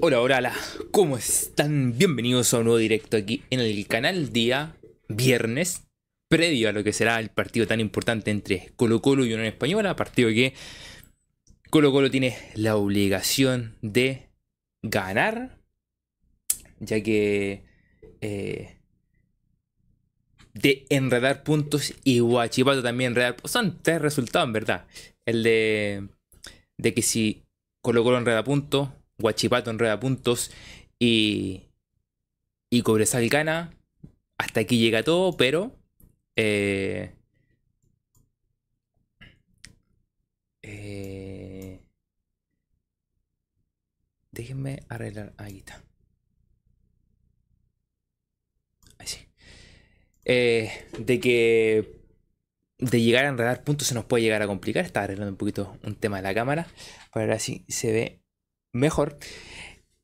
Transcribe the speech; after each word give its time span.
Hola, 0.00 0.20
hola, 0.20 0.52
¿cómo 0.92 1.16
están? 1.16 1.98
Bienvenidos 1.98 2.54
a 2.54 2.58
un 2.58 2.64
nuevo 2.64 2.78
directo 2.78 3.16
aquí 3.16 3.42
en 3.50 3.58
el 3.58 3.86
canal 3.88 4.32
día 4.32 4.76
viernes, 5.08 5.88
previo 6.28 6.68
a 6.68 6.72
lo 6.72 6.84
que 6.84 6.92
será 6.92 7.18
el 7.18 7.30
partido 7.30 7.66
tan 7.66 7.80
importante 7.80 8.30
entre 8.30 8.70
Colo 8.76 9.02
Colo 9.02 9.24
y 9.24 9.32
Unión 9.32 9.46
Española, 9.46 9.96
partido 9.96 10.28
que 10.28 10.54
Colo 11.70 11.90
Colo 11.90 12.12
tiene 12.12 12.36
la 12.54 12.76
obligación 12.76 13.76
de 13.82 14.28
ganar, 14.82 15.58
ya 16.78 17.02
que 17.02 17.64
eh, 18.20 18.78
de 20.54 20.86
enredar 20.90 21.42
puntos 21.42 21.92
y 22.04 22.20
Guachipato 22.20 22.84
también 22.84 23.12
enredar, 23.12 23.36
son 23.44 23.82
tres 23.82 24.00
resultados 24.00 24.46
en 24.46 24.52
verdad, 24.52 24.86
el 25.26 25.42
de, 25.42 26.08
de 26.76 26.94
que 26.94 27.02
si 27.02 27.42
Colo 27.82 28.04
Colo 28.04 28.18
enreda 28.18 28.44
puntos, 28.44 28.90
Guachipato 29.18 29.70
enreda 29.70 30.00
puntos 30.00 30.50
y, 30.98 31.70
y 32.70 32.82
Cobresal 32.82 33.28
gana. 33.28 33.74
Hasta 34.38 34.60
aquí 34.60 34.78
llega 34.78 35.02
todo, 35.02 35.36
pero 35.36 35.76
eh, 36.36 37.12
eh, 40.62 41.82
déjenme 44.30 44.84
arreglar. 44.88 45.34
Ahí 45.36 45.58
está. 45.58 45.82
Ahí 48.98 49.06
sí. 49.06 49.26
Eh, 50.24 50.70
de 50.98 51.20
que 51.20 51.98
de 52.78 53.00
llegar 53.00 53.24
a 53.24 53.28
enredar 53.28 53.64
puntos 53.64 53.88
se 53.88 53.94
nos 53.94 54.04
puede 54.04 54.22
llegar 54.22 54.42
a 54.42 54.46
complicar. 54.46 54.84
Está 54.84 55.02
arreglando 55.02 55.32
un 55.32 55.38
poquito 55.38 55.76
un 55.82 55.96
tema 55.96 56.18
de 56.18 56.22
la 56.22 56.34
cámara. 56.34 56.68
Ahora 57.12 57.38
sí 57.40 57.64
se 57.68 57.92
ve 57.92 58.22
mejor. 58.72 59.18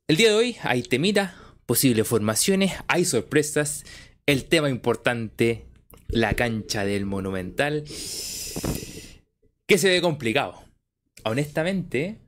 El 0.09 0.17
día 0.17 0.29
de 0.29 0.35
hoy 0.35 0.57
hay 0.63 0.83
temita, 0.83 1.35
posibles 1.67 2.07
formaciones, 2.07 2.73
hay 2.89 3.05
sorpresas, 3.05 3.85
el 4.27 4.47
tema 4.47 4.71
importante, 4.71 5.67
la 6.09 6.35
cancha 6.35 6.85
del 6.85 7.07
Monumental, 7.07 7.85
que 9.67 9.79
se 9.79 9.89
ve 9.89 10.01
complicado. 10.01 10.63
Honestamente, 11.25 12.21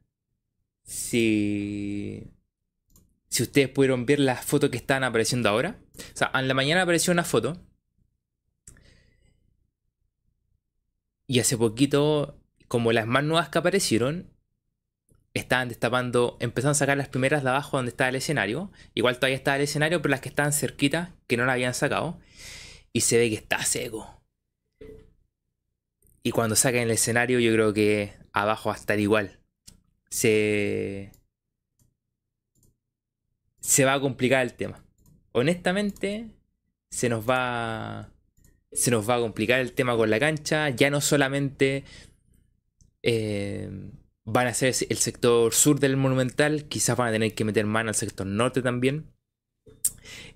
si, 0.84 2.25
si 3.28 3.43
ustedes 3.43 3.69
pudieron 3.69 4.06
ver 4.06 4.21
las 4.21 4.45
fotos 4.45 4.71
que 4.71 4.78
están 4.78 5.05
apareciendo 5.05 5.48
ahora, 5.48 5.78
o 5.98 6.17
sea, 6.17 6.31
en 6.34 6.48
la 6.48 6.55
mañana 6.55 6.83
apareció 6.83 7.12
una 7.12 7.25
foto. 7.25 7.61
Y 11.28 11.41
hace 11.41 11.59
poquito, 11.59 12.41
como 12.69 12.93
las 12.93 13.06
más 13.06 13.25
nuevas 13.25 13.48
que 13.48 13.59
aparecieron, 13.59 14.31
estaban 15.41 15.69
destapando, 15.69 16.37
empezaron 16.41 16.73
a 16.73 16.75
sacar 16.75 16.97
las 16.97 17.09
primeras 17.09 17.42
de 17.42 17.51
abajo 17.51 17.77
donde 17.77 17.91
estaba 17.91 18.09
el 18.09 18.17
escenario. 18.17 18.70
Igual 18.95 19.17
todavía 19.17 19.37
estaba 19.37 19.56
el 19.56 19.62
escenario, 19.62 20.01
pero 20.03 20.11
las 20.11 20.20
que 20.20 20.28
estaban 20.28 20.53
cerquitas, 20.53 21.11
que 21.27 21.37
no 21.37 21.45
la 21.45 21.53
habían 21.53 21.75
sacado. 21.75 22.19
Y 22.93 23.03
se 23.03 23.19
ve 23.19 23.28
que 23.28 23.37
está 23.37 23.62
seco. 23.65 24.23
Y 26.23 26.31
cuando 26.31 26.56
saquen 26.56 26.83
el 26.83 26.91
escenario, 26.91 27.39
yo 27.39 27.53
creo 27.53 27.73
que 27.73 28.15
abajo 28.33 28.70
va 28.70 28.75
a 28.75 28.78
estar 28.78 28.98
igual. 28.98 29.39
Se. 30.11 31.12
Se 33.61 33.84
va 33.84 33.95
a 33.95 34.00
complicar 34.00 34.43
el 34.43 34.55
tema. 34.55 34.84
Honestamente, 35.33 36.31
se 36.91 37.09
nos 37.09 37.28
va. 37.28 38.11
Se 38.73 38.91
nos 38.91 39.09
va 39.09 39.17
a 39.17 39.21
complicar 39.21 39.61
el 39.61 39.73
tema 39.73 39.97
con 39.97 40.11
la 40.11 40.19
cancha. 40.19 40.71
Ya 40.71 40.91
no 40.91 41.00
solamente. 41.00 41.84
Eh, 43.03 43.71
van 44.27 44.48
a 44.48 44.55
ser 44.55 44.74
el 44.91 44.98
sector 44.98 45.55
sur 45.55 45.80
del 45.80 45.96
Monumental, 45.96 46.64
quizás 46.64 46.96
van 46.96 47.08
a 47.08 47.12
tener 47.12 47.34
que 47.34 47.44
meter 47.44 47.64
mano 47.64 47.88
al 47.88 47.94
sector 47.94 48.27
norte 48.27 48.60
también. 48.60 49.06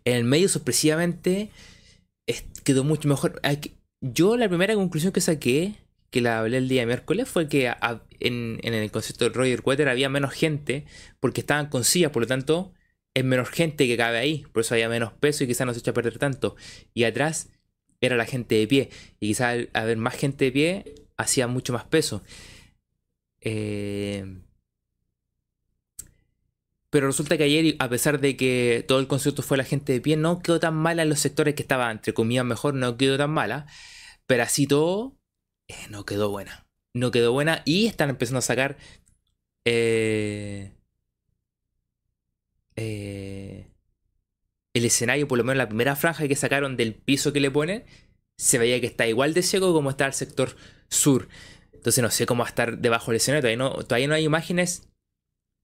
En 0.05 0.17
el 0.17 0.25
medio, 0.25 0.49
sorpresivamente, 0.49 1.51
quedó 2.65 2.85
mucho 2.85 3.09
mejor. 3.09 3.41
Yo 4.01 4.37
la 4.37 4.49
primera 4.49 4.75
conclusión 4.75 5.13
que 5.13 5.21
saqué, 5.21 5.75
que 6.11 6.21
la 6.21 6.39
hablé 6.39 6.59
el 6.59 6.69
día 6.69 6.87
miércoles, 6.87 7.29
fue 7.29 7.49
que 7.49 7.71
en, 8.21 8.61
el 8.63 8.91
concepto 8.93 9.25
de 9.25 9.35
Roger 9.35 9.61
Weather 9.65 9.89
había 9.89 10.09
menos 10.09 10.33
gente, 10.33 10.87
porque 11.19 11.41
estaban 11.41 11.67
con 11.67 11.83
sillas, 11.83 12.13
por 12.13 12.23
lo 12.23 12.29
tanto, 12.29 12.73
es 13.15 13.25
menos 13.25 13.51
gente 13.51 13.89
que 13.89 13.97
cabe 13.97 14.19
ahí, 14.19 14.47
por 14.53 14.61
eso 14.61 14.75
había 14.75 14.89
menos 14.89 15.13
peso 15.13 15.43
y 15.43 15.49
quizás 15.49 15.67
no 15.67 15.75
se 15.75 15.81
echa 15.81 15.91
a 15.91 15.95
perder 15.95 16.19
tanto. 16.19 16.55
Y 16.95 17.05
atrás 17.05 17.49
era 18.01 18.17
la 18.17 18.25
gente 18.25 18.55
de 18.55 18.69
pie, 18.69 18.91
y 19.19 19.29
quizás 19.29 19.67
haber 19.73 19.97
más 19.97 20.15
gente 20.15 20.45
de 20.47 20.53
pie, 20.53 20.95
hacía 21.17 21.49
mucho 21.49 21.73
más 21.73 21.85
peso. 21.85 22.23
Eh, 23.41 24.25
pero 26.91 27.07
resulta 27.07 27.37
que 27.37 27.45
ayer, 27.45 27.77
a 27.79 27.89
pesar 27.89 28.21
de 28.21 28.37
que 28.37 28.85
todo 28.87 28.99
el 28.99 29.07
concierto 29.07 29.43
fue 29.43 29.57
la 29.57 29.65
gente 29.65 29.93
de 29.93 30.01
pie, 30.01 30.17
no 30.17 30.41
quedó 30.41 30.59
tan 30.61 30.75
mala 30.75 31.03
en 31.03 31.09
los 31.09 31.21
sectores 31.21 31.55
que 31.55 31.63
estaba, 31.63 31.91
entre 31.91 32.15
comillas, 32.15 32.45
mejor, 32.45 32.75
no 32.75 32.97
quedó 32.97 33.17
tan 33.17 33.31
mala. 33.31 33.67
Pero 34.27 34.43
así 34.43 34.67
todo, 34.67 35.17
eh, 35.69 35.75
no 35.91 36.05
quedó 36.05 36.31
buena. 36.31 36.67
No 36.95 37.11
quedó 37.11 37.33
buena 37.33 37.63
y 37.65 37.87
están 37.87 38.11
empezando 38.11 38.39
a 38.39 38.43
sacar... 38.43 38.77
Eh, 39.65 40.73
el 44.73 44.85
escenario, 44.85 45.29
por 45.29 45.39
lo 45.39 45.45
menos 45.45 45.59
la 45.59 45.69
primera 45.69 45.97
franja 45.97 46.29
que 46.29 46.37
sacaron 46.37 46.77
del 46.77 46.95
piso 46.95 47.33
que 47.33 47.41
le 47.41 47.51
ponen, 47.51 47.85
se 48.39 48.59
veía 48.59 48.81
que 48.81 48.87
está 48.87 49.07
igual 49.07 49.35
de 49.35 49.43
seco 49.43 49.73
como 49.73 49.91
está 49.91 50.07
el 50.07 50.13
sector 50.13 50.57
sur. 50.89 51.29
Entonces 51.81 52.03
no 52.03 52.11
sé 52.11 52.27
cómo 52.27 52.43
va 52.43 52.47
a 52.47 52.51
estar 52.51 52.77
debajo 52.77 53.11
del 53.11 53.17
escenario. 53.17 53.41
Todavía 53.41 53.57
no, 53.57 53.85
todavía 53.85 54.07
no 54.07 54.15
hay 54.15 54.25
imágenes 54.25 54.87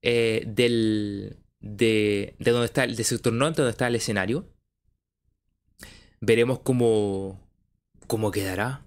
eh, 0.00 0.44
del, 0.47 1.37
de, 1.60 2.34
de 2.38 2.50
donde 2.53 2.65
está 2.65 2.84
el 2.84 2.97
sector 3.04 3.34
norte, 3.34 3.60
donde 3.60 3.72
está 3.72 3.87
el 3.87 3.97
escenario. 3.97 4.50
Veremos 6.22 6.60
cómo, 6.60 7.38
cómo 8.06 8.31
quedará. 8.31 8.87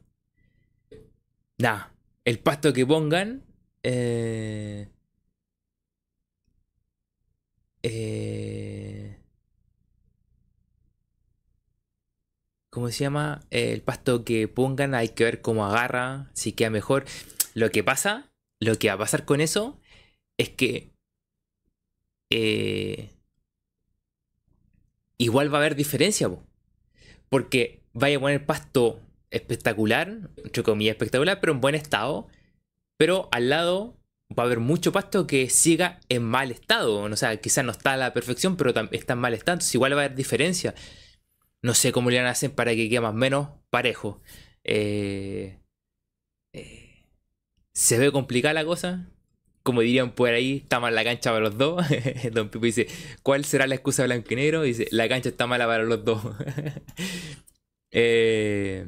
Nada, 1.60 1.94
el 2.26 2.40
pasto 2.40 2.74
que 2.74 2.84
pongan. 2.88 3.44
Eh, 3.84 4.90
eh, 7.84 9.09
¿Cómo 12.72 12.90
se 12.90 13.00
llama? 13.00 13.42
el 13.50 13.82
pasto 13.82 14.24
que 14.24 14.48
pongan, 14.48 14.94
hay 14.94 15.10
que 15.10 15.24
ver 15.24 15.42
cómo 15.42 15.66
agarra, 15.66 16.30
si 16.34 16.54
queda 16.54 16.70
mejor. 16.70 17.06
Lo 17.56 17.72
que 17.72 17.84
pasa, 17.84 18.30
lo 18.60 18.78
que 18.78 18.90
va 18.90 18.94
a 18.94 19.00
pasar 19.00 19.26
con 19.26 19.42
eso, 19.42 19.80
es 20.38 20.50
que 20.50 20.94
eh, 22.32 23.10
igual 25.18 25.52
va 25.52 25.58
a 25.58 25.62
haber 25.62 25.76
diferencia, 25.76 26.30
porque 27.30 27.82
vaya 27.94 28.18
a 28.18 28.20
poner 28.20 28.46
pasto 28.46 29.02
espectacular, 29.32 30.30
entre 30.38 30.64
comillas 30.64 30.94
espectacular, 30.94 31.40
pero 31.40 31.54
en 31.54 31.62
buen 31.62 31.76
estado, 31.76 32.28
pero 32.98 33.30
al 33.32 33.50
lado 33.50 33.98
va 34.38 34.44
a 34.44 34.46
haber 34.46 34.60
mucho 34.60 34.92
pasto 34.92 35.26
que 35.26 35.50
siga 35.50 36.00
en 36.10 36.24
mal 36.24 36.52
estado, 36.52 37.02
o 37.02 37.16
sea, 37.16 37.36
quizás 37.38 37.66
no 37.66 37.72
está 37.72 37.94
a 37.94 37.98
la 37.98 38.14
perfección, 38.14 38.58
pero 38.58 38.74
está 38.92 39.14
en 39.14 39.20
mal 39.20 39.34
estado, 39.34 39.56
entonces 39.56 39.74
igual 39.74 39.94
va 39.94 40.02
a 40.02 40.06
haber 40.06 40.16
diferencia. 40.16 40.76
No 41.62 41.74
sé 41.74 41.92
cómo 41.92 42.10
le 42.10 42.18
van 42.18 42.28
a 42.28 42.32
hacer 42.32 42.54
para 42.56 42.74
que 42.74 42.90
quede 42.90 43.02
más 43.02 43.14
o 43.14 43.18
menos 43.18 43.50
parejo. 43.70 44.22
Eh, 44.64 45.60
eh, 46.54 47.06
se 47.74 47.98
ve 47.98 48.12
complicada 48.12 48.54
la 48.54 48.66
cosa. 48.66 49.12
Como 49.64 49.82
dirían 49.82 50.16
por 50.16 50.30
ahí, 50.30 50.58
está 50.58 50.80
mal 50.80 50.96
la 50.96 51.04
cancha 51.04 51.32
para 51.32 51.42
los 51.42 51.58
dos. 51.58 51.86
Don 52.32 52.50
Pipo 52.50 52.66
dice, 52.66 52.88
¿cuál 53.24 53.46
será 53.46 53.68
la 53.68 53.76
excusa 53.76 54.06
blanco 54.06 54.34
y 54.34 54.36
negro? 54.38 54.62
Dice, 54.64 54.88
la 54.92 55.10
cancha 55.10 55.30
está 55.30 55.48
mala 55.48 55.68
para 55.68 55.84
los 55.84 56.04
dos. 56.06 56.24
Eh, 57.92 58.86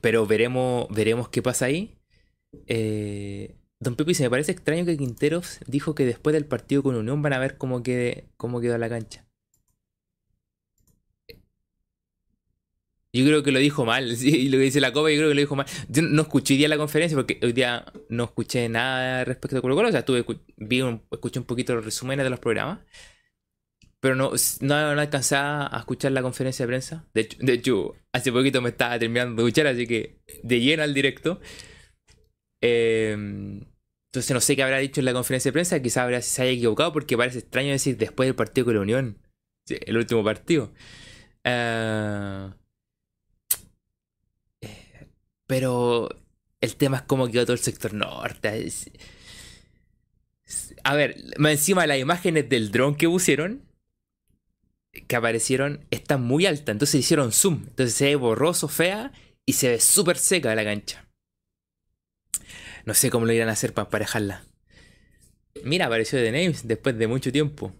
pero 0.00 0.26
veremos, 0.26 0.88
veremos 0.90 1.28
qué 1.28 1.42
pasa 1.42 1.66
ahí. 1.66 1.96
Don 3.80 3.94
Pipo 3.94 4.08
dice, 4.08 4.24
me 4.24 4.30
parece 4.30 4.50
extraño 4.50 4.84
que 4.84 4.96
Quinteros 4.96 5.60
dijo 5.66 5.94
que 5.94 6.04
después 6.04 6.34
del 6.34 6.44
partido 6.44 6.82
con 6.82 6.96
Unión 6.96 7.22
van 7.22 7.34
a 7.34 7.38
ver 7.38 7.56
cómo, 7.56 7.84
quede, 7.84 8.28
cómo 8.36 8.60
quedó 8.60 8.76
la 8.78 8.88
cancha. 8.88 9.27
Yo 13.12 13.24
creo 13.24 13.42
que 13.42 13.52
lo 13.52 13.58
dijo 13.58 13.84
mal, 13.84 14.16
sí, 14.16 14.48
lo 14.48 14.58
que 14.58 14.64
dice 14.64 14.80
la 14.80 14.92
copa, 14.92 15.10
yo 15.10 15.16
creo 15.16 15.28
que 15.28 15.34
lo 15.34 15.40
dijo 15.40 15.56
mal. 15.56 15.66
Yo 15.88 16.02
no 16.02 16.22
escuché 16.22 16.54
día 16.54 16.68
la 16.68 16.76
conferencia 16.76 17.16
porque 17.16 17.38
hoy 17.42 17.52
día 17.52 17.86
no 18.08 18.24
escuché 18.24 18.68
nada 18.68 19.24
respecto 19.24 19.58
a 19.58 19.60
Colo 19.62 19.74
Colo, 19.74 19.88
o 19.88 19.90
sea, 19.90 20.00
estuve, 20.00 20.24
vi 20.56 20.82
escuché 21.10 21.38
un 21.38 21.46
poquito 21.46 21.74
los 21.74 21.84
resúmenes 21.84 22.24
de 22.24 22.30
los 22.30 22.40
programas, 22.40 22.80
pero 24.00 24.14
no, 24.14 24.32
no, 24.60 24.74
alcancé 24.74 25.36
a 25.36 25.74
escuchar 25.78 26.12
la 26.12 26.22
conferencia 26.22 26.64
de 26.64 26.68
prensa. 26.68 27.08
De 27.14 27.22
hecho, 27.22 27.38
de 27.40 27.52
hecho, 27.52 27.96
hace 28.12 28.30
poquito 28.30 28.62
me 28.62 28.70
estaba 28.70 28.98
terminando 28.98 29.42
de 29.42 29.48
escuchar, 29.48 29.66
así 29.68 29.86
que 29.86 30.20
de 30.42 30.60
lleno 30.60 30.82
al 30.82 30.94
directo. 30.94 31.40
Em, 32.60 33.64
entonces 34.10 34.34
no 34.34 34.40
sé 34.40 34.56
qué 34.56 34.62
habrá 34.62 34.78
dicho 34.78 35.00
en 35.00 35.04
la 35.04 35.12
conferencia 35.12 35.50
de 35.50 35.52
prensa, 35.52 35.80
quizás 35.82 35.98
habrá, 36.04 36.22
se 36.22 36.42
haya 36.42 36.52
equivocado 36.52 36.92
porque 36.92 37.16
parece 37.16 37.40
extraño 37.40 37.70
decir 37.70 37.96
después 37.96 38.26
del 38.26 38.34
partido 38.34 38.66
con 38.66 38.74
la 38.74 38.80
Unión, 38.80 39.18
el 39.68 39.96
último 39.96 40.24
partido. 40.24 40.72
Uh, 41.44 42.52
pero 45.48 46.08
el 46.60 46.76
tema 46.76 46.98
es 46.98 47.02
cómo 47.02 47.26
quedó 47.26 47.44
todo 47.44 47.54
el 47.54 47.58
sector 47.58 47.94
norte. 47.94 48.70
A 50.84 50.94
ver, 50.94 51.16
encima 51.36 51.88
las 51.88 51.98
imágenes 51.98 52.48
del 52.48 52.70
dron 52.70 52.94
que 52.94 53.08
pusieron, 53.08 53.62
que 55.08 55.16
aparecieron, 55.16 55.84
están 55.90 56.22
muy 56.22 56.46
altas. 56.46 56.72
Entonces 56.72 57.00
hicieron 57.00 57.32
zoom. 57.32 57.64
Entonces 57.66 57.94
se 57.94 58.04
ve 58.04 58.16
borroso, 58.16 58.68
fea 58.68 59.12
y 59.44 59.54
se 59.54 59.70
ve 59.70 59.80
súper 59.80 60.18
seca 60.18 60.54
la 60.54 60.64
cancha. 60.64 61.08
No 62.84 62.94
sé 62.94 63.10
cómo 63.10 63.26
lo 63.26 63.32
irán 63.32 63.48
a 63.48 63.52
hacer 63.52 63.74
para 63.74 63.86
emparejarla. 63.86 64.44
Mira, 65.64 65.86
apareció 65.86 66.18
The 66.18 66.30
Names 66.30 66.68
después 66.68 66.96
de 66.96 67.06
mucho 67.06 67.32
tiempo. 67.32 67.72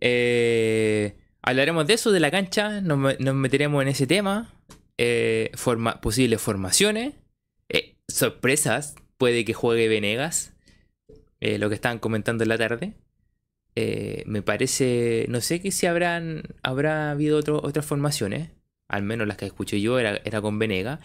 Eh, 0.00 1.16
hablaremos 1.42 1.86
de 1.86 1.94
eso, 1.94 2.12
de 2.12 2.20
la 2.20 2.30
cancha. 2.30 2.80
Nos, 2.80 3.18
meteremos 3.34 3.82
en 3.82 3.88
ese 3.88 4.06
tema. 4.06 4.53
Eh, 4.98 5.52
posibles 6.00 6.40
formaciones. 6.40 7.14
Eh, 7.68 7.96
sorpresas. 8.08 8.96
Puede 9.18 9.44
que 9.44 9.54
juegue 9.54 9.88
Venegas. 9.88 10.52
lo 11.40 11.68
que 11.68 11.74
estaban 11.74 11.98
comentando 11.98 12.44
en 12.44 12.48
la 12.48 12.58
tarde. 12.58 12.94
me 14.26 14.42
parece. 14.42 15.26
No 15.28 15.40
sé 15.40 15.60
que 15.60 15.70
si 15.70 15.86
habrán. 15.86 16.42
Habrá 16.62 17.10
habido 17.10 17.38
otras 17.38 17.86
formaciones. 17.86 18.50
Al 18.88 19.02
menos 19.02 19.26
las 19.26 19.36
que 19.36 19.46
escuché 19.46 19.80
yo 19.80 19.98
era, 19.98 20.20
era 20.24 20.40
con 20.40 20.58
Venegas. 20.58 21.00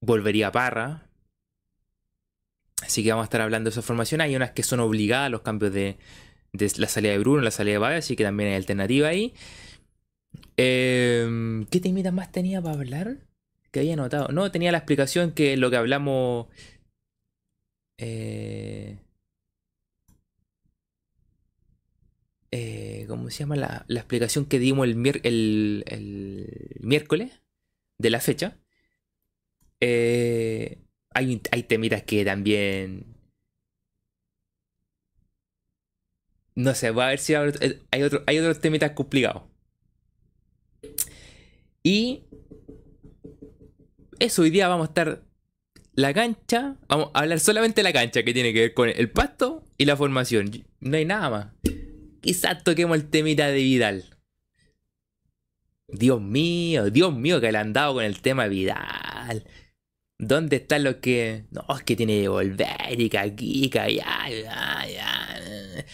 volvería 0.00 0.52
Parra. 0.52 1.10
Así 2.82 3.02
que 3.02 3.10
vamos 3.10 3.24
a 3.24 3.26
estar 3.26 3.40
hablando 3.40 3.68
de 3.68 3.72
esa 3.72 3.82
formación. 3.82 4.20
Hay 4.20 4.34
unas 4.36 4.52
que 4.52 4.62
son 4.62 4.80
obligadas, 4.80 5.30
los 5.30 5.42
cambios 5.42 5.72
de, 5.72 5.98
la 6.52 6.88
salida 6.88 7.12
de 7.12 7.18
Bruno, 7.18 7.42
la 7.42 7.50
salida 7.50 7.74
de 7.74 7.78
Valle, 7.78 7.96
así 7.96 8.16
que 8.16 8.24
también 8.24 8.50
hay 8.50 8.56
alternativa 8.56 9.08
ahí. 9.08 9.34
Eh, 10.56 11.64
¿Qué 11.70 11.80
temitas 11.80 12.12
más 12.12 12.32
tenía 12.32 12.60
para 12.62 12.76
hablar? 12.76 13.18
Que 13.70 13.80
había 13.80 13.96
notado. 13.96 14.28
No, 14.28 14.50
tenía 14.50 14.72
la 14.72 14.78
explicación 14.78 15.32
que 15.32 15.56
lo 15.56 15.70
que 15.70 15.76
hablamos. 15.76 16.48
Eh, 17.98 18.98
eh, 22.50 23.04
¿Cómo 23.08 23.30
se 23.30 23.38
llama? 23.38 23.56
La, 23.56 23.84
explicación 23.88 24.46
que 24.46 24.58
dimos 24.58 24.86
el, 24.88 25.22
el, 25.22 26.76
miércoles 26.80 27.40
de 27.98 28.10
la 28.10 28.20
fecha. 28.20 28.58
Eh, 29.80 30.78
hay, 31.10 31.40
hay 31.52 31.62
temitas 31.64 32.02
que 32.04 32.24
también. 32.24 33.16
No 36.54 36.74
sé, 36.74 36.90
voy 36.90 37.04
a 37.04 37.06
ver 37.08 37.18
si 37.18 37.34
hay, 37.34 38.02
otro, 38.02 38.22
hay 38.26 38.38
otros 38.38 38.60
temitas 38.60 38.92
complicados. 38.92 39.49
Y. 41.82 42.24
Eso, 44.18 44.42
hoy 44.42 44.50
día 44.50 44.68
vamos 44.68 44.88
a 44.88 44.90
estar. 44.90 45.22
La 45.94 46.14
cancha. 46.14 46.76
Vamos 46.88 47.10
a 47.14 47.20
hablar 47.20 47.40
solamente 47.40 47.80
de 47.80 47.82
la 47.84 47.92
cancha 47.92 48.22
que 48.22 48.32
tiene 48.32 48.52
que 48.52 48.60
ver 48.60 48.74
con 48.74 48.88
el 48.88 49.10
pasto 49.10 49.64
y 49.76 49.84
la 49.84 49.96
formación. 49.96 50.64
No 50.80 50.96
hay 50.96 51.04
nada 51.04 51.30
más. 51.30 51.46
Quizás 52.20 52.62
toquemos 52.62 52.96
el 52.96 53.10
temita 53.10 53.48
de 53.48 53.58
Vidal. 53.58 54.04
Dios 55.88 56.20
mío, 56.20 56.90
Dios 56.90 57.14
mío, 57.14 57.40
que 57.40 57.50
le 57.50 57.58
han 57.58 57.72
dado 57.72 57.94
con 57.94 58.04
el 58.04 58.20
tema 58.20 58.46
Vidal. 58.46 59.44
¿Dónde 60.18 60.56
está 60.56 60.78
lo 60.78 61.00
que.? 61.00 61.46
No, 61.50 61.64
es 61.76 61.82
que 61.82 61.96
tiene 61.96 62.20
que 62.20 62.28
volver 62.28 63.00
y 63.00 63.16
aquí, 63.16 63.70
ya, 63.70 63.88
ya, 63.88 64.28
ya. 64.28 65.84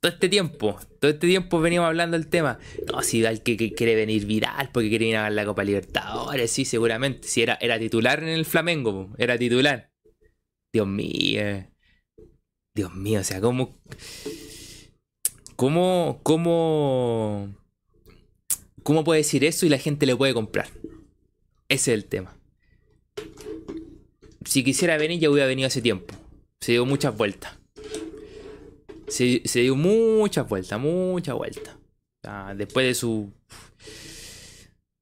Todo 0.00 0.12
este 0.12 0.28
tiempo, 0.30 0.78
todo 0.98 1.10
este 1.10 1.26
tiempo 1.26 1.60
veníamos 1.60 1.88
hablando 1.88 2.16
del 2.16 2.28
tema. 2.28 2.58
No, 2.90 3.02
si 3.02 3.18
Vidal 3.18 3.42
que, 3.42 3.74
quiere 3.74 3.94
venir 3.94 4.24
viral 4.24 4.70
porque 4.72 4.88
quiere 4.88 5.06
ir 5.06 5.16
a 5.16 5.28
la 5.28 5.44
Copa 5.44 5.62
Libertadores, 5.62 6.50
sí, 6.50 6.64
seguramente. 6.64 7.28
Si 7.28 7.42
era, 7.42 7.58
titular 7.78 8.22
en 8.22 8.30
el 8.30 8.46
Flamengo, 8.46 9.12
era 9.18 9.36
titular. 9.36 9.92
Dios 10.72 10.86
mío. 10.86 11.66
Dios 12.74 12.94
mío, 12.94 13.20
o 13.20 13.24
sea, 13.24 13.40
¿cómo. 13.40 13.78
¿Cómo. 15.56 16.20
¿Cómo. 16.22 17.54
¿Cómo 18.82 19.04
puede 19.04 19.20
decir 19.20 19.44
eso 19.44 19.66
y 19.66 19.68
la 19.68 19.78
gente 19.78 20.06
le 20.06 20.16
puede 20.16 20.32
comprar? 20.32 20.68
Ese 21.68 21.92
es 21.92 21.98
el 21.98 22.06
tema 22.06 22.40
si 24.50 24.64
quisiera 24.64 24.96
venir, 24.96 25.20
ya 25.20 25.30
hubiera 25.30 25.46
venido 25.46 25.68
hace 25.68 25.80
tiempo. 25.80 26.14
Se 26.60 26.72
dio 26.72 26.84
muchas 26.84 27.16
vueltas. 27.16 27.59
Se, 29.10 29.60
dio 29.60 29.76
muchas 29.76 30.48
vueltas, 30.48 30.80
muchas 30.80 31.34
vueltas. 31.34 31.76
después 32.56 32.86
de 32.86 32.94
su. 32.94 33.32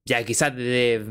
Ya 0.05 0.25
quizás 0.25 0.57
desde, 0.57 1.05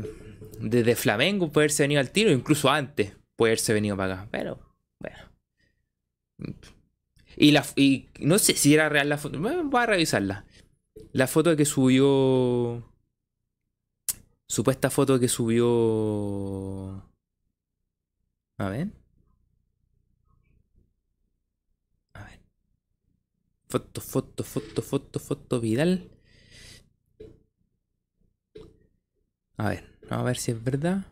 desde 0.60 0.96
Flamengo 0.96 1.50
puede 1.50 1.64
haberse 1.64 1.84
venido 1.84 2.00
al 2.00 2.10
tiro, 2.10 2.32
incluso 2.32 2.68
antes 2.68 3.16
puede 3.36 3.52
haberse 3.52 3.72
venido 3.72 3.96
para 3.96 4.14
acá. 4.14 4.28
Pero, 4.30 4.60
bueno. 4.98 5.18
Y, 7.36 7.52
la, 7.52 7.64
y 7.76 8.08
no 8.18 8.38
sé 8.38 8.54
si 8.54 8.74
era 8.74 8.88
real 8.88 9.08
la 9.08 9.18
foto. 9.18 9.38
Voy 9.38 9.80
a 9.80 9.86
revisarla. 9.86 10.44
La 11.12 11.26
foto 11.28 11.56
que 11.56 11.64
subió. 11.64 12.92
Supuesta 14.48 14.90
foto 14.90 15.20
que 15.20 15.28
subió. 15.28 17.08
A 18.58 18.68
ver. 18.68 18.88
A 22.14 22.24
ver. 22.24 22.40
Foto, 23.68 24.00
foto, 24.00 24.42
foto, 24.44 24.82
foto, 24.82 25.18
foto, 25.20 25.60
Vidal. 25.60 26.10
A 29.58 29.68
ver, 29.70 29.84
vamos 30.08 30.22
a 30.24 30.26
ver 30.28 30.36
si 30.38 30.52
es 30.52 30.62
verdad. 30.64 31.04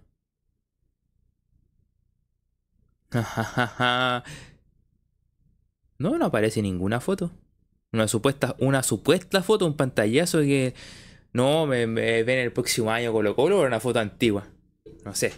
No, 5.99 6.19
no 6.19 6.26
aparece 6.26 6.62
ninguna 6.62 7.00
foto. 7.00 7.31
Una 7.93 8.08
supuesta, 8.08 8.55
una 8.59 8.82
supuesta 8.82 9.43
foto, 9.43 9.67
un 9.67 9.76
pantallazo 9.76 10.41
que 10.41 10.75
no 11.32 11.67
me, 11.67 11.87
me 11.87 12.23
ven 12.23 12.38
el 12.38 12.52
próximo 12.52 12.91
año 12.91 13.12
Colo 13.12 13.35
Colo 13.35 13.61
o 13.61 13.67
una 13.67 13.81
foto 13.81 14.00
antigua. 14.00 14.47
No 15.05 15.14
sé. 15.14 15.32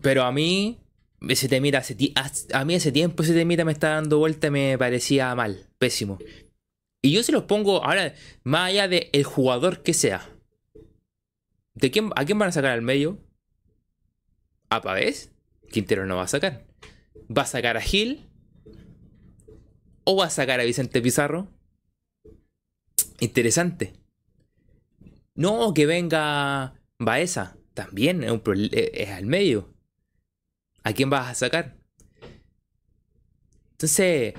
Pero 0.00 0.22
a 0.24 0.32
mí, 0.32 0.78
ese 1.28 1.48
temita, 1.48 1.82
a 2.52 2.64
mí 2.64 2.74
ese 2.74 2.92
tiempo 2.92 3.22
ese 3.22 3.34
temita 3.34 3.64
me 3.64 3.72
está 3.72 3.90
dando 3.90 4.18
vuelta 4.18 4.50
me 4.50 4.76
parecía 4.78 5.34
mal, 5.34 5.68
pésimo. 5.78 6.18
Y 7.02 7.12
yo 7.12 7.22
se 7.22 7.32
los 7.32 7.44
pongo 7.44 7.84
ahora, 7.84 8.14
más 8.44 8.70
allá 8.70 8.88
del 8.88 9.08
el 9.12 9.24
jugador 9.24 9.82
que 9.82 9.94
sea. 9.94 10.30
¿De 11.74 11.90
quién, 11.90 12.10
¿A 12.16 12.24
quién 12.24 12.38
van 12.38 12.50
a 12.50 12.52
sacar 12.52 12.70
al 12.72 12.82
medio? 12.82 13.18
¿A 14.70 14.82
Pavés? 14.82 15.32
Quintero 15.70 16.06
no 16.06 16.16
va 16.16 16.24
a 16.24 16.28
sacar. 16.28 16.64
¿Va 17.36 17.42
a 17.42 17.46
sacar 17.46 17.76
a 17.76 17.80
Gil? 17.80 18.28
¿O 20.04 20.16
va 20.16 20.26
a 20.26 20.30
sacar 20.30 20.60
a 20.60 20.64
Vicente 20.64 21.00
Pizarro? 21.00 21.48
Interesante. 23.20 23.94
No, 25.34 25.72
que 25.74 25.86
venga 25.86 26.74
Baeza. 26.98 27.56
También 27.74 28.22
es, 28.22 28.32
es 28.72 29.10
al 29.10 29.26
medio. 29.26 29.71
¿A 30.84 30.92
quién 30.92 31.10
vas 31.10 31.30
a 31.30 31.34
sacar? 31.34 31.76
Entonces 33.72 34.34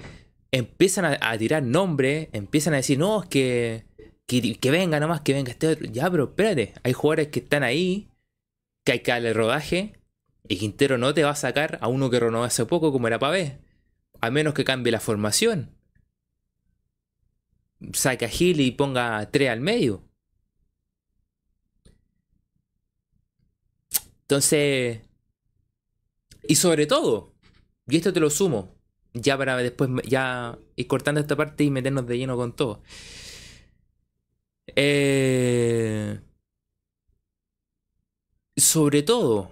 empiezan 0.52 1.18
a, 1.20 1.38
tirar 1.38 1.64
nombres, 1.64 2.30
empiezan 2.32 2.74
a 2.74 2.78
decir, 2.78 3.00
no, 3.00 3.24
es 3.24 3.30
que, 3.30 3.86
que, 4.28 4.72
venga 4.72 5.00
nomás, 5.00 5.22
que 5.22 5.34
venga 5.34 5.52
este 5.52 5.68
otro. 5.68 5.86
Ya, 5.88 6.10
pero 6.12 6.26
espérate, 6.26 6.74
hay 6.84 6.94
jugadores 6.94 7.30
que 7.30 7.40
están 7.40 7.64
ahí, 7.64 8.10
que 8.86 8.94
hay 8.94 9.00
que 9.00 9.12
darle 9.12 9.34
rodaje, 9.34 10.00
y 10.48 10.58
Quintero 10.58 10.98
no 10.98 11.14
te 11.14 11.24
va 11.24 11.32
a 11.32 11.36
sacar 11.36 11.80
a 11.82 11.88
uno 11.88 12.10
que 12.10 12.20
renovó 12.20 12.44
hace 12.44 12.66
poco 12.66 12.92
como 12.92 13.08
era 13.08 13.20
Pavé, 13.20 13.60
a 14.22 14.30
menos 14.30 14.54
que 14.54 14.64
cambie 14.64 14.92
la 14.92 15.00
formación. 15.00 15.76
Saca 17.94 18.28
a 18.28 18.30
Gil 18.30 18.62
y 18.62 18.72
ponga 18.72 19.30
tres 19.32 19.50
al 19.50 19.60
medio. 19.60 20.04
Entonces, 24.22 25.02
y 26.48 26.56
sobre 26.56 26.86
todo, 26.88 27.34
y 27.88 27.98
esto 27.98 28.14
te 28.14 28.20
lo 28.20 28.30
sumo, 28.30 28.76
ya 29.14 29.38
para 29.38 29.58
después 29.58 29.90
ya 30.08 30.58
ir 30.76 30.88
cortando 30.88 31.22
esta 31.22 31.36
parte 31.36 31.64
y 31.64 31.72
meternos 31.72 32.08
de 32.08 32.18
lleno 32.18 32.36
con 32.38 32.56
todo. 32.56 32.82
Eh, 34.76 36.20
sobre 38.56 39.04
todo, 39.04 39.52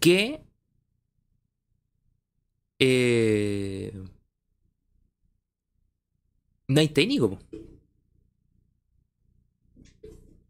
que 0.00 0.42
eh, 2.78 3.92
no 6.68 6.80
hay 6.80 6.88
técnico. 6.88 7.38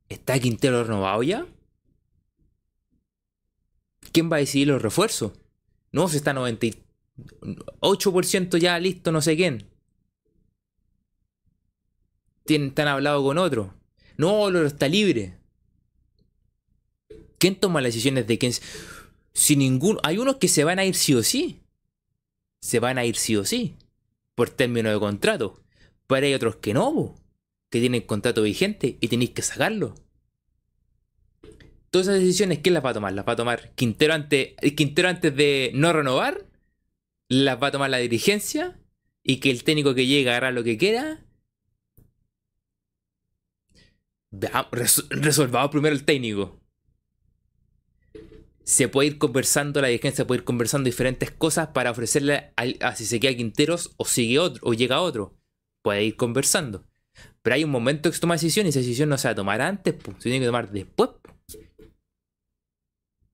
¿Está 0.08 0.38
Quintero 0.38 0.84
renovado 0.84 1.22
ya? 1.22 1.46
¿Quién 4.12 4.30
va 4.30 4.36
a 4.36 4.40
decidir 4.40 4.68
los 4.68 4.82
refuerzos? 4.82 5.32
No, 5.90 6.06
se 6.08 6.18
está 6.18 6.32
98% 6.32 8.58
ya 8.58 8.78
listo, 8.78 9.10
no 9.12 9.20
sé 9.20 9.36
quién. 9.36 9.72
Tienen, 12.44 12.72
han 12.76 12.88
hablado 12.88 13.22
con 13.22 13.38
otro. 13.38 13.74
No, 14.16 14.50
lo 14.50 14.66
está 14.66 14.88
libre. 14.88 15.38
¿Quién 17.38 17.56
toma 17.56 17.80
las 17.80 17.88
decisiones 17.88 18.26
de 18.26 18.38
quién? 18.38 18.52
Si 19.32 19.56
ninguno. 19.56 20.00
Hay 20.02 20.18
unos 20.18 20.36
que 20.36 20.48
se 20.48 20.64
van 20.64 20.78
a 20.78 20.84
ir 20.84 20.94
sí 20.94 21.14
o 21.14 21.22
sí. 21.22 21.60
Se 22.60 22.78
van 22.78 22.98
a 22.98 23.04
ir 23.04 23.16
sí 23.16 23.36
o 23.36 23.44
sí. 23.44 23.76
Por 24.34 24.50
término 24.50 24.90
de 24.90 24.98
contrato. 24.98 25.62
Pero 26.06 26.26
hay 26.26 26.34
otros 26.34 26.56
que 26.56 26.74
no, 26.74 27.14
que 27.70 27.80
tienen 27.80 28.02
contrato 28.02 28.42
vigente 28.42 28.98
y 29.00 29.08
tenéis 29.08 29.30
que 29.30 29.42
sacarlo. 29.42 29.94
Todas 31.92 32.08
esas 32.08 32.20
decisiones, 32.20 32.60
¿quién 32.60 32.72
las 32.72 32.82
va 32.82 32.88
a 32.88 32.94
tomar? 32.94 33.12
¿Las 33.12 33.28
va 33.28 33.34
a 33.34 33.36
tomar 33.36 33.74
Quintero 33.74 34.14
antes, 34.14 34.54
Quintero 34.74 35.10
antes 35.10 35.36
de 35.36 35.72
no 35.74 35.92
renovar? 35.92 36.46
¿Las 37.28 37.62
va 37.62 37.66
a 37.66 37.70
tomar 37.70 37.90
la 37.90 37.98
dirigencia? 37.98 38.80
¿Y 39.22 39.40
que 39.40 39.50
el 39.50 39.62
técnico 39.62 39.94
que 39.94 40.06
llegue 40.06 40.30
agarra 40.30 40.52
lo 40.52 40.64
que 40.64 40.78
quiera? 40.78 41.22
resolvamos 45.10 45.70
primero 45.70 45.94
el 45.94 46.04
técnico. 46.04 46.58
Se 48.64 48.88
puede 48.88 49.08
ir 49.08 49.18
conversando, 49.18 49.82
la 49.82 49.88
dirigencia 49.88 50.26
puede 50.26 50.38
ir 50.38 50.44
conversando 50.44 50.86
diferentes 50.86 51.30
cosas 51.30 51.68
para 51.74 51.90
ofrecerle 51.90 52.54
a, 52.56 52.96
si 52.96 53.04
se 53.04 53.20
queda 53.20 53.36
Quinteros 53.36 53.92
o 53.98 54.06
sigue 54.06 54.38
otro 54.38 54.62
o 54.66 54.72
llega 54.72 55.02
otro. 55.02 55.36
Puede 55.82 56.04
ir 56.04 56.16
conversando. 56.16 56.86
Pero 57.42 57.54
hay 57.54 57.64
un 57.64 57.70
momento 57.70 58.08
que 58.08 58.14
se 58.14 58.20
toma 58.22 58.36
decisión 58.36 58.64
y 58.64 58.70
esa 58.70 58.78
decisión 58.78 59.10
no 59.10 59.18
se 59.18 59.28
va 59.28 59.32
a 59.32 59.34
tomar 59.34 59.60
antes, 59.60 59.92
pues, 59.92 60.16
se 60.16 60.30
tiene 60.30 60.40
que 60.40 60.46
tomar 60.46 60.72
después. 60.72 61.10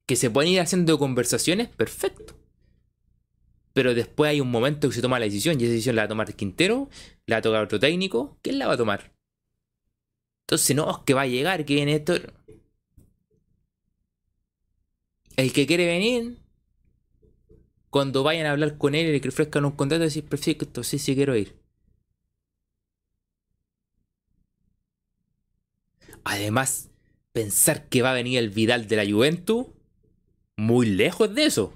Que 0.08 0.16
se 0.16 0.30
pueden 0.30 0.50
ir 0.50 0.60
haciendo 0.60 0.98
conversaciones, 0.98 1.68
perfecto. 1.68 2.34
Pero 3.74 3.94
después 3.94 4.30
hay 4.30 4.40
un 4.40 4.50
momento 4.50 4.88
que 4.88 4.94
se 4.94 5.02
toma 5.02 5.18
la 5.18 5.26
decisión 5.26 5.60
y 5.60 5.64
esa 5.64 5.72
decisión 5.72 5.96
la 5.96 6.02
va 6.02 6.06
a 6.06 6.08
tomar 6.08 6.34
Quintero, 6.34 6.88
la 7.26 7.36
va 7.36 7.38
a 7.40 7.42
tocar 7.42 7.62
otro 7.62 7.78
técnico. 7.78 8.38
¿Quién 8.40 8.58
la 8.58 8.66
va 8.66 8.72
a 8.72 8.76
tomar? 8.78 9.12
Entonces, 10.46 10.74
no, 10.74 10.90
es 10.90 10.96
que 11.04 11.12
va 11.12 11.20
a 11.22 11.26
llegar, 11.26 11.66
que 11.66 11.74
viene 11.74 11.96
esto. 11.96 12.14
El 15.36 15.52
que 15.52 15.66
quiere 15.66 15.84
venir, 15.84 16.38
cuando 17.90 18.22
vayan 18.22 18.46
a 18.46 18.52
hablar 18.52 18.78
con 18.78 18.94
él 18.94 19.08
y 19.08 19.20
le 19.20 19.28
ofrezcan 19.28 19.66
un 19.66 19.72
contrato, 19.72 20.04
decir, 20.04 20.24
perfecto, 20.24 20.82
sí, 20.82 20.98
sí 20.98 21.14
quiero 21.14 21.36
ir. 21.36 21.54
Además, 26.24 26.88
pensar 27.32 27.88
que 27.90 28.00
va 28.00 28.12
a 28.12 28.14
venir 28.14 28.38
el 28.38 28.48
Vidal 28.48 28.88
de 28.88 28.96
la 28.96 29.06
Juventus, 29.06 29.66
muy 30.58 30.86
lejos 30.86 31.34
de 31.34 31.44
eso. 31.44 31.72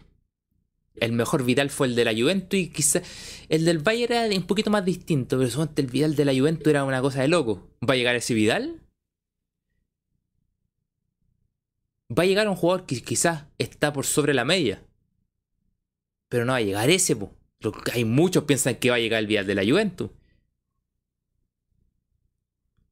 El 0.96 1.12
mejor 1.12 1.44
Vidal 1.44 1.70
fue 1.70 1.86
el 1.86 1.94
de 1.94 2.04
la 2.04 2.12
Juventus 2.12 2.58
y 2.58 2.68
quizás 2.68 3.02
el 3.48 3.64
del 3.64 3.78
Bayern 3.78 4.12
era 4.12 4.36
un 4.36 4.46
poquito 4.46 4.70
más 4.70 4.84
distinto, 4.84 5.38
pero 5.38 5.48
suponte 5.48 5.80
el 5.80 5.88
Vidal 5.88 6.16
de 6.16 6.24
la 6.26 6.34
Juventus 6.34 6.66
era 6.66 6.84
una 6.84 7.00
cosa 7.00 7.22
de 7.22 7.28
loco. 7.28 7.70
¿Va 7.88 7.94
a 7.94 7.96
llegar 7.96 8.16
ese 8.16 8.34
Vidal? 8.34 8.80
Va 12.10 12.24
a 12.24 12.26
llegar 12.26 12.48
un 12.48 12.56
jugador 12.56 12.84
que 12.84 13.00
quizás 13.00 13.44
está 13.56 13.92
por 13.92 14.04
sobre 14.04 14.34
la 14.34 14.44
media. 14.44 14.84
Pero 16.28 16.44
no 16.44 16.52
va 16.52 16.58
a 16.58 16.62
llegar 16.62 16.90
ese, 16.90 17.16
po. 17.16 17.32
Hay 17.94 18.04
muchos 18.04 18.44
piensan 18.44 18.74
que 18.74 18.90
va 18.90 18.96
a 18.96 18.98
llegar 18.98 19.20
el 19.20 19.28
Vidal 19.28 19.46
de 19.46 19.54
la 19.54 19.64
Juventus. 19.64 20.10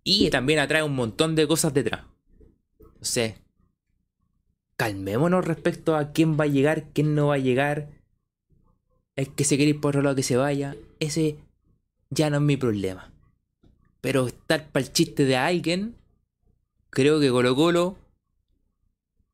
Y 0.04 0.30
también 0.30 0.60
atrae 0.60 0.82
un 0.82 0.94
montón 0.94 1.34
de 1.34 1.46
cosas 1.46 1.74
detrás. 1.74 2.06
O 3.00 3.04
sea, 3.04 3.34
calmémonos 4.80 5.44
respecto 5.44 5.94
a 5.94 6.10
quién 6.10 6.40
va 6.40 6.44
a 6.44 6.46
llegar, 6.46 6.84
quién 6.94 7.14
no 7.14 7.26
va 7.26 7.34
a 7.34 7.38
llegar. 7.38 7.90
El 9.14 9.34
que 9.34 9.44
se 9.44 9.56
quiere 9.56 9.72
ir 9.72 9.80
por 9.82 9.90
otro 9.90 10.00
lado 10.00 10.16
que 10.16 10.22
se 10.22 10.38
vaya. 10.38 10.74
Ese 11.00 11.36
ya 12.08 12.30
no 12.30 12.36
es 12.36 12.42
mi 12.42 12.56
problema. 12.56 13.12
Pero 14.00 14.26
estar 14.26 14.68
para 14.68 14.86
el 14.86 14.90
chiste 14.90 15.26
de 15.26 15.36
alguien, 15.36 15.96
creo 16.88 17.20
que 17.20 17.28
Colo 17.28 17.54
Colo 17.54 17.98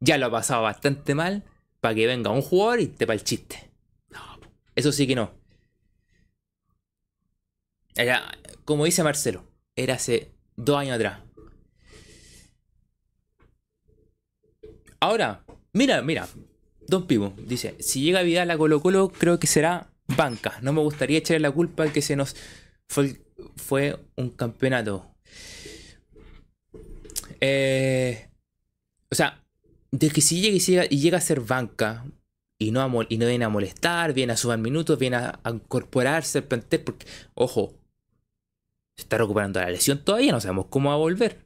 ya 0.01 0.19
lo 0.19 0.27
ha 0.27 0.31
pasado 0.33 0.65
bastante 0.65 1.15
mal 1.15 1.45
para 1.81 1.95
que 1.95 2.09
venga 2.09 2.33
un 2.33 2.43
jugador 2.43 2.81
y 2.81 2.89
te 2.89 3.07
para 3.07 3.17
el 3.17 3.23
chiste. 3.23 3.71
No, 4.11 4.41
eso 4.75 4.91
sí 4.91 5.07
que 5.07 5.15
no. 5.15 5.31
Era, 7.95 8.37
como 8.65 8.85
dice 8.85 9.05
Marcelo, 9.05 9.45
era 9.77 9.95
hace 9.95 10.33
dos 10.57 10.77
años 10.77 10.97
atrás. 10.97 11.26
Ahora, 15.01 15.45
mira, 15.73 16.03
mira. 16.03 16.29
Don 16.89 17.07
Pivo 17.07 17.35
dice, 17.37 17.75
si 17.81 18.01
llega 18.01 18.23
Vidal 18.23 18.51
a 18.51 18.57
Colo 18.57 18.81
Colo, 18.81 19.09
creo 19.09 19.41
que 19.41 19.47
será 19.49 19.91
banca. 20.07 20.59
No 20.63 20.73
me 20.73 20.81
gustaría 20.81 21.19
echarle 21.19 21.41
la 21.41 21.51
culpa 21.51 21.93
que 21.93 22.01
se 22.01 22.15
nos 22.15 22.37
fue, 22.87 23.99
un 24.17 24.31
campeonato. 24.31 25.15
Eh, 27.41 28.29
o 29.11 29.15
sea, 29.15 29.45
de 29.91 30.11
que 30.11 30.21
si 30.21 30.41
llega 30.41 30.87
y, 30.89 30.99
llega, 30.99 31.19
a 31.19 31.21
ser 31.21 31.41
banca 31.41 32.05
y 32.59 32.71
no, 32.71 32.89
y 33.09 33.17
viene 33.17 33.45
a 33.45 33.49
molestar, 33.49 34.13
viene 34.13 34.33
a 34.33 34.37
sumar 34.37 34.59
minutos, 34.59 34.99
viene 34.99 35.17
a, 35.17 35.41
incorporarse 35.47 36.39
al 36.39 36.45
plantel, 36.45 36.81
porque, 36.81 37.07
ojo, 37.35 37.75
se 38.97 39.03
está 39.03 39.19
recuperando 39.19 39.61
la 39.61 39.71
lesión 39.71 40.03
todavía, 40.05 40.33
no 40.33 40.41
sabemos 40.41 40.67
cómo 40.71 40.89
va 40.91 40.95
a 40.95 40.99
volver. 40.99 41.46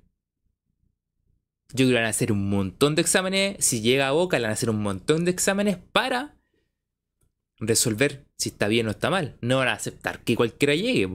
Yo 1.73 1.87
creo 1.87 1.89
que 1.89 1.95
van 1.95 2.05
a 2.05 2.09
hacer 2.09 2.33
un 2.33 2.51
montón 2.51 2.95
de 2.95 3.03
exámenes. 3.03 3.65
Si 3.65 3.81
llega 3.81 4.09
a 4.09 4.13
Boca, 4.13 4.39
le 4.39 4.43
van 4.43 4.51
a 4.51 4.55
hacer 4.55 4.71
un 4.71 4.83
montón 4.83 5.25
de 5.25 5.31
exámenes 5.31 5.79
para 5.93 6.35
resolver 7.59 8.25
si 8.37 8.49
está 8.49 8.69
bien 8.69 8.89
o 8.89 8.91
está 8.91 9.11
mal. 9.11 9.37
No 9.41 9.59
van 9.59 9.69
a 9.69 9.75
aceptar 9.75 10.21
que 10.25 10.35
cualquiera 10.35 10.75
llegue. 10.75 11.09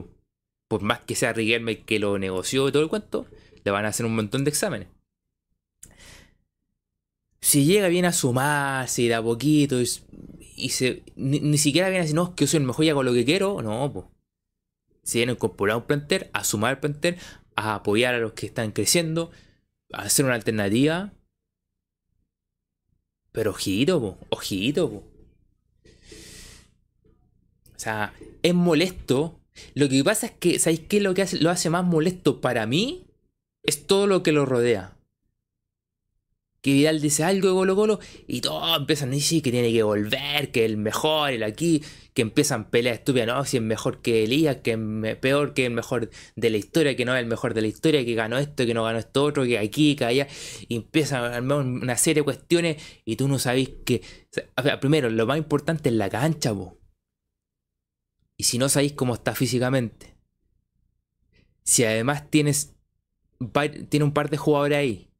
Por 0.68 0.82
más 0.82 1.00
que 1.00 1.14
sea 1.14 1.32
Riquelme 1.32 1.82
que 1.82 1.98
lo 1.98 2.18
negoció 2.18 2.68
y 2.68 2.72
todo 2.72 2.82
el 2.82 2.88
cuento, 2.88 3.26
le 3.64 3.70
van 3.70 3.84
a 3.84 3.88
hacer 3.88 4.06
un 4.06 4.16
montón 4.16 4.44
de 4.44 4.50
exámenes. 4.50 4.88
Si 7.40 7.64
llega 7.64 7.88
bien 7.88 8.06
a 8.06 8.12
sumarse 8.12 9.02
y 9.02 9.08
da 9.08 9.22
poquito 9.22 9.80
y, 9.80 9.86
se, 10.70 11.04
ni, 11.14 11.58
siquiera 11.58 11.88
viene 11.88 12.00
a 12.00 12.02
decir, 12.02 12.16
no, 12.16 12.34
que 12.34 12.44
yo 12.44 12.48
soy 12.48 12.58
el 12.58 12.66
mejor 12.66 12.84
y 12.84 12.90
hago 12.90 13.02
lo 13.02 13.12
que 13.12 13.24
quiero, 13.24 13.62
no, 13.62 13.92
pues. 13.92 14.06
Si 15.04 15.18
viene 15.18 15.32
a 15.32 15.34
incorporar 15.34 15.76
un 15.76 15.84
planter, 15.84 16.30
a 16.32 16.42
sumar 16.42 16.72
el 16.72 16.78
planter, 16.78 17.18
a 17.54 17.76
apoyar 17.76 18.14
a 18.14 18.18
los 18.18 18.32
que 18.32 18.46
están 18.46 18.72
creciendo, 18.72 19.30
hacer 20.04 20.24
una 20.24 20.34
alternativa. 20.34 21.12
Pero 23.32 23.50
ojito, 23.50 24.00
po, 24.00 24.18
ojito, 24.30 24.90
po. 24.90 24.96
O 27.74 27.78
sea, 27.78 28.14
es 28.42 28.54
molesto. 28.54 29.40
Lo 29.74 29.88
que 29.88 30.02
pasa 30.04 30.26
es 30.26 30.32
que, 30.32 30.58
¿sabéis 30.58 30.80
qué? 30.80 31.00
Lo 31.00 31.14
que 31.14 31.22
hace, 31.22 31.38
lo 31.38 31.50
hace 31.50 31.70
más 31.70 31.84
molesto 31.84 32.40
para 32.40 32.66
mí 32.66 33.06
es 33.62 33.86
todo 33.86 34.06
lo 34.06 34.22
que 34.22 34.32
lo 34.32 34.46
rodea 34.46 34.95
que 36.66 36.72
Vidal 36.72 37.00
dice 37.00 37.22
algo 37.22 37.46
de 37.46 37.54
Colo 37.54 37.76
Colo 37.76 38.00
y 38.26 38.40
todos 38.40 38.76
empiezan 38.76 39.10
a 39.10 39.12
decir 39.12 39.40
que 39.40 39.52
tiene 39.52 39.72
que 39.72 39.84
volver, 39.84 40.50
que 40.50 40.64
el 40.64 40.76
mejor, 40.78 41.30
el 41.30 41.44
aquí, 41.44 41.80
que 42.12 42.22
empiezan 42.22 42.70
peleas 42.70 42.98
estúpidas, 42.98 43.28
no, 43.28 43.44
si 43.44 43.58
es 43.58 43.62
mejor 43.62 44.02
que 44.02 44.24
Elías, 44.24 44.56
que 44.64 44.72
es 44.72 45.16
peor 45.18 45.54
que 45.54 45.64
el 45.64 45.74
mejor 45.74 46.10
de 46.34 46.50
la 46.50 46.56
historia, 46.56 46.96
que 46.96 47.04
no 47.04 47.14
es 47.14 47.20
el 47.20 47.28
mejor 47.28 47.54
de 47.54 47.60
la 47.60 47.68
historia, 47.68 48.04
que 48.04 48.16
ganó 48.16 48.36
esto, 48.36 48.66
que 48.66 48.74
no 48.74 48.82
ganó 48.82 48.98
esto 48.98 49.22
otro, 49.22 49.44
que 49.44 49.60
aquí, 49.60 49.94
que 49.94 50.06
allá, 50.06 50.26
y 50.66 50.74
empiezan 50.74 51.48
una 51.52 51.96
serie 51.96 52.22
de 52.22 52.24
cuestiones 52.24 52.82
y 53.04 53.14
tú 53.14 53.28
no 53.28 53.38
sabes 53.38 53.70
que, 53.84 54.02
primero, 54.80 55.08
lo 55.08 55.24
más 55.24 55.38
importante 55.38 55.90
es 55.90 55.94
la 55.94 56.10
cancha, 56.10 56.50
vos. 56.50 56.72
Y 58.36 58.42
si 58.42 58.58
no 58.58 58.68
sabéis 58.68 58.94
cómo 58.94 59.14
está 59.14 59.36
físicamente, 59.36 60.16
si 61.62 61.84
además 61.84 62.28
tienes, 62.28 62.74
tiene 63.88 64.04
un 64.04 64.12
par 64.12 64.30
de 64.30 64.36
jugadores 64.36 64.78
ahí, 64.78 65.10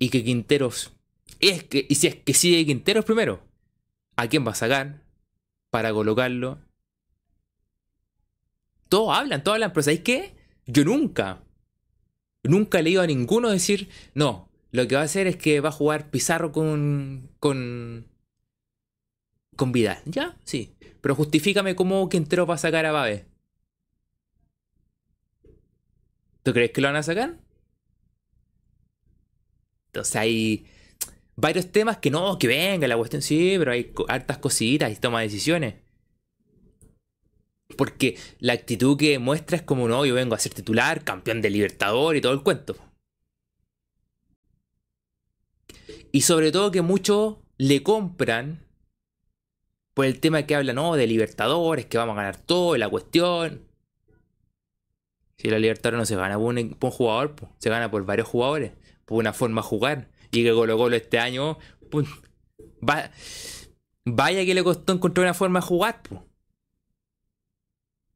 y 0.00 0.08
que 0.08 0.24
Quinteros. 0.24 0.92
Es 1.38 1.62
que, 1.62 1.86
y 1.88 1.94
si 1.94 2.08
es 2.08 2.16
que 2.16 2.34
sigue 2.34 2.66
Quinteros 2.66 3.04
primero, 3.04 3.46
¿a 4.16 4.26
quién 4.26 4.44
va 4.44 4.50
a 4.50 4.56
sacar 4.56 5.04
para 5.70 5.92
colocarlo? 5.92 6.58
Todos 8.88 9.16
hablan, 9.16 9.44
todos 9.44 9.54
hablan, 9.54 9.72
pero 9.72 9.84
¿sabéis 9.84 10.00
qué? 10.00 10.34
Yo 10.66 10.84
nunca, 10.84 11.44
nunca 12.42 12.80
he 12.80 12.82
leído 12.82 13.02
a 13.02 13.06
ninguno 13.06 13.50
decir, 13.50 13.88
no, 14.14 14.50
lo 14.72 14.88
que 14.88 14.96
va 14.96 15.02
a 15.02 15.04
hacer 15.04 15.26
es 15.26 15.36
que 15.36 15.60
va 15.60 15.68
a 15.68 15.72
jugar 15.72 16.10
Pizarro 16.10 16.50
con. 16.50 17.30
con. 17.38 18.06
con 19.56 19.72
Vidal. 19.72 20.02
¿Ya? 20.06 20.36
Sí. 20.44 20.74
Pero 21.00 21.14
justifícame 21.14 21.76
cómo 21.76 22.08
Quinteros 22.08 22.48
va 22.48 22.54
a 22.54 22.58
sacar 22.58 22.86
a 22.86 22.92
Babe. 22.92 23.26
¿Tú 26.42 26.52
crees 26.52 26.70
que 26.70 26.80
lo 26.80 26.88
van 26.88 26.96
a 26.96 27.02
sacar? 27.02 27.39
Entonces 29.90 30.14
hay 30.14 30.66
varios 31.34 31.72
temas 31.72 31.98
que 31.98 32.10
no, 32.10 32.38
que 32.38 32.46
venga 32.46 32.86
la 32.86 32.96
cuestión, 32.96 33.22
sí, 33.22 33.56
pero 33.58 33.72
hay 33.72 33.92
hartas 34.08 34.38
cositas 34.38 34.92
y 34.92 34.96
toma 34.96 35.20
decisiones. 35.20 35.74
Porque 37.76 38.16
la 38.38 38.52
actitud 38.52 38.96
que 38.96 39.18
muestra 39.18 39.56
es 39.56 39.62
como, 39.62 39.88
no, 39.88 40.06
yo 40.06 40.14
vengo 40.14 40.34
a 40.36 40.38
ser 40.38 40.54
titular, 40.54 41.02
campeón 41.02 41.40
de 41.42 41.50
Libertador 41.50 42.14
y 42.16 42.20
todo 42.20 42.32
el 42.32 42.42
cuento. 42.42 42.76
Y 46.12 46.22
sobre 46.22 46.52
todo 46.52 46.70
que 46.70 46.82
muchos 46.82 47.38
le 47.58 47.82
compran 47.82 48.64
por 49.94 50.04
el 50.06 50.20
tema 50.20 50.44
que 50.44 50.54
habla, 50.54 50.72
no, 50.72 50.94
de 50.94 51.06
Libertadores, 51.08 51.86
que 51.86 51.98
vamos 51.98 52.14
a 52.14 52.16
ganar 52.16 52.36
todo, 52.36 52.76
la 52.76 52.88
cuestión. 52.88 53.66
Si 55.36 55.50
la 55.50 55.58
Libertadores 55.58 55.98
no 55.98 56.06
se 56.06 56.16
gana 56.16 56.36
por 56.36 56.54
un, 56.54 56.76
jugador, 56.92 57.34
se 57.58 57.70
gana 57.70 57.90
por 57.90 58.04
varios 58.04 58.28
jugadores 58.28 58.72
una 59.10 59.32
forma 59.32 59.62
de 59.62 59.68
jugar. 59.68 60.10
Y 60.32 60.44
que 60.44 60.52
Colo 60.52 60.76
Colo 60.78 60.96
este 60.96 61.18
año 61.18 61.58
vaya 64.04 64.44
que 64.44 64.54
le 64.54 64.64
costó 64.64 64.92
encontrar 64.92 65.26
una 65.26 65.34
forma 65.34 65.60
de 65.60 65.66
jugar, 65.66 66.02
po. 66.02 66.24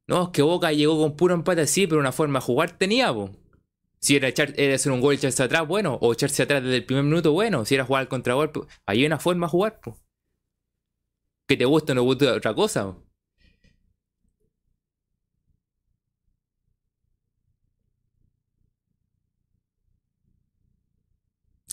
No, 0.07 0.25
es 0.25 0.29
que 0.31 0.43
Boca 0.43 0.73
llegó 0.73 0.99
con 0.99 1.17
puro 1.17 1.35
empate 1.35 1.63
así, 1.63 1.87
pero 1.87 2.01
una 2.01 2.13
forma 2.13 2.39
de 2.39 2.45
jugar 2.45 2.77
tenía. 2.77 3.13
Si 4.01 4.17
era, 4.17 4.29
echar, 4.29 4.53
era 4.57 4.75
hacer 4.75 4.93
un 4.93 5.01
gol 5.01 5.15
y 5.15 5.17
echarse 5.17 5.43
atrás, 5.43 5.67
bueno. 5.67 5.99
O 6.01 6.13
echarse 6.13 6.43
atrás 6.43 6.63
desde 6.63 6.77
el 6.77 6.85
primer 6.85 7.05
minuto, 7.05 7.33
bueno. 7.33 7.65
Si 7.65 7.75
era 7.75 7.85
jugar 7.85 8.03
al 8.03 8.09
contragolpe, 8.09 8.61
hay 8.87 9.07
una 9.07 9.19
forma 9.19 9.47
de 9.47 9.51
jugar. 9.51 9.81
Que 11.47 11.57
te 11.57 11.65
guste 11.65 11.93
o 11.93 11.95
no 11.95 12.03
guste 12.03 12.29
otra 12.29 12.55
cosa, 12.55 12.95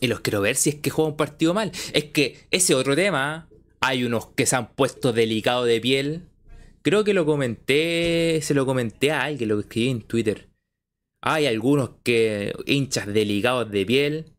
Y 0.01 0.07
los 0.07 0.19
quiero 0.19 0.41
ver 0.41 0.55
si 0.55 0.71
es 0.71 0.75
que 0.75 0.89
juega 0.89 1.11
un 1.11 1.15
partido 1.15 1.53
mal. 1.53 1.71
Es 1.93 2.05
que 2.05 2.47
ese 2.49 2.73
otro 2.73 2.95
tema, 2.95 3.47
hay 3.79 4.03
unos 4.03 4.27
que 4.29 4.47
se 4.47 4.55
han 4.55 4.73
puesto 4.73 5.13
delicados 5.13 5.67
de 5.67 5.79
piel. 5.79 6.27
Creo 6.81 7.03
que 7.03 7.13
lo 7.13 7.23
comenté, 7.23 8.39
se 8.41 8.55
lo 8.55 8.65
comenté 8.65 9.11
a 9.11 9.21
alguien, 9.21 9.49
lo 9.49 9.59
escribí 9.59 9.89
en 9.89 10.01
Twitter. 10.01 10.49
Hay 11.21 11.45
algunos 11.45 11.91
que 12.03 12.51
hinchas 12.65 13.05
delicados 13.05 13.69
de 13.69 13.85
piel. 13.85 14.33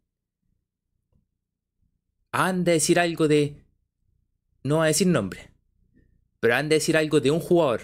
Han 2.32 2.64
de 2.64 2.72
decir 2.72 2.98
algo 2.98 3.28
de... 3.28 3.62
No 4.64 4.78
va 4.78 4.84
a 4.84 4.88
decir 4.88 5.06
nombre. 5.06 5.52
Pero 6.40 6.56
han 6.56 6.68
de 6.68 6.76
decir 6.76 6.96
algo 6.96 7.20
de 7.20 7.30
un 7.30 7.38
jugador. 7.38 7.82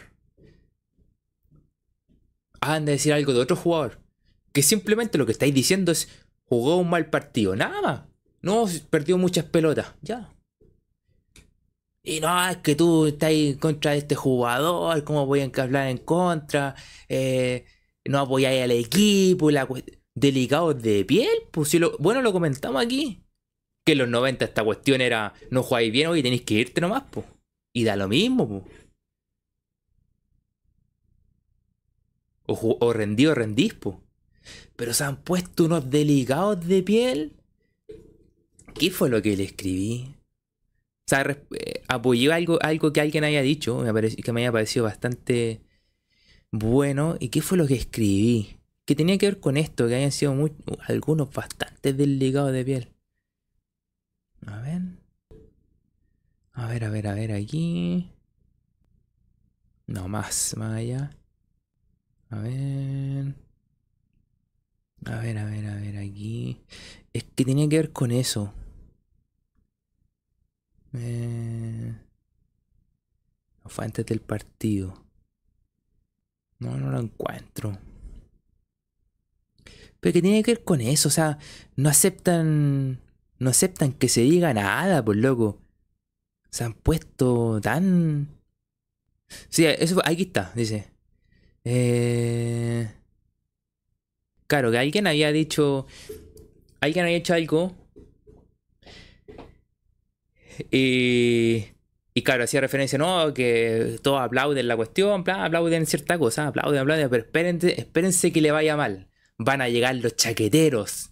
Han 2.61 2.87
de 2.87 2.93
decir 2.93 3.13
algo 3.13 3.33
de 3.33 3.39
otro 3.39 3.55
jugador. 3.55 4.01
Que 4.53 4.65
simplemente 4.65 5.17
lo 5.17 5.27
que 5.27 5.33
estáis 5.33 5.55
diciendo 5.55 5.93
es 5.93 6.09
jugó 6.49 6.77
un 6.77 6.91
mal 6.91 7.11
partido, 7.11 7.55
nada 7.57 7.81
más. 7.83 8.03
No, 8.43 8.67
perdió 8.91 9.19
muchas 9.19 9.45
pelotas, 9.45 9.95
ya. 10.01 10.33
Y 12.03 12.21
no, 12.21 12.49
es 12.49 12.59
que 12.59 12.75
tú 12.75 13.07
estás 13.07 13.33
contra 13.61 13.95
este 13.95 14.15
jugador, 14.15 15.05
¿cómo 15.05 15.27
voy 15.27 15.41
a 15.41 15.63
hablar 15.63 15.89
en 15.89 15.99
contra? 15.99 16.75
Eh, 17.09 17.67
no 18.07 18.21
apoyáis 18.21 18.63
al 18.63 18.71
equipo, 18.71 19.51
la 19.51 19.69
delicados 20.15 20.81
de 20.83 21.05
piel, 21.05 21.29
pues 21.51 21.77
bueno, 21.99 22.23
lo 22.23 22.33
comentamos 22.33 22.83
aquí. 22.83 23.25
Que 23.85 23.93
en 23.93 23.99
los 23.99 24.09
90 24.09 24.45
esta 24.45 24.65
cuestión 24.65 25.01
era, 25.01 25.35
no 25.51 25.63
jugáis 25.63 25.93
bien, 25.93 26.09
hoy 26.09 26.23
tenéis 26.23 26.43
que 26.43 26.55
irte 26.55 26.81
nomás, 26.81 27.05
pues. 27.11 27.27
Y 27.73 27.85
da 27.85 27.97
lo 27.97 28.09
mismo, 28.09 28.49
pues. 28.49 28.63
O, 32.47 32.79
o 32.81 32.93
rendí 32.93 33.27
o 33.27 33.35
rendís, 33.35 33.75
pues 33.75 33.97
pero 34.79 34.95
se 34.95 35.03
han 35.03 35.17
puesto 35.17 35.65
unos 35.65 35.91
delicados 35.91 36.65
de 36.65 36.85
piel. 36.85 37.33
¿Qué 38.75 38.93
fue 38.93 39.11
lo 39.11 39.21
que 39.21 39.37
le 39.37 39.43
escribí? 39.43 40.15
O 40.15 41.09
sea, 41.09 41.23
eh, 41.23 41.83
apoyé 41.89 42.33
algo, 42.33 42.61
algo 42.63 42.93
que 42.93 43.01
alguien 43.01 43.25
haya 43.25 43.43
dicho, 43.43 43.83
que 44.23 44.33
me 44.33 44.43
haya 44.43 44.53
parecido 44.53 44.85
bastante 44.85 45.63
bueno. 46.53 47.17
¿Y 47.19 47.31
qué 47.31 47.43
fue 47.43 47.59
lo 47.59 47.67
que 47.67 47.75
escribí? 47.75 48.61
Que 48.85 48.95
tenía 48.95 49.19
que 49.19 49.27
ver 49.27 49.41
con 49.41 49.57
esto, 49.57 49.89
que 49.89 49.97
hayan 49.97 50.13
sido 50.13 50.33
algunos 50.87 51.33
bastante 51.33 51.93
delicados 51.93 52.53
de 52.53 52.65
piel. 52.65 52.89
A 54.47 54.61
ver. 54.61 54.83
A 56.53 56.69
ver, 56.69 56.85
a 56.85 56.91
ver, 56.91 57.09
a 57.09 57.15
ver, 57.15 57.33
aquí. 57.33 58.13
No, 59.89 60.07
más, 60.07 60.57
más 60.57 60.75
allá. 60.77 61.11
A 62.31 62.39
ver. 62.39 63.48
A 65.07 65.19
ver, 65.21 65.39
a 65.39 65.45
ver, 65.45 65.67
a 65.67 65.75
ver, 65.77 65.99
aquí. 65.99 66.61
Es 67.13 67.25
que 67.25 67.45
tenía 67.45 67.69
que 67.69 67.77
ver 67.77 67.93
con 67.93 68.11
eso. 68.11 68.53
Eh... 70.95 71.95
Fue 73.67 73.85
antes 73.85 74.07
del 74.07 74.21
partido. 74.21 74.95
No, 76.59 76.77
no 76.79 76.91
lo 76.91 76.99
encuentro. 77.01 77.79
Pero 80.01 80.13
que 80.13 80.23
tiene 80.23 80.43
que 80.43 80.53
ver 80.55 80.65
con 80.65 80.81
eso, 80.81 81.09
o 81.09 81.13
sea, 81.13 81.39
no 81.77 81.89
aceptan. 81.89 83.01
No 83.39 83.51
aceptan 83.51 83.93
que 83.93 84.09
se 84.09 84.23
diga 84.23 84.55
nada, 84.55 85.05
por 85.05 85.17
loco. 85.17 85.61
Se 86.51 86.65
han 86.65 86.75
puesto 86.75 87.61
tan. 87.61 88.29
Sí, 89.49 89.67
eso 89.67 90.01
aquí 90.05 90.23
está, 90.25 90.53
dice. 90.55 90.91
Eh. 91.65 92.98
Claro, 94.49 94.71
que 94.71 94.79
alguien 94.79 95.07
había 95.07 95.31
dicho. 95.31 95.87
Alguien 96.81 97.05
había 97.05 97.19
hecho 97.19 97.35
algo. 97.35 97.77
Y. 100.71 101.67
Y 102.15 102.23
claro, 102.23 102.43
hacía 102.43 102.61
referencia, 102.61 102.99
no, 102.99 103.33
que 103.33 104.01
todos 104.03 104.21
aplauden 104.21 104.67
la 104.67 104.75
cuestión, 104.75 105.23
aplauden 105.29 105.87
cierta 105.87 106.19
cosa, 106.19 106.49
aplauden, 106.49 106.81
aplauden, 106.81 107.09
pero 107.09 107.25
espérense, 107.69 108.33
que 108.33 108.41
le 108.41 108.51
vaya 108.51 108.77
mal. 108.77 109.09
Van 109.37 109.63
a 109.63 109.69
llegar 109.69 109.95
los 109.95 110.17
chaqueteros 110.17 111.11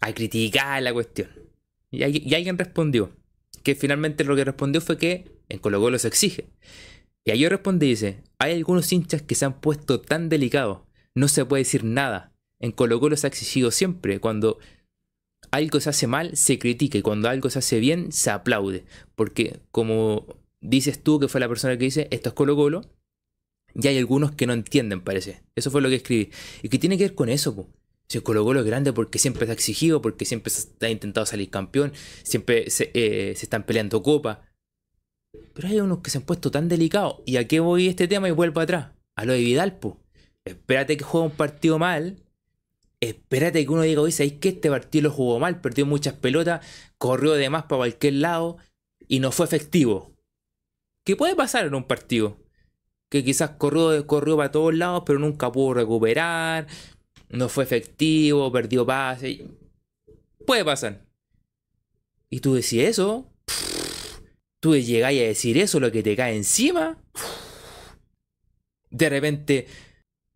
a 0.00 0.14
criticar 0.14 0.82
la 0.82 0.94
cuestión. 0.94 1.28
Y, 1.90 2.02
alguien 2.02 2.56
respondió, 2.56 3.14
que 3.62 3.74
finalmente 3.74 4.24
lo 4.24 4.34
que 4.36 4.44
respondió 4.44 4.80
fue 4.80 4.96
que 4.96 5.42
en 5.50 5.58
Colo 5.58 5.80
Colo 5.80 5.98
se 5.98 6.08
exige. 6.08 6.48
Y 7.22 7.32
ahí 7.32 7.40
yo 7.40 7.50
respondí, 7.50 7.88
dice, 7.88 8.22
hay 8.38 8.54
algunos 8.54 8.90
hinchas 8.90 9.20
que 9.20 9.34
se 9.34 9.44
han 9.44 9.60
puesto 9.60 10.00
tan 10.00 10.30
delicados 10.30 10.78
no 11.14 11.28
se 11.28 11.44
puede 11.44 11.62
decir 11.62 11.84
nada. 11.84 12.32
En 12.60 12.72
Colo 12.72 13.00
Colo 13.00 13.16
se 13.16 13.26
ha 13.26 13.28
exigido 13.28 13.70
siempre. 13.70 14.20
Cuando 14.20 14.58
algo 15.50 15.80
se 15.80 15.90
hace 15.90 16.06
mal, 16.06 16.36
se 16.36 16.58
critica. 16.58 16.98
Y 16.98 17.02
cuando 17.02 17.28
algo 17.28 17.50
se 17.50 17.58
hace 17.58 17.80
bien, 17.80 18.12
se 18.12 18.30
aplaude. 18.30 18.84
Porque 19.14 19.60
como 19.70 20.26
dices 20.60 21.02
tú, 21.02 21.18
que 21.18 21.28
fue 21.28 21.40
la 21.40 21.48
persona 21.48 21.76
que 21.78 21.84
dice, 21.84 22.08
esto 22.10 22.30
es 22.30 22.34
Colo 22.34 22.56
Colo, 22.56 22.82
y 23.74 23.86
hay 23.86 23.98
algunos 23.98 24.32
que 24.32 24.46
no 24.46 24.52
entienden, 24.52 25.00
parece. 25.00 25.42
Eso 25.54 25.70
fue 25.70 25.80
lo 25.80 25.88
que 25.88 25.96
escribí. 25.96 26.30
Y 26.62 26.68
que 26.68 26.78
tiene 26.78 26.98
que 26.98 27.04
ver 27.04 27.14
con 27.14 27.28
eso, 27.28 27.54
po. 27.54 27.68
Si 28.08 28.20
Colo 28.20 28.44
Colo 28.44 28.60
es 28.60 28.66
grande 28.66 28.92
porque 28.92 29.18
siempre 29.18 29.46
se 29.46 29.52
ha 29.52 29.54
exigido, 29.54 30.02
porque 30.02 30.24
siempre 30.24 30.50
se 30.50 30.68
ha 30.80 30.90
intentado 30.90 31.26
salir 31.26 31.48
campeón, 31.48 31.92
siempre 32.24 32.68
se, 32.70 32.90
eh, 32.94 33.34
se 33.36 33.46
están 33.46 33.64
peleando 33.64 34.02
copa. 34.02 34.42
Pero 35.54 35.68
hay 35.68 35.80
unos 35.80 36.00
que 36.00 36.10
se 36.10 36.18
han 36.18 36.24
puesto 36.24 36.50
tan 36.50 36.68
delicados. 36.68 37.18
¿Y 37.24 37.36
a 37.36 37.46
qué 37.46 37.60
voy 37.60 37.86
este 37.86 38.08
tema 38.08 38.28
y 38.28 38.32
vuelvo 38.32 38.60
atrás? 38.60 38.92
A 39.14 39.24
lo 39.24 39.32
de 39.32 39.38
Vidal, 39.38 39.78
espérate 40.50 40.96
que 40.96 41.04
juegue 41.04 41.26
un 41.26 41.36
partido 41.36 41.78
mal. 41.78 42.16
Espérate 43.00 43.64
que 43.64 43.70
uno 43.70 43.82
diga, 43.82 44.02
oye, 44.02 44.12
¿sabéis 44.12 44.34
que 44.34 44.50
este 44.50 44.68
partido 44.68 45.04
lo 45.04 45.10
jugó 45.10 45.38
mal? 45.38 45.60
Perdió 45.60 45.86
muchas 45.86 46.14
pelotas, 46.14 46.66
corrió 46.98 47.32
de 47.32 47.48
más 47.48 47.64
para 47.64 47.78
cualquier 47.78 48.14
lado 48.14 48.58
y 49.08 49.20
no 49.20 49.32
fue 49.32 49.46
efectivo. 49.46 50.12
¿Qué 51.04 51.16
puede 51.16 51.34
pasar 51.34 51.66
en 51.66 51.74
un 51.74 51.84
partido? 51.84 52.36
Que 53.08 53.24
quizás 53.24 53.50
corrió, 53.52 54.06
corrió 54.06 54.36
para 54.36 54.50
todos 54.50 54.74
lados, 54.74 55.02
pero 55.06 55.18
nunca 55.18 55.50
pudo 55.50 55.74
recuperar, 55.74 56.66
no 57.30 57.48
fue 57.48 57.64
efectivo, 57.64 58.52
perdió 58.52 58.84
pase. 58.84 59.46
Puede 60.46 60.64
pasar. 60.64 61.04
Y 62.28 62.40
tú 62.40 62.54
decís 62.54 62.82
eso, 62.82 63.26
tú 64.60 64.76
llegáis 64.76 65.20
a 65.20 65.24
decir 65.24 65.58
eso, 65.58 65.80
lo 65.80 65.90
que 65.90 66.02
te 66.02 66.14
cae 66.14 66.36
encima. 66.36 66.98
De 68.90 69.08
repente 69.08 69.66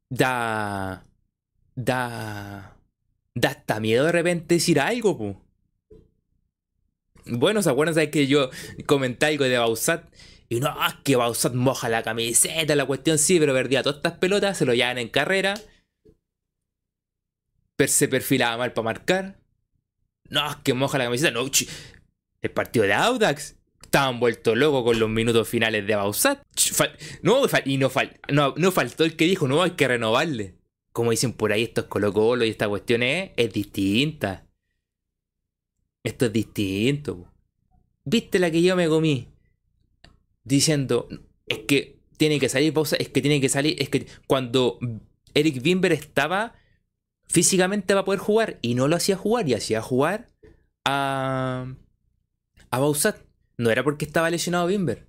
da. 0.08 1.04
da. 1.74 2.76
da 3.34 3.48
hasta 3.48 3.80
miedo 3.80 4.04
de 4.06 4.12
repente 4.12 4.54
decir 4.56 4.80
algo, 4.80 5.16
pu. 5.18 5.44
Bueno, 7.26 7.62
¿se 7.62 7.70
acuerdan 7.70 7.94
de 7.94 8.10
que 8.10 8.26
yo 8.26 8.50
comenté 8.86 9.26
algo 9.26 9.44
de 9.44 9.58
Bausat? 9.58 10.12
Y 10.48 10.60
no, 10.60 10.74
es 10.86 10.94
que 11.04 11.16
Bausat 11.16 11.54
moja 11.54 11.88
la 11.88 12.02
camiseta, 12.02 12.74
la 12.76 12.84
cuestión 12.86 13.18
sí, 13.18 13.38
pero 13.40 13.54
perdía 13.54 13.82
todas 13.82 13.96
estas 13.96 14.18
pelotas, 14.18 14.58
se 14.58 14.66
lo 14.66 14.74
llevan 14.74 14.98
en 14.98 15.08
carrera. 15.08 15.54
se 17.86 18.08
perfilaba 18.08 18.58
mal 18.58 18.72
para 18.72 18.84
marcar. 18.84 19.38
No, 20.28 20.62
que 20.62 20.74
moja 20.74 20.98
la 20.98 21.04
camiseta. 21.04 21.30
No, 21.30 21.50
el 22.42 22.50
partido 22.50 22.84
de 22.84 22.92
Audax 22.92 23.56
estaban 23.94 24.18
vueltos 24.18 24.56
locos 24.56 24.82
con 24.82 24.98
los 24.98 25.08
minutos 25.08 25.48
finales 25.48 25.86
de 25.86 25.94
Bausat. 25.94 26.42
No, 27.22 27.46
y 27.64 27.78
no, 27.78 27.92
no, 28.56 28.72
faltó 28.72 29.04
el 29.04 29.14
que 29.14 29.24
dijo, 29.24 29.46
no, 29.46 29.62
hay 29.62 29.70
que 29.72 29.86
renovarle. 29.86 30.56
Como 30.92 31.12
dicen 31.12 31.32
por 31.32 31.52
ahí, 31.52 31.62
esto 31.62 31.82
es 31.82 31.86
Colo 31.86 32.12
Colo 32.12 32.44
y 32.44 32.48
esta 32.48 32.68
cuestión 32.68 33.04
es, 33.04 33.30
distinta. 33.52 34.48
Esto 36.02 36.26
es 36.26 36.32
distinto. 36.32 37.32
¿Viste 38.04 38.40
la 38.40 38.50
que 38.50 38.62
yo 38.62 38.74
me 38.74 38.88
comí? 38.88 39.28
Diciendo, 40.42 41.08
es 41.46 41.60
que 41.60 42.00
tiene 42.16 42.40
que 42.40 42.48
salir 42.48 42.74
pausa, 42.74 42.96
es 42.96 43.10
que 43.10 43.22
tiene 43.22 43.40
que 43.40 43.48
salir, 43.48 43.80
es 43.80 43.90
que 43.90 44.06
cuando 44.26 44.80
Eric 45.34 45.62
Bimber 45.62 45.92
estaba 45.92 46.54
físicamente 47.28 47.94
va 47.94 48.00
a 48.00 48.04
poder 48.04 48.20
jugar 48.20 48.58
y 48.60 48.74
no 48.74 48.88
lo 48.88 48.96
hacía 48.96 49.16
jugar 49.16 49.48
y 49.48 49.54
hacía 49.54 49.80
jugar 49.80 50.26
a, 50.84 51.72
a 52.70 52.78
Bausat. 52.80 53.24
No 53.56 53.70
era 53.70 53.84
porque 53.84 54.04
estaba 54.04 54.30
lesionado 54.30 54.66
Bimber. 54.66 55.06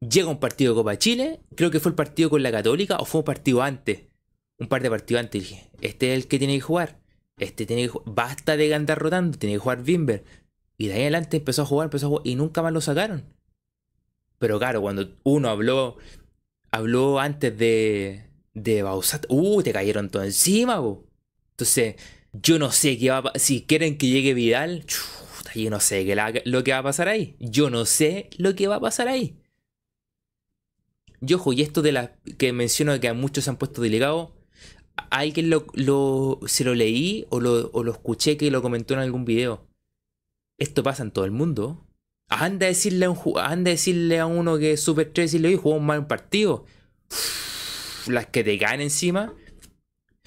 Llega 0.00 0.28
un 0.28 0.40
partido 0.40 0.72
de 0.72 0.78
Copa 0.78 0.98
Chile, 0.98 1.40
creo 1.56 1.70
que 1.70 1.80
fue 1.80 1.90
el 1.90 1.96
partido 1.96 2.30
con 2.30 2.42
la 2.42 2.52
Católica 2.52 2.96
o 2.98 3.04
fue 3.04 3.20
un 3.20 3.24
partido 3.24 3.62
antes. 3.62 4.02
Un 4.58 4.68
par 4.68 4.82
de 4.82 4.90
partidos 4.90 5.22
antes. 5.22 5.42
dije, 5.42 5.70
este 5.80 6.12
es 6.12 6.18
el 6.18 6.28
que 6.28 6.38
tiene 6.38 6.54
que 6.54 6.60
jugar. 6.60 7.00
Este 7.36 7.66
tiene 7.66 7.88
que 7.88 7.98
Basta 8.06 8.56
de 8.56 8.74
andar 8.74 8.98
rotando, 8.98 9.38
tiene 9.38 9.54
que 9.54 9.60
jugar 9.60 9.82
Bimber. 9.82 10.24
Y 10.76 10.88
de 10.88 10.94
ahí 10.94 11.02
adelante 11.02 11.38
empezó 11.38 11.62
a 11.62 11.66
jugar, 11.66 11.86
empezó 11.86 12.06
a 12.06 12.08
jugar 12.10 12.26
y 12.26 12.34
nunca 12.36 12.62
más 12.62 12.72
lo 12.72 12.80
sacaron. 12.80 13.24
Pero 14.38 14.58
claro, 14.58 14.80
cuando 14.80 15.16
uno 15.24 15.48
habló, 15.48 15.96
habló 16.70 17.18
antes 17.18 17.56
de, 17.58 18.30
de 18.54 18.82
Bausat, 18.82 19.26
uh, 19.28 19.62
te 19.62 19.72
cayeron 19.72 20.10
todo 20.10 20.22
encima, 20.22 20.78
bo. 20.78 21.04
Entonces, 21.50 21.96
yo 22.32 22.58
no 22.60 22.70
sé 22.70 22.98
qué 22.98 23.10
va 23.10 23.32
a. 23.34 23.38
Si 23.38 23.62
quieren 23.62 23.98
que 23.98 24.06
llegue 24.06 24.34
Vidal, 24.34 24.84
yo 25.54 25.70
no 25.70 25.80
sé 25.80 26.06
lo 26.44 26.64
que 26.64 26.72
va 26.72 26.78
a 26.78 26.82
pasar 26.82 27.08
ahí. 27.08 27.36
Yo 27.38 27.70
no 27.70 27.84
sé 27.84 28.30
lo 28.38 28.54
que 28.54 28.68
va 28.68 28.76
a 28.76 28.80
pasar 28.80 29.08
ahí. 29.08 29.38
Yo, 31.20 31.36
ojo, 31.38 31.52
y 31.52 31.62
esto 31.62 31.82
de 31.82 31.92
la 31.92 32.16
que 32.38 32.52
menciono 32.52 32.98
que 33.00 33.08
a 33.08 33.14
muchos 33.14 33.44
se 33.44 33.50
han 33.50 33.56
puesto 33.56 33.82
delegados, 33.82 34.30
alguien 35.10 35.50
lo, 35.50 35.66
lo, 35.74 36.40
se 36.46 36.64
lo 36.64 36.74
leí 36.74 37.26
o 37.30 37.40
lo, 37.40 37.70
o 37.72 37.82
lo 37.82 37.92
escuché 37.92 38.36
que 38.36 38.50
lo 38.50 38.62
comentó 38.62 38.94
en 38.94 39.00
algún 39.00 39.24
video. 39.24 39.66
Esto 40.58 40.82
pasa 40.82 41.02
en 41.02 41.10
todo 41.10 41.24
el 41.24 41.30
mundo. 41.30 41.86
Anda 42.28 42.66
a 42.66 42.68
decirle 42.68 43.06
a, 43.06 43.50
a, 43.50 43.56
decirle 43.56 44.18
a 44.18 44.26
uno 44.26 44.58
que 44.58 44.72
es 44.72 44.80
super 44.82 45.12
3 45.12 45.34
y 45.34 45.38
le 45.38 45.56
jugó 45.56 45.76
un 45.76 45.86
mal 45.86 46.06
partido. 46.06 46.66
las 48.06 48.26
que 48.26 48.44
te 48.44 48.58
caen 48.58 48.80
encima. 48.80 49.34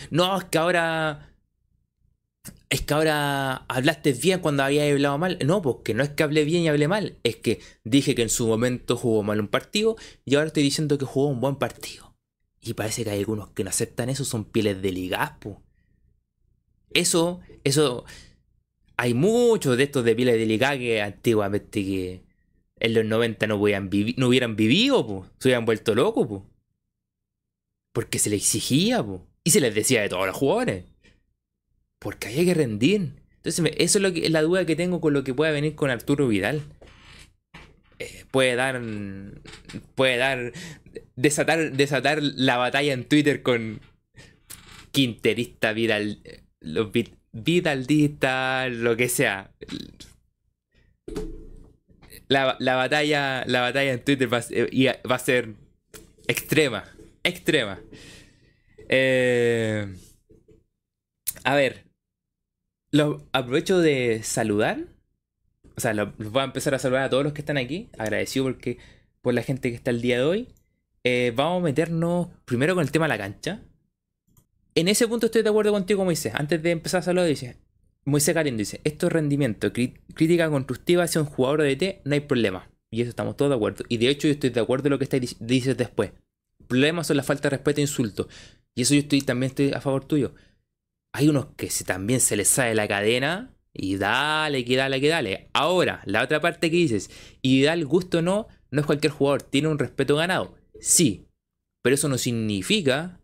No, 0.09 0.37
es 0.37 0.45
que 0.45 0.57
ahora. 0.57 1.30
Es 2.71 2.81
que 2.81 2.93
ahora 2.93 3.65
hablaste 3.67 4.13
bien 4.13 4.39
cuando 4.39 4.63
había 4.63 4.89
hablado 4.89 5.17
mal. 5.17 5.37
No, 5.45 5.61
porque 5.61 5.93
no 5.93 6.03
es 6.03 6.09
que 6.09 6.23
hablé 6.23 6.45
bien 6.45 6.63
y 6.63 6.69
hablé 6.69 6.87
mal. 6.87 7.17
Es 7.23 7.35
que 7.35 7.59
dije 7.83 8.15
que 8.15 8.21
en 8.21 8.29
su 8.29 8.47
momento 8.47 8.95
jugó 8.95 9.23
mal 9.23 9.41
un 9.41 9.49
partido 9.49 9.97
y 10.23 10.35
ahora 10.35 10.47
estoy 10.47 10.63
diciendo 10.63 10.97
que 10.97 11.03
jugó 11.03 11.27
un 11.27 11.41
buen 11.41 11.57
partido. 11.57 12.15
Y 12.61 12.73
parece 12.73 13.03
que 13.03 13.09
hay 13.09 13.19
algunos 13.19 13.49
que 13.49 13.65
no 13.65 13.69
aceptan 13.71 14.07
eso, 14.07 14.23
son 14.23 14.45
pieles 14.45 14.81
de 14.81 14.93
ligaspo. 14.93 15.61
Eso, 16.91 17.41
eso 17.65 18.05
hay 18.95 19.13
muchos 19.15 19.75
de 19.75 19.83
estos 19.83 20.05
de 20.05 20.15
pieles 20.15 20.35
de 20.35 20.45
liga 20.45 20.77
que 20.77 21.01
antiguamente 21.01 21.83
que 21.83 22.23
en 22.79 22.93
los 22.93 23.03
90 23.03 23.47
no, 23.47 23.55
hubieran, 23.57 23.89
no 24.15 24.27
hubieran 24.29 24.55
vivido, 24.55 25.05
pues. 25.05 25.29
se 25.39 25.49
hubieran 25.49 25.65
vuelto 25.65 25.93
locos, 25.93 26.25
pues. 26.25 26.41
Porque 27.91 28.17
se 28.17 28.29
les 28.29 28.43
exigía, 28.43 29.03
pues. 29.03 29.19
Y 29.43 29.51
se 29.51 29.59
les 29.59 29.75
decía 29.75 30.01
de 30.01 30.07
todos 30.07 30.25
los 30.25 30.37
jugadores. 30.37 30.85
Porque 32.01 32.29
había 32.29 32.45
que 32.45 32.53
rendir. 32.55 33.13
Entonces, 33.35 33.73
eso 33.77 33.99
es 33.99 34.01
lo 34.01 34.11
que, 34.11 34.27
la 34.27 34.41
duda 34.41 34.65
que 34.65 34.75
tengo 34.75 34.99
con 34.99 35.13
lo 35.13 35.23
que 35.23 35.35
pueda 35.35 35.51
venir 35.51 35.75
con 35.75 35.91
Arturo 35.91 36.27
Vidal. 36.27 36.63
Eh, 37.99 38.25
puede 38.31 38.55
dar. 38.55 38.81
Puede 39.93 40.17
dar. 40.17 40.51
Desatar, 41.15 41.73
desatar 41.73 42.23
la 42.23 42.57
batalla 42.57 42.93
en 42.93 43.03
Twitter 43.03 43.43
con 43.43 43.81
Quinterista 44.91 45.73
Vidal. 45.73 46.23
Los, 46.59 46.89
lo 46.91 48.97
que 48.97 49.07
sea. 49.07 49.51
La, 52.27 52.57
batalla, 52.57 53.43
la 53.45 53.61
batalla 53.61 53.93
en 53.93 54.03
Twitter 54.03 54.33
va, 54.33 54.39
a 54.39 55.19
ser 55.19 55.53
extrema. 56.27 56.83
Extrema. 57.23 57.79
Eh, 58.89 59.85
a 61.43 61.55
ver. 61.55 61.90
Lo, 62.91 63.27
aprovecho 63.31 63.79
de 63.79 64.21
saludar. 64.23 64.85
O 65.75 65.79
sea, 65.79 65.93
los 65.93 66.15
voy 66.17 66.41
a 66.41 66.45
empezar 66.45 66.75
a 66.75 66.79
saludar 66.79 67.03
a 67.03 67.09
todos 67.09 67.23
los 67.23 67.33
que 67.33 67.41
están 67.41 67.57
aquí. 67.57 67.89
Agradecido 67.97 68.45
porque, 68.45 68.77
por 69.21 69.33
la 69.33 69.43
gente 69.43 69.69
que 69.69 69.75
está 69.75 69.91
el 69.91 70.01
día 70.01 70.17
de 70.17 70.23
hoy. 70.23 70.47
Eh, 71.03 71.33
vamos 71.35 71.61
a 71.61 71.63
meternos 71.63 72.27
primero 72.45 72.75
con 72.75 72.83
el 72.83 72.91
tema 72.91 73.05
de 73.05 73.09
la 73.09 73.17
cancha 73.17 73.61
en 74.75 74.87
ese 74.87 75.07
punto 75.07 75.25
estoy 75.25 75.41
de 75.43 75.49
acuerdo 75.49 75.71
contigo, 75.71 76.05
Moisés. 76.05 76.33
Antes 76.35 76.61
de 76.63 76.71
empezar 76.71 76.99
a 76.99 77.03
saludar, 77.03 77.27
dice 77.27 77.57
Moisés 78.05 78.33
Galindo 78.33 78.59
dice: 78.59 78.79
Esto 78.83 79.07
es 79.07 79.13
rendimiento, 79.13 79.71
crítica 79.73 80.49
constructiva 80.49 81.03
hacia 81.03 81.21
un 81.21 81.27
jugador 81.27 81.61
de 81.61 81.75
DT, 81.75 82.01
no 82.05 82.13
hay 82.13 82.21
problema. 82.21 82.69
Y 82.89 83.01
eso 83.01 83.09
estamos 83.09 83.37
todos 83.37 83.49
de 83.51 83.55
acuerdo. 83.55 83.83
Y 83.89 83.97
de 83.97 84.09
hecho, 84.09 84.27
yo 84.27 84.33
estoy 84.33 84.49
de 84.49 84.59
acuerdo 84.59 84.87
en 84.87 84.91
lo 84.91 84.99
que 84.99 85.19
dices 85.39 85.77
después. 85.77 86.11
Problemas 86.67 87.07
son 87.07 87.17
la 87.17 87.23
falta 87.23 87.43
de 87.43 87.57
respeto 87.57 87.79
e 87.79 87.83
insulto. 87.83 88.27
Y 88.75 88.83
eso 88.83 88.93
yo 88.93 89.01
estoy, 89.01 89.21
también 89.21 89.49
estoy 89.49 89.71
a 89.71 89.81
favor 89.81 90.05
tuyo. 90.05 90.33
Hay 91.13 91.27
unos 91.27 91.47
que 91.57 91.69
se, 91.69 91.83
también 91.83 92.19
se 92.21 92.35
les 92.37 92.47
sale 92.47 92.75
la 92.75 92.87
cadena 92.87 93.53
y 93.73 93.97
dale, 93.97 94.63
que 94.65 94.75
dale, 94.75 95.01
que 95.01 95.07
dale. 95.07 95.49
Ahora, 95.53 96.01
la 96.05 96.23
otra 96.23 96.39
parte 96.39 96.69
que 96.69 96.77
dices, 96.77 97.09
y 97.41 97.61
da 97.63 97.73
el 97.73 97.85
gusto 97.85 98.21
no, 98.21 98.47
no 98.69 98.81
es 98.81 98.85
cualquier 98.85 99.11
jugador, 99.11 99.43
tiene 99.43 99.67
un 99.67 99.79
respeto 99.79 100.15
ganado. 100.15 100.55
Sí, 100.79 101.27
pero 101.81 101.95
eso 101.95 102.07
no 102.09 102.17
significa 102.17 103.19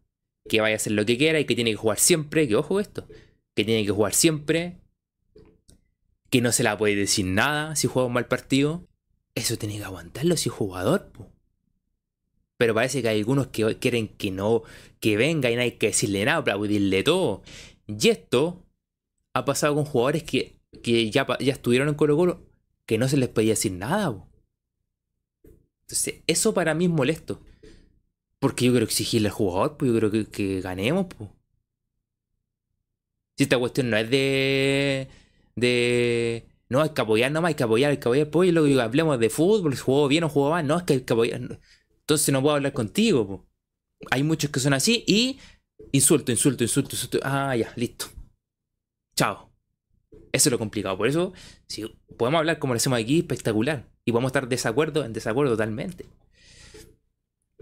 que 0.48 0.62
vaya 0.62 0.76
a 0.76 0.78
hacer 0.78 0.94
lo 0.94 1.06
que 1.06 1.18
quiera 1.18 1.40
y 1.40 1.46
que 1.46 1.56
tiene 1.56 1.72
que 1.72 1.78
jugar 1.78 2.00
siempre, 2.00 2.48
que 2.48 2.56
ojo 2.56 2.80
esto, 2.80 3.08
que 3.56 3.66
tiene 3.66 3.86
que 3.86 3.92
jugar 3.92 4.14
siempre, 4.14 4.78
que 6.30 6.42
no 6.42 6.52
se 6.52 6.64
la 6.64 6.78
puede 6.78 6.96
decir 6.96 7.26
nada 7.26 7.76
si 7.76 7.88
juega 7.88 8.08
un 8.08 8.14
mal 8.14 8.28
partido, 8.28 8.88
eso 9.36 9.58
tiene 9.58 9.78
que 9.78 9.84
aguantarlo 9.84 10.36
si 10.38 10.50
es 10.50 10.56
jugador. 10.56 11.12
Pero 12.58 12.74
parece 12.74 13.02
que 13.02 13.10
hay 13.10 13.20
algunos 13.20 13.48
que 13.48 13.78
quieren 13.78 14.08
que 14.08 14.32
no, 14.32 14.64
que 15.00 15.16
venga 15.16 15.52
y 15.52 15.56
no 15.56 15.62
hay 15.62 15.74
que 15.74 15.88
decirle 15.88 16.26
nada, 16.26 16.40
aplaudirle 16.40 17.04
todo. 17.04 17.44
Y 17.88 18.10
esto 18.10 18.66
ha 19.34 19.46
pasado 19.46 19.76
con 19.76 19.86
jugadores 19.86 20.24
que, 20.24 20.60
que 20.84 21.10
ya, 21.10 21.26
ya 21.40 21.54
estuvieron 21.54 21.88
en 21.88 21.96
Colo 21.96 22.18
Colo, 22.18 22.46
que 22.86 22.98
no 22.98 23.08
se 23.08 23.18
les 23.18 23.30
podía 23.30 23.52
decir 23.52 23.72
nada. 23.72 24.28
Entonces, 25.88 26.22
eso 26.28 26.54
para 26.54 26.74
mí 26.74 26.86
es 26.86 26.92
molesto. 26.92 27.42
Porque 28.40 28.66
yo 28.66 28.72
quiero 28.72 28.86
exigirle 28.86 29.30
al 29.30 29.34
jugador, 29.34 29.78
pues 29.78 29.92
yo 29.92 29.98
creo 29.98 30.30
que, 30.30 30.62
ganemos, 30.62 31.08
pues. 31.08 31.30
Si 33.38 33.44
esta 33.44 33.58
cuestión 33.58 33.90
no 33.90 33.98
es 33.98 34.10
de. 34.10 35.08
de. 35.56 36.48
No, 36.70 36.82
hay 36.82 36.90
que 36.90 37.02
apoyar 37.02 37.32
nomás, 37.32 37.50
hay 37.50 37.56
que 37.56 37.64
apoyar, 37.64 37.92
hay 37.92 37.98
que 37.98 38.08
apoyar. 38.08 38.30
Pues 38.30 38.54
lo 38.54 38.66
que 38.66 38.82
hablemos 38.82 39.20
de 39.20 39.30
fútbol, 39.30 39.76
si 39.76 39.82
jugó 39.82 40.08
bien 40.08 40.24
o 40.26 40.30
jugó 40.30 40.50
mal, 40.52 40.68
no, 40.68 40.78
es 40.78 40.84
que 40.84 40.94
hay 40.94 41.02
que 41.02 41.14
apoyar. 41.14 41.42
Entonces 42.02 42.34
no 42.34 42.42
puedo 42.42 42.56
hablar 42.56 42.74
contigo. 42.74 43.48
Hay 44.12 44.24
muchos 44.24 44.52
que 44.52 44.60
son 44.60 44.74
así 44.74 45.04
y. 45.08 45.40
Insulto, 45.92 46.32
insulto, 46.32 46.64
insulto, 46.64 46.96
insulto. 46.96 47.20
Ah, 47.24 47.56
ya, 47.56 47.72
listo. 47.76 48.08
Chao. 49.16 49.52
Eso 50.32 50.50
es 50.50 50.52
lo 50.52 50.60
complicado. 50.60 50.98
Por 50.98 51.08
eso, 51.08 51.34
si 51.68 51.86
podemos 52.18 52.40
hablar 52.40 52.60
como 52.60 52.74
lo 52.74 52.78
hacemos 52.78 53.00
aquí, 53.00 53.20
espectacular. 53.20 53.90
Y 54.06 54.12
podemos 54.12 54.30
estar 54.30 54.48
desacuerdo, 54.48 55.06
en 55.06 55.14
desacuerdo 55.14 55.54
totalmente. 55.54 56.06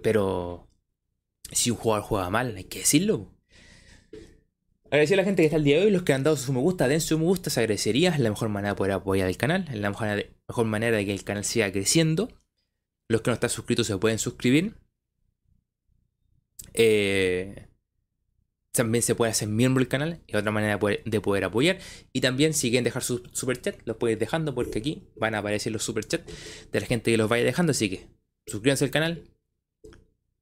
Pero 0.01 0.67
si 1.51 1.71
un 1.71 1.77
jugador 1.77 2.03
juega 2.03 2.29
mal, 2.29 2.55
hay 2.55 2.65
que 2.65 2.79
decirlo. 2.79 3.31
Agradecer 4.85 5.15
a 5.15 5.21
la 5.21 5.25
gente 5.25 5.41
que 5.41 5.47
está 5.47 5.57
el 5.57 5.63
día 5.63 5.77
de 5.77 5.85
hoy, 5.85 5.91
los 5.91 6.03
que 6.03 6.13
han 6.13 6.23
dado 6.23 6.37
su 6.37 6.53
me 6.53 6.59
gusta, 6.59 6.87
den 6.87 7.01
su 7.01 7.17
me 7.17 7.25
gusta, 7.25 7.49
se 7.49 7.59
agradecería. 7.59 8.11
Es 8.11 8.19
la 8.19 8.29
mejor 8.29 8.49
manera 8.49 8.73
de 8.73 8.77
poder 8.77 8.93
apoyar 8.93 9.27
el 9.27 9.37
canal, 9.37 9.67
es 9.69 9.79
la 9.79 9.89
mejor, 9.89 10.65
manera 10.65 10.97
de 10.97 11.05
que 11.05 11.13
el 11.13 11.23
canal 11.23 11.43
siga 11.43 11.71
creciendo. 11.71 12.29
Los 13.09 13.21
que 13.21 13.29
no 13.29 13.33
están 13.33 13.49
suscritos 13.49 13.87
se 13.87 13.97
pueden 13.97 14.19
suscribir. 14.19 14.75
Eh, 16.73 17.67
también 18.75 19.01
se 19.01 19.15
puede 19.15 19.31
hacer 19.31 19.47
miembro 19.47 19.81
del 19.81 19.87
canal, 19.87 20.21
es 20.27 20.35
otra 20.35 20.51
manera 20.51 20.79
de 21.05 21.21
poder, 21.21 21.43
apoyar. 21.43 21.79
Y 22.13 22.21
también 22.21 22.53
si 22.53 22.69
quieren 22.69 22.83
dejar 22.83 23.03
su 23.03 23.23
super 23.31 23.59
chat, 23.61 23.75
los 23.85 23.97
pueden 23.97 24.19
dejando 24.19 24.53
porque 24.53 24.79
aquí 24.79 25.07
van 25.15 25.35
a 25.35 25.39
aparecer 25.39 25.71
los 25.71 25.83
super 25.83 26.05
chats 26.05 26.31
de 26.71 26.79
la 26.79 26.85
gente 26.85 27.11
que 27.11 27.17
los 27.17 27.29
vaya 27.29 27.43
dejando. 27.43 27.71
Así 27.71 27.89
que 27.89 28.07
suscríbanse 28.47 28.85
al 28.85 28.91
canal, 28.91 29.23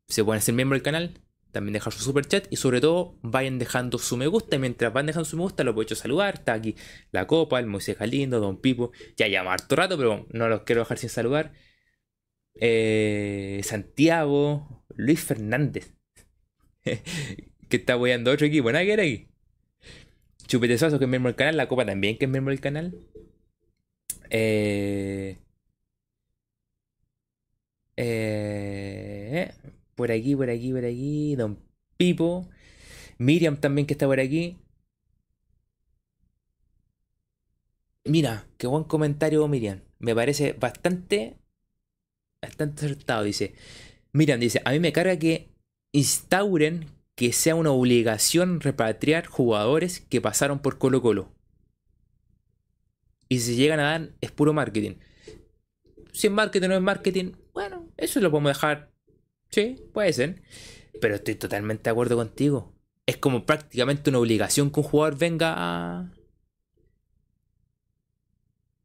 se 0.08 0.24
pueden 0.24 0.40
hacer 0.40 0.54
miembro 0.54 0.76
del 0.76 0.84
canal, 0.84 1.22
también 1.52 1.74
dejar 1.74 1.94
su 1.94 2.04
super 2.04 2.26
chat 2.26 2.48
y 2.50 2.58
sobre 2.58 2.82
todo 2.82 3.20
vayan 3.22 3.60
dejando 3.60 3.98
su 3.98 4.18
me 4.18 4.28
gusta. 4.28 4.56
Y 4.56 4.60
mientras 4.60 4.92
van 4.92 5.06
dejando 5.06 5.26
su 5.26 5.38
me 5.38 5.44
gusta, 5.44 5.64
lo 5.64 5.74
puedo 5.74 5.96
saludar. 5.96 6.36
Está 6.36 6.54
aquí 6.54 6.76
la 7.12 7.28
copa, 7.28 7.60
el 7.60 7.68
Moisés 7.68 7.98
Galindo, 7.98 8.40
Don 8.40 8.60
Pipo. 8.60 8.92
Ya 9.16 9.28
lleva 9.28 9.54
harto 9.54 9.76
rato, 9.76 9.98
pero 9.98 10.26
no 10.32 10.50
los 10.50 10.64
quiero 10.64 10.82
dejar 10.82 10.98
sin 10.98 11.10
saludar. 11.10 11.54
Eh, 12.56 13.62
Santiago, 13.64 14.86
Luis 14.96 15.24
Fernández, 15.24 15.96
que 17.74 17.78
está 17.78 17.96
apoyando 17.96 18.30
otro 18.32 18.46
equipo. 18.46 18.72
Nada 18.72 18.86
que 18.86 18.94
era 18.94 19.02
aquí. 19.02 19.28
Chupete 20.46 20.78
que 20.78 20.86
es 20.86 21.10
miembro 21.10 21.30
del 21.30 21.36
canal. 21.36 21.58
La 21.58 21.68
copa 21.68 21.84
también, 21.84 22.20
que 22.20 22.26
es 22.26 22.32
miembro 22.32 22.52
del 22.52 22.62
canal. 22.62 22.94
Eh, 24.30 25.40
eh, 27.98 29.52
por 29.96 30.12
aquí, 30.12 30.36
por 30.36 30.52
aquí, 30.52 30.72
por 30.72 30.86
aquí. 30.86 31.36
Don 31.36 31.58
Pipo. 31.98 32.48
Miriam 33.18 33.58
también 33.58 33.88
que 33.88 33.94
está 33.94 34.06
por 34.06 34.20
aquí. 34.20 34.60
Mira, 38.06 38.46
qué 38.58 38.68
buen 38.68 38.84
comentario, 38.84 39.48
Miriam. 39.48 39.82
Me 39.98 40.14
parece 40.14 40.54
bastante. 40.54 41.40
Bastante 42.40 42.86
acertado. 42.86 43.24
Dice. 43.24 43.56
Miriam 44.12 44.40
dice: 44.40 44.62
A 44.64 44.72
mí 44.74 44.80
me 44.80 44.94
carga 44.94 45.18
que 45.18 45.50
instauren 45.92 46.86
que 47.16 47.34
sea 47.34 47.56
una 47.56 47.72
obligación 47.72 48.60
repatriar 48.60 49.26
jugadores 49.26 50.02
que 50.02 50.22
pasaron 50.22 50.60
por 50.60 50.78
Colo 50.78 51.02
Colo. 51.02 51.32
Y 53.30 53.40
si 53.40 53.56
llegan 53.56 53.80
a 53.80 53.84
dar, 53.84 54.10
es 54.22 54.32
puro 54.32 54.54
marketing. 54.54 54.96
Si 56.12 56.28
es 56.28 56.34
marketing 56.34 56.66
o 56.66 56.70
no 56.70 56.76
es 56.76 56.82
marketing, 56.82 57.32
bueno, 57.54 57.88
eso 57.98 58.20
lo 58.20 58.30
podemos 58.30 58.52
dejar 58.52 58.94
Sí, 59.54 59.76
puede 59.94 60.12
ser. 60.14 60.42
Pero 61.00 61.14
estoy 61.14 61.36
totalmente 61.36 61.84
de 61.84 61.92
acuerdo 61.92 62.16
contigo. 62.16 62.74
Es 63.06 63.18
como 63.18 63.46
prácticamente 63.46 64.10
una 64.10 64.18
obligación 64.18 64.72
que 64.72 64.80
un 64.80 64.86
jugador 64.88 65.16
venga 65.16 65.54
a. 65.56 66.12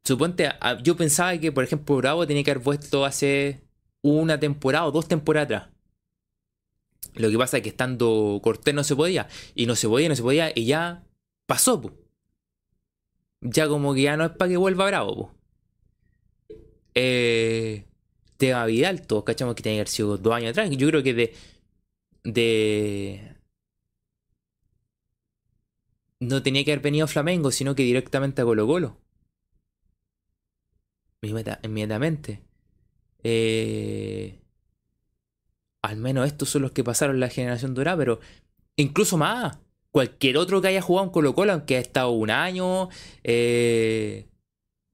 suponte, 0.03 0.47
yo 0.83 0.95
pensaba 0.95 1.35
que, 1.39 1.51
por 1.51 1.63
ejemplo, 1.63 1.95
Bravo 1.97 2.27
tenía 2.27 2.43
que 2.43 2.51
haber 2.51 2.63
vuelto 2.63 3.03
hace 3.03 3.63
una 4.03 4.39
temporada 4.39 4.85
o 4.85 4.91
dos 4.91 5.07
temporadas 5.07 5.45
atrás. 5.45 5.69
Lo 7.15 7.29
que 7.29 7.37
pasa 7.37 7.57
es 7.57 7.63
que 7.63 7.69
estando 7.69 8.39
Cortés 8.43 8.73
no 8.73 8.83
se 8.83 8.95
podía. 8.95 9.27
Y 9.55 9.65
no 9.65 9.75
se 9.75 9.87
podía, 9.87 10.09
no 10.09 10.15
se 10.15 10.21
podía. 10.21 10.51
Y 10.55 10.65
ya 10.65 11.03
pasó, 11.45 11.81
po. 11.81 11.93
Ya 13.41 13.67
como 13.67 13.93
que 13.93 14.03
ya 14.03 14.17
no 14.17 14.25
es 14.25 14.31
para 14.31 14.49
que 14.49 14.57
vuelva 14.57 14.85
Bravo, 14.87 15.15
po. 15.15 15.35
Eh, 16.95 17.85
Teba 18.37 18.65
Vidal, 18.65 19.05
todos 19.05 19.23
cachamos 19.23 19.55
que 19.55 19.63
tenía 19.63 19.77
que 19.77 19.81
haber 19.81 19.89
sido 19.89 20.17
dos 20.17 20.33
años 20.33 20.51
atrás. 20.51 20.69
Yo 20.71 20.87
creo 20.87 21.03
que 21.03 21.13
de. 21.13 21.33
de. 22.23 23.35
No 26.19 26.43
tenía 26.43 26.63
que 26.65 26.71
haber 26.71 26.83
venido 26.83 27.05
a 27.05 27.07
Flamengo, 27.07 27.51
sino 27.51 27.75
que 27.75 27.83
directamente 27.83 28.41
a 28.41 28.45
Colo 28.45 28.67
Colo. 28.67 28.97
Inmediatamente. 31.21 32.41
Eh, 33.23 34.39
al 35.81 35.97
menos 35.97 36.27
estos 36.27 36.49
son 36.49 36.63
los 36.63 36.71
que 36.71 36.83
pasaron 36.83 37.19
la 37.19 37.29
generación 37.29 37.73
dorada, 37.73 37.97
pero 37.97 38.19
incluso 38.75 39.17
más. 39.17 39.57
Cualquier 39.91 40.37
otro 40.37 40.61
que 40.61 40.67
haya 40.67 40.81
jugado 40.81 41.07
en 41.07 41.11
Colo 41.11 41.33
Colo, 41.33 41.53
aunque 41.53 41.75
haya 41.75 41.81
estado 41.81 42.11
un 42.11 42.29
año, 42.29 42.89
eh, 43.23 44.27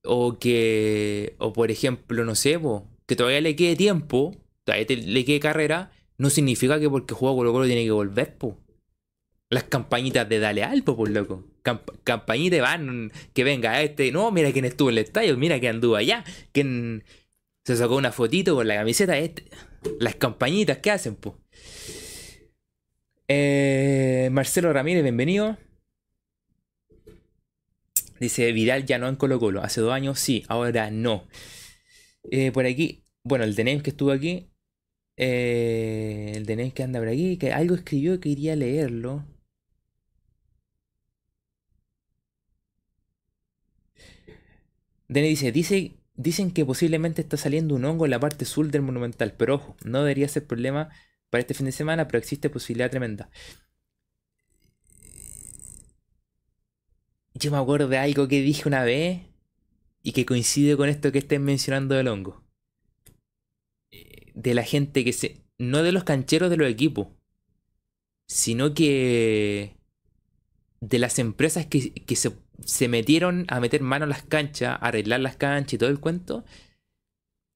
o 0.06 0.40
que, 0.40 1.36
o 1.38 1.52
por 1.52 1.70
ejemplo, 1.70 2.24
no 2.24 2.36
sé, 2.36 2.60
que 3.06 3.16
todavía 3.16 3.42
le 3.42 3.56
quede 3.56 3.76
tiempo, 3.76 4.36
todavía 4.64 4.88
le 4.88 5.26
quede 5.26 5.40
carrera, 5.40 5.92
no 6.18 6.30
significa 6.30 6.80
que 6.80 6.90
porque 6.90 7.14
juega 7.14 7.36
Colo 7.36 7.52
Colo 7.52 7.66
tiene 7.66 7.84
que 7.84 7.92
volver, 7.92 8.38
po. 8.38 8.58
Las 9.50 9.64
campañitas 9.64 10.28
de 10.28 10.40
Dale 10.40 10.64
Alpo, 10.64 10.96
por 10.96 11.10
loco. 11.10 11.44
campañitas 12.04 12.62
van, 12.62 13.12
que 13.34 13.44
venga 13.44 13.82
este, 13.82 14.12
no, 14.12 14.32
mira 14.32 14.52
quién 14.52 14.66
estuvo 14.66 14.90
en 14.90 14.98
el 14.98 15.04
estadio, 15.04 15.38
mira 15.38 15.60
que 15.60 15.68
anduvo 15.70 15.98
allá, 15.98 16.24
quién 16.52 17.04
se 17.66 17.76
sacó 17.76 17.96
una 17.96 18.12
fotito 18.12 18.56
con 18.56 18.68
la 18.68 18.76
camiseta, 18.76 19.18
este. 19.18 19.46
Las 20.00 20.16
campañitas 20.16 20.80
que 20.80 20.92
hacen, 20.92 21.16
po. 21.16 21.38
Eh, 23.28 24.30
Marcelo 24.32 24.72
Ramírez, 24.74 25.04
bienvenido. 25.04 25.58
Dice 28.20 28.52
Vidal 28.52 28.86
ya 28.86 28.98
no 28.98 29.08
en 29.08 29.16
Colo 29.16 29.40
Colo. 29.40 29.62
Hace 29.62 29.82
dos 29.82 29.94
años 29.94 30.20
sí, 30.20 30.44
ahora 30.48 30.92
no. 30.92 31.28
Eh, 32.32 32.52
por 32.52 32.66
aquí, 32.66 33.04
bueno, 33.24 33.44
el 33.44 33.56
Denem 33.56 33.82
que 33.82 33.92
estuvo 33.92 34.12
aquí. 34.12 34.50
Eh, 35.18 36.34
el 36.36 36.46
Denem 36.46 36.72
que 36.72 36.84
anda 36.84 37.00
por 37.00 37.10
aquí. 37.10 37.38
Que 37.38 37.52
algo 37.52 37.76
escribió 37.76 38.20
que 38.20 38.30
iría 38.30 38.54
a 38.54 38.56
leerlo. 38.56 39.26
Denem 45.08 45.30
dice, 45.30 45.52
dice, 45.52 45.96
dicen 46.16 46.52
que 46.52 46.66
posiblemente 46.66 47.22
está 47.22 47.38
saliendo 47.38 47.76
un 47.76 47.86
hongo 47.86 48.06
en 48.06 48.12
la 48.12 48.20
parte 48.20 48.46
sur 48.46 48.70
del 48.70 48.82
monumental. 48.82 49.34
Pero 49.38 49.56
ojo, 49.56 49.78
no 49.84 50.00
debería 50.00 50.28
ser 50.28 50.46
problema 50.48 50.90
para 51.30 51.42
este 51.42 51.54
fin 51.54 51.66
de 51.66 51.72
semana, 51.72 52.08
pero 52.08 52.20
existe 52.20 52.50
posibilidad 52.50 52.90
tremenda. 52.90 53.30
Yo 57.34 57.52
me 57.52 57.58
acuerdo 57.58 57.90
de 57.90 57.98
algo 57.98 58.28
que 58.28 58.42
dije 58.42 58.68
una 58.68 58.84
vez 58.84 59.22
y 60.02 60.14
que 60.14 60.26
coincide 60.26 60.78
con 60.78 60.88
esto 60.88 61.12
que 61.12 61.20
estén 61.20 61.44
mencionando 61.44 61.96
del 61.96 62.08
hongo. 62.08 62.44
De 64.34 64.54
la 64.54 64.64
gente 64.64 65.04
que 65.04 65.14
se. 65.14 65.42
No 65.58 65.84
de 65.84 65.92
los 65.92 66.04
cancheros 66.04 66.50
de 66.50 66.58
los 66.58 66.70
equipos, 66.70 67.08
sino 68.28 68.74
que. 68.74 69.76
de 70.80 71.00
las 71.00 71.20
empresas 71.20 71.66
que, 71.66 71.82
se, 72.16 72.32
se, 72.64 72.88
metieron 72.88 73.46
a 73.50 73.60
meter 73.60 73.82
mano 73.82 74.06
a 74.06 74.08
las 74.08 74.24
canchas, 74.24 74.70
a 74.70 74.76
arreglar 74.76 75.20
las 75.20 75.36
canchas 75.36 75.74
y 75.74 75.78
todo 75.78 75.90
el 75.90 76.00
cuento. 76.00 76.46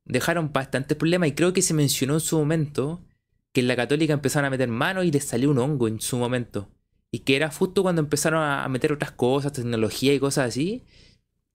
Dejaron 0.05 0.51
bastantes 0.51 0.97
problemas 0.97 1.29
y 1.29 1.33
creo 1.33 1.53
que 1.53 1.61
se 1.61 1.73
mencionó 1.73 2.15
en 2.15 2.19
su 2.19 2.37
momento 2.37 3.05
que 3.53 3.61
en 3.61 3.67
la 3.67 3.75
católica 3.75 4.13
empezaron 4.13 4.45
a 4.45 4.49
meter 4.49 4.67
mano 4.67 5.03
y 5.03 5.11
les 5.11 5.25
salió 5.25 5.51
un 5.51 5.59
hongo 5.59 5.87
en 5.87 6.01
su 6.01 6.17
momento. 6.17 6.69
Y 7.11 7.19
que 7.19 7.35
era 7.35 7.49
justo 7.51 7.81
cuando 7.81 8.01
empezaron 8.01 8.43
a 8.43 8.67
meter 8.69 8.93
otras 8.93 9.11
cosas, 9.11 9.53
tecnología 9.53 10.13
y 10.13 10.19
cosas 10.19 10.49
así, 10.49 10.85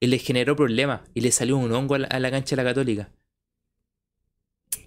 y 0.00 0.06
les 0.08 0.22
generó 0.22 0.56
problemas. 0.56 1.02
Y 1.14 1.20
les 1.20 1.34
salió 1.34 1.56
un 1.56 1.72
hongo 1.72 1.94
a 1.94 1.98
la, 1.98 2.30
cancha 2.30 2.56
de 2.56 2.62
la 2.62 2.68
Católica. 2.68 3.10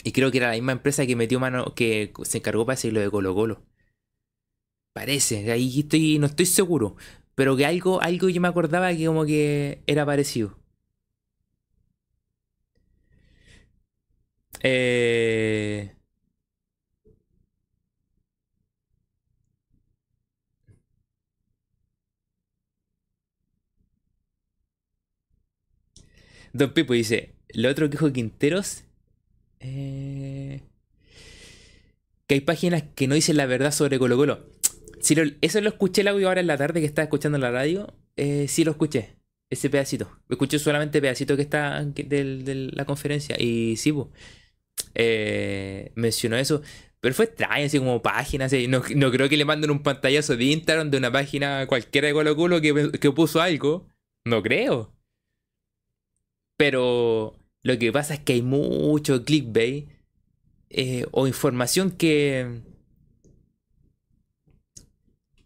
Y 0.04 0.12
creo 0.12 0.32
que 0.32 0.38
era 0.38 0.48
la 0.48 0.54
misma 0.54 0.74
empresa 0.74 1.06
que 1.06 1.16
metió 1.16 1.40
mano, 1.40 1.74
que 1.74 2.14
se 2.24 2.40
encargó 2.40 2.66
para 2.66 2.76
decirlo 2.76 3.00
de 3.00 3.10
Colo 3.10 3.34
Colo. 3.34 3.64
Parece, 4.94 5.52
ahí 5.52 5.80
estoy, 5.80 6.20
no 6.20 6.26
estoy 6.26 6.46
seguro. 6.46 6.96
Pero 7.38 7.56
que 7.56 7.66
algo, 7.68 8.02
algo 8.02 8.30
yo 8.30 8.42
me 8.42 8.48
acordaba 8.48 8.94
que 8.96 9.06
como 9.06 9.24
que 9.26 9.84
era 9.88 10.06
parecido. 10.08 10.58
Eh... 14.64 15.94
Don 26.54 26.74
Pipo 26.74 26.94
dice, 26.94 27.36
lo 27.50 27.70
otro 27.70 27.86
que 27.88 27.92
dijo 27.92 28.12
Quinteros, 28.12 28.84
eh, 29.60 30.62
que 32.26 32.36
hay 32.36 32.42
páginas 32.42 32.84
que 32.96 33.08
no 33.08 33.16
dicen 33.16 33.38
la 33.38 33.46
verdad 33.46 33.72
sobre 33.72 34.00
Colo 34.00 34.18
Colo. 34.18 34.57
Si 35.08 35.16
eso 35.40 35.62
lo 35.62 35.70
escuché 35.70 36.02
el 36.02 36.10
audio 36.10 36.28
ahora 36.28 36.42
en 36.42 36.48
la 36.48 36.58
tarde 36.58 36.82
que 36.82 36.86
estaba 36.86 37.06
escuchando 37.06 37.38
en 37.38 37.42
la 37.42 37.50
radio, 37.50 37.94
eh, 38.18 38.50
sí 38.50 38.66
lo 38.66 38.72
escuché, 38.72 39.16
ese 39.50 39.70
pedacito. 39.70 40.20
Escuché 40.28 40.60
solamente 40.60 41.00
pedacito 41.00 41.38
que 41.38 41.44
está 41.44 41.82
de, 41.86 42.72
la 42.74 42.84
conferencia 42.84 43.38
y 43.40 43.78
sí, 43.78 43.94
eh, 44.96 45.94
mencionó 45.96 46.36
eso. 46.36 46.62
Pero 47.00 47.16
fue 47.16 47.24
extraño, 47.24 47.68
así 47.68 47.78
como 47.80 48.02
páginas. 48.02 48.52
No, 48.68 48.82
creo 49.12 49.30
que 49.30 49.38
le 49.38 49.46
manden 49.46 49.72
un 49.72 49.82
pantallazo 49.82 50.36
de 50.36 50.44
Instagram 50.44 50.92
de 50.92 50.98
una 50.98 51.10
página 51.10 51.68
cualquiera 51.68 52.10
de 52.10 52.14
Colo 52.14 52.36
Colo 52.36 52.60
que, 52.60 52.92
que 53.00 53.12
puso 53.12 53.40
algo. 53.40 53.88
No 54.26 54.44
creo. 54.44 54.94
Pero 56.58 57.40
lo 57.64 57.80
que 57.80 57.94
pasa 57.94 58.16
es 58.16 58.20
que 58.20 58.34
hay 58.34 58.42
mucho 58.42 59.24
clickbait 59.24 59.88
eh, 60.70 61.06
o 61.12 61.28
información 61.28 61.92
que... 61.92 62.67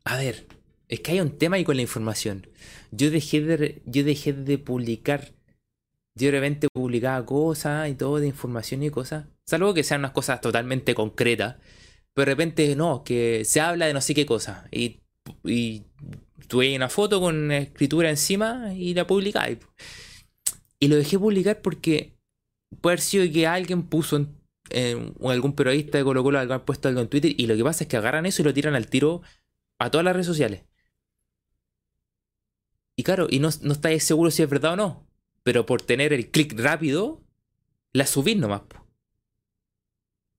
A 0.03 0.17
ver, 0.17 0.47
es 0.87 0.99
que 0.99 1.11
hay 1.11 1.21
un 1.21 1.37
tema 1.37 1.55
ahí 1.55 1.63
con 1.63 1.75
la 1.75 1.81
información. 1.81 2.47
Yo 2.91 3.11
dejé 3.11 3.41
de, 3.41 3.81
yo 3.85 4.03
dejé 4.03 4.33
de 4.33 4.57
publicar. 4.57 5.33
Yo 6.15 6.27
de 6.27 6.31
repente 6.31 6.67
publicaba 6.73 7.25
cosas 7.25 7.89
y 7.89 7.95
todo 7.95 8.17
de 8.17 8.27
información 8.27 8.83
y 8.83 8.89
cosas. 8.89 9.27
Salvo 9.45 9.73
que 9.73 9.83
sean 9.83 10.01
unas 10.01 10.11
cosas 10.11 10.41
totalmente 10.41 10.93
concretas. 10.93 11.57
Pero 12.13 12.25
de 12.25 12.31
repente 12.31 12.75
no, 12.75 13.03
que 13.03 13.45
se 13.45 13.61
habla 13.61 13.85
de 13.85 13.93
no 13.93 14.01
sé 14.01 14.13
qué 14.13 14.25
cosa. 14.25 14.67
Y, 14.71 14.99
y 15.45 15.83
tuve 16.47 16.75
una 16.75 16.89
foto 16.89 17.21
con 17.21 17.51
escritura 17.51 18.09
encima 18.09 18.73
y 18.75 18.93
la 18.93 19.07
publicáis. 19.07 19.59
Y 20.79 20.87
lo 20.87 20.97
dejé 20.97 21.17
publicar 21.17 21.61
porque 21.61 22.17
puede 22.81 22.95
haber 22.95 23.01
sido 23.01 23.31
que 23.31 23.47
alguien 23.47 23.83
puso 23.83 24.27
en, 24.69 25.13
algún 25.23 25.53
periodista 25.53 25.97
de 25.97 26.03
Colo 26.03 26.23
Colo 26.23 26.39
ha 26.39 26.65
puesto 26.65 26.87
algo 26.87 27.01
en 27.01 27.07
Twitter 27.07 27.33
y 27.35 27.47
lo 27.47 27.55
que 27.55 27.63
pasa 27.63 27.83
es 27.83 27.87
que 27.87 27.97
agarran 27.97 28.25
eso 28.25 28.41
y 28.41 28.45
lo 28.45 28.53
tiran 28.53 28.75
al 28.75 28.87
tiro 28.87 29.21
a 29.81 29.91
todas 29.91 30.05
las 30.05 30.13
redes 30.13 30.27
sociales. 30.27 30.63
Y 32.95 33.03
claro, 33.03 33.27
y 33.29 33.39
no, 33.39 33.49
no 33.61 33.73
estáis 33.73 34.03
seguro 34.03 34.31
si 34.31 34.43
es 34.43 34.49
verdad 34.49 34.73
o 34.73 34.75
no. 34.75 35.07
Pero 35.43 35.65
por 35.65 35.81
tener 35.81 36.13
el 36.13 36.29
clic 36.29 36.53
rápido, 36.59 37.23
la 37.93 38.05
subís 38.05 38.37
nomás. 38.37 38.61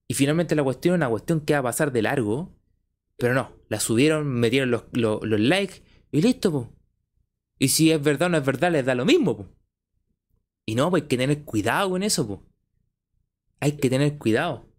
Y 0.07 0.13
finalmente 0.13 0.55
la 0.55 0.63
cuestión 0.63 0.95
es 0.95 0.97
una 0.97 1.09
cuestión 1.09 1.41
que 1.41 1.53
va 1.53 1.59
a 1.59 1.63
pasar 1.63 1.91
de 1.91 2.01
largo. 2.01 2.55
Pero 3.17 3.33
no, 3.33 3.51
la 3.69 3.79
subieron, 3.79 4.27
metieron 4.27 4.71
los, 4.71 5.23
likes 5.23 5.83
y 6.11 6.21
listo, 6.21 6.51
po. 6.51 6.73
Y 7.59 7.69
si 7.69 7.91
es 7.91 8.01
verdad 8.01 8.27
o 8.27 8.29
no 8.29 8.37
es 8.37 8.45
verdad, 8.45 8.71
les 8.71 8.85
da 8.85 8.95
lo 8.95 9.05
mismo, 9.05 9.37
po. 9.37 9.49
Y 10.65 10.75
no, 10.75 10.89
pues 10.89 11.03
hay 11.03 11.09
que 11.09 11.17
tener 11.17 11.43
cuidado 11.43 11.89
con 11.89 12.03
eso. 12.03 12.45
Hay 13.59 13.73
que 13.73 13.89
tener 13.89 14.17
cuidado. 14.17 14.72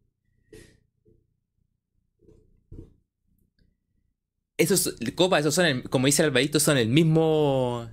Esos, 4.57 4.95
copa, 5.17 5.41
esos 5.41 5.55
son, 5.55 5.67
el, 5.67 5.91
como 5.91 6.07
dice 6.07 6.23
el 6.23 6.61
son 6.61 6.79
el 6.79 6.89
mismo. 6.89 7.89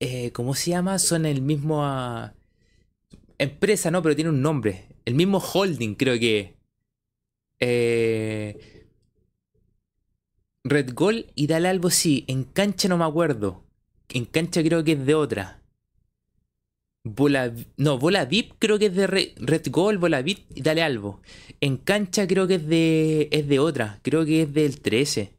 Eh, 0.00 0.32
¿Cómo 0.32 0.54
se 0.54 0.70
llama? 0.70 0.98
Son 0.98 1.26
el 1.26 1.42
mismo. 1.42 1.84
Ah, 1.84 2.34
empresa, 3.38 3.90
no, 3.90 4.02
pero 4.02 4.14
tiene 4.14 4.30
un 4.30 4.42
nombre. 4.42 4.88
El 5.04 5.14
mismo 5.14 5.38
holding, 5.38 5.94
creo 5.94 6.18
que. 6.18 6.54
Eh, 7.58 8.86
Red 10.62 10.94
Gold 10.94 11.26
y 11.34 11.46
Dale 11.46 11.68
Albo 11.68 11.90
sí. 11.90 12.24
En 12.28 12.44
cancha 12.44 12.88
no 12.88 12.96
me 12.96 13.04
acuerdo. 13.04 13.64
En 14.10 14.24
cancha 14.24 14.62
creo 14.62 14.84
que 14.84 14.92
es 14.92 15.04
de 15.04 15.14
otra. 15.14 15.63
No, 17.04 17.98
Bola 17.98 18.24
VIP 18.24 18.54
creo 18.58 18.78
que 18.78 18.86
es 18.86 18.94
de 18.94 19.06
Red, 19.06 19.66
Gold, 19.70 20.00
Bola 20.00 20.22
VIP 20.22 20.46
y 20.54 20.62
Dale 20.62 20.82
Albo. 20.82 21.20
En 21.60 21.76
cancha 21.76 22.26
creo 22.26 22.46
que 22.46 22.54
es 22.56 22.66
de, 22.66 23.28
es 23.30 23.46
de 23.48 23.58
otra, 23.58 24.00
creo 24.02 24.24
que 24.24 24.42
es 24.42 24.54
del 24.54 24.80
13. 24.80 25.34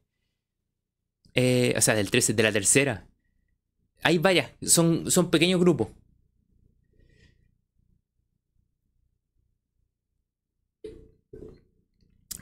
Eh, 1.33 1.73
o 1.77 1.81
sea, 1.81 1.95
del 1.95 2.11
13, 2.11 2.33
de 2.33 2.43
la 2.43 2.51
tercera. 2.51 3.07
hay 4.03 4.17
varias, 4.19 4.51
son, 4.61 5.11
son 5.11 5.31
pequeños 5.31 5.59
grupos. 5.59 5.89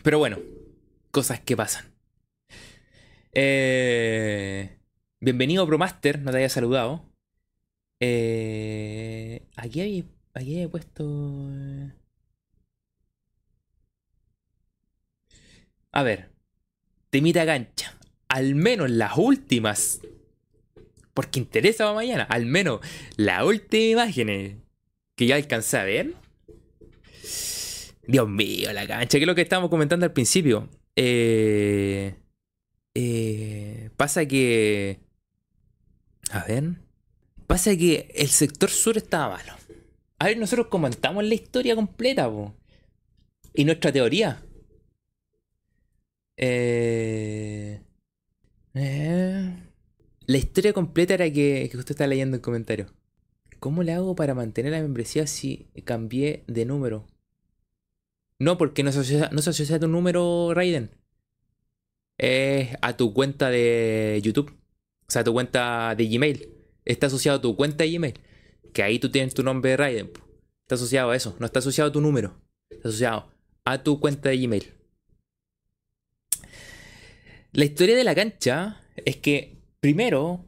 Pero 0.04 0.20
bueno, 0.20 0.38
cosas 1.12 1.40
que 1.40 1.56
pasan. 1.56 1.86
Eh, 3.34 4.78
bienvenido 5.22 5.66
ProMaster, 5.66 6.20
no 6.20 6.32
te 6.32 6.38
haya 6.38 6.50
saludado. 6.50 7.13
Eh, 8.06 9.42
aquí 9.56 9.80
hay, 9.80 10.06
aquí 10.34 10.60
he 10.60 10.68
puesto... 10.68 11.50
Eh. 11.54 11.94
A 15.94 16.04
ver, 16.04 16.30
temita 17.10 17.46
gancha. 17.46 17.98
Al 18.28 18.56
menos 18.56 18.90
las 18.90 19.18
últimas. 19.18 20.02
Porque 21.14 21.40
interesa 21.40 21.86
para 21.86 21.96
mañana. 21.96 22.24
Al 22.24 22.46
menos 22.46 22.82
las 23.16 23.46
últimas 23.46 23.94
imágenes 24.18 24.58
que 25.16 25.28
yo 25.28 25.36
alcancé 25.36 25.78
a 25.78 25.86
ver. 25.86 26.14
Dios 28.06 28.28
mío, 28.28 28.74
la 28.74 28.86
cancha, 28.86 29.18
que 29.18 29.24
es 29.24 29.28
lo 29.28 29.36
que 29.36 29.44
estábamos 29.44 29.70
comentando 29.70 30.06
al 30.06 30.12
principio. 30.12 30.68
Eh, 30.98 32.16
pasa 33.96 34.26
que. 34.26 35.00
A 36.32 36.44
ver. 36.44 36.84
Pasa 37.48 37.76
que 37.76 38.12
el 38.16 38.28
sector 38.28 38.70
sur 38.70 38.98
estaba 38.98 39.38
malo. 39.38 39.54
A 40.20 40.26
ver, 40.26 40.38
nosotros 40.38 40.68
comentamos 40.68 41.24
la 41.24 41.34
historia 41.34 41.76
completa. 41.76 42.32
Y 43.54 43.66
nuestra 43.66 43.92
teoría. 43.92 44.42
Eh, 46.38 47.82
eh, 48.74 49.56
la 50.26 50.38
historia 50.38 50.74
completa 50.74 51.14
era 51.14 51.32
que, 51.32 51.68
que 51.70 51.78
usted 51.78 51.92
está 51.92 52.08
leyendo 52.08 52.38
el 52.38 52.42
comentario. 52.42 52.88
¿Cómo 53.60 53.84
le 53.84 53.94
hago 53.94 54.16
para 54.16 54.34
mantener 54.34 54.72
la 54.72 54.82
membresía 54.82 55.28
si 55.28 55.70
cambié 55.86 56.44
de 56.48 56.66
número? 56.66 57.08
No, 58.40 58.58
porque 58.58 58.84
no 58.84 58.92
se 58.92 59.00
asocia, 59.00 59.30
no 59.32 59.42
se 59.42 59.52
asocia 59.52 59.78
a 59.78 59.80
tu 59.80 59.88
número, 59.88 60.54
Raiden. 60.54 60.92
Es 62.18 62.76
a 62.82 62.98
tu 62.98 63.14
cuenta 63.14 63.50
de 63.50 64.20
YouTube. 64.24 64.52
O 65.08 65.12
sea, 65.12 65.22
a 65.22 65.24
tu 65.24 65.34
cuenta 65.34 65.96
de 65.96 66.08
Gmail. 66.08 66.53
Está 66.86 67.08
asociado 67.08 67.38
a 67.38 67.42
tu 67.42 67.56
cuenta 67.56 67.84
de 67.84 67.92
Gmail. 67.92 68.20
Que 68.74 68.84
ahí 68.84 69.00
tú 69.00 69.12
tienes 69.12 69.34
tu 69.34 69.44
nombre 69.44 69.72
de 69.72 69.78
Raiden. 69.78 70.12
Está 70.62 70.76
asociado 70.76 71.12
a 71.12 71.16
eso. 71.16 71.36
No 71.40 71.46
está 71.46 71.60
asociado 71.60 71.90
a 71.90 71.94
tu 71.94 72.02
número. 72.02 72.40
Está 72.70 72.90
asociado 72.90 73.32
a 73.66 73.84
tu 73.84 74.00
cuenta 74.00 74.30
de 74.30 74.38
Gmail. 74.38 74.74
La 77.52 77.66
historia 77.66 77.96
de 77.96 78.04
la 78.04 78.16
cancha 78.16 78.82
es 79.06 79.18
que, 79.18 79.62
primero, 79.80 80.46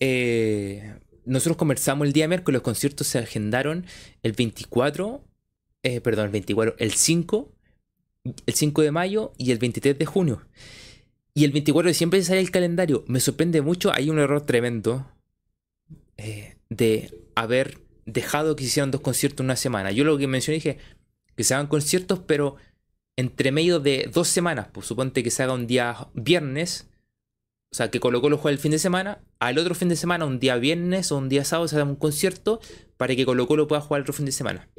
eh, 0.00 0.98
nosotros 1.24 1.56
conversamos 1.56 2.06
el 2.06 2.12
día 2.12 2.26
miércoles, 2.26 2.56
los 2.56 2.62
conciertos 2.62 3.06
se 3.06 3.18
agendaron 3.18 3.86
el 4.22 4.32
24 4.32 5.24
eh, 5.86 6.00
perdón, 6.00 6.24
el 6.24 6.32
24, 6.32 6.74
el 6.78 6.92
5, 6.94 7.52
el 8.24 8.54
5 8.54 8.82
de 8.82 8.90
mayo 8.90 9.32
y 9.38 9.52
el 9.52 9.58
23 9.58 9.96
de 9.96 10.04
junio. 10.04 10.42
Y 11.36 11.44
el 11.44 11.52
24 11.52 11.88
de 11.88 11.92
siempre 11.92 12.22
sale 12.22 12.40
el 12.40 12.50
calendario. 12.50 13.04
Me 13.08 13.20
sorprende 13.20 13.60
mucho, 13.60 13.92
hay 13.92 14.08
un 14.08 14.18
error 14.18 14.46
tremendo 14.46 15.06
eh, 16.16 16.56
de 16.70 17.12
haber 17.34 17.82
dejado 18.06 18.56
que 18.56 18.64
se 18.64 18.68
hicieran 18.68 18.90
dos 18.90 19.02
conciertos 19.02 19.40
en 19.40 19.48
una 19.48 19.56
semana. 19.56 19.90
Yo 19.90 20.04
lo 20.04 20.16
que 20.16 20.26
mencioné 20.26 20.54
dije 20.54 20.78
que 21.36 21.44
se 21.44 21.52
hagan 21.52 21.66
conciertos, 21.66 22.20
pero 22.20 22.56
entre 23.16 23.52
medio 23.52 23.80
de 23.80 24.08
dos 24.10 24.28
semanas. 24.28 24.68
Pues 24.72 24.86
suponte 24.86 25.22
que 25.22 25.30
se 25.30 25.42
haga 25.42 25.52
un 25.52 25.66
día 25.66 26.08
viernes, 26.14 26.88
o 27.70 27.76
sea, 27.76 27.90
que 27.90 28.00
Colo 28.00 28.22
Colo 28.22 28.38
juegue 28.38 28.54
el 28.54 28.58
fin 28.58 28.70
de 28.70 28.78
semana, 28.78 29.20
al 29.38 29.58
otro 29.58 29.74
fin 29.74 29.90
de 29.90 29.96
semana, 29.96 30.24
un 30.24 30.40
día 30.40 30.56
viernes 30.56 31.12
o 31.12 31.18
un 31.18 31.28
día 31.28 31.44
sábado, 31.44 31.68
se 31.68 31.76
haga 31.76 31.84
un 31.84 31.96
concierto 31.96 32.60
para 32.96 33.14
que 33.14 33.26
Colo 33.26 33.46
Colo 33.46 33.68
pueda 33.68 33.82
jugar 33.82 33.98
el 33.98 34.04
otro 34.04 34.14
fin 34.14 34.24
de 34.24 34.32
semana. 34.32 34.70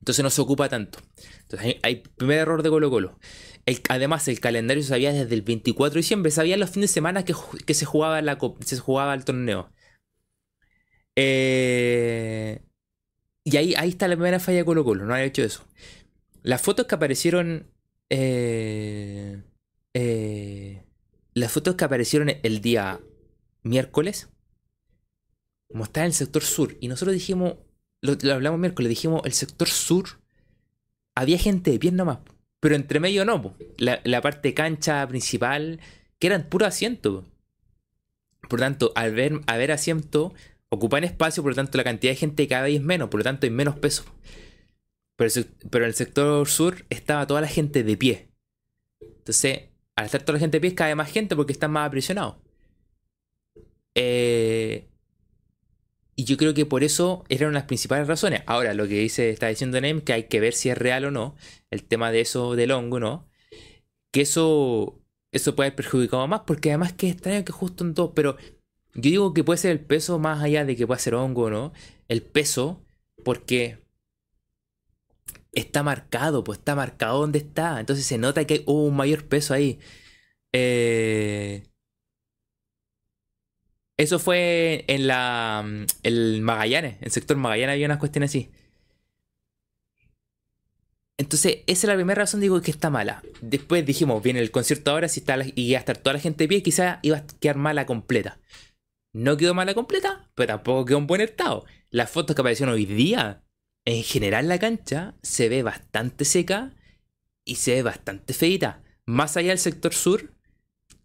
Entonces 0.00 0.22
no 0.22 0.28
se 0.28 0.42
ocupa 0.42 0.68
tanto. 0.68 0.98
Entonces 1.42 1.76
hay, 1.82 2.02
primer 2.16 2.40
error 2.40 2.62
de 2.62 2.68
Colo 2.68 2.90
Colo. 2.90 3.18
Además, 3.88 4.28
el 4.28 4.40
calendario 4.40 4.82
se 4.82 4.90
sabía 4.90 5.12
desde 5.12 5.34
el 5.34 5.42
24 5.42 5.94
de 5.94 6.00
diciembre, 6.00 6.30
sabía 6.30 6.56
los 6.56 6.70
fines 6.70 6.90
de 6.90 6.94
semana 6.94 7.24
que, 7.24 7.34
se, 7.74 7.84
jugaba 7.84 8.20
la, 8.22 8.38
se 8.60 8.78
jugaba 8.78 9.14
el 9.14 9.24
torneo. 9.24 9.70
Eh, 11.16 12.62
y 13.44 13.56
ahí, 13.56 13.74
ahí 13.76 13.90
está 13.90 14.08
la 14.08 14.16
primera 14.16 14.40
falla 14.40 14.58
de 14.58 14.64
Colo 14.64 14.84
Colo, 14.84 15.04
no 15.04 15.14
había 15.14 15.26
hecho 15.26 15.42
eso. 15.42 15.64
Las 16.42 16.62
fotos 16.62 16.86
que 16.86 16.94
aparecieron... 16.94 17.70
Eh, 18.10 19.42
eh, 19.94 20.84
las 21.34 21.52
fotos 21.52 21.76
que 21.76 21.84
aparecieron 21.84 22.30
el 22.42 22.60
día 22.60 23.00
miércoles 23.62 24.28
mostraban 25.72 26.08
el 26.08 26.14
sector 26.14 26.42
sur. 26.42 26.76
Y 26.80 26.88
nosotros 26.88 27.14
dijimos, 27.14 27.54
lo, 28.00 28.12
hablamos 28.32 28.58
miércoles, 28.58 28.88
dijimos, 28.88 29.22
el 29.24 29.32
sector 29.32 29.68
sur, 29.68 30.20
había 31.14 31.38
gente 31.38 31.70
de 31.70 31.78
pie 31.78 31.92
nomás, 31.92 32.18
pero 32.60 32.74
entre 32.74 33.00
medio 33.00 33.24
no, 33.24 33.56
la, 33.78 34.20
parte 34.20 34.52
cancha 34.52 35.06
principal, 35.08 35.80
que 36.18 36.26
eran 36.26 36.48
puros 36.48 36.68
asientos. 36.68 37.24
Por 38.48 38.60
lo 38.60 38.66
tanto, 38.66 38.92
al 38.94 39.14
ver, 39.14 39.40
ver 39.46 39.72
asiento, 39.72 40.34
ocupan 40.68 41.04
espacio, 41.04 41.42
por 41.42 41.52
lo 41.52 41.56
tanto 41.56 41.78
la 41.78 41.84
cantidad 41.84 42.12
de 42.12 42.16
gente 42.16 42.46
cada 42.48 42.64
vez 42.64 42.76
es 42.76 42.82
menos, 42.82 43.08
por 43.08 43.20
lo 43.20 43.24
tanto 43.24 43.46
hay 43.46 43.50
menos 43.50 43.78
peso. 43.78 44.04
Pero, 45.16 45.30
en 45.84 45.84
el 45.84 45.94
sector 45.94 46.48
sur 46.48 46.84
estaba 46.90 47.26
toda 47.26 47.40
la 47.42 47.46
gente 47.46 47.82
de 47.82 47.96
pie. 47.96 48.28
Entonces, 49.00 49.68
al 49.96 50.06
estar 50.06 50.22
toda 50.22 50.34
la 50.34 50.40
gente 50.40 50.56
de 50.58 50.60
pie, 50.62 50.74
cae 50.74 50.94
más 50.94 51.10
gente 51.10 51.36
porque 51.36 51.52
están 51.52 51.72
más 51.72 51.86
aprisionados. 51.86 52.36
Eh, 53.94 54.89
y 56.20 56.24
yo 56.24 56.36
creo 56.36 56.52
que 56.52 56.66
por 56.66 56.84
eso 56.84 57.24
eran 57.30 57.54
las 57.54 57.62
principales 57.64 58.06
razones. 58.06 58.42
Ahora, 58.44 58.74
lo 58.74 58.86
que 58.86 58.98
dice, 58.98 59.30
está 59.30 59.46
diciendo 59.48 59.80
Nem, 59.80 60.02
que 60.02 60.12
hay 60.12 60.24
que 60.24 60.38
ver 60.38 60.52
si 60.52 60.68
es 60.68 60.76
real 60.76 61.06
o 61.06 61.10
no, 61.10 61.34
el 61.70 61.82
tema 61.84 62.12
de 62.12 62.20
eso 62.20 62.56
del 62.56 62.72
hongo, 62.72 63.00
¿no? 63.00 63.26
Que 64.12 64.20
eso, 64.22 65.00
eso 65.32 65.56
puede 65.56 65.68
haber 65.68 65.76
perjudicado 65.76 66.28
más, 66.28 66.42
porque 66.46 66.70
además 66.70 66.92
que 66.92 67.08
es 67.08 67.14
extraño 67.14 67.42
que 67.42 67.52
justo 67.52 67.84
en 67.84 67.94
todo, 67.94 68.12
pero 68.12 68.36
yo 68.92 69.10
digo 69.10 69.32
que 69.32 69.44
puede 69.44 69.56
ser 69.56 69.70
el 69.70 69.80
peso 69.80 70.18
más 70.18 70.42
allá 70.42 70.66
de 70.66 70.76
que 70.76 70.86
pueda 70.86 70.98
ser 70.98 71.14
hongo 71.14 71.48
no, 71.48 71.72
el 72.08 72.20
peso, 72.22 72.84
porque 73.24 73.78
está 75.52 75.82
marcado, 75.82 76.44
pues 76.44 76.58
está 76.58 76.74
marcado 76.74 77.20
donde 77.20 77.38
está, 77.38 77.80
entonces 77.80 78.04
se 78.04 78.18
nota 78.18 78.46
que 78.46 78.62
hubo 78.66 78.84
un 78.84 78.96
mayor 78.96 79.26
peso 79.26 79.54
ahí. 79.54 79.78
Eh, 80.52 81.62
eso 84.00 84.18
fue 84.18 84.84
en 84.88 85.06
la 85.06 85.62
el 86.02 86.40
Magallanes, 86.40 86.96
el 87.02 87.10
sector 87.10 87.36
Magallanes 87.36 87.74
había 87.74 87.86
unas 87.86 87.98
cuestiones 87.98 88.30
así. 88.30 88.50
Entonces, 91.18 91.58
esa 91.66 91.86
es 91.86 91.88
la 91.88 91.96
primera 91.96 92.22
razón, 92.22 92.40
digo, 92.40 92.62
que 92.62 92.70
está 92.70 92.88
mala. 92.88 93.22
Después 93.42 93.84
dijimos, 93.84 94.22
viene 94.22 94.40
el 94.40 94.50
concierto 94.50 94.90
ahora, 94.90 95.06
si 95.06 95.20
está 95.20 95.36
y 95.44 95.52
iba 95.54 95.76
a 95.76 95.80
estar 95.80 95.98
toda 95.98 96.14
la 96.14 96.18
gente 96.18 96.44
de 96.44 96.48
pie, 96.48 96.62
quizás 96.62 96.98
iba 97.02 97.18
a 97.18 97.26
quedar 97.26 97.56
mala 97.56 97.84
completa. 97.84 98.38
No 99.12 99.36
quedó 99.36 99.52
mala 99.52 99.74
completa, 99.74 100.30
pero 100.34 100.54
tampoco 100.54 100.86
quedó 100.86 100.96
en 100.96 101.06
buen 101.06 101.20
estado. 101.20 101.66
Las 101.90 102.10
fotos 102.10 102.34
que 102.34 102.40
aparecieron 102.40 102.74
hoy 102.74 102.86
día, 102.86 103.42
en 103.84 104.02
general 104.02 104.48
la 104.48 104.58
cancha 104.58 105.14
se 105.20 105.50
ve 105.50 105.62
bastante 105.62 106.24
seca 106.24 106.72
y 107.44 107.56
se 107.56 107.74
ve 107.74 107.82
bastante 107.82 108.32
feita. 108.32 108.82
Más 109.04 109.36
allá 109.36 109.50
del 109.50 109.58
sector 109.58 109.92
sur, 109.92 110.32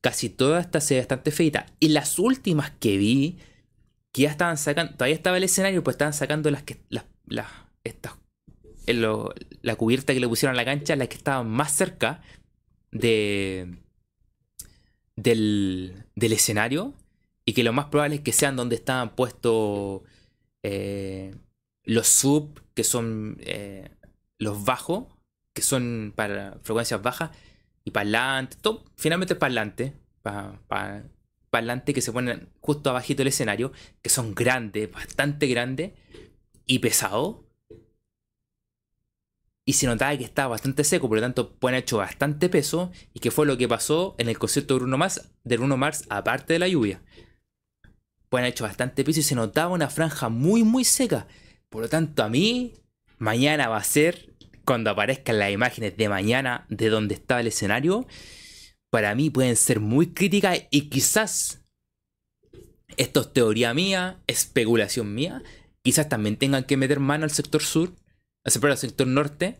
casi 0.05 0.29
toda 0.29 0.59
esta 0.59 0.81
se 0.81 0.99
bastante 0.99 1.31
feita. 1.31 1.65
Y 1.79 1.87
las 1.87 2.19
últimas 2.19 2.69
que 2.79 2.95
vi, 2.95 3.39
que 4.11 4.21
ya 4.21 4.29
estaban 4.29 4.55
sacando, 4.55 4.93
todavía 4.93 5.15
estaba 5.15 5.37
el 5.37 5.43
escenario, 5.43 5.83
pues 5.83 5.95
estaban 5.95 6.13
sacando 6.13 6.51
las 6.51 6.61
que, 6.61 6.77
las, 6.89 7.05
estas, 7.83 8.13
la 8.85 9.75
cubierta 9.75 10.13
que 10.13 10.19
le 10.19 10.27
pusieron 10.27 10.55
a 10.55 10.57
la 10.57 10.63
cancha, 10.63 10.95
las 10.95 11.07
que 11.07 11.15
estaban 11.15 11.49
más 11.49 11.75
cerca 11.75 12.21
de, 12.91 13.79
del, 15.15 16.03
del 16.13 16.33
escenario. 16.33 16.93
Y 17.43 17.53
que 17.53 17.63
lo 17.63 17.73
más 17.73 17.85
probable 17.85 18.17
es 18.17 18.21
que 18.21 18.31
sean 18.31 18.55
donde 18.55 18.75
estaban 18.75 19.15
puestos 19.15 20.03
eh, 20.61 21.33
los 21.83 22.07
sub, 22.07 22.61
que 22.75 22.83
son 22.83 23.37
eh, 23.39 23.89
los 24.37 24.65
bajos, 24.65 25.05
que 25.53 25.63
son 25.63 26.13
para 26.15 26.59
frecuencias 26.61 27.01
bajas 27.01 27.31
y 27.83 27.89
parlante, 27.89 28.55
todo, 28.61 28.83
finalmente 28.97 29.33
parlante, 29.33 29.93
parlante 31.49 31.93
que 31.93 32.01
se 32.01 32.11
ponen 32.11 32.49
justo 32.59 32.89
abajito 32.89 33.19
del 33.19 33.29
escenario, 33.29 33.71
que 34.01 34.09
son 34.09 34.35
grandes, 34.35 34.91
bastante 34.91 35.47
grandes 35.47 35.93
y 36.65 36.79
pesados. 36.79 37.37
Y 39.67 39.73
se 39.73 39.87
notaba 39.87 40.15
que 40.17 40.23
estaba 40.23 40.49
bastante 40.49 40.83
seco, 40.83 41.07
por 41.07 41.17
lo 41.17 41.23
tanto 41.23 41.55
pueden 41.55 41.79
hecho 41.79 41.97
bastante 41.97 42.49
peso. 42.49 42.91
Y 43.13 43.19
que 43.19 43.31
fue 43.31 43.45
lo 43.45 43.57
que 43.57 43.67
pasó 43.67 44.15
en 44.19 44.29
el 44.29 44.37
concierto 44.37 44.75
de 44.75 44.79
Bruno 44.79 44.97
Mars, 44.97 45.31
de 45.43 45.57
Bruno 45.57 45.77
Mars 45.77 46.05
aparte 46.09 46.53
de 46.53 46.59
la 46.59 46.67
lluvia. 46.67 47.01
Pueden 48.29 48.47
hecho 48.47 48.63
bastante 48.63 49.03
peso 49.03 49.21
y 49.21 49.23
se 49.23 49.33
notaba 49.35 49.73
una 49.73 49.89
franja 49.89 50.29
muy 50.29 50.63
muy 50.63 50.83
seca. 50.83 51.27
Por 51.69 51.81
lo 51.81 51.89
tanto 51.89 52.21
a 52.21 52.29
mí, 52.29 52.73
mañana 53.17 53.67
va 53.67 53.77
a 53.77 53.83
ser 53.83 54.35
cuando 54.65 54.89
aparezcan 54.89 55.39
las 55.39 55.51
imágenes 55.51 55.95
de 55.95 56.09
mañana 56.09 56.65
de 56.69 56.89
donde 56.89 57.15
estaba 57.15 57.39
el 57.39 57.47
escenario, 57.47 58.07
para 58.89 59.15
mí 59.15 59.29
pueden 59.29 59.55
ser 59.55 59.79
muy 59.79 60.07
críticas 60.07 60.61
y 60.71 60.89
quizás 60.89 61.61
esto 62.97 63.21
es 63.21 63.33
teoría 63.33 63.73
mía, 63.73 64.19
especulación 64.27 65.13
mía, 65.13 65.43
quizás 65.81 66.09
también 66.09 66.37
tengan 66.37 66.63
que 66.63 66.77
meter 66.77 66.99
mano 66.99 67.23
al 67.23 67.31
sector 67.31 67.61
sur, 67.61 67.93
al 68.43 68.77
sector 68.77 69.07
norte 69.07 69.59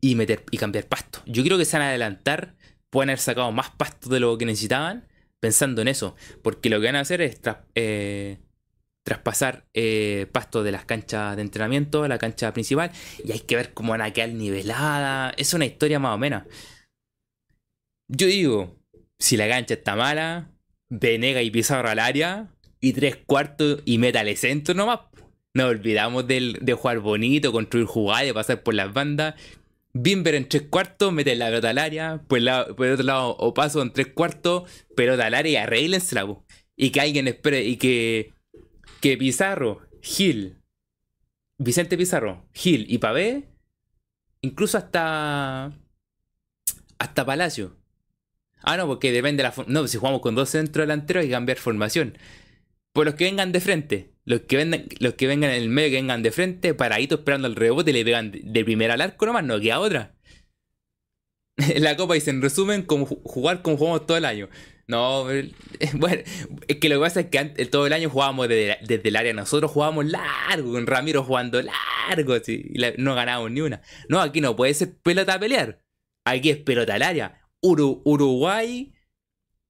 y 0.00 0.14
meter 0.14 0.44
y 0.50 0.58
cambiar 0.58 0.86
pasto. 0.86 1.20
Yo 1.26 1.42
creo 1.42 1.58
que 1.58 1.64
se 1.64 1.76
van 1.76 1.86
a 1.86 1.90
adelantar, 1.90 2.54
pueden 2.90 3.10
haber 3.10 3.20
sacado 3.20 3.52
más 3.52 3.70
pasto 3.70 4.08
de 4.10 4.20
lo 4.20 4.36
que 4.38 4.46
necesitaban 4.46 5.08
pensando 5.40 5.82
en 5.82 5.88
eso, 5.88 6.16
porque 6.42 6.70
lo 6.70 6.80
que 6.80 6.86
van 6.86 6.96
a 6.96 7.00
hacer 7.00 7.20
es 7.20 7.38
eh, 7.74 8.38
traspasar 9.02 9.66
eh, 9.74 10.26
pasto 10.32 10.62
de 10.62 10.72
las 10.72 10.86
canchas 10.86 11.36
de 11.36 11.42
entrenamiento 11.42 12.04
a 12.04 12.08
la 12.08 12.16
cancha 12.18 12.52
principal 12.54 12.90
y 13.22 13.32
hay 13.32 13.40
que 13.40 13.56
ver 13.56 13.74
cómo 13.74 13.90
van 13.90 14.00
a 14.00 14.12
quedar 14.12 14.30
niveladas. 14.30 15.34
Es 15.36 15.52
una 15.52 15.66
historia 15.66 15.98
más 15.98 16.14
o 16.14 16.18
menos. 16.18 16.44
Yo 18.16 18.28
digo, 18.28 18.76
si 19.18 19.36
la 19.36 19.48
cancha 19.48 19.74
está 19.74 19.96
mala, 19.96 20.52
Venega 20.88 21.42
y 21.42 21.50
Pizarro 21.50 21.88
al 21.88 21.98
área 21.98 22.54
y 22.80 22.92
tres 22.92 23.16
cuartos 23.16 23.82
y 23.84 23.98
métale 23.98 24.36
centro 24.36 24.74
nomás. 24.74 25.00
Nos 25.52 25.70
olvidamos 25.70 26.26
de 26.26 26.76
jugar 26.78 27.00
bonito, 27.00 27.50
construir 27.50 27.86
jugadas, 27.86 28.32
pasar 28.32 28.62
por 28.62 28.74
las 28.74 28.92
bandas. 28.92 29.34
Bimber 29.92 30.34
en 30.34 30.48
tres 30.48 30.62
cuartos, 30.62 31.12
mete 31.12 31.34
la 31.34 31.46
pelota 31.46 31.70
al 31.70 31.78
área. 31.78 32.22
Por 32.26 32.38
el, 32.38 32.48
otro 32.48 33.02
lado, 33.02 33.36
o 33.36 33.54
paso 33.54 33.82
en 33.82 33.92
tres 33.92 34.08
cuartos, 34.08 34.70
pelota 34.96 35.26
al 35.26 35.34
área 35.34 35.52
y 35.52 35.56
arreglensela. 35.56 36.26
Y 36.76 36.90
que 36.90 37.00
alguien 37.00 37.28
espere, 37.28 37.64
y 37.64 37.76
que, 37.76 38.32
que 39.00 39.16
Pizarro, 39.16 39.82
Gil, 40.02 40.58
Vicente 41.58 41.96
Pizarro, 41.96 42.44
Gil 42.52 42.86
y 42.88 42.98
Pavé, 42.98 43.48
incluso 44.40 44.78
hasta. 44.78 45.72
hasta 46.98 47.24
Palacio. 47.24 47.83
Ah, 48.64 48.76
no, 48.76 48.86
porque 48.86 49.12
depende 49.12 49.42
de 49.42 49.48
la. 49.48 49.54
No, 49.66 49.86
si 49.86 49.98
jugamos 49.98 50.20
con 50.20 50.34
dos 50.34 50.48
centros 50.48 50.84
delanteros 50.84 51.22
hay 51.22 51.28
que 51.28 51.32
cambiar 51.32 51.58
formación. 51.58 52.18
Por 52.92 53.06
los 53.06 53.14
que 53.14 53.24
vengan 53.24 53.52
de 53.52 53.60
frente. 53.60 54.14
Los 54.26 54.42
que, 54.42 54.56
vengan, 54.56 54.86
los 55.00 55.14
que 55.14 55.26
vengan 55.26 55.50
en 55.50 55.62
el 55.62 55.68
medio, 55.68 55.90
que 55.90 55.96
vengan 55.96 56.22
de 56.22 56.32
frente, 56.32 56.72
paraditos 56.72 57.18
esperando 57.18 57.46
el 57.46 57.56
rebote, 57.56 57.92
le 57.92 58.04
pegan 58.04 58.32
de, 58.32 58.64
primera 58.64 58.94
al 58.94 59.02
arco 59.02 59.26
nomás, 59.26 59.44
no 59.44 59.60
queda 59.60 59.80
otra. 59.80 60.14
la 61.76 61.96
copa 61.96 62.14
dice 62.14 62.30
en 62.30 62.40
resumen, 62.40 62.82
como 62.82 63.04
jugar 63.04 63.60
como 63.60 63.76
jugamos 63.76 64.06
todo 64.06 64.16
el 64.16 64.24
año. 64.24 64.48
No, 64.86 65.24
bueno, 65.94 66.22
es 66.68 66.76
que 66.76 66.88
lo 66.88 66.96
que 66.96 67.00
pasa 67.00 67.20
es 67.20 67.26
que 67.26 67.66
todo 67.66 67.86
el 67.86 67.92
año 67.92 68.08
jugábamos 68.08 68.48
desde, 68.48 68.78
el 69.08 69.16
área. 69.16 69.34
Nosotros 69.34 69.70
jugábamos 69.70 70.06
largo, 70.06 70.72
con 70.72 70.86
Ramiro 70.86 71.22
jugando 71.22 71.60
largo, 71.60 72.36
y 72.46 72.72
no 72.96 73.14
ganábamos 73.14 73.50
ni 73.50 73.60
una. 73.60 73.82
No, 74.08 74.20
aquí 74.20 74.40
no 74.40 74.56
puede 74.56 74.72
ser 74.72 74.96
pelota 75.02 75.34
a 75.34 75.40
pelear. 75.40 75.82
Aquí 76.24 76.48
es 76.48 76.56
pelota 76.56 76.94
al 76.94 77.02
área. 77.02 77.43
Uruguay, 77.64 78.92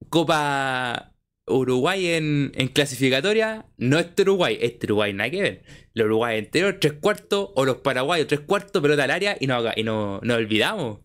Copa 0.09 1.15
Uruguay 1.47 2.07
en, 2.07 2.51
clasificatoria, 2.73 3.65
no 3.77 3.99
es 3.99 4.07
Uruguay, 4.19 4.57
es 4.59 4.77
Uruguay, 4.83 5.13
nada 5.13 5.29
que 5.29 5.41
ver. 5.41 5.63
El 5.93 6.03
Uruguay 6.03 6.39
entero, 6.39 6.77
tres 6.79 6.93
cuartos, 6.93 7.51
o 7.55 7.65
los 7.65 7.77
paraguayos, 7.77 8.27
tres 8.27 8.41
cuartos, 8.41 8.81
pelota 8.81 9.03
al 9.03 9.11
área 9.11 9.37
y 9.39 9.47
no, 9.47 9.63
y 9.75 9.83
no, 9.83 10.19
nos 10.23 10.37
olvidamos. 10.37 10.99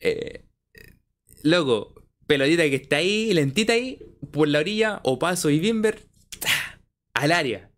Eh, 0.00 0.44
loco, 1.42 1.94
pelotita 2.26 2.64
que 2.64 2.76
está 2.76 2.96
ahí, 2.96 3.32
lentita 3.32 3.72
ahí, 3.72 4.00
por 4.32 4.48
la 4.48 4.58
orilla, 4.58 5.00
o 5.04 5.18
paso 5.18 5.48
y 5.48 5.60
Bimber, 5.60 6.00
al 7.14 7.32
área. 7.32 7.70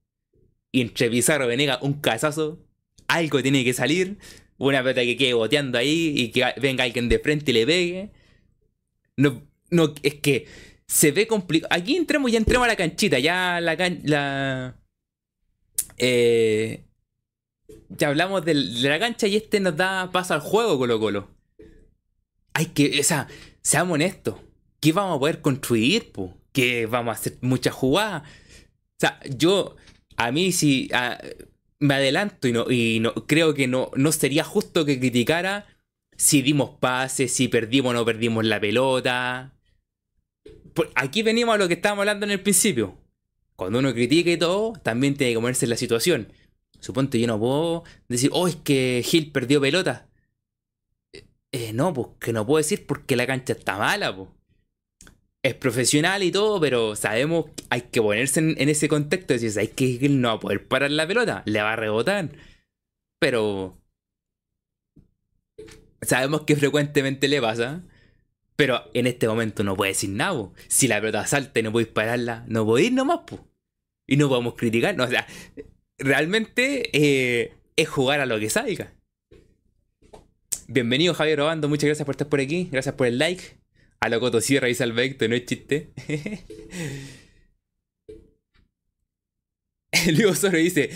Y 0.73 0.81
entre 0.81 1.11
Pizarro 1.11 1.47
Venega, 1.47 1.79
un 1.83 2.01
cazazo, 2.01 2.67
algo 3.09 3.43
tiene 3.43 3.63
que 3.63 3.73
salir 3.73 4.19
una 4.59 4.83
pelota 4.83 5.03
que 5.03 5.17
quede 5.17 5.35
boteando 5.35 5.79
ahí 5.79 6.13
y 6.17 6.31
que 6.31 6.45
venga 6.61 6.85
alguien 6.85 7.09
de 7.09 7.19
frente 7.19 7.51
y 7.51 7.55
le 7.55 7.67
pegue. 7.67 8.11
No, 9.17 9.43
no, 9.71 9.95
es 10.03 10.15
que 10.15 10.47
se 10.87 11.13
ve 11.13 11.27
complicado. 11.27 11.75
Aquí 11.75 11.97
entramos, 11.97 12.31
ya 12.31 12.39
entramos 12.39 12.67
a 12.67 12.69
la 12.69 12.77
canchita, 12.77 13.19
ya 13.19 13.61
la 13.61 13.77
la 14.05 14.77
eh, 15.99 16.85
ya 17.89 18.09
hablamos 18.09 18.45
de, 18.45 18.55
la 18.55 18.99
cancha 18.99 19.27
y 19.27 19.37
este 19.37 19.61
nos 19.61 19.77
da 19.77 20.11
paso 20.13 20.35
al 20.35 20.41
juego, 20.41 20.79
Colo 20.79 21.01
Colo. 21.01 21.29
Hay 22.55 22.67
que, 22.67 23.01
o 23.01 23.03
sea, 23.03 23.29
seamos 23.63 23.95
honestos. 23.95 24.37
¿Qué 24.81 24.93
vamos 24.93 25.17
a 25.17 25.21
poder 25.21 25.41
construir? 25.41 26.13
Po? 26.13 26.37
¿Qué 26.53 26.87
vamos 26.87 27.17
a 27.17 27.21
hacer 27.21 27.39
muchas 27.43 27.75
jugadas? 27.75 28.23
O 28.23 28.99
sea, 28.99 29.21
yo, 29.37 29.77
a 30.17 30.33
mí 30.33 30.53
si 30.53 30.89
me 31.79 31.95
adelanto 31.95 32.49
y 32.49 32.53
no, 32.53 32.71
y 32.71 33.01
no 33.01 33.15
creo 33.27 33.55
que 33.55 33.67
no, 33.67 33.91
no 33.97 34.13
sería 34.13 34.45
justo 34.45 34.85
que 34.85 34.99
criticara 34.99 35.67
si 36.17 36.43
dimos 36.43 36.71
pases, 36.81 37.33
si 37.33 37.49
perdimos 37.49 37.91
o 37.91 37.95
no 37.95 38.05
perdimos 38.05 38.45
la 38.45 38.61
pelota. 38.61 39.53
aquí 40.95 41.23
venimos 41.23 41.55
a 41.55 41.59
lo 41.59 41.69
que 41.69 41.75
estábamos 41.75 42.03
hablando 42.03 42.27
en 42.27 42.33
el 42.33 42.41
principio. 42.41 42.97
Cuando 43.57 43.79
uno 43.79 43.93
critica 43.95 44.31
y 44.31 44.37
todo, 44.37 44.75
también 44.83 45.17
tiene 45.17 45.33
que 45.35 45.41
ponerse 45.41 45.67
en 45.67 45.71
la 45.71 45.77
situación. 45.77 46.33
Suponte 46.81 47.19
yo 47.19 47.27
no 47.27 47.39
puedo 47.39 47.85
decir, 48.09 48.31
oh, 48.33 48.49
es 48.49 48.57
que 48.57 49.03
Gil 49.05 49.33
perdió 49.33 49.61
pelota. 49.61 50.09
Eh, 51.13 51.27
eh, 51.53 51.73
no, 51.73 51.93
pues 51.93 52.09
que 52.21 52.33
no 52.33 52.47
puedo 52.47 52.59
decir 52.59 52.87
porque 52.87 53.17
la 53.17 53.27
cancha 53.27 53.55
está 53.55 53.79
mala, 53.79 54.15
pues 54.15 54.29
es 55.47 55.55
profesional 55.55 56.23
y 56.23 56.33
todo, 56.33 56.61
pero 56.61 56.97
sabemos 56.97 57.47
hay 57.71 57.83
que 57.83 58.03
ponerse 58.03 58.41
en, 58.41 58.69
ese 58.69 58.89
contexto. 58.89 59.35
Decir, 59.35 59.53
hay 59.59 59.69
que 59.69 59.97
él 60.05 60.21
no 60.21 60.29
va 60.29 60.35
a 60.35 60.41
poder 60.41 60.67
parar 60.67 60.91
la 60.91 61.07
pelota, 61.07 61.43
le 61.47 61.63
va 61.63 61.73
a 61.73 61.77
rebotar. 61.77 62.31
Pero 63.21 63.81
sabemos 66.03 66.43
que 66.43 66.57
frecuentemente 66.57 67.29
le 67.29 67.41
pasa. 67.41 67.83
Pero 68.57 68.91
en 68.95 69.07
este 69.07 69.29
momento 69.29 69.63
no 69.65 69.77
puede 69.77 69.93
decir 69.93 70.11
nada. 70.11 70.51
Si 70.69 70.89
la 70.89 71.01
pelota 71.01 71.27
salta 71.27 71.61
y 71.61 71.63
no 71.63 71.73
podéis 71.73 71.91
pararla, 71.91 72.45
no 72.49 72.65
podéis 72.65 72.93
nomás. 72.93 73.21
Po. 73.27 73.47
Y 74.07 74.17
no 74.17 74.29
podemos 74.29 74.55
criticar. 74.55 74.99
o 75.01 75.09
sea, 75.09 75.27
realmente 75.99 76.91
eh, 76.93 77.55
es 77.77 77.89
jugar 77.89 78.21
a 78.21 78.27
lo 78.27 78.39
que 78.39 78.51
salga. 78.51 78.93
Bienvenido 80.69 81.15
Javier 81.15 81.41
Obando, 81.43 81.69
muchas 81.69 81.87
gracias 81.87 82.05
por 82.05 82.15
estar 82.15 82.29
por 82.29 82.41
aquí. 82.41 82.69
Gracias 82.73 82.95
por 82.95 83.07
el 83.07 83.19
like. 83.19 83.66
A 84.01 84.09
lo 84.09 84.21
Cotosierra 84.21 84.69
y 84.69 84.75
Salvecto, 84.75 85.27
no 85.29 85.35
es 85.35 85.45
chiste. 85.47 85.91
Luego 90.17 90.35
solo 90.35 90.59
dice: 90.59 90.91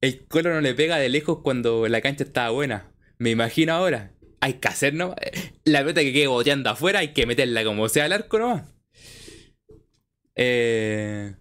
El 0.00 0.26
colo 0.26 0.54
no 0.54 0.60
le 0.60 0.74
pega 0.74 0.98
de 0.98 1.08
lejos 1.08 1.40
cuando 1.42 1.88
la 1.88 2.00
cancha 2.00 2.24
estaba 2.24 2.50
buena. 2.50 2.92
Me 3.18 3.30
imagino 3.30 3.72
ahora. 3.72 4.12
Hay 4.40 4.54
que 4.54 4.68
hacer, 4.68 4.94
¿no? 4.94 5.16
La 5.64 5.80
pelota 5.80 6.00
que 6.00 6.12
quede 6.12 6.28
boteando 6.28 6.70
afuera, 6.70 7.00
hay 7.00 7.12
que 7.12 7.26
meterla 7.26 7.64
como 7.64 7.88
sea 7.88 8.04
al 8.04 8.12
arco 8.12 8.38
nomás. 8.38 8.64
Eh... 10.36 11.34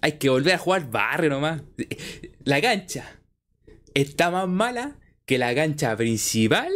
Hay 0.00 0.12
que 0.18 0.28
volver 0.28 0.54
a 0.54 0.58
jugar 0.58 0.90
barrio 0.90 1.30
nomás. 1.30 1.62
La 2.44 2.60
cancha 2.60 3.20
está 3.94 4.32
más 4.32 4.48
mala 4.48 4.98
que 5.24 5.38
la 5.38 5.54
cancha 5.54 5.96
principal 5.96 6.72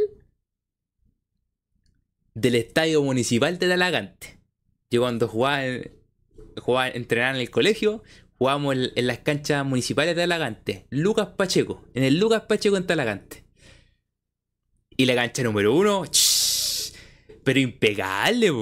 del 2.37 2.55
estadio 2.55 3.03
municipal 3.03 3.59
de 3.59 3.67
Talagante. 3.67 4.39
Yo 4.91 5.01
cuando 5.01 5.27
jugaba, 5.27 5.65
jugaba 6.59 6.89
entrenaba 6.91 7.35
en 7.35 7.41
el 7.41 7.51
colegio, 7.51 8.03
jugábamos 8.37 8.77
en, 8.95 9.07
las 9.07 9.19
canchas 9.21 9.65
municipales 9.65 10.15
de 10.15 10.23
Talagante. 10.23 10.87
Lucas 10.91 11.29
Pacheco, 11.29 11.83
en 11.95 12.05
el 12.05 12.19
Lucas 12.19 12.43
Pacheco 12.43 12.77
en 12.77 12.87
Talagante. 12.87 13.45
Y 14.99 15.07
la 15.07 15.15
cancha 15.15 15.43
número 15.43 15.75
uno, 15.75 16.05
pero 17.43 17.59
impecable, 17.59 18.53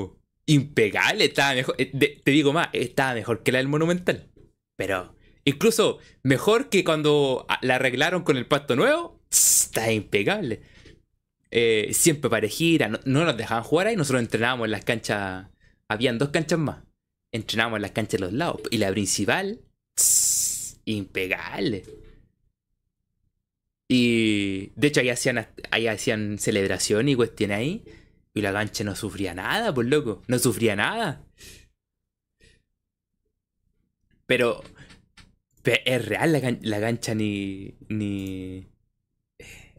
impecable, 0.47 1.25
estaba 1.25 1.55
mejor, 1.55 1.75
eh, 1.79 2.21
te 2.25 2.31
digo 2.31 2.53
más, 2.53 2.69
estaba 2.73 3.15
mejor 3.15 3.43
que 3.43 3.51
la 3.51 3.59
del 3.59 3.69
Monumental. 3.69 4.31
Pero 4.77 5.17
incluso 5.45 5.99
mejor 6.23 6.69
que 6.69 6.85
cuando 6.85 7.45
la 7.61 7.75
arreglaron 7.75 8.23
con 8.23 8.37
el 8.37 8.47
pasto 8.47 8.77
nuevo, 8.77 9.21
está 9.31 9.91
impecable. 9.91 10.63
Eh, 11.57 11.95
siempre 11.95 12.29
parejita, 12.29 12.89
no, 12.89 12.99
no, 13.05 13.25
nos 13.25 13.37
dejaban 13.37 13.63
jugar 13.63 13.87
ahí, 13.87 13.95
nosotros 13.95 14.21
entrenábamos 14.23 14.65
en 14.65 14.73
las 14.73 14.85
canchas, 14.85 15.47
habían 15.87 16.19
dos 16.19 16.31
canchas 16.31 16.59
más, 16.59 16.83
entrenábamos 17.31 17.77
en 17.77 17.83
las 17.83 17.93
canchas 17.93 18.19
de 18.21 18.27
los 18.27 18.33
lados, 18.33 18.61
y 18.73 18.79
la 18.79 18.91
principal, 18.91 19.61
impecable. 20.85 21.85
Y 23.87 24.73
de 24.75 24.89
hecho 24.89 25.01
ahí 25.01 25.11
hacían, 25.11 25.47
ahí 25.71 25.87
hacían 25.87 26.39
celebración 26.39 27.09
y 27.09 27.15
cuestiones 27.15 27.57
ahí, 27.57 27.85
y 28.35 28.41
la 28.41 28.53
cancha 28.53 28.83
no 28.83 28.97
sufría 28.97 29.33
nada, 29.33 29.73
pues 29.73 29.87
loco, 29.87 30.23
no 30.27 30.41
sufría 30.41 30.75
nada. 30.75 31.25
Pero, 34.27 34.65
es 35.63 36.05
real 36.05 36.33
la, 36.33 36.57
la 36.63 36.81
cancha 36.81 37.15
ni, 37.15 37.77
ni... 37.89 38.67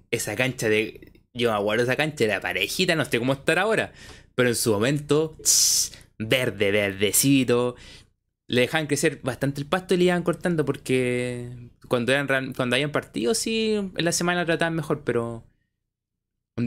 Esa 0.09 0.37
cancha 0.37 0.69
de 0.69 1.14
yo 1.35 1.51
me 1.51 1.57
acuerdo 1.57 1.83
esa 1.83 1.95
cancha, 1.95 2.23
era 2.23 2.41
parejita, 2.41 2.95
no 2.95 3.05
sé 3.05 3.19
cómo 3.19 3.33
estar 3.33 3.59
ahora. 3.59 3.91
Pero 4.35 4.49
en 4.49 4.55
su 4.55 4.71
momento, 4.71 5.37
verde, 6.17 6.71
verdecito. 6.71 7.75
Le 8.47 8.61
dejaban 8.61 8.87
crecer 8.87 9.19
bastante 9.23 9.61
el 9.61 9.67
pasto 9.67 9.93
y 9.93 9.97
le 9.97 10.03
iban 10.05 10.23
cortando 10.23 10.65
porque 10.65 11.49
cuando 11.87 12.11
eran 12.11 12.53
cuando 12.53 12.75
habían 12.75 12.91
partido 12.91 13.33
sí 13.33 13.73
en 13.73 14.05
la 14.05 14.11
semana 14.11 14.45
trataban 14.45 14.75
mejor, 14.75 15.03
pero 15.03 15.43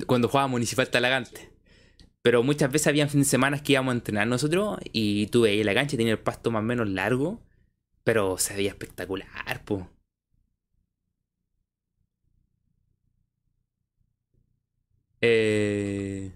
cuando 0.07 0.29
jugaba 0.29 0.49
Municipal 0.49 0.89
Talagante. 0.91 1.51
Pero 2.23 2.43
muchas 2.43 2.71
veces 2.73 2.89
habían 2.89 3.09
fin 3.09 3.21
de 3.21 3.27
semana 3.27 3.62
que 3.62 3.73
íbamos 3.73 3.93
a 3.93 3.97
entrenar 3.97 4.27
nosotros 4.27 4.79
y 4.93 5.29
tú 5.29 5.43
veías 5.43 5.64
la 5.64 5.75
cancha 5.75 5.97
tenía 5.97 6.12
el 6.12 6.19
pasto 6.19 6.51
más 6.51 6.61
o 6.61 6.64
menos 6.64 6.89
largo, 6.89 7.41
pero 8.05 8.39
se 8.39 8.55
veía 8.55 8.71
espectacular, 8.71 9.64
pues. 9.64 9.85
Eh... 15.21 16.33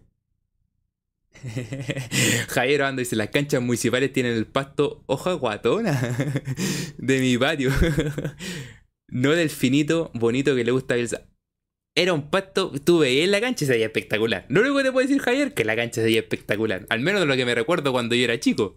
Javier 2.48 2.82
Ando 2.82 3.00
dice, 3.00 3.16
las 3.16 3.30
canchas 3.30 3.60
municipales 3.62 4.12
tienen 4.12 4.34
el 4.34 4.46
pasto 4.46 5.02
hoja 5.06 5.32
guatona 5.34 6.00
de 6.98 7.18
mi 7.18 7.36
patio. 7.36 7.70
no 9.08 9.32
del 9.32 9.50
finito 9.50 10.10
bonito 10.14 10.54
que 10.54 10.64
le 10.64 10.72
gusta 10.72 10.94
a 10.94 10.96
Bielsa. 10.96 11.28
Era 11.94 12.14
un 12.14 12.30
pasto, 12.30 12.72
tú 12.84 13.00
veías 13.00 13.28
la 13.28 13.40
cancha 13.40 13.64
y 13.64 13.66
se 13.66 13.74
veía 13.74 13.86
espectacular. 13.86 14.46
Lo 14.48 14.60
único 14.60 14.78
que 14.78 14.84
te 14.84 14.92
puedo 14.92 15.06
decir, 15.06 15.20
Javier, 15.20 15.52
que 15.52 15.64
la 15.64 15.76
cancha 15.76 15.96
se 15.96 16.04
veía 16.04 16.20
espectacular. 16.20 16.86
Al 16.88 17.00
menos 17.00 17.20
de 17.20 17.26
lo 17.26 17.36
que 17.36 17.44
me 17.44 17.54
recuerdo 17.54 17.92
cuando 17.92 18.14
yo 18.14 18.24
era 18.24 18.40
chico. 18.40 18.76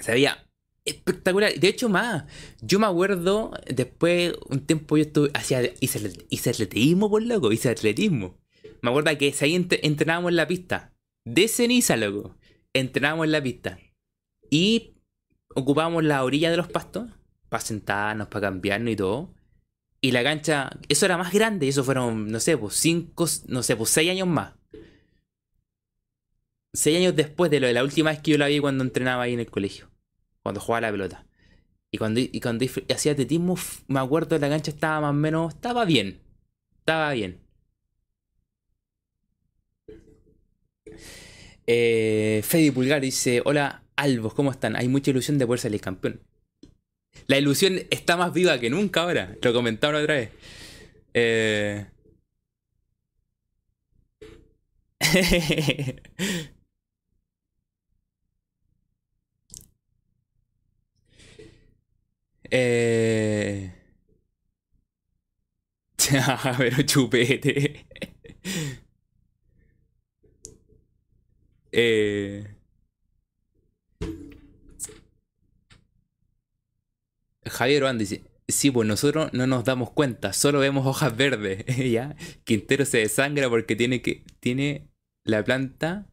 Se 0.00 0.12
veía 0.12 0.45
espectacular. 0.86 1.52
De 1.54 1.68
hecho, 1.68 1.88
más, 1.88 2.24
yo 2.62 2.78
me 2.78 2.86
acuerdo, 2.86 3.52
después, 3.66 4.32
un 4.48 4.60
tiempo 4.60 4.96
yo 4.96 5.02
estuve, 5.02 5.30
hacía, 5.34 5.62
hice, 5.80 6.12
hice 6.30 6.50
atletismo, 6.50 7.10
por 7.10 7.22
loco, 7.22 7.52
hice 7.52 7.68
atletismo. 7.68 8.38
Me 8.80 8.90
acuerdo 8.90 9.16
que 9.18 9.34
ahí 9.40 9.54
entrenábamos 9.54 10.30
en 10.30 10.36
la 10.36 10.46
pista. 10.46 10.94
De 11.24 11.48
ceniza, 11.48 11.96
loco. 11.96 12.36
Entrenábamos 12.72 13.26
en 13.26 13.32
la 13.32 13.42
pista. 13.42 13.78
Y 14.48 14.94
ocupábamos 15.54 16.04
la 16.04 16.22
orilla 16.22 16.50
de 16.50 16.56
los 16.56 16.68
pastos 16.68 17.10
para 17.48 17.62
sentarnos, 17.62 18.28
para 18.28 18.48
cambiarnos 18.48 18.92
y 18.92 18.96
todo. 18.96 19.34
Y 20.00 20.12
la 20.12 20.22
cancha, 20.22 20.70
eso 20.88 21.06
era 21.06 21.16
más 21.16 21.32
grande, 21.32 21.66
eso 21.66 21.82
fueron, 21.82 22.30
no 22.30 22.38
sé, 22.38 22.56
pues 22.56 22.74
cinco, 22.74 23.26
no 23.48 23.62
sé, 23.62 23.74
pues 23.76 23.90
seis 23.90 24.10
años 24.10 24.28
más. 24.28 24.54
Seis 26.74 26.98
años 26.98 27.16
después 27.16 27.50
de 27.50 27.58
lo 27.58 27.66
de 27.66 27.72
la 27.72 27.82
última 27.82 28.10
vez 28.10 28.20
que 28.20 28.32
yo 28.32 28.38
la 28.38 28.46
vi 28.46 28.60
cuando 28.60 28.84
entrenaba 28.84 29.22
ahí 29.22 29.32
en 29.32 29.40
el 29.40 29.50
colegio. 29.50 29.90
Cuando 30.46 30.60
jugaba 30.60 30.82
la 30.82 30.92
pelota. 30.92 31.26
Y 31.90 31.98
cuando, 31.98 32.20
y 32.20 32.40
cuando 32.40 32.64
hacía 32.94 33.12
atletismo, 33.12 33.56
me 33.88 33.98
acuerdo 33.98 34.36
que 34.36 34.38
la 34.38 34.48
cancha 34.48 34.70
estaba 34.70 35.00
más 35.00 35.10
o 35.10 35.14
menos, 35.14 35.54
estaba 35.54 35.84
bien. 35.84 36.20
Estaba 36.78 37.12
bien. 37.14 37.40
Eh, 41.66 42.42
Freddy 42.44 42.70
Pulgar 42.70 43.00
dice: 43.00 43.42
Hola, 43.44 43.82
Albos, 43.96 44.34
¿cómo 44.34 44.52
están? 44.52 44.76
Hay 44.76 44.86
mucha 44.86 45.10
ilusión 45.10 45.36
de 45.36 45.46
poder 45.46 45.58
salir 45.58 45.80
campeón. 45.80 46.20
La 47.26 47.38
ilusión 47.38 47.80
está 47.90 48.16
más 48.16 48.32
viva 48.32 48.60
que 48.60 48.70
nunca 48.70 49.02
ahora. 49.02 49.36
Lo 49.42 49.52
comentaron 49.52 50.00
otra 50.00 50.14
vez. 50.14 50.30
Eh... 51.12 51.86
eh... 62.50 63.72
Pero 66.58 66.82
chupete. 66.82 67.86
eh... 71.72 72.56
Javier 77.48 77.84
Oan 77.84 77.98
dice, 77.98 78.22
sí, 78.48 78.70
pues 78.70 78.86
nosotros 78.88 79.32
no 79.32 79.46
nos 79.46 79.64
damos 79.64 79.90
cuenta, 79.90 80.32
solo 80.32 80.58
vemos 80.60 80.86
hojas 80.86 81.16
verdes, 81.16 81.64
¿ya? 81.90 82.16
Quintero 82.44 82.84
se 82.84 82.98
desangra 82.98 83.48
porque 83.48 83.76
tiene 83.76 84.02
que, 84.02 84.24
tiene 84.40 84.88
la 85.24 85.44
planta, 85.44 86.06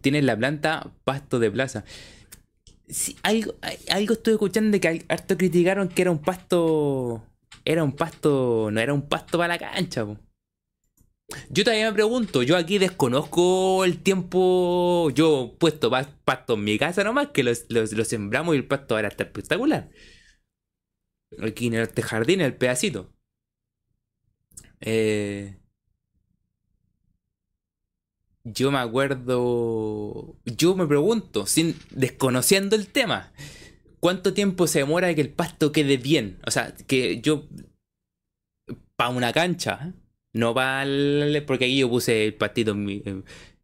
tiene 0.00 0.22
la 0.22 0.36
planta 0.36 0.92
pasto 1.04 1.38
de 1.38 1.50
plaza. 1.50 1.84
Sí, 2.88 3.16
algo, 3.22 3.54
algo 3.90 4.14
estoy 4.14 4.34
escuchando 4.34 4.70
de 4.70 4.80
que 4.80 5.04
harto 5.08 5.36
criticaron 5.36 5.88
que 5.88 6.02
era 6.02 6.10
un 6.10 6.20
pasto, 6.20 7.22
era 7.64 7.84
un 7.84 7.92
pasto, 7.92 8.70
no 8.72 8.80
era 8.80 8.94
un 8.94 9.08
pasto 9.08 9.36
para 9.38 9.54
la 9.54 9.58
cancha, 9.58 10.06
Yo 11.50 11.64
también 11.64 11.88
me 11.88 11.92
pregunto, 11.92 12.42
yo 12.42 12.56
aquí 12.56 12.78
desconozco 12.78 13.84
el 13.84 14.02
tiempo, 14.02 15.10
yo 15.10 15.54
puesto 15.58 15.90
pasto 15.90 16.54
en 16.54 16.64
mi 16.64 16.78
casa 16.78 17.04
nomás, 17.04 17.28
que 17.28 17.42
lo, 17.44 17.54
sembramos 18.04 18.54
y 18.54 18.58
el 18.58 18.66
pasto 18.66 18.94
ahora 18.96 19.08
está 19.08 19.24
espectacular. 19.24 19.90
Aquí 21.42 21.66
en 21.66 21.74
este 21.74 22.02
jardín, 22.02 22.40
el 22.40 22.56
pedacito. 22.56 23.12
Eh, 24.80 25.58
yo 28.52 28.70
me 28.70 28.78
acuerdo. 28.78 30.36
Yo 30.44 30.74
me 30.74 30.86
pregunto, 30.86 31.46
sin 31.46 31.76
desconociendo 31.90 32.76
el 32.76 32.88
tema, 32.88 33.32
¿cuánto 34.00 34.34
tiempo 34.34 34.66
se 34.66 34.80
demora 34.80 35.14
que 35.14 35.20
el 35.20 35.30
pasto 35.30 35.72
quede 35.72 35.96
bien? 35.96 36.38
O 36.46 36.50
sea, 36.50 36.74
que 36.86 37.20
yo. 37.20 37.46
Para 38.96 39.10
una 39.10 39.32
cancha, 39.32 39.94
no 40.32 40.54
para. 40.54 40.84
porque 41.46 41.66
aquí 41.66 41.78
yo 41.78 41.88
puse 41.88 42.26
el 42.26 42.34
pastito. 42.34 42.76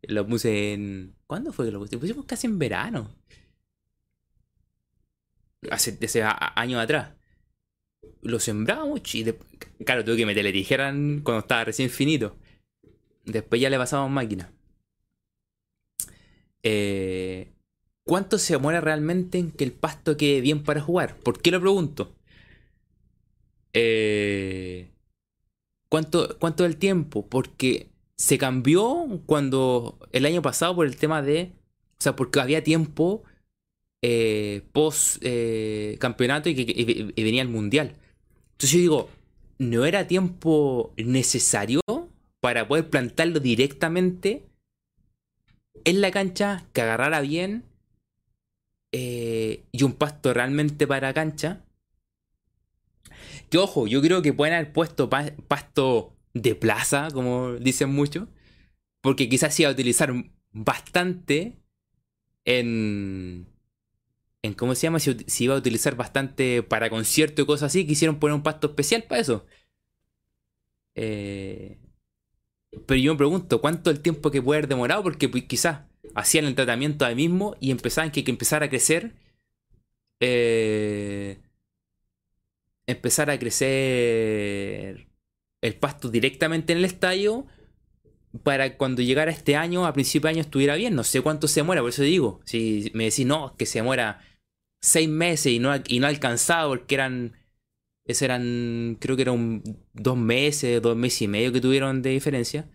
lo 0.02 0.26
puse 0.26 0.74
en. 0.74 1.14
¿Cuándo 1.26 1.52
fue 1.52 1.66
que 1.66 1.72
lo 1.72 1.80
puse? 1.80 1.94
Lo 1.96 2.00
pusimos 2.00 2.24
casi 2.26 2.46
en 2.46 2.58
verano. 2.58 3.10
Hace, 5.70 5.98
hace 6.02 6.22
años 6.22 6.80
atrás 6.80 7.14
lo 8.24 8.40
sembramos 8.40 9.00
y 9.14 9.24
claro, 9.84 10.04
tuve 10.04 10.16
que 10.16 10.26
meterle 10.26 10.50
dijeran 10.50 11.20
cuando 11.20 11.40
estaba 11.40 11.64
recién 11.64 11.90
finito. 11.90 12.36
Después 13.24 13.60
ya 13.60 13.70
le 13.70 13.78
pasamos 13.78 14.10
máquina. 14.10 14.50
Eh, 16.64 17.52
¿Cuánto 18.04 18.38
se 18.38 18.54
demora 18.54 18.80
realmente 18.80 19.38
en 19.38 19.52
que 19.52 19.64
el 19.64 19.72
pasto 19.72 20.16
quede 20.16 20.40
bien 20.40 20.64
para 20.64 20.80
jugar? 20.80 21.16
¿Por 21.20 21.40
qué 21.40 21.50
lo 21.50 21.60
pregunto? 21.60 22.14
Eh, 23.72 24.90
¿cuánto, 25.88 26.38
¿Cuánto 26.38 26.64
el 26.64 26.76
tiempo? 26.76 27.28
Porque 27.28 27.90
se 28.16 28.38
cambió 28.38 29.22
cuando 29.26 29.98
el 30.12 30.26
año 30.26 30.42
pasado 30.42 30.74
por 30.74 30.86
el 30.86 30.96
tema 30.96 31.22
de... 31.22 31.52
O 31.98 32.02
sea, 32.04 32.16
porque 32.16 32.40
había 32.40 32.64
tiempo 32.64 33.22
eh, 34.02 34.62
post 34.72 35.22
campeonato 35.98 36.48
y, 36.48 36.54
que, 36.54 37.12
y 37.14 37.22
venía 37.22 37.42
el 37.42 37.48
mundial. 37.48 37.96
Entonces 38.52 38.72
yo 38.72 38.78
digo, 38.78 39.10
¿no 39.58 39.86
era 39.86 40.06
tiempo 40.06 40.92
necesario 40.96 41.80
para 42.40 42.68
poder 42.68 42.90
plantarlo 42.90 43.40
directamente 43.40 44.46
en 45.84 46.00
la 46.00 46.10
cancha, 46.10 46.66
que 46.72 46.82
agarrara 46.82 47.20
bien 47.20 47.64
eh, 48.92 49.64
y 49.72 49.82
un 49.82 49.92
pasto 49.94 50.32
realmente 50.32 50.86
para 50.86 51.12
cancha? 51.12 51.64
Que 53.50 53.58
ojo, 53.58 53.86
yo 53.86 54.00
creo 54.00 54.22
que 54.22 54.32
pueden 54.32 54.54
haber 54.54 54.72
puesto 54.72 55.10
pasto 55.10 56.16
de 56.32 56.54
plaza, 56.54 57.08
como 57.12 57.54
dicen 57.54 57.90
muchos, 57.90 58.28
porque 59.00 59.28
quizás 59.28 59.58
iba 59.60 59.68
a 59.70 59.72
utilizar 59.72 60.12
bastante 60.52 61.58
en, 62.44 63.46
en 64.42 64.54
cómo 64.54 64.74
se 64.74 64.82
llama, 64.82 64.98
si, 64.98 65.16
iba 65.44 65.54
a 65.54 65.58
utilizar 65.58 65.96
bastante 65.96 66.62
para 66.62 66.90
concierto 66.90 67.42
y 67.42 67.46
cosas 67.46 67.68
así, 67.68 67.86
quisieron 67.86 68.18
poner 68.18 68.34
un 68.34 68.42
pasto 68.42 68.68
especial 68.68 69.04
para 69.04 69.20
eso. 69.20 69.46
Eh, 70.94 71.78
pero 72.86 73.00
yo 73.00 73.12
me 73.12 73.18
pregunto, 73.18 73.60
¿cuánto 73.60 73.90
el 73.90 74.00
tiempo 74.00 74.30
que 74.30 74.42
puede 74.42 74.58
haber 74.58 74.68
demorado? 74.68 75.02
Porque 75.02 75.28
pues, 75.28 75.44
quizás 75.44 75.80
hacían 76.14 76.44
el 76.44 76.54
tratamiento 76.54 77.04
ahí 77.04 77.14
mismo 77.14 77.56
y 77.60 77.70
empezaban 77.70 78.10
que, 78.10 78.24
que 78.24 78.30
empezara 78.30 78.66
a 78.66 78.70
crecer. 78.70 79.14
Eh, 80.20 81.38
empezar 82.86 83.30
a 83.30 83.38
crecer 83.38 85.08
el 85.62 85.74
pasto 85.76 86.10
directamente 86.10 86.72
en 86.72 86.78
el 86.80 86.84
estadio 86.84 87.46
para 88.42 88.76
cuando 88.76 89.02
llegara 89.02 89.30
este 89.30 89.56
año, 89.56 89.86
a 89.86 89.92
principio 89.92 90.28
de 90.28 90.34
año 90.34 90.40
estuviera 90.42 90.74
bien. 90.74 90.94
No 90.94 91.04
sé 91.04 91.20
cuánto 91.20 91.48
se 91.48 91.62
muera, 91.62 91.82
por 91.82 91.90
eso 91.90 92.02
digo. 92.02 92.40
Si 92.44 92.90
me 92.94 93.04
decís, 93.04 93.26
no, 93.26 93.56
que 93.56 93.66
se 93.66 93.82
muera 93.82 94.20
seis 94.80 95.08
meses 95.08 95.52
y 95.52 95.58
no, 95.58 95.72
y 95.86 96.00
no 96.00 96.06
alcanzado 96.06 96.70
porque 96.70 96.94
eran. 96.94 97.36
Eso 98.06 98.24
eran. 98.24 98.96
Creo 99.00 99.16
que 99.16 99.22
eran 99.22 99.62
dos 99.92 100.16
meses, 100.16 100.80
dos 100.82 100.96
meses 100.96 101.22
y 101.22 101.28
medio 101.28 101.52
que 101.52 101.60
tuvieron 101.60 102.02
de 102.02 102.10
diferencia. 102.10 102.68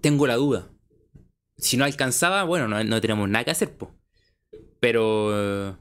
Tengo 0.00 0.26
la 0.26 0.36
duda. 0.36 0.70
Si 1.58 1.76
no 1.76 1.84
alcanzaba, 1.84 2.44
bueno, 2.44 2.68
no, 2.68 3.00
tenemos 3.00 3.28
nada 3.28 3.44
que 3.44 3.50
hacer, 3.50 3.76
pues. 3.76 3.90
Pero. 4.80 5.78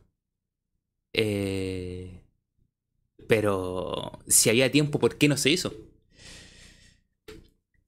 Eh, 1.13 2.21
pero. 3.27 4.19
Si 4.27 4.49
había 4.49 4.71
tiempo, 4.71 4.99
¿por 4.99 5.17
qué 5.17 5.27
no 5.27 5.37
se 5.37 5.51
hizo? 5.51 5.73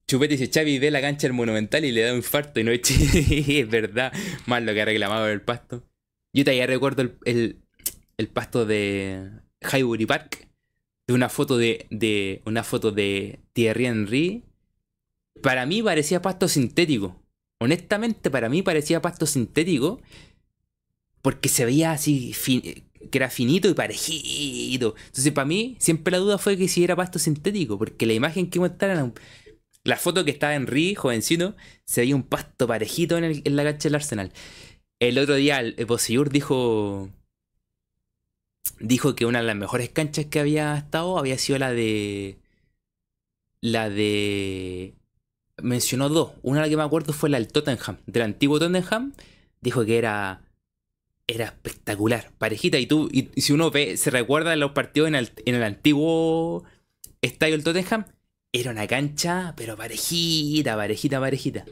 Chupete 0.07 0.37
dice, 0.37 0.49
Chavi 0.49 0.79
ve 0.79 0.89
la 0.89 1.01
cancha 1.01 1.27
del 1.27 1.33
Monumental 1.33 1.83
y 1.83 1.91
le 1.91 2.01
da 2.01 2.11
un 2.11 2.17
infarto 2.17 2.61
y 2.61 2.63
no 2.63 2.71
es, 2.71 2.81
es 2.89 3.69
verdad. 3.69 4.13
Más 4.45 4.63
lo 4.63 4.73
que 4.73 4.81
ha 4.81 4.85
reclamado 4.85 5.27
el 5.27 5.41
pasto. 5.41 5.83
Yo 6.31 6.43
todavía 6.45 6.67
recuerdo 6.67 7.01
el, 7.25 7.59
pasto 8.33 8.65
de 8.65 9.29
Highbury 9.61 10.05
Park. 10.05 10.47
De 11.07 11.13
una 11.13 11.29
foto 11.29 11.57
de, 11.57 11.87
de 11.89 12.41
una 12.45 12.63
foto 12.63 12.91
de 12.91 13.39
Thierry 13.53 13.85
Henry 13.85 14.43
para 15.41 15.65
mí 15.65 15.81
parecía 15.83 16.21
pasto 16.21 16.47
sintético. 16.47 17.21
Honestamente, 17.59 18.29
para 18.29 18.49
mí 18.49 18.61
parecía 18.61 19.01
pasto 19.01 19.25
sintético. 19.25 20.01
Porque 21.21 21.49
se 21.49 21.65
veía 21.65 21.91
así, 21.91 22.33
que 23.11 23.17
era 23.17 23.29
finito 23.29 23.67
y 23.67 23.73
parejito. 23.73 24.95
Entonces, 24.97 25.31
para 25.33 25.45
mí, 25.45 25.75
siempre 25.79 26.11
la 26.11 26.19
duda 26.19 26.37
fue 26.37 26.57
que 26.57 26.67
si 26.67 26.83
era 26.83 26.95
pasto 26.95 27.19
sintético. 27.19 27.77
Porque 27.77 28.05
la 28.05 28.13
imagen 28.13 28.49
que 28.49 28.59
mostraron, 28.59 29.13
la 29.83 29.97
foto 29.97 30.23
que 30.23 30.31
estaba 30.31 30.55
en 30.55 30.67
Ri, 30.67 30.95
jovencito, 30.95 31.55
se 31.85 32.01
veía 32.01 32.15
un 32.15 32.23
pasto 32.23 32.67
parejito 32.67 33.17
en, 33.17 33.55
la 33.55 33.63
cancha 33.63 33.89
del 33.89 33.95
Arsenal. 33.95 34.31
El 34.99 35.17
otro 35.17 35.35
día, 35.35 35.59
el 35.59 35.87
Poseyur 35.87 36.29
dijo. 36.29 37.09
Dijo 38.79 39.15
que 39.15 39.25
una 39.25 39.39
de 39.39 39.45
las 39.45 39.55
mejores 39.55 39.89
canchas 39.89 40.25
que 40.25 40.39
había 40.39 40.77
estado 40.77 41.17
había 41.17 41.37
sido 41.37 41.59
la 41.59 41.71
de. 41.71 42.37
La 43.61 43.89
de 43.89 44.93
mencionó 45.61 46.09
dos. 46.09 46.33
Una 46.43 46.57
de 46.57 46.61
las 46.61 46.69
que 46.69 46.77
me 46.77 46.83
acuerdo 46.83 47.13
fue 47.13 47.29
la 47.29 47.39
del 47.39 47.47
Tottenham, 47.47 47.97
del 48.05 48.23
antiguo 48.23 48.59
Tottenham. 48.59 49.13
Dijo 49.61 49.85
que 49.85 49.97
era 49.97 50.41
era 51.27 51.45
espectacular, 51.45 52.31
parejita. 52.37 52.79
Y 52.79 52.87
tú, 52.87 53.09
y, 53.11 53.29
si 53.41 53.53
uno 53.53 53.69
ve, 53.69 53.97
se 53.97 54.09
recuerda 54.09 54.55
los 54.55 54.71
partidos 54.71 55.09
en 55.09 55.15
el, 55.15 55.31
en 55.45 55.55
el 55.55 55.63
antiguo 55.63 56.63
estadio 57.21 57.55
del 57.55 57.63
Tottenham, 57.63 58.05
era 58.53 58.71
una 58.71 58.87
cancha, 58.87 59.53
pero 59.57 59.75
parejita, 59.75 60.75
parejita, 60.75 61.19
parejita. 61.19 61.65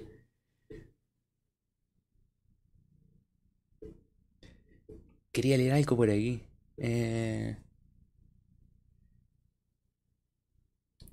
Quería 5.32 5.58
leer 5.58 5.74
algo 5.74 5.95
por 5.97 6.10
aquí. 6.10 6.41
Eh... 6.78 7.57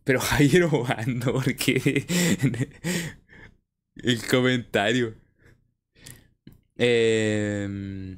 Pero 0.05 0.21
Jairo 0.29 0.69
jugando, 0.69 1.33
porque. 1.33 2.07
el 3.97 4.27
comentario. 4.27 5.15
Eh... 6.77 8.17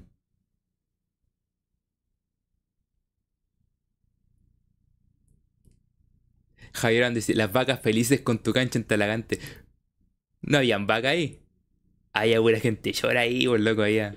Javier 6.73 7.13
dice, 7.15 7.35
las 7.35 7.53
vacas 7.53 7.81
felices 7.81 8.21
con 8.21 8.43
tu 8.43 8.53
cancha 8.53 8.79
en 8.79 8.85
Talagante. 8.85 9.39
No 10.43 10.59
habían 10.59 10.87
vacas 10.87 11.13
ahí. 11.13 11.41
Había 12.13 12.41
pura 12.41 12.61
gente 12.61 12.93
llora 12.93 13.21
ahí, 13.23 13.47
por 13.47 13.61
loco, 13.61 13.83
había. 13.83 14.17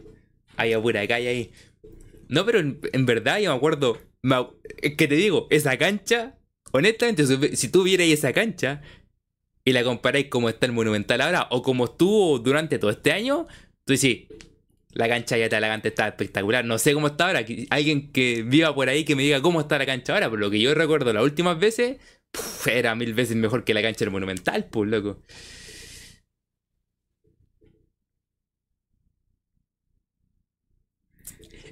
Había 0.58 0.82
pura 0.82 1.08
calle 1.08 1.30
ahí. 1.30 1.52
No, 2.28 2.46
pero 2.46 2.60
en, 2.60 3.06
verdad 3.06 3.40
yo 3.40 3.52
me 3.52 3.58
acuerdo. 3.58 4.02
que 4.82 5.08
te 5.08 5.16
digo, 5.16 5.48
esa 5.50 5.78
cancha 5.78 6.38
honestamente, 6.72 7.56
si 7.56 7.70
tú 7.70 7.84
vierais 7.84 8.14
esa 8.14 8.34
cancha 8.34 8.82
y 9.66 9.74
la 9.74 9.84
comparáis 9.84 10.28
como 10.28 10.50
está 10.50 10.66
el 10.66 10.72
Monumental 10.72 11.22
ahora 11.22 11.48
o 11.52 11.62
como 11.62 11.86
estuvo 11.86 12.40
durante 12.40 12.80
todo 12.80 12.92
este 12.92 13.12
año, 13.12 13.48
tú 13.86 13.94
dices, 13.94 14.28
la 14.92 15.08
cancha 15.08 15.38
ya 15.38 15.50
Talagante 15.50 15.90
está 15.90 16.08
espectacular. 16.08 16.66
No 16.66 16.78
sé 16.78 16.94
cómo 16.94 17.08
está 17.08 17.28
ahora. 17.28 17.46
Alguien 17.70 18.12
que 18.12 18.44
viva 18.44 18.74
por 18.74 18.90
ahí 18.90 19.04
que 19.04 19.16
me 19.16 19.24
diga 19.24 19.42
cómo 19.42 19.62
está 19.62 19.78
la 19.78 19.86
cancha 19.86 20.14
ahora. 20.14 20.30
Por 20.30 20.40
lo 20.40 20.50
que 20.50 20.60
yo 20.60 20.74
recuerdo 20.74 21.14
las 21.14 21.24
últimas 21.24 21.60
veces, 21.60 21.98
era 22.66 22.96
mil 22.96 23.14
veces 23.14 23.36
mejor 23.36 23.64
que 23.64 23.74
la 23.74 23.82
cancha 23.82 24.06
del 24.06 24.12
Monumental, 24.12 24.66
pues 24.66 24.90
loco. 24.90 25.22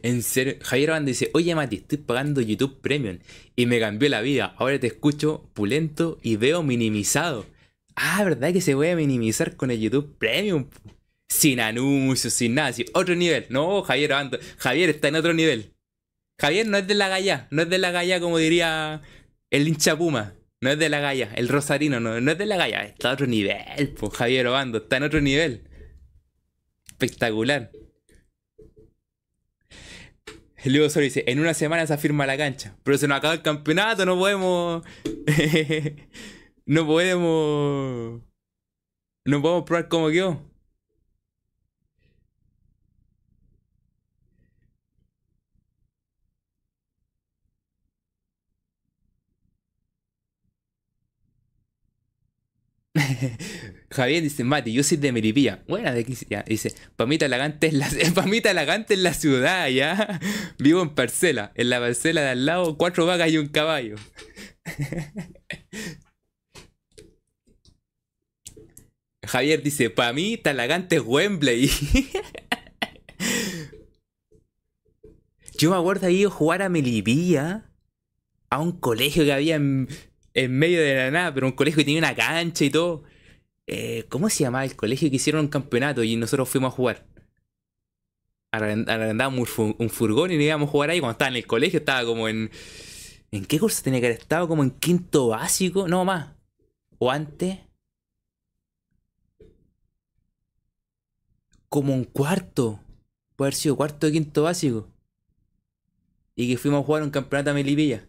En 0.06 0.22
serio, 0.22 0.58
Javier 0.62 0.92
Banda 0.92 1.10
dice, 1.10 1.32
oye 1.34 1.56
Mati, 1.56 1.78
estoy 1.78 1.98
pagando 1.98 2.40
YouTube 2.40 2.80
Premium 2.80 3.18
y 3.56 3.66
me 3.66 3.80
cambió 3.80 4.08
la 4.08 4.22
vida. 4.22 4.54
Ahora 4.58 4.80
te 4.80 4.86
escucho 4.86 5.50
pulento 5.56 6.20
y 6.22 6.36
veo 6.36 6.62
minimizado. 6.62 7.48
Ah, 7.96 8.24
¿verdad 8.24 8.54
que 8.54 8.62
se 8.62 8.76
puede 8.76 8.96
minimizar 8.96 9.56
con 9.56 9.72
el 9.72 9.80
YouTube 9.80 10.16
Premium? 10.20 10.68
Sin 11.28 11.60
anuncios, 11.60 12.34
sin 12.34 12.54
nada, 12.54 12.72
otro 12.94 13.16
nivel. 13.16 13.48
No, 13.50 13.82
Javier 13.82 14.12
Banda, 14.12 14.38
Javier 14.58 14.92
está 14.92 15.08
en 15.08 15.16
otro 15.16 15.34
nivel. 15.34 15.74
Javier 16.40 16.68
no 16.68 16.78
es 16.78 16.86
de 16.86 16.94
la 16.94 17.10
galla, 17.10 17.48
no 17.50 17.64
es 17.64 17.70
de 17.72 17.80
la 17.80 17.90
galla 17.90 18.20
como 18.20 18.38
diría 18.38 19.02
el 19.50 19.68
hincha 19.68 19.98
Puma. 19.98 20.36
No 20.62 20.70
es 20.70 20.78
de 20.78 20.90
la 20.90 21.00
galla, 21.00 21.32
el 21.34 21.50
rosarino 21.50 22.00
no, 22.00 22.22
no 22.22 22.32
es 22.32 22.38
de 22.38 22.46
la 22.46 22.58
galla, 22.58 22.84
está 22.84 23.10
a 23.10 23.14
otro 23.14 23.26
nivel, 23.26 23.90
pues 24.00 24.14
Javier 24.14 24.46
Obando, 24.46 24.78
está 24.78 24.98
en 24.98 25.04
otro 25.04 25.20
nivel. 25.20 25.64
Espectacular. 26.86 27.72
Luego 30.66 30.90
solo 30.90 31.04
dice, 31.04 31.24
en 31.28 31.40
una 31.40 31.54
semana 31.54 31.86
se 31.88 31.98
firma 31.98 32.26
la 32.26 32.38
cancha. 32.38 32.76
Pero 32.84 32.98
se 32.98 33.08
nos 33.08 33.18
acaba 33.18 33.34
el 33.34 33.42
campeonato, 33.42 34.06
no 34.06 34.18
podemos... 34.18 34.84
no 36.66 36.86
podemos... 36.88 38.22
No 39.26 39.42
podemos 39.42 39.64
probar 39.64 39.88
cómo 39.90 40.10
quedó. 40.10 40.42
Javier 53.96 54.22
dice, 54.22 54.44
Mati, 54.44 54.74
yo 54.74 54.84
soy 54.84 54.98
de 54.98 55.14
Meripilla. 55.14 55.64
Bueno, 55.68 55.92
de 55.94 56.02
aquí 56.02 56.16
ya. 56.30 56.44
Dice, 56.44 56.76
Pamita 56.96 57.28
Lagante 57.28 57.68
es 57.68 57.74
la, 57.74 57.90
Pamita 58.14 58.54
Lagante 58.54 58.94
es 58.94 59.00
la 59.00 59.14
ciudad, 59.14 59.70
ya. 59.70 60.20
Vivo 60.60 60.82
en 60.82 60.90
parcela. 60.90 61.54
En 61.56 61.70
la 61.70 61.80
parcela 61.80 62.22
de 62.22 62.30
al 62.30 62.46
lado, 62.46 62.78
cuatro 62.78 63.06
vacas 63.06 63.32
y 63.32 63.38
un 63.38 63.48
caballo. 63.48 63.96
Javier 69.26 69.64
dice, 69.64 69.90
para 69.90 70.14
mí 70.14 70.38
Talagante 70.38 70.98
es 70.98 71.02
Wembley. 71.04 71.72
Yo 75.58 75.72
me 75.72 75.78
acuerdo 75.78 76.08
de 76.08 76.14
ir 76.14 76.28
a 76.28 76.30
jugar 76.30 76.62
a 76.62 76.70
Melipilla, 76.70 77.72
a 78.50 78.60
un 78.60 78.74
colegio 78.74 79.24
que 79.24 79.34
había 79.34 79.56
en, 79.56 79.88
en 80.34 80.52
medio 80.52 80.82
de 80.82 80.96
la 80.96 81.12
nada, 81.12 81.34
pero 81.34 81.48
un 81.48 81.54
colegio 81.54 81.78
que 81.78 81.86
tenía 81.86 82.00
una 82.00 82.14
cancha 82.14 82.66
y 82.66 82.70
todo. 82.70 83.04
Eh, 83.68 84.06
¿Cómo 84.10 84.30
se 84.30 84.44
llamaba 84.44 84.66
el 84.66 84.76
colegio 84.76 85.10
que 85.10 85.16
hicieron 85.16 85.46
un 85.46 85.48
campeonato 85.50 86.04
y 86.04 86.16
nosotros 86.16 86.50
fuimos 86.50 86.74
a 86.74 86.76
jugar? 86.76 87.06
Arrendábamos 88.52 89.50
un 89.58 89.90
furgón 89.90 90.32
y 90.32 90.36
íbamos 90.36 90.70
a 90.70 90.72
jugar 90.72 90.90
ahí 90.90 91.00
cuando 91.00 91.14
estaba 91.14 91.30
en 91.30 91.36
el 91.36 91.48
colegio, 91.48 91.80
estaba 91.80 92.06
como 92.06 92.28
en... 92.28 92.52
¿En 93.32 93.46
qué 93.46 93.60
curso 93.60 93.84
tenía 93.84 94.00
que 94.00 94.06
haber 94.08 94.20
estado? 94.20 94.48
Como 94.48 94.64
en 94.64 94.72
quinto 94.72 95.28
básico, 95.28 95.90
no 95.90 96.06
más. 96.06 96.36
O 97.00 97.12
antes. 97.12 97.60
Como 101.68 101.94
un 101.94 102.06
cuarto. 102.06 102.80
Puede 103.36 103.48
haber 103.48 103.56
sido 103.56 103.76
cuarto 103.76 104.08
o 104.08 104.12
quinto 104.12 104.44
básico. 104.44 104.88
Y 106.36 106.50
que 106.50 106.58
fuimos 106.58 106.82
a 106.82 106.86
jugar 106.86 107.04
un 107.04 107.10
campeonato 107.10 107.52
a 107.52 107.54
Melipilla. 107.54 108.08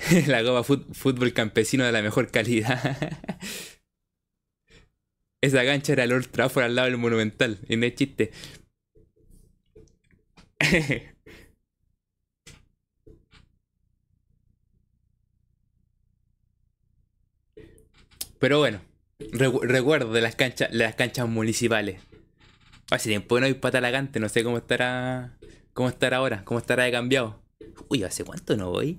la 0.26 0.42
Copa 0.42 0.62
Fútbol 0.64 1.32
Campesino 1.32 1.84
de 1.84 1.92
la 1.92 2.02
mejor 2.02 2.30
calidad. 2.30 2.98
Esa 5.42 5.64
cancha 5.64 5.94
era 5.94 6.04
el 6.04 6.12
Old 6.12 6.30
Trafford 6.30 6.64
al 6.64 6.74
lado 6.74 6.88
del 6.88 6.98
Monumental. 6.98 7.58
Y 7.68 7.76
no 7.76 7.86
es 7.86 7.94
chiste. 7.94 8.30
Pero 18.38 18.58
bueno, 18.58 18.80
recuerdo 19.32 20.12
de 20.12 20.20
las 20.22 20.34
canchas, 20.34 20.68
las 20.72 20.94
canchas 20.94 21.28
municipales. 21.28 22.00
Hace 22.90 23.08
tiempo 23.10 23.38
no 23.38 23.46
hay 23.46 23.54
no 24.18 24.28
sé 24.28 24.42
cómo 24.42 24.58
estará. 24.58 25.38
cómo 25.72 25.88
estará 25.88 26.18
ahora, 26.18 26.44
cómo 26.44 26.58
estará 26.58 26.84
de 26.84 26.92
cambiado. 26.92 27.42
Uy, 27.88 28.02
¿hace 28.02 28.24
cuánto 28.24 28.56
no 28.56 28.70
voy? 28.70 28.98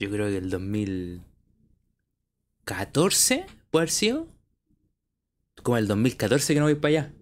Yo 0.00 0.10
creo 0.10 0.28
que 0.28 0.38
el 0.38 0.48
2014 0.48 3.44
puede 3.70 3.82
haber 3.82 3.90
sido. 3.90 4.26
Como 5.62 5.76
el 5.76 5.86
2014 5.86 6.54
que 6.54 6.60
no 6.60 6.64
voy 6.64 6.76
para 6.76 6.88
allá. 6.88 7.12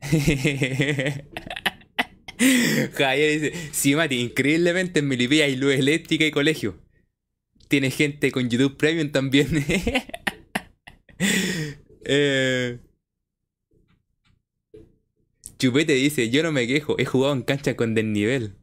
Javier 2.94 3.40
dice, 3.40 3.52
sí 3.72 3.96
Mati, 3.96 4.20
increíblemente 4.20 5.00
en 5.00 5.08
Melipilla 5.08 5.46
hay 5.46 5.56
luz 5.56 5.74
eléctrica 5.74 6.24
y 6.24 6.30
colegio. 6.30 6.80
Tiene 7.66 7.90
gente 7.90 8.30
con 8.30 8.48
YouTube 8.48 8.76
Premium 8.76 9.10
también. 9.10 9.48
eh, 12.04 12.78
Chupete 15.58 15.94
dice, 15.94 16.30
yo 16.30 16.44
no 16.44 16.52
me 16.52 16.68
quejo, 16.68 16.96
he 17.00 17.04
jugado 17.04 17.34
en 17.34 17.42
cancha 17.42 17.74
con 17.76 17.96
desnivel. 17.96 18.59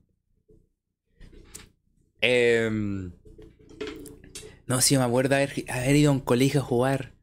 Em, 2.30 3.14
no, 4.66 4.82
si 4.82 4.98
me 4.98 5.04
acuerdo 5.04 5.36
haber, 5.36 5.64
haber 5.70 5.96
ido 5.96 6.10
a 6.10 6.14
un 6.14 6.20
colegio 6.20 6.60
a 6.60 6.64
jugar. 6.64 7.14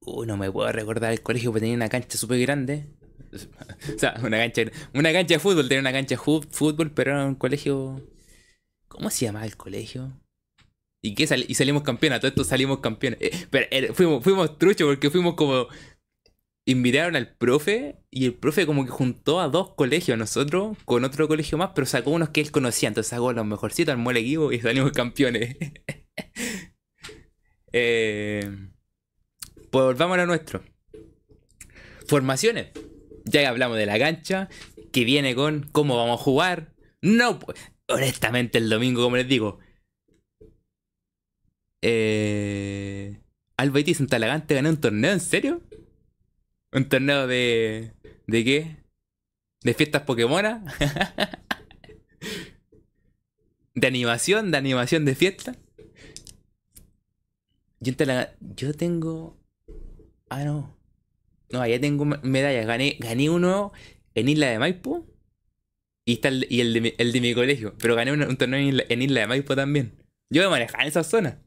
Uy, 0.00 0.26
no 0.26 0.38
me 0.38 0.50
puedo 0.50 0.72
recordar 0.72 1.12
el 1.12 1.22
colegio 1.22 1.50
porque 1.50 1.60
tenía 1.60 1.76
una 1.76 1.90
cancha 1.90 2.16
súper 2.16 2.40
grande. 2.40 2.86
O 3.94 3.98
sea, 3.98 4.14
una 4.22 4.38
cancha, 4.38 4.62
una 4.94 5.12
cancha 5.12 5.34
de 5.34 5.38
fútbol, 5.38 5.68
tenía 5.68 5.80
una 5.80 5.92
cancha 5.92 6.16
de 6.16 6.46
fútbol, 6.50 6.90
pero 6.92 7.12
era 7.12 7.26
un 7.26 7.34
colegio. 7.34 8.00
¿Cómo 8.88 9.10
se 9.10 9.26
llamaba 9.26 9.44
el 9.44 9.56
colegio? 9.56 10.18
¿Y 11.02 11.14
qué 11.14 11.24
y 11.46 11.54
salimos 11.54 11.82
campeones, 11.82 12.20
todo 12.20 12.28
esto 12.28 12.42
salimos 12.42 12.80
campeones. 12.80 13.20
Eh, 13.20 13.46
pero 13.50 13.66
eh, 13.70 13.92
fuimos, 13.92 14.24
fuimos 14.24 14.58
truchos 14.58 14.88
porque 14.88 15.10
fuimos 15.10 15.34
como. 15.34 15.68
Invitaron 16.68 17.16
al 17.16 17.34
profe 17.34 17.96
y 18.10 18.26
el 18.26 18.34
profe 18.34 18.66
como 18.66 18.84
que 18.84 18.90
juntó 18.90 19.40
a 19.40 19.48
dos 19.48 19.70
colegios, 19.70 20.18
nosotros 20.18 20.76
con 20.84 21.02
otro 21.02 21.26
colegio 21.26 21.56
más, 21.56 21.70
pero 21.74 21.86
sacó 21.86 22.10
unos 22.10 22.28
que 22.28 22.42
él 22.42 22.50
conocía, 22.50 22.88
entonces 22.88 23.08
sacó 23.08 23.32
los 23.32 23.46
mejorcitos, 23.46 23.92
armó 23.92 24.10
el 24.10 24.18
equipo 24.18 24.52
y 24.52 24.60
salimos 24.60 24.92
campeones. 24.92 25.56
eh, 27.72 28.68
pues 29.70 29.82
volvamos 29.82 30.18
a 30.18 30.26
nuestro. 30.26 30.62
Formaciones. 32.06 32.66
Ya 33.24 33.48
hablamos 33.48 33.78
de 33.78 33.86
la 33.86 33.98
cancha, 33.98 34.50
que 34.92 35.04
viene 35.04 35.34
con 35.34 35.70
cómo 35.72 35.96
vamos 35.96 36.20
a 36.20 36.22
jugar. 36.22 36.74
No, 37.00 37.38
pues, 37.38 37.58
honestamente 37.88 38.58
el 38.58 38.68
domingo, 38.68 39.02
como 39.02 39.16
les 39.16 39.26
digo. 39.26 39.58
Eh, 41.80 43.22
Alba 43.56 43.80
Itis 43.80 44.00
en 44.00 44.06
Talagante 44.06 44.54
ganó 44.54 44.68
un 44.68 44.82
torneo, 44.82 45.12
¿en 45.12 45.20
serio? 45.20 45.62
¿Un 46.72 46.88
torneo 46.88 47.26
de... 47.26 47.92
¿De 48.26 48.44
qué? 48.44 48.76
¿De 49.62 49.74
fiestas 49.74 50.02
Pokémon? 50.02 50.44
¿De 53.74 53.86
animación? 53.86 54.50
¿De 54.50 54.58
animación 54.58 55.04
de 55.04 55.14
fiesta? 55.14 55.56
Yo, 57.80 57.92
yo 58.56 58.74
tengo... 58.74 59.38
Ah, 60.28 60.44
no. 60.44 60.76
No, 61.50 61.60
allá 61.62 61.80
tengo 61.80 62.04
medallas. 62.04 62.66
Gané, 62.66 62.96
gané 62.98 63.30
uno 63.30 63.72
en 64.14 64.28
Isla 64.28 64.48
de 64.48 64.58
Maipo. 64.58 65.06
Y, 66.04 66.14
está 66.14 66.28
el, 66.28 66.46
y 66.50 66.60
el, 66.60 66.72
de, 66.74 66.80
mi, 66.80 66.92
el 66.98 67.12
de 67.12 67.20
mi 67.20 67.34
colegio. 67.34 67.74
Pero 67.78 67.94
gané 67.94 68.12
un, 68.12 68.36
torneo 68.36 68.58
en 68.58 69.02
Isla, 69.02 69.20
de 69.20 69.26
Maipo 69.26 69.56
también. 69.56 69.92
Yo 70.30 70.42
me 70.42 70.48
manejaba 70.48 70.82
en 70.82 70.88
esa 70.88 71.04
zona. 71.04 71.42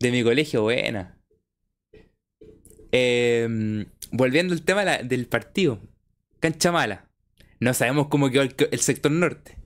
De 0.00 0.10
mi 0.10 0.22
colegio, 0.22 0.62
buena. 0.62 1.19
Em, 2.92 3.86
volviendo 4.10 4.54
al 4.54 4.62
tema 4.62 4.84
del 4.84 5.26
partido. 5.26 5.80
Cancha 6.40 6.72
mala. 6.72 7.08
No 7.60 7.74
sabemos 7.74 8.08
cómo 8.08 8.30
quedó 8.30 8.42
el, 8.42 8.80
sector 8.80 9.12
norte. 9.12 9.56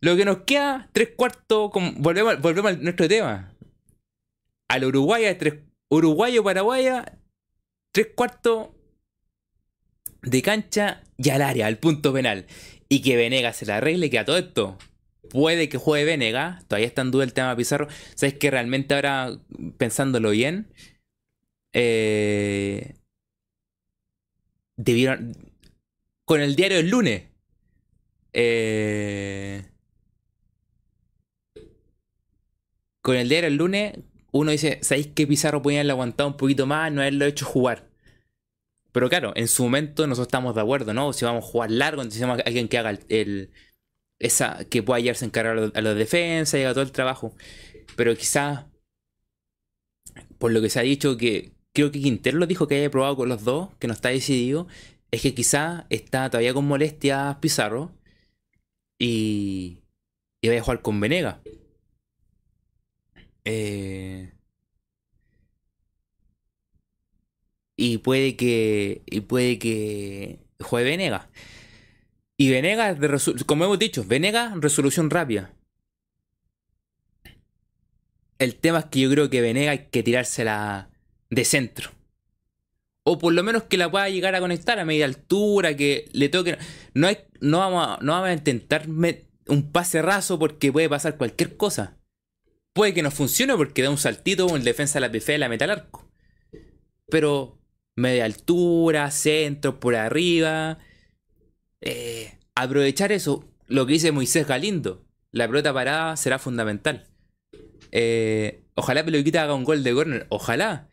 Lo 0.00 0.16
que 0.16 0.24
nos 0.24 0.38
queda, 0.38 0.88
tres 0.92 1.10
cuartos. 1.16 1.70
volvemos, 1.96 2.40
volvemos 2.40 2.72
a 2.72 2.76
nuestro 2.76 3.08
tema. 3.08 3.52
Al 4.68 4.84
Uruguay, 4.84 5.24
tres, 5.38 5.54
Uruguayo, 5.88 6.44
Paraguaya, 6.44 7.18
tres 7.92 8.08
cuartos 8.14 8.68
de 10.22 10.42
cancha 10.42 11.02
y 11.16 11.30
al 11.30 11.42
área, 11.42 11.66
al 11.66 11.78
punto 11.78 12.12
penal. 12.12 12.46
Y 12.88 13.00
que 13.00 13.16
Venegas 13.16 13.56
se 13.56 13.66
la 13.66 13.78
arregle, 13.78 14.10
que 14.10 14.18
a 14.18 14.24
todo 14.24 14.36
esto 14.36 14.76
puede 15.30 15.68
que 15.68 15.78
juegue 15.78 16.04
Venegas. 16.04 16.66
Todavía 16.66 16.86
está 16.86 17.02
en 17.02 17.10
duda 17.10 17.24
el 17.24 17.32
tema 17.32 17.56
Pizarro. 17.56 17.88
Sabes 18.14 18.34
que 18.34 18.50
realmente 18.50 18.94
ahora, 18.94 19.38
pensándolo 19.78 20.30
bien, 20.30 20.68
eh, 21.72 22.94
debieron. 24.76 25.32
Con 26.24 26.40
el 26.40 26.56
diario 26.56 26.78
del 26.78 26.90
lunes. 26.90 27.24
Eh, 28.32 29.64
con 33.00 33.16
el 33.16 33.28
diario 33.28 33.48
del 33.48 33.56
lunes 33.56 33.98
uno 34.32 34.50
dice, 34.50 34.78
¿sabéis 34.82 35.08
que 35.08 35.26
Pizarro 35.26 35.62
podía 35.62 35.78
haberle 35.78 35.92
aguantado 35.92 36.28
un 36.28 36.36
poquito 36.36 36.66
más, 36.66 36.92
no 36.92 37.00
haberlo 37.00 37.24
hecho 37.24 37.46
jugar? 37.46 37.88
Pero 38.92 39.08
claro, 39.08 39.32
en 39.36 39.48
su 39.48 39.62
momento 39.64 40.06
nosotros 40.06 40.28
estamos 40.28 40.54
de 40.54 40.60
acuerdo, 40.62 40.94
¿no? 40.94 41.12
Si 41.12 41.24
vamos 41.24 41.44
a 41.44 41.48
jugar 41.48 41.70
largo, 41.70 42.02
necesitamos 42.02 42.38
a 42.38 42.42
alguien 42.42 42.68
que 42.68 42.78
haga 42.78 42.98
el, 43.08 43.50
esa, 44.18 44.64
que 44.66 44.82
pueda 44.82 45.00
llevarse 45.00 45.24
a 45.24 45.28
encargar 45.28 45.72
a 45.74 45.80
los 45.82 45.96
defensas 45.96 46.58
y 46.58 46.64
haga 46.64 46.74
todo 46.74 46.84
el 46.84 46.92
trabajo. 46.92 47.34
Pero 47.96 48.14
quizás, 48.16 48.66
por 50.38 50.52
lo 50.52 50.60
que 50.62 50.70
se 50.70 50.80
ha 50.80 50.82
dicho, 50.82 51.16
que 51.16 51.55
creo 51.76 51.92
que 51.92 52.00
Quintero 52.00 52.38
lo 52.38 52.46
dijo 52.46 52.66
que 52.66 52.76
haya 52.76 52.90
probado 52.90 53.16
con 53.16 53.28
los 53.28 53.44
dos, 53.44 53.74
que 53.78 53.86
no 53.86 53.92
está 53.92 54.08
decidido, 54.08 54.66
es 55.10 55.20
que 55.22 55.34
quizás 55.34 55.84
está 55.90 56.30
todavía 56.30 56.54
con 56.54 56.66
molestias 56.66 57.36
Pizarro 57.36 57.92
y, 58.98 59.82
y 60.40 60.48
vaya 60.48 60.60
a 60.60 60.64
jugar 60.64 60.82
con 60.82 60.98
Venega. 61.00 61.42
Eh, 63.44 64.32
y 67.76 67.98
puede 67.98 68.36
que. 68.36 69.02
Y 69.06 69.20
puede 69.20 69.58
que 69.58 70.40
juegue 70.60 70.90
Venega. 70.90 71.30
Y 72.38 72.50
Venega, 72.50 72.96
como 73.46 73.64
hemos 73.64 73.78
dicho, 73.78 74.04
Venega, 74.04 74.54
resolución 74.56 75.10
rápida. 75.10 75.54
El 78.38 78.56
tema 78.56 78.80
es 78.80 78.84
que 78.86 79.00
yo 79.00 79.10
creo 79.10 79.30
que 79.30 79.40
Venega 79.42 79.72
hay 79.72 79.88
que 79.88 80.02
tirársela 80.02 80.90
de 81.30 81.44
centro. 81.44 81.90
O 83.02 83.18
por 83.18 83.32
lo 83.32 83.42
menos 83.42 83.64
que 83.64 83.76
la 83.76 83.90
pueda 83.90 84.08
llegar 84.08 84.34
a 84.34 84.40
conectar 84.40 84.78
a 84.78 84.84
media 84.84 85.04
altura, 85.04 85.76
que 85.76 86.08
le 86.12 86.28
toque. 86.28 86.58
No, 86.94 87.06
hay, 87.06 87.18
no, 87.40 87.58
vamos, 87.58 87.86
a, 87.86 88.02
no 88.02 88.12
vamos 88.12 88.28
a 88.28 88.32
intentar 88.32 88.86
un 88.88 89.72
pase 89.72 90.02
raso 90.02 90.38
porque 90.38 90.72
puede 90.72 90.88
pasar 90.88 91.16
cualquier 91.16 91.56
cosa. 91.56 91.96
Puede 92.72 92.92
que 92.92 93.02
no 93.02 93.10
funcione 93.10 93.54
porque 93.56 93.82
da 93.82 93.90
un 93.90 93.98
saltito 93.98 94.54
en 94.56 94.64
defensa 94.64 94.98
de 94.98 95.06
la 95.06 95.12
PFE 95.12 95.38
la 95.38 95.48
meta 95.48 95.64
al 95.64 95.70
arco. 95.70 96.10
Pero 97.08 97.58
media 97.94 98.24
altura, 98.24 99.10
centro, 99.10 99.80
por 99.80 99.94
arriba. 99.94 100.78
Eh, 101.80 102.36
aprovechar 102.54 103.12
eso, 103.12 103.44
lo 103.66 103.86
que 103.86 103.94
dice 103.94 104.12
Moisés 104.12 104.46
Galindo. 104.46 105.06
La 105.30 105.46
pelota 105.46 105.72
parada 105.72 106.16
será 106.16 106.38
fundamental. 106.38 107.06
Eh, 107.92 108.64
ojalá 108.74 109.04
Peloquita 109.04 109.42
haga 109.42 109.54
un 109.54 109.64
gol 109.64 109.82
de 109.82 109.94
corner. 109.94 110.26
Ojalá. 110.28 110.88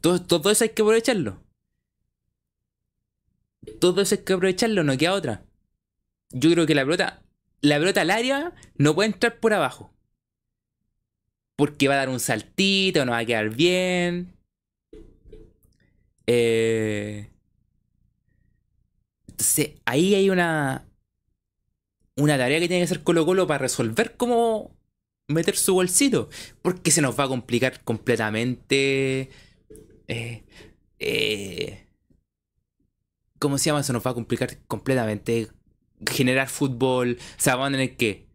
Todo, 0.00 0.22
todo, 0.22 0.50
eso 0.50 0.64
hay 0.64 0.70
que 0.70 0.82
aprovecharlo. 0.82 1.42
Todo 3.80 4.02
eso 4.02 4.14
hay 4.14 4.24
que 4.24 4.32
aprovecharlo, 4.32 4.84
no 4.84 4.96
queda 4.96 5.14
otra. 5.14 5.44
Yo 6.30 6.50
creo 6.50 6.66
que 6.66 6.74
la 6.74 6.84
pelota, 6.84 7.22
la 7.60 7.78
pelota 7.78 8.00
al 8.02 8.10
área 8.10 8.52
no 8.76 8.94
puede 8.94 9.10
entrar 9.10 9.40
por 9.40 9.52
abajo 9.52 9.92
porque 11.58 11.88
va 11.88 11.94
a 11.94 11.98
dar 11.98 12.08
un 12.08 12.20
saltito, 12.20 13.04
no 13.04 13.10
va 13.10 13.18
a 13.18 13.24
quedar 13.24 13.50
bien. 13.50 14.32
Eh, 16.28 17.28
entonces, 19.26 19.72
ahí 19.84 20.14
hay 20.14 20.30
una, 20.30 20.86
una 22.14 22.38
tarea 22.38 22.60
que 22.60 22.68
tiene 22.68 22.82
que 22.82 22.84
hacer 22.84 23.02
Colo 23.02 23.26
Colo 23.26 23.48
para 23.48 23.58
resolver 23.58 24.16
cómo 24.16 24.70
meter 25.26 25.56
su 25.56 25.74
bolsito. 25.74 26.28
Porque 26.62 26.92
se 26.92 27.02
nos 27.02 27.18
va 27.18 27.24
a 27.24 27.28
complicar 27.28 27.82
completamente. 27.82 29.28
Eh, 30.08 30.44
eh, 30.98 31.86
¿Cómo 33.38 33.58
se 33.58 33.66
llama? 33.66 33.82
Se 33.82 33.92
nos 33.92 34.04
va 34.04 34.10
a 34.10 34.14
complicar 34.14 34.58
completamente 34.66 35.48
generar 36.06 36.48
fútbol. 36.48 37.18
O 37.20 37.40
sea, 37.40 37.54
vamos 37.56 37.68
a 37.68 37.72
tener 37.72 37.96
que. 37.96 38.26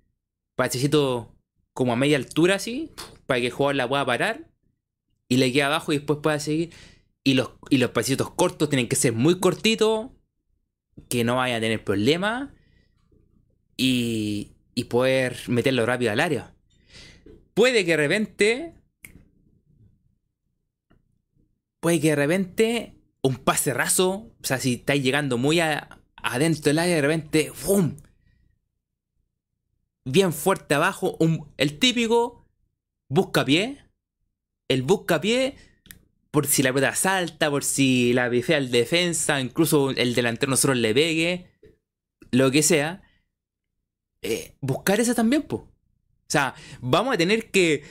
Pachecito 0.55 1.35
como 1.73 1.93
a 1.93 1.95
media 1.95 2.17
altura 2.17 2.55
así 2.55 2.91
para 3.25 3.39
que 3.39 3.47
el 3.47 3.51
jugador 3.51 3.75
la 3.75 3.89
pueda 3.89 4.05
parar 4.05 4.51
y 5.27 5.37
le 5.37 5.51
quede 5.51 5.63
abajo 5.63 5.91
y 5.91 5.97
después 5.97 6.19
pueda 6.21 6.39
seguir. 6.39 6.71
Y 7.23 7.33
los, 7.33 7.51
y 7.69 7.77
los 7.77 7.91
pasitos 7.91 8.31
cortos 8.31 8.69
tienen 8.69 8.87
que 8.87 8.95
ser 8.95 9.13
muy 9.13 9.39
cortitos, 9.39 10.11
que 11.09 11.23
no 11.23 11.37
vaya 11.37 11.55
a 11.55 11.59
tener 11.59 11.83
problemas 11.83 12.49
y, 13.77 14.51
y 14.75 14.83
poder 14.85 15.37
meterlo 15.47 15.85
rápido 15.85 16.11
al 16.11 16.19
área. 16.19 16.53
Puede 17.53 17.85
que 17.85 17.91
de 17.91 17.97
repente. 17.97 18.82
Puede 21.83 21.99
que 21.99 22.11
de 22.11 22.15
repente 22.15 22.95
un 23.21 23.35
pase 23.35 23.73
raso, 23.73 24.09
o 24.09 24.33
sea, 24.41 24.57
si 24.57 24.75
estáis 24.75 25.03
llegando 25.03 25.37
muy 25.37 25.59
adentro 25.59 26.63
del 26.63 26.79
área, 26.79 26.95
de 26.95 27.01
repente, 27.01 27.51
¡bum! 27.65 27.97
Bien 30.05 30.31
fuerte 30.31 30.75
abajo, 30.75 31.17
el 31.57 31.79
típico 31.79 32.47
busca 33.09 33.43
pie. 33.43 33.83
El 34.69 34.83
busca 34.83 35.19
pie 35.19 35.57
por 36.31 36.47
si 36.47 36.63
la 36.63 36.71
pelota 36.71 36.95
salta, 36.95 37.49
por 37.49 37.65
si 37.65 38.13
la 38.13 38.29
bifea 38.29 38.55
al 38.55 38.71
defensa, 38.71 39.41
incluso 39.41 39.89
el 39.89 40.15
delantero 40.15 40.51
nosotros 40.51 40.77
le 40.77 40.93
pegue, 40.93 41.51
lo 42.31 42.49
que 42.49 42.63
sea. 42.63 43.01
Eh, 44.21 44.55
buscar 44.61 45.01
eso 45.01 45.13
también, 45.13 45.41
pues. 45.41 45.63
O 45.63 46.29
sea, 46.29 46.55
vamos 46.79 47.13
a 47.13 47.17
tener 47.17 47.51
que 47.51 47.83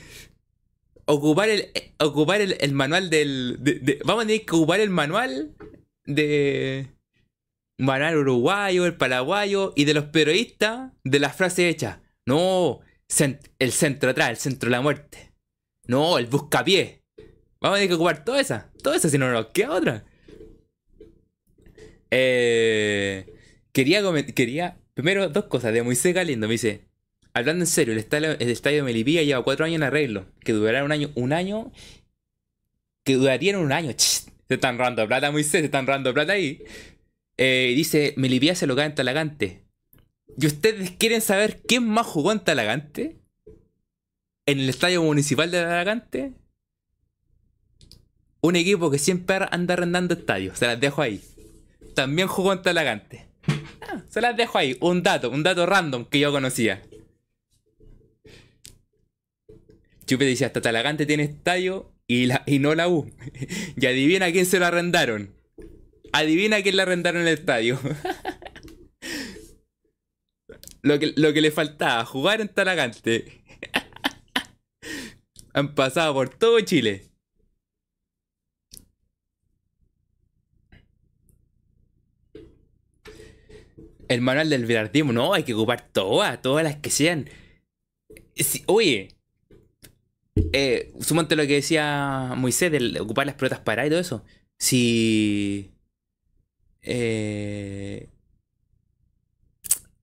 ocupar 1.05 1.49
el, 1.49 1.71
ocupar 1.99 2.41
el, 2.41 2.73
manual 2.73 3.09
del. 3.09 3.59
vamos 4.05 4.23
a 4.23 4.27
tener 4.27 4.45
que 4.45 4.55
ocupar 4.55 4.79
el 4.79 4.89
manual 4.89 5.55
de. 6.05 6.87
Manual 7.79 8.17
uruguayo, 8.17 8.85
el 8.85 8.95
paraguayo 8.95 9.73
y 9.75 9.85
de 9.85 9.93
los 9.95 10.05
periodistas 10.05 10.91
de 11.03 11.19
la 11.19 11.29
frase 11.29 11.69
hecha. 11.69 12.01
No, 12.25 12.79
el 13.59 13.71
centro 13.71 14.11
atrás, 14.11 14.29
el 14.29 14.37
centro 14.37 14.67
de 14.69 14.75
la 14.75 14.81
muerte. 14.81 15.33
No, 15.87 16.17
el 16.17 16.27
buscapié. 16.27 17.03
Vamos 17.59 17.77
a 17.77 17.79
tener 17.79 17.89
que 17.89 17.95
ocupar 17.95 18.23
toda 18.23 18.39
esa. 18.39 18.71
Toda 18.81 18.95
esa, 18.95 19.09
si 19.09 19.17
no 19.17 19.31
nos 19.31 19.47
queda 19.47 19.71
otra. 19.71 20.05
Eh, 22.11 23.25
quería, 23.71 24.01
quería, 24.35 24.77
primero, 24.93 25.29
dos 25.29 25.45
cosas 25.45 25.73
de 25.73 25.81
Moisés 25.81 26.13
Galindo. 26.13 26.47
Me 26.47 26.53
dice, 26.53 26.85
hablando 27.33 27.63
en 27.63 27.67
serio, 27.67 27.93
el 27.93 27.99
estadio, 27.99 28.31
el 28.39 28.61
de 28.61 28.83
Melipilla 28.83 29.23
lleva 29.23 29.43
cuatro 29.43 29.65
años 29.65 29.77
en 29.77 29.83
arreglo. 29.83 30.25
Que 30.41 30.53
durará 30.53 30.83
un 30.83 30.91
año, 30.91 31.11
un 31.15 31.33
año, 31.33 31.71
que 33.03 33.15
duraría 33.15 33.57
un 33.57 33.71
año. 33.71 33.91
se 33.97 34.31
están 34.49 34.77
rando 34.77 35.07
plata, 35.07 35.31
Moisés, 35.31 35.61
se 35.61 35.65
están 35.65 35.87
rando 35.87 36.13
plata 36.13 36.33
ahí. 36.33 36.63
Eh, 37.37 37.73
dice, 37.75 38.13
Melipilla 38.17 38.55
se 38.55 38.67
lo 38.67 38.75
cae 38.75 38.85
en 38.85 38.95
Talagante. 38.95 39.63
¿Y 40.37 40.47
ustedes 40.47 40.91
quieren 40.91 41.21
saber 41.21 41.61
quién 41.67 41.87
más 41.87 42.07
jugó 42.07 42.31
en 42.31 42.39
Talagante? 42.39 43.17
¿En 44.45 44.59
el 44.59 44.69
estadio 44.69 45.01
municipal 45.03 45.49
de 45.51 45.61
Talagante? 45.61 46.33
Un 48.41 48.55
equipo 48.55 48.91
que 48.91 48.99
siempre 48.99 49.37
anda 49.51 49.73
arrendando 49.73 50.13
estadios. 50.13 50.59
Se 50.59 50.67
las 50.67 50.79
dejo 50.79 51.01
ahí. 51.01 51.21
También 51.95 52.27
jugó 52.27 52.51
en 52.51 52.61
Talagante. 52.61 53.27
Ah, 53.81 54.01
se 54.09 54.21
las 54.21 54.35
dejo 54.35 54.57
ahí. 54.57 54.77
Un 54.81 55.01
dato, 55.01 55.29
un 55.29 55.43
dato 55.43 55.65
random 55.65 56.05
que 56.05 56.19
yo 56.19 56.31
conocía. 56.31 56.81
Chupe 60.05 60.25
dice, 60.25 60.45
hasta 60.45 60.61
Talagante 60.61 61.05
tiene 61.05 61.23
estadio 61.23 61.93
y, 62.07 62.25
la, 62.25 62.43
y 62.45 62.59
no 62.59 62.75
la 62.75 62.87
U. 62.87 63.09
y 63.77 63.85
adivina 63.85 64.31
quién 64.31 64.45
se 64.45 64.59
lo 64.59 64.65
arrendaron. 64.65 65.33
Adivina 66.11 66.61
quién 66.61 66.75
le 66.75 66.83
arrendaron 66.83 67.21
el 67.21 67.29
estadio. 67.29 67.79
lo, 70.81 70.99
que, 70.99 71.13
lo 71.15 71.33
que 71.33 71.41
le 71.41 71.51
faltaba, 71.51 72.05
jugar 72.05 72.41
en 72.41 72.49
Talagante. 72.49 73.43
Han 75.53 75.75
pasado 75.75 76.13
por 76.13 76.29
todo 76.29 76.59
Chile. 76.61 77.09
El 84.09 84.21
manual 84.21 84.49
del 84.49 84.65
bilardismo, 84.65 85.13
no, 85.13 85.33
hay 85.33 85.43
que 85.43 85.53
ocupar 85.53 85.89
todas, 85.91 86.41
todas 86.41 86.63
las 86.63 86.75
que 86.75 86.89
sean. 86.89 87.29
oye, 88.67 89.15
eh, 90.35 90.93
sumante 90.99 91.35
lo 91.35 91.43
que 91.47 91.55
decía 91.55 92.33
Moisés 92.35 92.71
de 92.71 92.99
ocupar 92.99 93.25
las 93.25 93.35
pelotas 93.35 93.59
para 93.59 93.85
y 93.85 93.89
todo 93.89 93.99
eso. 93.99 94.23
Si. 94.57 95.71
Eh, 96.81 98.09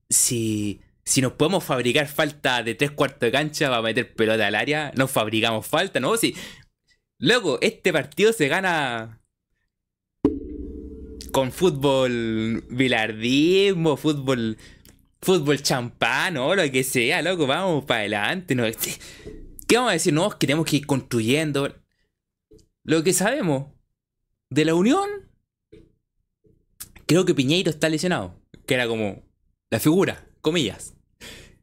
si 0.09 0.81
si 1.11 1.21
nos 1.21 1.33
podemos 1.33 1.65
fabricar 1.65 2.07
falta 2.07 2.63
de 2.63 2.77
tres 2.77 2.93
cuartos 2.93 3.21
de 3.21 3.33
cancha 3.33 3.69
para 3.69 3.83
meter 3.83 4.15
pelota 4.15 4.47
al 4.47 4.55
área, 4.55 4.93
nos 4.95 5.11
fabricamos 5.11 5.67
falta, 5.67 5.99
¿no? 5.99 6.17
Si, 6.17 6.37
luego, 7.19 7.59
este 7.63 7.93
partido 7.93 8.33
se 8.33 8.47
gana 8.47 9.21
con 11.33 11.51
fútbol 11.51 12.65
bilardismo, 12.71 13.97
fútbol 13.97 14.57
fútbol 15.21 15.61
champán 15.63 16.37
o 16.37 16.55
lo 16.55 16.71
que 16.71 16.85
sea, 16.85 17.23
loco, 17.23 17.47
vamos 17.47 17.85
para 17.85 18.01
adelante. 18.01 18.55
¿no? 18.55 18.65
¿Qué 19.71 19.77
vamos 19.77 19.91
a 19.91 19.93
decir? 19.93 20.13
No, 20.13 20.37
queremos 20.37 20.67
que 20.67 20.79
ir 20.79 20.87
construyendo. 20.87 21.73
Lo 22.83 23.05
que 23.05 23.13
sabemos 23.13 23.73
de 24.49 24.65
la 24.65 24.75
Unión, 24.75 25.09
creo 27.07 27.25
que 27.25 27.37
Piñeiro 27.37 27.71
está 27.71 27.89
lesionado, 27.89 28.35
que 28.67 28.75
era 28.75 28.89
como 28.89 29.23
la 29.71 29.79
figura, 29.79 30.27
comillas. 30.41 30.97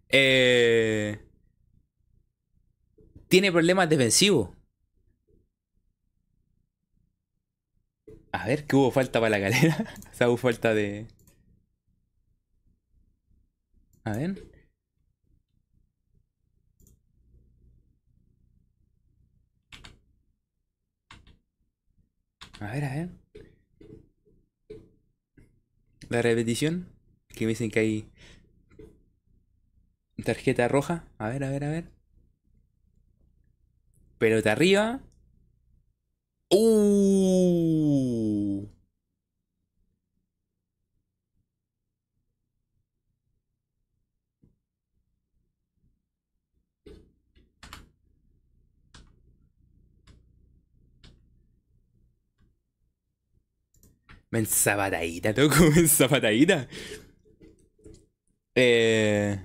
Eh, 0.08 1.20
tiene 3.28 3.52
problemas 3.52 3.90
defensivos. 3.90 4.52
A 8.32 8.48
ver, 8.48 8.66
¿qué 8.68 8.78
hubo 8.78 8.90
falta 8.90 9.20
para 9.20 9.32
la 9.32 9.40
galera? 9.40 9.96
o 10.14 10.16
sea, 10.16 10.30
hubo 10.30 10.38
falta 10.38 10.74
de. 10.74 11.08
A 14.06 14.14
ver. 14.14 14.57
A 22.60 22.72
ver, 22.72 22.86
a 22.86 22.94
ver. 22.94 23.10
La 26.10 26.22
repetición. 26.22 26.90
Que 27.30 27.46
me 27.46 27.50
dicen 27.50 27.70
que 27.70 27.80
hay 27.80 28.10
Tarjeta 30.24 30.68
roja. 30.68 31.06
A 31.18 31.30
ver, 31.30 31.44
a 31.44 31.50
ver, 31.50 31.64
a 31.64 31.70
ver. 31.70 31.92
Pelota 34.20 34.52
arriba. 34.52 35.02
¡Uh! 36.52 37.58
Mensabadadita, 54.32 55.34
loco, 55.34 55.56
mensabadadita. 55.76 56.68
Eh. 58.56 59.40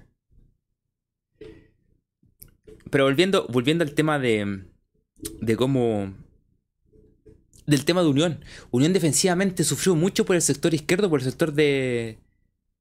Pero 2.91 3.05
volviendo, 3.05 3.47
volviendo 3.49 3.85
al 3.85 3.95
tema 3.95 4.19
de, 4.19 4.67
de 5.41 5.57
cómo... 5.57 6.15
Del 7.65 7.85
tema 7.85 8.03
de 8.03 8.09
Unión. 8.09 8.45
Unión 8.71 8.93
defensivamente 8.93 9.65
sufrió 9.65 9.95
mucho 9.95 10.25
por 10.27 10.37
el 10.37 10.43
sector 10.43 10.75
izquierdo, 10.75 11.09
por 11.09 11.21
el 11.21 11.25
sector 11.25 11.53
de... 11.53 12.19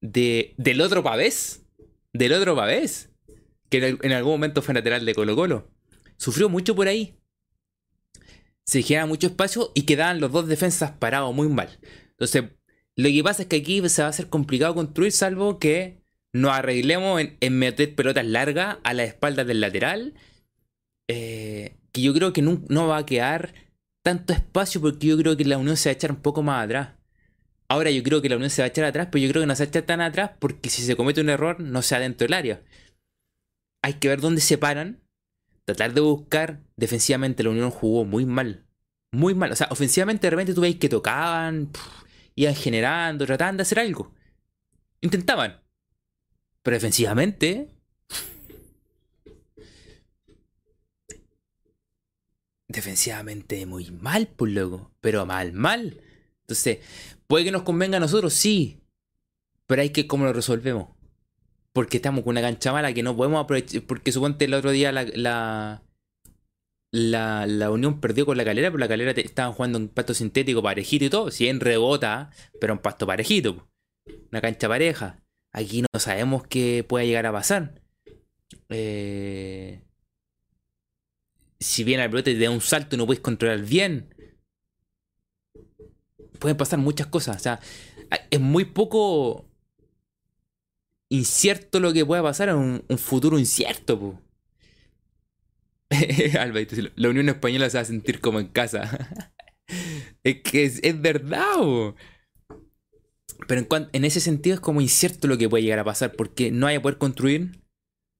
de 0.00 0.54
del 0.58 0.80
otro 0.80 1.02
Pavés. 1.02 1.64
Del 2.12 2.32
otro 2.32 2.56
Pavés. 2.56 3.10
Que 3.70 3.96
en 4.02 4.12
algún 4.12 4.32
momento 4.32 4.60
fue 4.60 4.74
lateral 4.74 5.06
de 5.06 5.14
Colo 5.14 5.36
Colo. 5.36 5.70
Sufrió 6.16 6.48
mucho 6.48 6.74
por 6.74 6.88
ahí. 6.88 7.16
Se 8.64 8.82
genera 8.82 9.06
mucho 9.06 9.26
espacio 9.26 9.72
y 9.74 9.82
quedaban 9.82 10.20
los 10.20 10.32
dos 10.32 10.46
defensas 10.46 10.92
parados 10.92 11.34
muy 11.34 11.48
mal. 11.48 11.78
Entonces, 12.10 12.44
lo 12.96 13.08
que 13.08 13.22
pasa 13.24 13.42
es 13.42 13.48
que 13.48 13.56
aquí 13.56 13.88
se 13.88 14.02
va 14.02 14.06
a 14.06 14.10
hacer 14.10 14.28
complicado 14.28 14.74
construir, 14.74 15.12
salvo 15.12 15.58
que 15.58 16.02
nos 16.32 16.52
arreglemos 16.52 17.22
en, 17.40 17.58
meter 17.58 17.94
pelotas 17.94 18.26
largas 18.26 18.78
a 18.84 18.94
la 18.94 19.04
espalda 19.04 19.44
del 19.44 19.60
lateral. 19.60 20.14
Eh, 21.08 21.76
que 21.92 22.00
yo 22.00 22.14
creo 22.14 22.32
que 22.32 22.42
no, 22.42 22.62
no, 22.68 22.88
va 22.88 22.98
a 22.98 23.06
quedar 23.06 23.54
tanto 24.02 24.32
espacio 24.32 24.80
porque 24.80 25.06
yo 25.06 25.18
creo 25.18 25.36
que 25.36 25.44
la 25.44 25.58
Unión 25.58 25.76
se 25.76 25.88
va 25.88 25.92
a 25.92 25.96
echar 25.96 26.10
un 26.10 26.22
poco 26.22 26.42
más 26.42 26.64
atrás. 26.64 26.90
Ahora 27.68 27.90
yo 27.90 28.02
creo 28.02 28.22
que 28.22 28.28
la 28.28 28.36
Unión 28.36 28.50
se 28.50 28.62
va 28.62 28.66
a 28.66 28.68
echar 28.68 28.84
atrás, 28.84 29.08
pero 29.10 29.24
yo 29.24 29.30
creo 29.30 29.42
que 29.42 29.46
no 29.46 29.54
se 29.54 29.64
va 29.64 29.66
a 29.66 29.68
echar 29.68 29.82
tan 29.82 30.00
atrás 30.00 30.32
porque 30.38 30.70
si 30.70 30.82
se 30.82 30.96
comete 30.96 31.20
un 31.20 31.30
error 31.30 31.60
no 31.60 31.82
sea 31.82 31.98
dentro 31.98 32.26
del 32.26 32.34
área. 32.34 32.62
Hay 33.82 33.94
que 33.94 34.08
ver 34.08 34.20
dónde 34.20 34.40
se 34.40 34.58
paran, 34.58 35.02
tratar 35.64 35.92
de 35.92 36.00
buscar. 36.00 36.60
Defensivamente 36.82 37.44
la 37.44 37.50
Unión 37.50 37.70
jugó 37.70 38.04
muy 38.04 38.26
mal. 38.26 38.66
Muy 39.12 39.36
mal. 39.36 39.52
O 39.52 39.54
sea, 39.54 39.68
ofensivamente 39.70 40.26
de 40.26 40.30
repente 40.30 40.52
tú 40.52 40.62
veis 40.62 40.78
que 40.80 40.88
tocaban, 40.88 41.70
iban 42.34 42.56
generando, 42.56 43.24
trataban 43.24 43.56
de 43.56 43.62
hacer 43.62 43.78
algo. 43.78 44.12
Intentaban. 45.00 45.62
Pero 46.60 46.74
defensivamente. 46.74 47.68
Defensivamente 52.66 53.64
muy 53.64 53.92
mal, 53.92 54.26
pues 54.34 54.52
luego. 54.52 54.90
Pero 55.00 55.24
mal, 55.24 55.52
mal. 55.52 56.00
Entonces, 56.40 56.78
puede 57.28 57.44
que 57.44 57.52
nos 57.52 57.62
convenga 57.62 57.98
a 57.98 58.00
nosotros, 58.00 58.34
sí. 58.34 58.82
Pero 59.68 59.82
hay 59.82 59.90
que 59.90 60.08
cómo 60.08 60.24
lo 60.24 60.32
resolvemos. 60.32 60.88
Porque 61.72 61.98
estamos 61.98 62.24
con 62.24 62.32
una 62.32 62.40
cancha 62.40 62.72
mala 62.72 62.92
que 62.92 63.04
no 63.04 63.16
podemos 63.16 63.44
aprovechar. 63.44 63.82
Porque 63.82 64.10
suponte 64.10 64.46
el 64.46 64.54
otro 64.54 64.72
día 64.72 64.90
la, 64.90 65.84
la, 66.92 67.70
Unión 67.70 68.00
perdió 68.00 68.26
con 68.26 68.36
la 68.36 68.44
calera, 68.44 68.70
pero 68.70 68.78
la 68.78 68.88
calera 68.88 69.12
estaban 69.12 69.52
jugando 69.52 69.78
un 69.78 69.88
pasto 69.88 70.14
sintético 70.14 70.62
parejito 70.62 71.04
y 71.04 71.10
todo. 71.10 71.30
Si 71.30 71.48
en 71.48 71.60
rebota, 71.60 72.30
pero 72.60 72.74
un 72.74 72.78
pasto 72.78 73.06
parejito. 73.06 73.68
Una 74.30 74.40
cancha 74.40 74.68
pareja. 74.68 75.22
Aquí 75.52 75.82
no 75.82 75.98
sabemos 75.98 76.46
qué 76.46 76.84
puede 76.86 77.06
llegar 77.06 77.26
a 77.26 77.32
pasar. 77.32 77.82
Eh, 78.68 79.82
si 81.58 81.84
bien 81.84 82.00
al 82.00 82.08
brote 82.08 82.34
te 82.34 82.40
da 82.40 82.50
un 82.50 82.60
salto 82.60 82.96
y 82.96 82.98
no 82.98 83.06
puedes 83.06 83.22
controlar 83.22 83.60
bien. 83.60 84.14
Pueden 86.38 86.56
pasar 86.56 86.78
muchas 86.78 87.06
cosas. 87.06 87.36
O 87.36 87.40
sea, 87.40 87.60
es 88.30 88.40
muy 88.40 88.64
poco 88.66 89.46
incierto 91.08 91.80
lo 91.80 91.92
que 91.92 92.04
pueda 92.04 92.22
pasar 92.22 92.48
en 92.50 92.56
un, 92.56 92.98
futuro 92.98 93.38
incierto. 93.38 93.98
Alba, 93.98 94.20
la 96.96 97.08
Unión 97.08 97.28
Española 97.28 97.70
se 97.70 97.78
va 97.78 97.82
a 97.82 97.86
sentir 97.86 98.20
como 98.20 98.40
en 98.40 98.48
casa. 98.48 99.32
es 100.24 100.42
que 100.42 100.64
es, 100.64 101.00
verdad. 101.00 101.94
Pero 103.48 103.66
en, 103.92 104.04
ese 104.04 104.20
sentido 104.20 104.54
es 104.54 104.60
como 104.60 104.80
incierto 104.80 105.28
lo 105.28 105.38
que 105.38 105.48
puede 105.48 105.64
llegar 105.64 105.80
a 105.80 105.84
pasar, 105.84 106.12
porque 106.12 106.50
no 106.50 106.66
hay 106.66 106.76
a 106.76 106.82
poder 106.82 106.98
construir, 106.98 107.62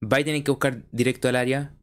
va 0.03 0.17
a 0.17 0.23
tener 0.23 0.43
que 0.43 0.51
buscar 0.51 0.83
directo 0.91 1.27
al 1.29 1.35
área. 1.35 1.75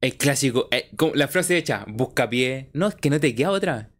El 0.00 0.16
clásico, 0.16 0.68
eh, 0.70 0.90
la 1.14 1.28
frase 1.28 1.58
hecha, 1.58 1.84
busca 1.86 2.28
pie. 2.28 2.70
No, 2.72 2.88
es 2.88 2.94
que 2.94 3.10
no 3.10 3.20
te 3.20 3.34
queda 3.34 3.50
otra. 3.50 3.90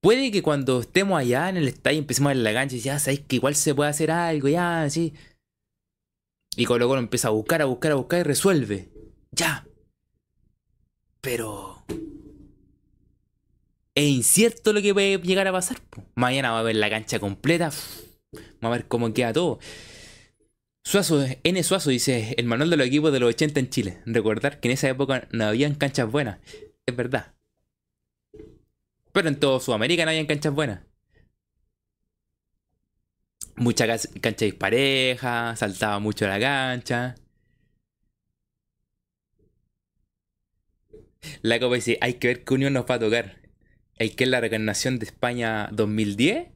Puede 0.00 0.30
que 0.30 0.42
cuando 0.42 0.80
estemos 0.80 1.18
allá 1.18 1.48
en 1.48 1.56
el 1.56 1.68
estadio 1.68 1.98
empecemos 1.98 2.30
a 2.30 2.34
ver 2.34 2.42
la 2.42 2.52
cancha 2.52 2.76
y 2.76 2.80
ya 2.80 2.98
sabéis 2.98 3.20
que 3.20 3.36
igual 3.36 3.54
se 3.54 3.74
puede 3.74 3.90
hacer 3.90 4.10
algo, 4.10 4.48
ya, 4.48 4.82
así. 4.82 5.14
Y 6.56 6.64
Colo 6.64 6.88
Colo 6.88 7.00
empieza 7.00 7.28
a 7.28 7.32
buscar, 7.32 7.60
a 7.60 7.66
buscar, 7.66 7.92
a 7.92 7.96
buscar 7.96 8.20
y 8.20 8.22
resuelve. 8.22 8.88
Ya. 9.30 9.66
Pero. 11.20 11.84
Es 13.94 14.08
incierto 14.08 14.72
lo 14.72 14.80
que 14.80 14.94
puede 14.94 15.18
llegar 15.18 15.46
a 15.46 15.52
pasar. 15.52 15.78
Mañana 16.14 16.52
va 16.52 16.60
a 16.60 16.62
ver 16.62 16.76
la 16.76 16.90
cancha 16.90 17.18
completa. 17.18 17.70
Va 18.64 18.68
a 18.68 18.70
ver 18.70 18.88
cómo 18.88 19.12
queda 19.12 19.32
todo. 19.32 19.58
Suazo, 20.84 21.26
N. 21.42 21.62
Suazo 21.62 21.90
dice, 21.90 22.34
el 22.38 22.46
manual 22.46 22.70
de 22.70 22.76
los 22.76 22.86
equipos 22.86 23.12
de 23.12 23.20
los 23.20 23.30
80 23.30 23.60
en 23.60 23.70
Chile. 23.70 24.02
Recordar 24.06 24.60
que 24.60 24.68
en 24.68 24.72
esa 24.72 24.88
época 24.88 25.28
no 25.32 25.44
habían 25.44 25.74
canchas 25.74 26.10
buenas. 26.10 26.38
Es 26.86 26.96
verdad. 26.96 27.34
Pero 29.12 29.28
en 29.28 29.40
todo 29.40 29.60
Sudamérica 29.60 30.04
no 30.04 30.10
habían 30.10 30.26
canchas 30.26 30.54
buenas. 30.54 30.80
Mucha 33.56 33.86
cancha 33.86 34.44
dispareja, 34.44 35.56
saltaba 35.56 35.98
mucho 35.98 36.26
la 36.26 36.38
cancha. 36.38 37.14
La 41.42 41.58
Copa 41.58 41.74
dice, 41.76 41.98
hay 42.00 42.14
que 42.14 42.28
ver 42.28 42.44
qué 42.44 42.54
unión 42.54 42.72
nos 42.74 42.84
va 42.84 42.96
a 42.96 42.98
tocar. 42.98 43.40
¿Hay 43.98 44.10
que 44.10 44.24
es 44.24 44.30
la 44.30 44.40
reencarnación 44.40 44.98
de 44.98 45.06
España 45.06 45.68
2010? 45.72 46.48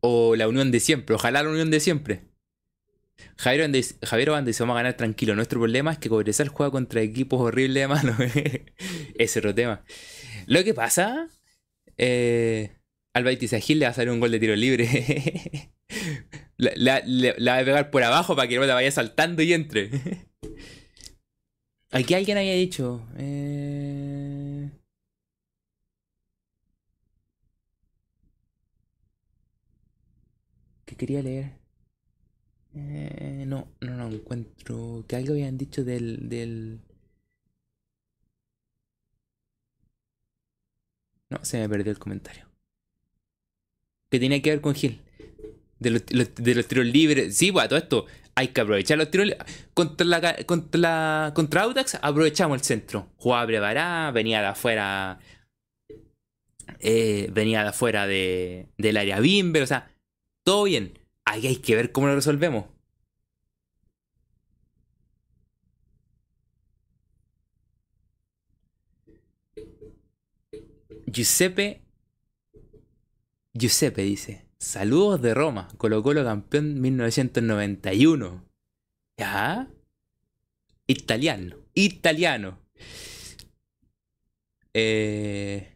¿O 0.00 0.36
la 0.36 0.48
unión 0.48 0.70
de 0.70 0.80
siempre? 0.80 1.14
Ojalá 1.14 1.42
la 1.42 1.50
unión 1.50 1.70
de 1.70 1.80
siempre. 1.80 2.22
Javier, 3.36 3.70
Javier 4.02 4.30
Van 4.30 4.44
dice, 4.44 4.62
vamos 4.62 4.74
a 4.74 4.78
ganar 4.78 4.96
tranquilo. 4.96 5.34
Nuestro 5.34 5.60
problema 5.60 5.92
es 5.92 5.98
que 5.98 6.08
Cobresal 6.08 6.48
juega 6.48 6.70
contra 6.70 7.02
equipos 7.02 7.40
horribles 7.40 7.82
de 7.82 7.88
mano. 7.88 8.16
Ese 9.18 9.38
otro 9.38 9.54
tema. 9.54 9.84
Lo 10.46 10.64
que 10.64 10.74
pasa... 10.74 11.28
Eh, 11.98 12.72
dice, 13.24 13.56
a 13.56 13.60
Gil 13.60 13.78
le 13.78 13.86
va 13.86 13.90
a 13.90 13.94
salir 13.94 14.10
un 14.10 14.20
gol 14.20 14.30
de 14.30 14.40
tiro 14.40 14.56
libre. 14.56 14.88
la, 16.56 17.00
va 17.00 17.58
a 17.58 17.64
pegar 17.64 17.90
por 17.90 18.02
abajo 18.02 18.36
para 18.36 18.48
que 18.48 18.56
no 18.56 18.64
la 18.64 18.74
vaya 18.74 18.90
saltando 18.90 19.42
y 19.42 19.52
entre. 19.52 19.90
Aquí 21.90 22.14
alguien 22.14 22.38
había 22.38 22.54
dicho... 22.54 23.06
Eh... 23.16 24.70
¿Qué 30.84 30.96
quería 30.96 31.22
leer? 31.22 31.52
Eh, 32.74 33.44
no, 33.46 33.68
no 33.80 33.96
lo 33.96 34.14
encuentro. 34.14 35.04
Que 35.08 35.16
algo 35.16 35.32
habían 35.32 35.56
dicho 35.56 35.84
del, 35.84 36.28
del... 36.28 36.80
No, 41.30 41.44
se 41.44 41.58
me 41.58 41.68
perdió 41.68 41.92
el 41.92 41.98
comentario. 41.98 42.45
Que 44.10 44.20
tenía 44.20 44.40
que 44.42 44.50
ver 44.50 44.60
con 44.60 44.74
Gil. 44.74 45.00
De 45.78 45.90
los, 45.90 46.02
los 46.10 46.68
tiros 46.68 46.86
libres. 46.86 47.36
Sí, 47.36 47.50
bueno, 47.50 47.68
todo 47.68 47.78
esto. 47.78 48.06
Hay 48.34 48.48
que 48.48 48.60
aprovechar 48.60 48.98
los 48.98 49.10
tiros 49.10 49.30
contra 49.72 50.06
la 50.06 50.36
contra 50.44 50.80
la 50.80 51.32
contra 51.34 51.62
Audax 51.62 51.98
aprovechamos 52.02 52.58
el 52.58 52.64
centro. 52.64 53.08
Jugaba 53.16 53.46
preparada, 53.46 54.10
venía 54.10 54.40
de 54.40 54.46
afuera. 54.48 55.18
Eh, 56.80 57.28
venía 57.32 57.62
de 57.62 57.68
afuera 57.70 58.06
de, 58.06 58.68
del 58.76 58.96
área 58.98 59.20
Bimber, 59.20 59.62
o 59.62 59.66
sea, 59.66 59.90
todo 60.44 60.64
bien. 60.64 60.98
Ahí 61.24 61.46
hay 61.46 61.56
que 61.56 61.76
ver 61.76 61.92
cómo 61.92 62.08
lo 62.08 62.14
resolvemos. 62.14 62.66
Giuseppe. 71.06 71.85
Giuseppe 73.56 74.02
dice: 74.02 74.46
Saludos 74.58 75.22
de 75.22 75.34
Roma, 75.34 75.68
Colo 75.76 76.02
Colo 76.02 76.24
campeón 76.24 76.80
1991. 76.80 78.44
¿Ya? 79.16 79.68
Italiano, 80.86 81.56
italiano. 81.74 82.58
Eh, 84.74 85.74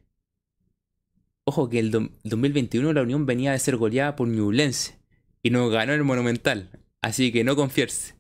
ojo 1.45 1.69
que 1.69 1.79
el 1.79 1.91
2021 1.91 2.93
la 2.93 3.03
Unión 3.03 3.25
venía 3.27 3.53
de 3.53 3.59
ser 3.59 3.77
goleada 3.77 4.15
por 4.15 4.29
Ñublense 4.29 4.99
y 5.43 5.51
nos 5.51 5.71
ganó 5.73 5.95
el 5.95 6.05
Monumental. 6.05 6.71
Así 7.01 7.33
que 7.33 7.45
no 7.45 7.57
confiarse. 7.57 8.15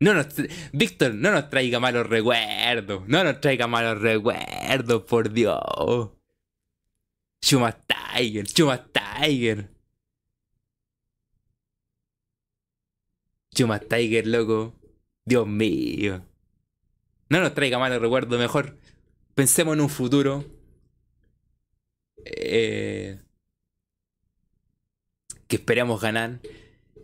No 0.00 0.14
nos 0.14 0.28
Víctor, 0.72 1.14
no 1.14 1.30
nos 1.30 1.48
traiga 1.48 1.80
malos 1.80 2.06
recuerdos. 2.08 3.06
No 3.08 3.24
nos 3.24 3.40
traiga 3.40 3.66
malos 3.66 4.00
recuerdos, 4.00 5.02
por 5.04 5.32
Dios. 5.32 6.15
Chuma 7.46 7.70
Tiger, 7.70 8.44
Chuma 8.44 8.76
Tiger. 8.92 9.70
Chuma 13.54 13.78
Tiger, 13.78 14.26
loco. 14.26 14.74
Dios 15.24 15.46
mío. 15.46 16.26
No 17.28 17.40
nos 17.40 17.54
traiga 17.54 17.78
malos 17.78 18.02
recuerdos, 18.02 18.36
mejor 18.40 18.76
pensemos 19.36 19.74
en 19.74 19.80
un 19.80 19.88
futuro. 19.88 20.44
Eh, 22.24 23.20
que 25.46 25.54
esperamos 25.54 26.00
ganar. 26.00 26.40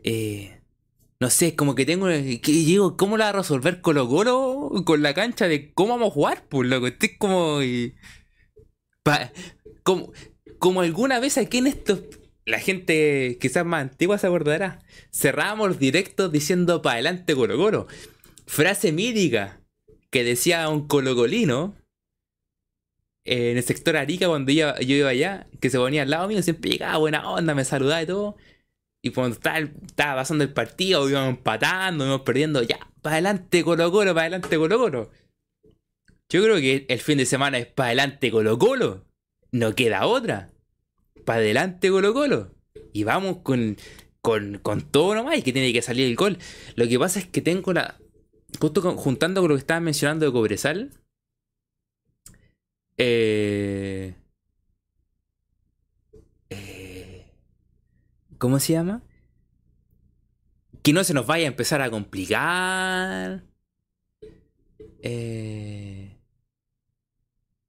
Eh, 0.03 0.61
no 1.21 1.31
sé, 1.31 1.55
como 1.55 1.77
que 1.77 1.87
tengo. 1.87 2.09
Que 2.09 2.41
digo, 2.43 2.97
¿cómo 2.97 3.17
la 3.17 3.27
va 3.27 3.31
a 3.31 3.43
resolver 3.43 3.81
Colo 3.81 4.09
Colo 4.09 4.73
con 4.85 5.03
la 5.03 5.15
cancha 5.15 5.47
de 5.47 5.73
cómo 5.73 5.91
vamos 5.91 6.09
a 6.09 6.15
jugar? 6.15 6.49
Pues 6.49 6.69
loco, 6.69 6.89
estoy 6.89 7.17
como. 7.17 7.61
como, 9.85 10.13
como 10.63 10.81
alguna 10.81 11.19
vez 11.19 11.39
aquí 11.39 11.59
en 11.59 11.67
estos. 11.67 12.03
La 12.45 12.61
gente 12.61 13.37
quizás 13.41 13.67
más 13.67 13.83
antigua 13.83 14.17
se 14.17 14.29
acordará. 14.29 14.79
Cerrábamos 15.11 15.81
directos 15.81 16.31
diciendo 16.31 16.83
para 16.83 16.95
adelante 16.95 17.35
Colo 17.35 17.57
Colo. 17.57 17.89
Frase 18.47 18.93
mítica 18.93 19.61
que 20.11 20.23
decía 20.23 20.69
un 20.69 20.87
colocolino 20.87 21.75
en 23.25 23.57
el 23.57 23.65
sector 23.65 23.97
Arica 23.97 24.29
cuando 24.29 24.53
yo 24.53 24.73
iba 24.79 25.09
allá, 25.09 25.49
que 25.61 25.69
se 25.69 25.79
ponía 25.79 26.03
al 26.03 26.11
lado 26.11 26.29
mío, 26.29 26.41
siempre 26.45 26.71
llegaba 26.71 26.99
buena 26.99 27.29
onda, 27.29 27.57
me 27.57 27.65
saludaba 27.65 28.01
y 28.01 28.07
todo. 28.07 28.37
Y 29.03 29.11
cuando 29.11 29.35
estaba, 29.35 29.59
estaba 29.59 30.15
pasando 30.15 30.45
el 30.45 30.53
partido, 30.53 31.11
íbamos 31.11 31.31
empatando, 31.31 32.05
íbamos 32.05 32.23
perdiendo, 32.23 32.63
ya, 32.63 32.79
para 33.01 33.17
adelante 33.17 33.65
Colo 33.65 33.91
Colo, 33.91 34.15
para 34.15 34.27
adelante 34.27 34.57
Colo 34.57 34.79
Colo. 34.79 35.11
Yo 36.29 36.41
creo 36.45 36.57
que 36.59 36.87
el 36.89 37.01
fin 37.01 37.19
de 37.19 37.27
semana 37.27 37.59
es 37.59 37.67
para 37.67 37.89
adelante 37.89 38.31
Colo 38.31 38.57
Colo. 38.61 39.05
No 39.51 39.75
queda 39.75 40.07
otra. 40.07 40.52
Para 41.25 41.41
adelante 41.41 41.91
Colo 41.91 42.13
Colo. 42.13 42.55
Y 42.93 43.05
vamos 43.05 43.39
con, 43.39 43.77
con, 44.21 44.59
con 44.59 44.83
todo 44.83 45.15
nomás 45.15 45.39
y 45.39 45.43
que 45.43 45.53
tiene 45.53 45.73
que 45.73 45.83
salir 45.83 46.07
el 46.07 46.17
gol. 46.17 46.39
Lo 46.75 46.89
que 46.89 46.99
pasa 46.99 47.19
es 47.21 47.27
que 47.27 47.41
tengo 47.41 47.73
la... 47.73 47.99
Justo 48.61 48.83
juntando 48.97 49.41
con 49.41 49.49
lo 49.49 49.57
que 49.57 49.61
estaba 49.61 49.81
mencionando 49.81 50.27
de 50.27 50.33
Cobresal, 50.33 50.91
eh, 52.99 54.15
eh, 56.51 57.27
¿Cómo 58.39 58.59
se 58.59 58.75
llama? 58.75 59.03
Que 60.83 60.93
no 60.93 61.03
se 61.05 61.15
nos 61.15 61.27
vaya 61.27 61.47
a 61.47 61.49
empezar 61.49 61.81
a 61.81 61.91
complicar. 61.91 63.45
Eh, 65.03 66.19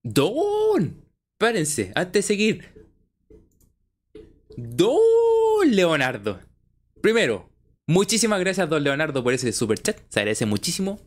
Don. 0.04 1.04
Espérense, 1.34 1.92
antes 1.96 2.14
de 2.14 2.28
seguir. 2.28 2.73
Don 4.58 4.96
Leonardo. 5.72 6.40
Primero, 7.02 7.50
muchísimas 7.88 8.40
gracias, 8.40 8.70
don 8.70 8.84
Leonardo, 8.84 9.24
por 9.24 9.34
ese 9.34 9.52
super 9.54 9.78
chat. 9.80 9.98
Se 10.10 10.20
agradece 10.20 10.46
muchísimo. 10.46 11.00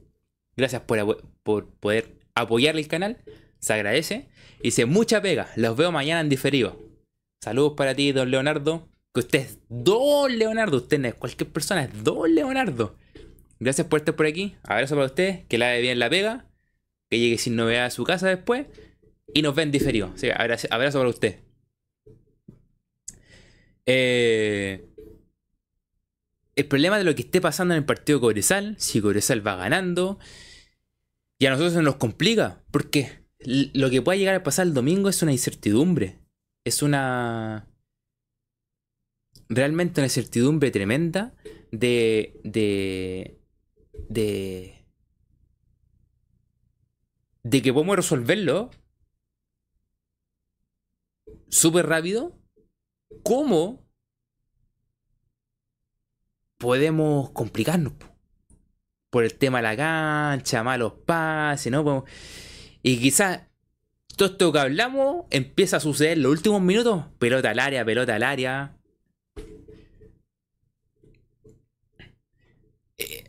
Gracias 0.56 0.82
por, 0.82 1.22
por 1.42 1.68
poder 1.74 2.18
apoyar 2.34 2.76
el 2.76 2.88
canal 2.88 3.18
se 3.58 3.72
agradece. 3.72 4.28
Y 4.60 4.68
dice, 4.68 4.86
mucha 4.86 5.20
pega, 5.20 5.48
los 5.56 5.76
veo 5.76 5.92
mañana 5.92 6.20
en 6.20 6.28
diferido. 6.28 6.80
Saludos 7.42 7.74
para 7.76 7.94
ti, 7.94 8.12
don 8.12 8.30
Leonardo. 8.30 8.88
Que 9.12 9.20
usted 9.20 9.38
es 9.40 9.58
don 9.68 10.38
Leonardo, 10.38 10.78
usted 10.78 10.98
no 10.98 11.08
es 11.08 11.14
cualquier 11.14 11.50
persona, 11.50 11.84
es 11.84 12.04
don 12.04 12.34
Leonardo. 12.34 12.96
Gracias 13.58 13.86
por 13.86 14.00
estar 14.00 14.14
por 14.14 14.26
aquí. 14.26 14.56
Abrazo 14.62 14.94
para 14.94 15.06
usted, 15.06 15.46
que 15.48 15.58
la 15.58 15.68
ve 15.70 15.80
bien 15.80 15.98
la 15.98 16.10
pega, 16.10 16.46
que 17.10 17.18
llegue 17.18 17.38
sin 17.38 17.56
novedad 17.56 17.86
a 17.86 17.90
su 17.90 18.04
casa 18.04 18.28
después. 18.28 18.66
Y 19.32 19.42
nos 19.42 19.54
ven 19.54 19.70
diferido. 19.70 20.12
Sí, 20.16 20.28
abrazo, 20.30 20.68
abrazo 20.70 20.98
para 20.98 21.10
usted. 21.10 21.40
Eh, 23.86 24.84
el 26.56 26.66
problema 26.66 26.98
de 26.98 27.04
lo 27.04 27.14
que 27.14 27.22
esté 27.22 27.40
pasando 27.40 27.74
en 27.74 27.78
el 27.78 27.84
partido 27.84 28.20
Cobresal, 28.20 28.76
si 28.78 29.00
Cobresal 29.00 29.46
va 29.46 29.56
ganando, 29.56 30.18
y 31.38 31.46
a 31.46 31.50
nosotros 31.50 31.82
nos 31.82 31.96
complica. 31.96 32.64
¿Por 32.70 32.90
qué? 32.90 33.24
lo 33.38 33.90
que 33.90 34.02
pueda 34.02 34.16
llegar 34.16 34.34
a 34.34 34.42
pasar 34.42 34.66
el 34.66 34.74
domingo 34.74 35.08
es 35.08 35.22
una 35.22 35.32
incertidumbre. 35.32 36.18
Es 36.64 36.82
una. 36.82 37.68
Realmente 39.48 40.00
una 40.00 40.06
incertidumbre 40.06 40.70
tremenda 40.70 41.34
de. 41.70 42.40
de. 42.42 43.38
de. 44.08 44.84
de 47.44 47.62
que 47.62 47.72
podemos 47.72 47.96
resolverlo. 47.96 48.70
súper 51.48 51.86
rápido 51.86 52.36
cómo 53.22 53.84
podemos 56.58 57.30
complicarnos 57.30 57.92
por 59.10 59.24
el 59.24 59.34
tema 59.34 59.58
de 59.58 59.62
la 59.62 59.76
cancha, 59.76 60.62
malos 60.62 60.94
pases, 61.04 61.72
¿no? 61.72 62.04
Y 62.82 62.98
quizás 62.98 63.42
todo 64.16 64.28
esto 64.28 64.52
que 64.52 64.58
hablamos 64.58 65.26
empieza 65.30 65.76
a 65.76 65.80
suceder 65.80 66.12
en 66.12 66.22
los 66.22 66.32
últimos 66.32 66.62
minutos. 66.62 67.04
Pelota 67.18 67.50
al 67.50 67.58
área, 67.58 67.84
pelota 67.84 68.14
al 68.14 68.22
área. 68.22 68.76
Eh, 72.98 73.24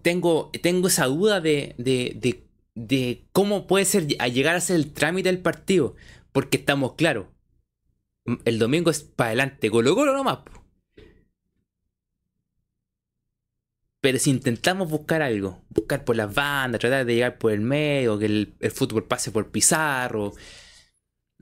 tengo, 0.00 0.50
tengo 0.62 0.88
esa 0.88 1.06
duda 1.06 1.40
de, 1.40 1.74
de, 1.76 2.46
de, 2.74 3.24
cómo 3.32 3.66
puede 3.66 3.84
ser 3.84 4.06
a 4.18 4.28
llegar 4.28 4.56
a 4.56 4.60
ser 4.60 4.76
el 4.76 4.92
trámite 4.92 5.28
del 5.28 5.40
partido. 5.40 5.94
Porque 6.32 6.56
estamos 6.56 6.94
claros. 6.94 7.26
El 8.44 8.58
domingo 8.58 8.90
es 8.90 9.02
para 9.02 9.28
adelante. 9.28 9.70
Colo 9.70 9.94
Colo 9.94 10.14
nomás. 10.14 10.38
Pero 14.00 14.18
si 14.18 14.30
intentamos 14.30 14.90
buscar 14.90 15.22
algo, 15.22 15.64
buscar 15.68 16.04
por 16.04 16.16
las 16.16 16.34
bandas, 16.34 16.80
tratar 16.80 17.06
de 17.06 17.14
llegar 17.14 17.38
por 17.38 17.52
el 17.52 17.60
medio, 17.60 18.18
que 18.18 18.26
el, 18.26 18.56
fútbol 18.72 19.06
pase 19.06 19.30
por 19.30 19.50
Pizarro, 19.50 20.32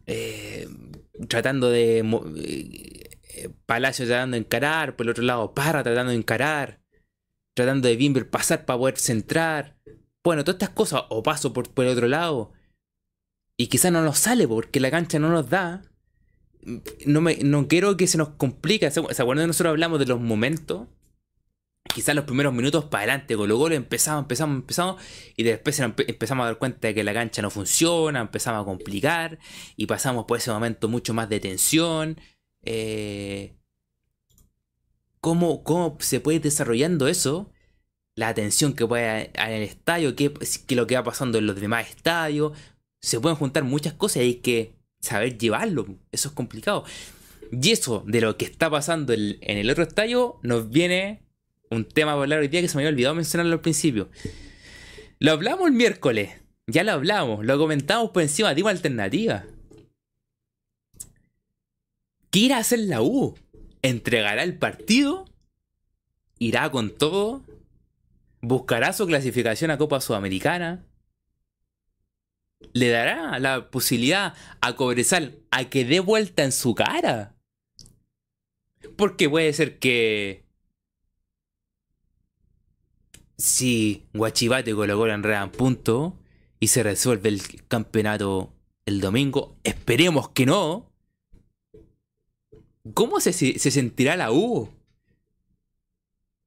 eh, 0.07 0.68
tratando 1.28 1.70
de... 1.70 2.01
Eh, 3.33 3.49
Palacio 3.64 4.07
tratando 4.07 4.35
de 4.35 4.41
encarar, 4.41 4.97
por 4.97 5.07
el 5.07 5.11
otro 5.11 5.22
lado 5.24 5.55
Parra 5.55 5.83
tratando 5.83 6.11
de 6.11 6.18
encarar, 6.18 6.83
tratando 7.55 7.89
de 7.89 7.97
Bimber 7.97 8.28
pasar 8.28 8.66
para 8.66 8.78
poder 8.78 8.99
centrar. 8.99 9.78
Bueno, 10.22 10.45
todas 10.45 10.57
estas 10.57 10.74
cosas, 10.74 11.05
o 11.09 11.22
paso 11.22 11.53
por, 11.53 11.72
por 11.72 11.87
el 11.87 11.93
otro 11.93 12.09
lado, 12.09 12.53
y 13.57 13.68
quizás 13.68 13.93
no 13.93 14.03
nos 14.03 14.18
sale 14.18 14.47
porque 14.47 14.81
la 14.81 14.91
cancha 14.91 15.18
no 15.18 15.31
nos 15.31 15.49
da. 15.49 15.89
No, 17.06 17.20
me, 17.20 17.36
no 17.36 17.68
quiero 17.68 17.96
que 17.96 18.06
se 18.06 18.18
nos 18.18 18.30
complique. 18.30 18.90
¿Se 18.90 19.00
acuerdan? 19.00 19.46
Nosotros 19.46 19.70
hablamos 19.70 19.98
de 19.98 20.06
los 20.06 20.20
momentos 20.20 20.88
quizás 21.94 22.14
los 22.14 22.24
primeros 22.24 22.52
minutos 22.52 22.84
para 22.84 23.04
adelante, 23.04 23.36
con 23.36 23.48
los 23.48 23.58
goles 23.58 23.76
empezamos, 23.76 24.22
empezamos, 24.22 24.56
empezamos, 24.56 25.02
y 25.36 25.42
después 25.42 25.78
empezamos 25.80 26.44
a 26.44 26.46
dar 26.46 26.58
cuenta 26.58 26.88
de 26.88 26.94
que 26.94 27.04
la 27.04 27.12
cancha 27.14 27.42
no 27.42 27.50
funciona, 27.50 28.20
empezamos 28.20 28.62
a 28.62 28.64
complicar, 28.64 29.38
y 29.76 29.86
pasamos 29.86 30.24
por 30.26 30.38
ese 30.38 30.50
momento 30.50 30.88
mucho 30.88 31.14
más 31.14 31.28
de 31.28 31.40
tensión. 31.40 32.20
Eh, 32.62 33.56
¿cómo, 35.20 35.96
se 36.00 36.20
puede 36.20 36.36
ir 36.36 36.42
desarrollando 36.42 37.08
eso? 37.08 37.52
La 38.16 38.34
tensión 38.34 38.74
que 38.74 38.86
puede 38.86 39.30
en 39.34 39.52
el 39.52 39.62
estadio, 39.62 40.14
qué, 40.16 40.32
qué 40.66 40.76
lo 40.76 40.86
que 40.86 40.96
va 40.96 41.04
pasando 41.04 41.38
en 41.38 41.46
los 41.46 41.61
demás 41.61 41.88
estadios. 41.88 42.52
Se 43.00 43.20
pueden 43.20 43.36
juntar 43.36 43.64
muchas 43.64 43.94
cosas 43.94 44.18
y 44.18 44.20
hay 44.20 44.34
que 44.36 44.80
saber 45.01 45.38
llevarlo. 45.38 45.86
Eso 46.12 46.28
es 46.28 46.34
complicado. 46.34 46.84
Y 47.51 47.70
eso 47.70 48.05
de 48.07 48.20
lo 48.20 48.36
que 48.36 48.44
está 48.44 48.70
pasando 48.70 49.12
en 49.12 49.36
el 49.40 49.70
otro 49.70 49.82
estadio 49.82 50.38
nos 50.42 50.70
viene 50.70 51.22
un 51.70 51.84
tema 51.84 52.12
para 52.12 52.22
hablar 52.22 52.40
hoy 52.40 52.48
día 52.48 52.61
que 52.61 52.68
se 52.68 52.76
me 52.76 52.82
había 52.82 52.90
olvidado 52.90 53.14
mencionarlo 53.14 53.55
al 53.55 53.61
principio. 53.61 54.11
Lo 55.18 55.32
hablamos 55.32 55.68
el 55.68 55.74
miércoles. 55.74 56.30
Ya 56.66 56.84
lo 56.84 56.92
hablamos, 56.92 57.44
lo 57.44 57.59
comentamos 57.59 58.11
por 58.11 58.22
encima, 58.22 58.55
digo 58.55 58.68
alternativa. 58.68 59.44
¿Qué 62.30 62.38
irá 62.40 62.59
a 62.59 62.61
hacer 62.61 62.78
la 62.80 63.03
U? 63.03 63.36
¿Entregará 63.82 64.44
el 64.44 64.57
partido? 64.57 65.24
¿Irá 66.38 66.70
con 66.70 66.96
todo? 66.96 67.42
¿Buscará 68.40 68.92
su 68.92 69.07
clasificación 69.07 69.72
a 69.72 69.78
Copa 69.78 70.01
Sudamericana? 70.01 70.84
¿Le 72.72 72.88
dará 72.88 73.38
la 73.38 73.70
posibilidad 73.70 74.34
a 74.61 74.76
Cobresal 74.76 75.38
a 75.50 75.68
que 75.68 75.84
dé 75.84 76.00
vuelta 76.00 76.44
en 76.44 76.52
su 76.52 76.74
cara? 76.74 77.34
Porque 78.96 79.28
puede 79.28 79.52
ser 79.52 79.78
que 79.78 80.44
si 83.36 84.06
Guachivate 84.12 84.74
Colo 84.74 84.96
Colo 84.98 85.14
enredan 85.14 85.50
punto 85.50 86.18
y 86.61 86.68
se 86.68 86.82
resuelve 86.82 87.30
el 87.30 87.66
campeonato 87.66 88.52
el 88.84 89.00
domingo, 89.00 89.56
esperemos 89.64 90.28
que 90.30 90.46
no. 90.46 90.90
¿Cómo 92.94 93.20
se, 93.20 93.32
se 93.32 93.70
sentirá 93.70 94.16
la 94.16 94.32
U? 94.32 94.68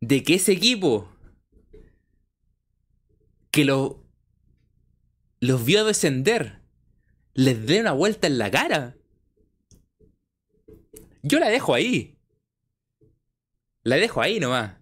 De 0.01 0.23
que 0.23 0.35
ese 0.35 0.51
equipo 0.51 1.09
que 3.53 3.65
lo, 3.65 4.02
los 5.43 5.65
vio 5.65 5.83
descender 5.83 6.61
les 7.33 7.65
dé 7.65 7.81
una 7.81 7.91
vuelta 7.91 8.27
en 8.27 8.37
la 8.37 8.49
cara. 8.49 8.95
Yo 11.21 11.37
la 11.37 11.49
dejo 11.49 11.73
ahí. 11.73 12.17
La 13.83 13.97
dejo 13.97 14.21
ahí 14.21 14.39
nomás. 14.39 14.77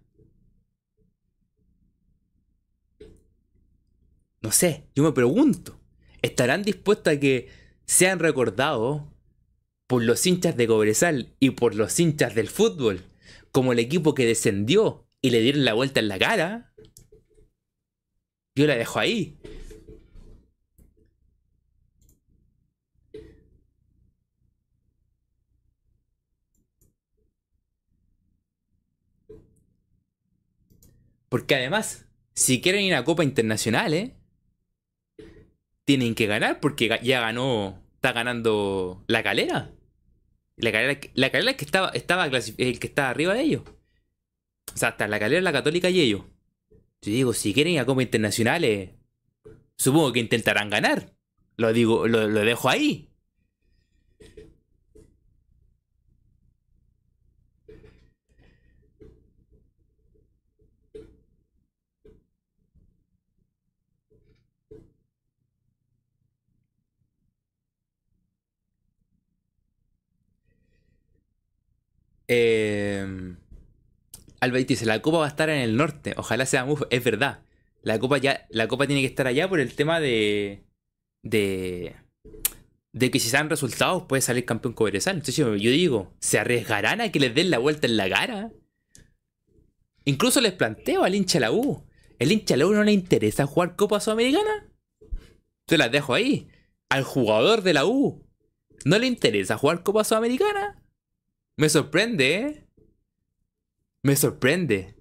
No 4.42 4.52
sé, 4.52 4.88
yo 4.94 5.04
me 5.04 5.14
pregunto, 5.14 5.80
¿estarán 6.22 6.62
dispuestos 6.62 7.14
a 7.14 7.20
que 7.20 7.50
sean 7.86 8.20
recordados 8.20 9.02
por 9.88 10.04
los 10.04 10.24
hinchas 10.28 10.56
de 10.58 10.68
Cobresal 10.68 11.36
y 11.40 11.52
por 11.52 11.74
los 11.74 12.00
hinchas 12.00 12.36
del 12.36 12.50
fútbol 12.50 13.04
como 13.52 13.74
el 13.74 13.80
equipo 13.80 14.14
que 14.14 14.28
descendió 14.28 15.08
y 15.22 15.32
le 15.32 15.42
dieron 15.42 15.66
la 15.66 15.74
vuelta 15.74 16.00
en 16.00 16.08
la 16.08 16.20
cara? 16.20 16.76
Yo 18.56 18.68
la 18.68 18.76
dejo 18.76 19.00
ahí. 19.00 19.40
Porque 31.32 31.56
además, 31.56 32.08
si 32.34 32.60
quieren 32.60 32.84
ir 32.84 32.94
a 32.94 33.06
Copa 33.06 33.24
Internacional, 33.24 33.94
¿eh? 33.94 34.18
tienen 35.86 36.14
que 36.14 36.28
ganar 36.28 36.60
porque 36.60 37.00
ya 37.02 37.22
ganó, 37.22 37.82
está 37.96 38.12
ganando 38.12 39.06
la 39.08 39.24
calera. 39.24 39.72
La 40.58 40.74
calera, 40.74 41.00
la 41.14 41.32
calera 41.32 41.52
es 41.52 41.58
que 41.58 41.64
estaba, 41.64 41.88
estaba 41.92 42.26
el 42.26 42.80
que 42.80 42.88
estaba 42.88 43.12
arriba 43.12 43.34
de 43.34 43.44
ellos. 43.44 43.64
O 44.74 44.78
sea, 44.78 44.90
hasta 44.90 45.08
la 45.08 45.20
calera, 45.20 45.42
la 45.42 45.54
católica 45.54 45.90
y 45.90 46.02
ellos. 46.02 46.24
Yo 47.02 47.14
digo, 47.14 47.34
si 47.34 47.54
quieren 47.54 47.76
ir 47.76 47.80
a 47.80 47.86
Copa 47.86 48.04
Internacionales, 48.04 48.90
supongo 49.78 50.12
que 50.12 50.20
intentarán 50.20 50.70
ganar. 50.70 51.14
Lo 51.56 51.72
digo, 51.72 52.10
lo 52.10 52.28
dejo 52.28 52.68
ahí. 52.68 53.10
Eh, 72.34 73.36
dice, 74.66 74.86
la 74.86 75.02
copa 75.02 75.18
va 75.18 75.26
a 75.26 75.30
estar 75.30 75.50
en 75.50 75.58
el 75.58 75.76
norte. 75.76 76.14
Ojalá 76.16 76.46
sea 76.46 76.64
muy... 76.64 76.78
Es 76.90 77.04
verdad. 77.04 77.44
La 77.82 78.00
copa 78.00 78.20
ya. 78.20 78.48
La 78.50 78.70
copa 78.70 78.88
tiene 78.88 79.02
que 79.02 79.08
estar 79.08 79.28
allá 79.28 79.50
por 79.50 79.60
el 79.60 79.74
tema 79.76 80.00
de. 80.00 80.64
De. 81.24 81.96
De 82.94 83.12
que 83.12 83.20
si 83.20 83.30
dan 83.32 83.50
resultados 83.50 84.04
puede 84.04 84.22
salir 84.22 84.46
campeón 84.46 84.74
Cobresal. 84.74 85.16
Entonces 85.16 85.36
yo, 85.36 85.52
digo, 85.54 86.14
¿se 86.20 86.40
arriesgarán 86.40 87.02
a 87.02 87.12
que 87.12 87.20
les 87.20 87.34
den 87.34 87.50
la 87.50 87.58
vuelta 87.58 87.88
en 87.88 87.98
la 87.98 88.10
cara? 88.10 88.52
Incluso 90.06 90.42
les 90.42 90.54
planteo 90.54 91.04
al 91.04 91.16
hincha 91.16 91.40
la 91.40 91.52
U. 91.52 91.86
¿El 92.20 92.32
hincha 92.32 92.56
la 92.56 92.68
U 92.68 92.72
no 92.72 92.84
le 92.84 92.92
interesa 92.92 93.48
jugar 93.48 93.76
Copa 93.76 94.00
Sudamericana? 94.00 94.70
Te 95.66 95.78
las 95.78 95.92
dejo 95.92 96.14
ahí. 96.14 96.50
Al 96.90 97.04
jugador 97.04 97.62
de 97.62 97.74
la 97.74 97.86
U. 97.86 98.24
¿No 98.86 99.00
le 99.00 99.08
interesa 99.08 99.58
jugar 99.58 99.84
Copa 99.84 100.04
Sudamericana? 100.04 100.81
Me 101.62 101.70
sorprende, 101.70 102.36
¿eh? 102.38 102.68
Me 104.02 104.16
sorprende. 104.16 104.96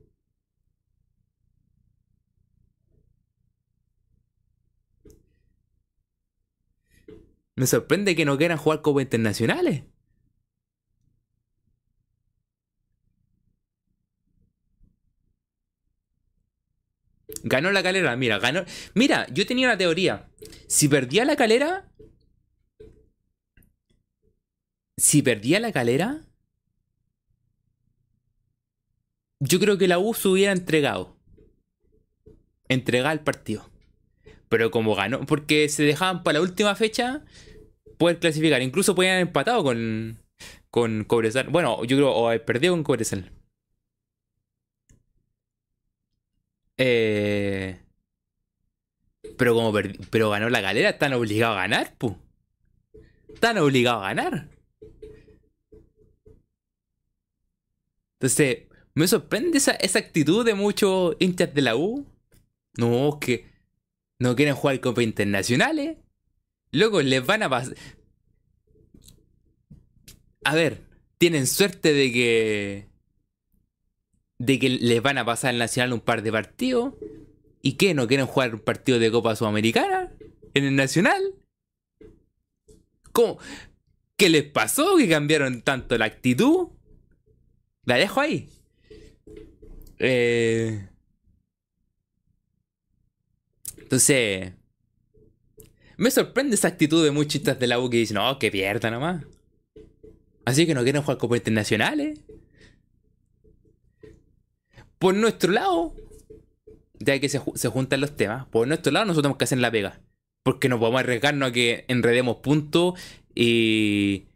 Me 7.56 7.66
sorprende 7.66 8.14
que 8.14 8.26
no 8.26 8.36
quieran 8.36 8.58
jugar 8.58 8.82
como 8.82 9.00
internacionales. 9.00 9.84
Ganó 17.42 17.72
la 17.72 17.82
calera, 17.82 18.14
mira, 18.16 18.38
ganó. 18.38 18.66
Mira, 18.94 19.26
yo 19.32 19.46
tenía 19.46 19.66
una 19.68 19.78
teoría. 19.78 20.28
Si 20.68 20.88
perdía 20.88 21.24
la 21.24 21.36
calera. 21.36 21.90
Si 24.98 25.22
perdía 25.22 25.58
la 25.58 25.72
calera. 25.72 26.29
Yo 29.40 29.58
creo 29.58 29.78
que 29.78 29.88
la 29.88 29.98
U 29.98 30.14
se 30.14 30.28
hubiera 30.28 30.52
entregado. 30.52 31.16
Entregado 32.68 33.12
el 33.12 33.20
partido. 33.20 33.68
Pero 34.48 34.70
como 34.70 34.94
ganó, 34.94 35.26
porque 35.26 35.68
se 35.68 35.82
dejaban 35.82 36.22
para 36.22 36.38
la 36.38 36.42
última 36.42 36.74
fecha, 36.74 37.24
poder 37.98 38.18
clasificar. 38.18 38.62
Incluso 38.62 38.94
podían 38.94 39.14
haber 39.14 39.26
empatado 39.26 39.64
con, 39.64 40.18
con 40.70 41.04
Cobresal. 41.04 41.48
Bueno, 41.48 41.84
yo 41.84 41.96
creo, 41.96 42.12
o 42.12 42.28
haber 42.28 42.44
perdido 42.44 42.74
con 42.74 42.84
Cobresal. 42.84 43.32
Eh, 46.76 47.78
pero 49.36 49.54
como 49.54 49.72
pero 50.10 50.30
ganó 50.30 50.48
la 50.48 50.60
galera, 50.60 50.90
están 50.90 51.12
obligados 51.12 51.56
a 51.56 51.60
ganar, 51.62 51.94
pu. 51.96 52.16
Están 53.28 53.58
obligados 53.58 54.02
a 54.04 54.08
ganar. 54.14 54.48
Entonces, 58.14 58.69
me 59.00 59.08
sorprende 59.08 59.56
esa, 59.56 59.72
esa 59.72 59.98
actitud 59.98 60.44
de 60.44 60.52
muchos 60.52 61.16
hinchas 61.20 61.54
de 61.54 61.62
la 61.62 61.74
U. 61.74 62.06
No, 62.76 63.18
que 63.18 63.46
no 64.18 64.36
quieren 64.36 64.54
jugar 64.54 64.78
Copa 64.80 65.02
Internacionales. 65.02 65.96
Luego 66.70 67.00
les 67.00 67.24
van 67.24 67.42
a 67.42 67.48
pasar. 67.48 67.74
A 70.44 70.54
ver, 70.54 70.82
tienen 71.16 71.46
suerte 71.46 71.94
de 71.94 72.12
que. 72.12 72.88
de 74.38 74.58
que 74.58 74.68
les 74.68 75.00
van 75.00 75.16
a 75.16 75.24
pasar 75.24 75.50
al 75.50 75.58
Nacional 75.58 75.94
un 75.94 76.00
par 76.00 76.22
de 76.22 76.30
partidos. 76.30 76.92
¿Y 77.62 77.72
qué? 77.72 77.94
¿No 77.94 78.06
quieren 78.06 78.26
jugar 78.26 78.54
un 78.54 78.60
partido 78.60 78.98
de 78.98 79.10
Copa 79.10 79.34
Sudamericana? 79.34 80.12
¿En 80.52 80.64
el 80.64 80.76
Nacional? 80.76 81.22
¿Cómo? 83.12 83.38
¿Qué 84.18 84.28
les 84.28 84.44
pasó 84.44 84.98
que 84.98 85.08
cambiaron 85.08 85.62
tanto 85.62 85.96
la 85.96 86.04
actitud? 86.04 86.68
La 87.86 87.96
dejo 87.96 88.20
ahí. 88.20 88.50
Eh... 90.00 90.88
Entonces, 93.78 94.52
me 95.96 96.10
sorprende 96.10 96.54
esa 96.54 96.68
actitud 96.68 97.04
de 97.04 97.10
muchos 97.10 97.42
de 97.42 97.66
la 97.66 97.78
U 97.78 97.90
que 97.90 97.98
dicen, 97.98 98.14
no, 98.14 98.38
que 98.38 98.50
pierda 98.50 98.90
nomás. 98.90 99.24
Así 100.44 100.66
que 100.66 100.74
no 100.74 100.82
quieren 100.82 101.02
jugar 101.02 101.18
Copa 101.18 101.36
Internacionales. 101.36 102.20
Por 104.98 105.14
nuestro 105.14 105.52
lado, 105.52 105.94
ya 106.98 107.18
que 107.18 107.28
se, 107.28 107.40
se, 107.54 107.68
juntan 107.68 108.00
los 108.00 108.16
temas, 108.16 108.46
por 108.46 108.66
nuestro 108.66 108.92
lado 108.92 109.06
nosotros 109.06 109.24
tenemos 109.24 109.38
que 109.38 109.44
hacer 109.44 109.58
la 109.58 109.70
pega. 109.70 110.00
Porque 110.42 110.68
no 110.68 110.78
podemos 110.78 111.00
arriesgarnos 111.00 111.50
a 111.50 111.52
que 111.52 111.84
enredemos 111.88 112.36
puntos 112.36 112.94
y, 113.34 114.26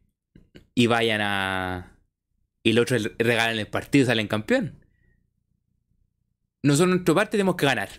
y 0.74 0.86
vayan 0.86 1.20
a... 1.22 1.98
Y 2.62 2.72
los 2.72 2.82
otros 2.82 3.10
regalan 3.18 3.58
el 3.58 3.68
partido 3.68 4.02
y 4.02 4.06
salen 4.06 4.28
campeón. 4.28 4.84
Nosotros, 6.64 6.86
en 6.86 6.90
nuestra 6.92 7.14
parte, 7.14 7.32
tenemos 7.32 7.56
que 7.56 7.66
ganar. 7.66 7.90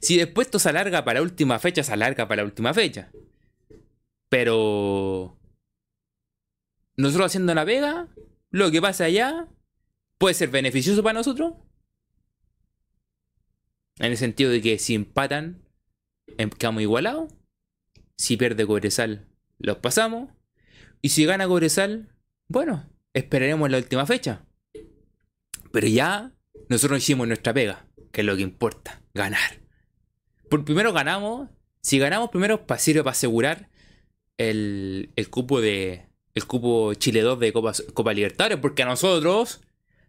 Si 0.00 0.16
después 0.16 0.48
esto 0.48 0.58
se 0.58 0.70
alarga 0.70 1.04
para 1.04 1.20
la 1.20 1.22
última 1.22 1.60
fecha, 1.60 1.84
se 1.84 1.92
alarga 1.92 2.26
para 2.26 2.42
la 2.42 2.46
última 2.46 2.74
fecha. 2.74 3.12
Pero... 4.28 5.38
Nosotros 6.96 7.26
haciendo 7.26 7.54
la 7.54 7.62
vega, 7.62 8.08
lo 8.50 8.72
que 8.72 8.82
pasa 8.82 9.04
allá 9.04 9.46
puede 10.18 10.34
ser 10.34 10.50
beneficioso 10.50 11.00
para 11.04 11.12
nosotros. 11.12 11.54
En 14.00 14.10
el 14.10 14.16
sentido 14.16 14.50
de 14.50 14.60
que 14.60 14.76
si 14.80 14.96
empatan, 14.96 15.62
em, 16.38 16.50
quedamos 16.50 16.82
igualados. 16.82 17.32
Si 18.16 18.36
pierde 18.36 18.66
Cobresal, 18.66 19.28
los 19.58 19.76
pasamos. 19.76 20.30
Y 21.02 21.10
si 21.10 21.24
gana 21.24 21.46
Cobresal, 21.46 22.16
bueno, 22.48 22.90
esperaremos 23.14 23.70
la 23.70 23.78
última 23.78 24.06
fecha. 24.06 24.44
Pero 25.70 25.86
ya 25.86 26.32
nosotros 26.70 27.02
hicimos 27.02 27.26
nuestra 27.26 27.52
pega, 27.52 27.84
que 28.12 28.20
es 28.20 28.26
lo 28.26 28.36
que 28.36 28.42
importa, 28.42 29.02
ganar. 29.12 29.60
Por 30.48 30.64
primero 30.64 30.92
ganamos. 30.92 31.50
Si 31.82 31.98
ganamos 31.98 32.30
primero, 32.30 32.64
para 32.66 32.78
sirve 32.78 33.02
para 33.02 33.12
asegurar 33.12 33.68
el, 34.38 35.10
el 35.16 35.30
cupo 35.30 35.60
de. 35.60 36.06
El 36.32 36.46
cupo 36.46 36.94
Chile 36.94 37.22
2 37.22 37.40
de 37.40 37.52
Copa, 37.52 38.14
Libertadores. 38.14 38.58
Porque 38.58 38.84
a 38.84 38.86
nosotros 38.86 39.62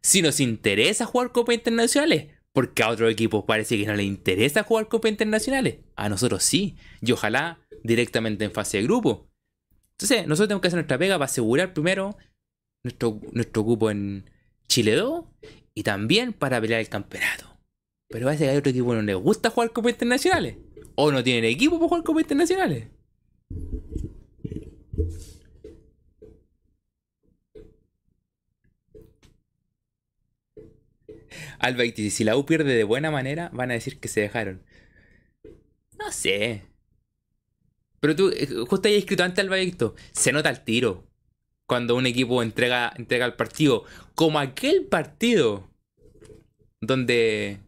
si 0.03 0.21
nos 0.21 0.39
interesa 0.39 1.05
jugar 1.05 1.31
Copa 1.31 1.51
Internacionales. 1.51 2.27
Porque 2.53 2.83
a 2.83 2.89
otros 2.89 3.11
equipos 3.11 3.43
parece 3.45 3.75
que 3.77 3.88
no 3.88 3.95
les 3.95 4.05
interesa 4.05 4.61
jugar 4.61 4.88
Copa 4.88 5.09
Internacionales. 5.09 5.77
A 5.95 6.09
nosotros 6.09 6.43
sí. 6.43 6.75
Y 7.01 7.11
ojalá 7.11 7.59
directamente 7.83 8.45
en 8.45 8.51
fase 8.51 8.77
de 8.77 8.83
grupo. 8.83 9.31
Entonces, 9.93 10.27
nosotros 10.27 10.49
tenemos 10.49 10.61
que 10.61 10.67
hacer 10.67 10.77
nuestra 10.77 10.99
pega 10.99 11.15
para 11.15 11.25
asegurar 11.25 11.73
primero 11.73 12.15
nuestro, 12.83 13.19
nuestro 13.31 13.63
cupo 13.63 13.89
en 13.89 14.29
Chile 14.67 14.93
2 14.95 15.25
y 15.73 15.84
también 15.84 16.34
para 16.34 16.60
pelear 16.60 16.81
el 16.81 16.89
campeonato. 16.89 17.57
Pero 18.10 18.26
parece 18.26 18.45
que 18.45 18.49
hay 18.52 18.57
otro 18.57 18.72
equipo 18.72 18.89
que 18.89 18.98
no 18.98 19.02
les 19.02 19.15
gusta 19.15 19.49
jugar 19.49 19.72
Copa 19.72 19.89
Internacionales. 19.89 20.57
O 20.95 21.11
no 21.11 21.23
tienen 21.23 21.45
equipo 21.45 21.77
para 21.77 21.88
jugar 21.88 22.03
Copa 22.03 22.22
Internacionales. 22.22 22.88
Alba, 31.60 31.85
y 31.85 32.10
si 32.10 32.23
la 32.23 32.35
U 32.35 32.45
pierde 32.45 32.73
de 32.73 32.84
buena 32.84 33.11
manera, 33.11 33.49
van 33.53 33.72
a 33.72 33.76
decir 33.76 33.99
que 33.99 34.07
se 34.07 34.22
dejaron. 34.22 34.64
No 35.98 36.11
sé. 36.11 36.64
Pero 37.99 38.15
tú, 38.15 38.30
eh, 38.30 38.48
justo 38.68 38.88
ahí 38.88 38.95
escrito 38.95 39.23
antes 39.23 39.43
Alba 39.43 39.57
Víctor, 39.57 39.95
se 40.11 40.31
nota 40.31 40.49
el 40.49 40.64
tiro. 40.64 41.07
Cuando 41.72 41.95
un 41.95 42.06
equipo 42.06 42.43
entrega, 42.43 42.91
entrega 42.98 43.26
el 43.26 43.35
partido. 43.35 43.85
Como 44.14 44.39
aquel 44.39 44.88
partido. 44.88 45.69
Donde 46.81 47.60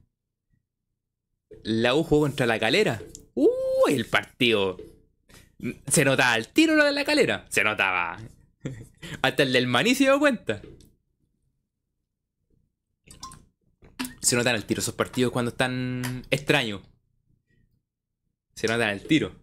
la 1.63 1.95
U 1.95 2.03
jugó 2.03 2.23
contra 2.23 2.45
la 2.45 2.59
calera. 2.59 3.01
El 3.87 4.05
partido. 4.05 4.75
Se 5.87 6.03
notaba 6.03 6.35
el 6.35 6.49
tiro 6.49 6.83
de 6.83 6.91
la 6.91 7.05
calera. 7.05 7.45
Se 7.47 7.63
notaba. 7.63 8.19
Hasta 9.21 9.43
el 9.43 9.53
del 9.53 9.67
maní 9.67 9.95
se 9.95 10.03
dio 10.03 10.19
cuenta. 10.19 10.61
Se 14.19 14.35
notan 14.35 14.55
el 14.55 14.65
tiro 14.65 14.81
esos 14.81 14.95
partidos 14.95 15.31
cuando 15.31 15.51
están 15.51 16.25
extraños. 16.29 16.81
Se 18.53 18.67
notan 18.67 18.89
el 18.89 19.07
tiro. 19.07 19.33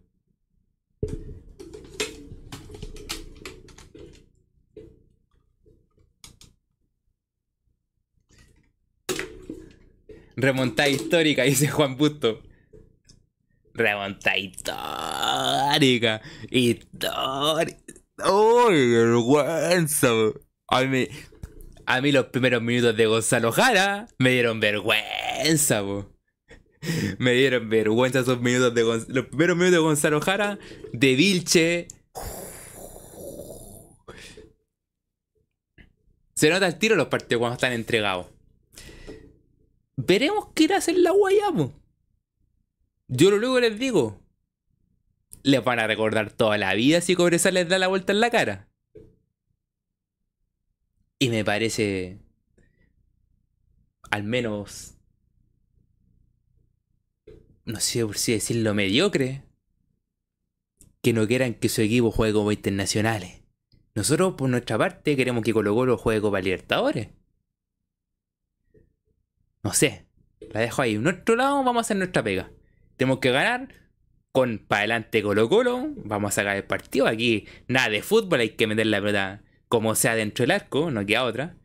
Remontada 10.36 10.88
histórica, 10.88 11.42
dice 11.42 11.68
Juan 11.68 11.96
Busto. 11.96 12.42
Remontada 13.74 14.38
histórica. 14.38 16.20
Histórica. 16.50 17.78
¡Uy, 18.28 18.90
vergüenza! 18.90 20.08
A 20.68 20.82
mí, 20.82 21.08
a 21.86 22.00
mí 22.00 22.12
los 22.12 22.26
primeros 22.26 22.62
minutos 22.62 22.96
de 22.96 23.06
Gonzalo 23.06 23.52
Jara 23.52 24.08
me 24.18 24.30
dieron 24.30 24.60
vergüenza, 24.60 25.82
Me 27.18 27.32
dieron 27.32 27.68
vergüenza 27.68 28.20
esos 28.20 28.40
minutos 28.40 28.74
de 28.74 28.82
Gonzalo. 28.82 29.14
Los 29.14 29.26
primeros 29.26 29.56
minutos 29.56 29.72
de 29.72 29.78
Gonzalo 29.78 30.20
Jara, 30.20 30.58
de 30.92 31.14
Vilche. 31.14 31.88
Se 36.34 36.48
nota 36.48 36.66
el 36.66 36.78
tiro 36.78 36.96
los 36.96 37.08
partidos 37.08 37.40
cuando 37.40 37.54
están 37.54 37.72
entregados. 37.72 38.26
Veremos 40.06 40.48
qué 40.54 40.64
irá 40.64 40.76
a 40.76 40.78
hacer 40.78 40.96
la 40.96 41.10
Guayamo. 41.10 41.74
Yo 43.08 43.30
luego 43.30 43.60
les 43.60 43.78
digo. 43.78 44.18
Les 45.42 45.62
van 45.62 45.78
a 45.78 45.86
recordar 45.86 46.32
toda 46.32 46.56
la 46.58 46.74
vida 46.74 47.00
si 47.00 47.14
Cobresal 47.14 47.54
les 47.54 47.68
da 47.68 47.78
la 47.78 47.88
vuelta 47.88 48.12
en 48.12 48.20
la 48.20 48.30
cara. 48.30 48.68
Y 51.18 51.28
me 51.28 51.44
parece. 51.44 52.18
Al 54.10 54.24
menos. 54.24 54.96
No 57.66 57.78
sé 57.80 58.04
por 58.06 58.16
si 58.16 58.32
decirlo 58.32 58.74
mediocre. 58.74 59.44
Que 61.02 61.12
no 61.12 61.26
quieran 61.26 61.54
que 61.54 61.68
su 61.68 61.82
equipo 61.82 62.10
juegue 62.10 62.32
como 62.32 62.52
internacionales. 62.52 63.42
Nosotros, 63.94 64.34
por 64.34 64.48
nuestra 64.48 64.78
parte, 64.78 65.16
queremos 65.16 65.42
que 65.44 65.52
Colo 65.52 65.74
Colo 65.74 65.98
juegue 65.98 66.20
como 66.20 66.38
Libertadores. 66.38 67.08
No 69.62 69.72
sé. 69.72 70.06
La 70.52 70.60
dejo 70.60 70.82
ahí. 70.82 70.98
Nuestro 70.98 71.36
lado 71.36 71.62
vamos 71.62 71.78
a 71.78 71.80
hacer 71.82 71.96
nuestra 71.96 72.22
pega. 72.22 72.50
Tenemos 72.96 73.18
que 73.18 73.30
ganar 73.30 73.68
con 74.32 74.58
para 74.58 74.80
adelante 74.80 75.22
Colo 75.22 75.48
Colo. 75.48 75.88
Vamos 76.04 76.30
a 76.30 76.34
sacar 76.36 76.56
el 76.56 76.64
partido. 76.64 77.06
Aquí 77.06 77.46
nada 77.68 77.88
de 77.88 78.02
fútbol, 78.02 78.40
hay 78.40 78.50
que 78.50 78.66
meter 78.66 78.86
la 78.86 79.00
pelota 79.00 79.42
como 79.68 79.94
sea 79.94 80.16
dentro 80.16 80.42
del 80.42 80.50
arco, 80.50 80.90
no 80.90 81.06
queda 81.06 81.24
otra. 81.24 81.56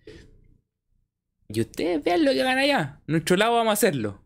Y 1.50 1.62
ustedes 1.62 2.04
vean 2.04 2.24
lo 2.24 2.32
que 2.32 2.44
gana 2.44 2.62
allá. 2.62 3.02
Nuestro 3.08 3.36
lado 3.36 3.56
vamos 3.56 3.72
a 3.72 3.74
hacerlo. 3.74 4.24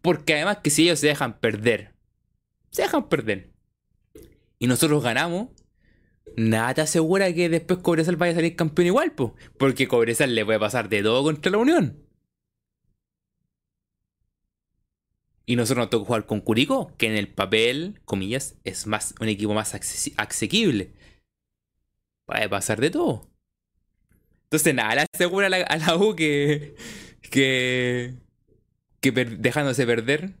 Porque 0.00 0.34
además 0.34 0.58
que 0.62 0.70
si 0.70 0.84
ellos 0.84 0.98
se 0.98 1.08
dejan 1.08 1.40
perder, 1.40 1.94
se 2.70 2.82
dejan 2.82 3.08
perder. 3.08 3.50
Y 4.58 4.66
nosotros 4.66 5.02
ganamos, 5.02 5.48
nada 6.36 6.74
te 6.74 6.80
asegura 6.80 7.32
que 7.34 7.48
después 7.48 7.80
Cobresal 7.80 8.16
vaya 8.16 8.32
a 8.32 8.36
salir 8.36 8.56
campeón 8.56 8.86
igual, 8.86 9.12
po, 9.12 9.34
porque 9.58 9.88
Cobresal 9.88 10.34
le 10.34 10.44
puede 10.44 10.58
pasar 10.58 10.88
de 10.88 11.02
todo 11.02 11.22
contra 11.22 11.52
la 11.52 11.58
Unión. 11.58 12.03
Y 15.46 15.56
nosotros 15.56 15.84
nos 15.84 15.90
toca 15.90 16.06
jugar 16.06 16.26
con 16.26 16.40
Curicó, 16.40 16.92
que 16.96 17.06
en 17.06 17.16
el 17.16 17.28
papel, 17.28 18.00
comillas, 18.04 18.56
es 18.64 18.86
más 18.86 19.14
un 19.20 19.28
equipo 19.28 19.52
más 19.52 19.74
asequible. 20.16 20.92
Puede 22.26 22.48
pasar 22.48 22.80
de 22.80 22.90
todo. 22.90 23.30
Entonces, 24.44 24.74
nada, 24.74 24.94
le 24.94 25.06
asegura 25.12 25.48
a 25.48 25.50
la, 25.50 25.58
a 25.58 25.76
la 25.76 25.96
U 25.96 26.14
que. 26.16 26.74
que. 27.30 28.14
que 29.00 29.12
dejándose 29.12 29.86
perder, 29.86 30.34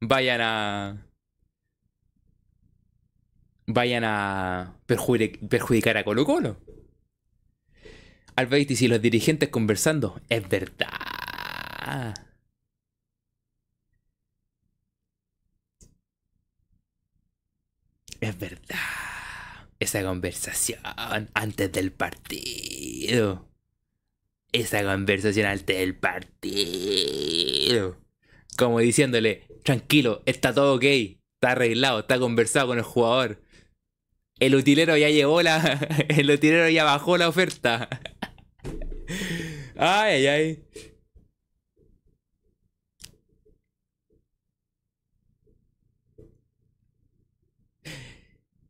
vayan 0.00 0.40
a. 0.40 1.06
vayan 3.66 4.04
a 4.04 4.80
perjudicar 4.86 5.98
a 5.98 6.04
Colo 6.04 6.24
Colo. 6.24 6.56
Albaiti, 8.36 8.76
si 8.76 8.88
los 8.88 9.02
dirigentes 9.02 9.48
conversando, 9.48 10.20
es 10.28 10.48
verdad. 10.48 12.14
Es 18.20 18.38
verdad. 18.38 18.76
Esa 19.80 20.02
conversación 20.02 20.80
antes 21.34 21.72
del 21.72 21.92
partido. 21.92 23.48
Esa 24.52 24.82
conversación 24.82 25.46
antes 25.46 25.78
del 25.78 25.94
partido. 25.94 27.96
Como 28.56 28.80
diciéndole, 28.80 29.44
tranquilo, 29.62 30.22
está 30.26 30.52
todo 30.52 30.74
ok, 30.74 30.84
está 30.84 31.52
arreglado, 31.52 32.00
está 32.00 32.18
conversado 32.18 32.68
con 32.68 32.78
el 32.78 32.84
jugador. 32.84 33.40
El 34.40 34.54
utilero 34.54 34.96
ya 34.96 35.10
llevó 35.10 35.42
la. 35.42 35.78
El 36.08 36.30
utilero 36.30 36.68
ya 36.68 36.84
bajó 36.84 37.18
la 37.18 37.28
oferta. 37.28 37.88
Ay, 39.80 40.14
ay, 40.14 40.26
ay. 40.26 40.64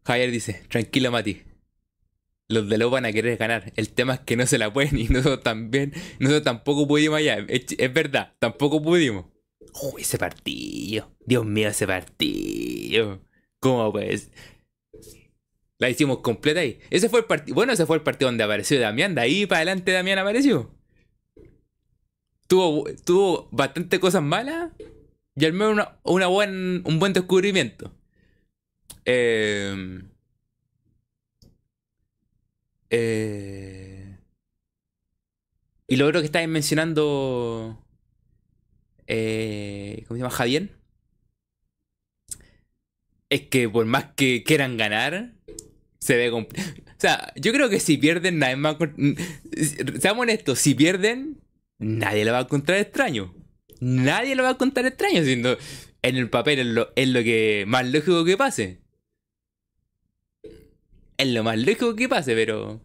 Javier 0.09 0.31
dice, 0.31 0.63
tranquilo 0.71 1.11
Mati. 1.11 1.43
Los 2.49 2.67
de 2.71 2.79
lo 2.79 2.89
van 2.89 3.05
a 3.05 3.13
querer 3.13 3.37
ganar. 3.37 3.75
El 3.77 3.91
tema 3.91 4.15
es 4.15 4.21
que 4.21 4.39
no 4.39 4.47
se 4.47 4.57
la 4.57 4.73
pueden 4.73 4.99
y 4.99 5.05
nosotros 5.09 5.43
también, 5.43 5.93
nosotros 6.19 6.45
tampoco 6.45 6.89
pudimos 6.89 7.19
allá. 7.19 7.45
Es, 7.47 7.93
verdad, 7.93 8.35
tampoco 8.39 8.81
pudimos. 8.81 9.27
Uy, 9.83 10.01
ese 10.01 10.17
partido. 10.17 11.15
Dios 11.27 11.45
mío, 11.45 11.69
ese 11.69 11.87
partido. 11.87 13.21
¿Cómo 13.61 13.93
pues? 13.93 14.31
La 15.77 15.91
hicimos 15.91 16.21
completa 16.21 16.61
ahí. 16.61 16.79
Ese 16.89 17.11
fue 17.11 17.21
el 17.21 17.27
partido. 17.27 17.55
Bueno, 17.55 17.75
ese 17.75 17.85
fue 17.85 17.97
el 17.97 18.03
partido 18.03 18.31
donde 18.31 18.45
apareció 18.45 18.81
Damián. 18.81 19.15
De 19.15 19.21
ahí 19.21 19.45
para 19.45 19.59
adelante 19.59 19.93
Damián 19.93 20.19
apareció. 20.19 20.75
Tuvo, 22.47 22.85
tuvo 23.05 23.51
bastante 23.53 24.01
cosas 24.01 24.23
malas. 24.23 24.73
Y 25.37 25.45
al 25.45 25.53
menos 25.53 25.87
una, 26.03 26.27
buen, 26.29 26.83
un 26.87 26.99
buen 26.99 27.13
descubrimiento. 27.13 27.93
Eh, 29.11 30.03
eh, 32.91 34.19
y 35.87 35.97
lo 35.97 36.07
otro 36.07 36.21
que 36.21 36.27
estáis 36.27 36.47
mencionando. 36.47 37.83
Eh, 39.07 40.05
¿Cómo 40.07 40.17
se 40.17 40.21
llama? 40.21 40.31
Javier. 40.31 40.77
Es 43.31 43.43
que 43.49 43.67
por 43.71 43.87
más 43.87 44.09
que 44.15 44.45
quieran 44.45 44.77
ganar, 44.77 45.33
se 46.01 46.17
ve 46.17 46.31
O 46.31 46.47
sea, 46.99 47.33
yo 47.35 47.53
creo 47.55 47.71
que 47.71 47.81
si 47.81 47.97
pierden, 47.97 48.39
nadie 48.39 48.57
más. 48.57 48.77
Seamos 50.01 50.25
honestos, 50.25 50.59
si 50.59 50.75
pierden, 50.75 51.41
nadie 51.79 52.27
lo 52.27 52.33
va 52.33 52.41
a 52.41 52.43
encontrar 52.43 52.77
extraño. 52.79 53.35
Nadie 53.81 54.35
lo 54.35 54.43
va 54.43 54.51
a 54.51 54.53
encontrar 54.53 54.85
extraño, 54.85 55.25
siendo 55.25 55.57
en 56.03 56.17
el 56.17 56.29
papel 56.29 56.59
es 56.59 56.67
lo, 56.67 56.93
es 56.95 57.09
lo 57.09 57.23
que 57.23 57.65
más 57.67 57.87
lógico 57.89 58.25
que 58.25 58.37
pase 58.37 58.88
es 61.19 61.29
lo 61.29 61.43
más 61.45 61.59
lejos 61.59 61.95
que 61.97 62.09
pase, 62.09 62.35
pero. 62.35 62.81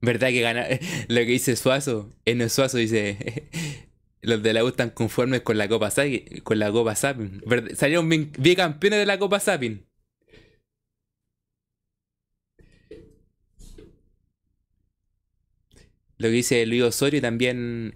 ¿Verdad 0.00 0.28
que 0.28 0.40
gana? 0.40 0.66
Lo 1.08 1.16
que 1.20 1.26
dice 1.26 1.56
Suazo, 1.56 2.14
en 2.24 2.40
el 2.40 2.50
Suazo 2.50 2.78
dice. 2.78 3.48
Los 4.22 4.42
de 4.42 4.52
la 4.52 4.64
U 4.64 4.68
están 4.68 4.90
conformes 4.90 5.42
con 5.42 5.56
la 5.58 5.68
Copa 5.68 5.92
con 6.42 6.58
la 6.58 6.72
Copa 6.72 6.96
Sapin. 6.96 7.42
Salieron 7.76 8.08
bicampeones 8.38 8.98
de 8.98 9.06
la 9.06 9.18
Copa 9.18 9.38
Sapin. 9.40 9.86
Lo 16.18 16.28
que 16.28 16.34
dice 16.34 16.66
Luis 16.66 16.82
Osorio 16.82 17.20
también 17.20 17.94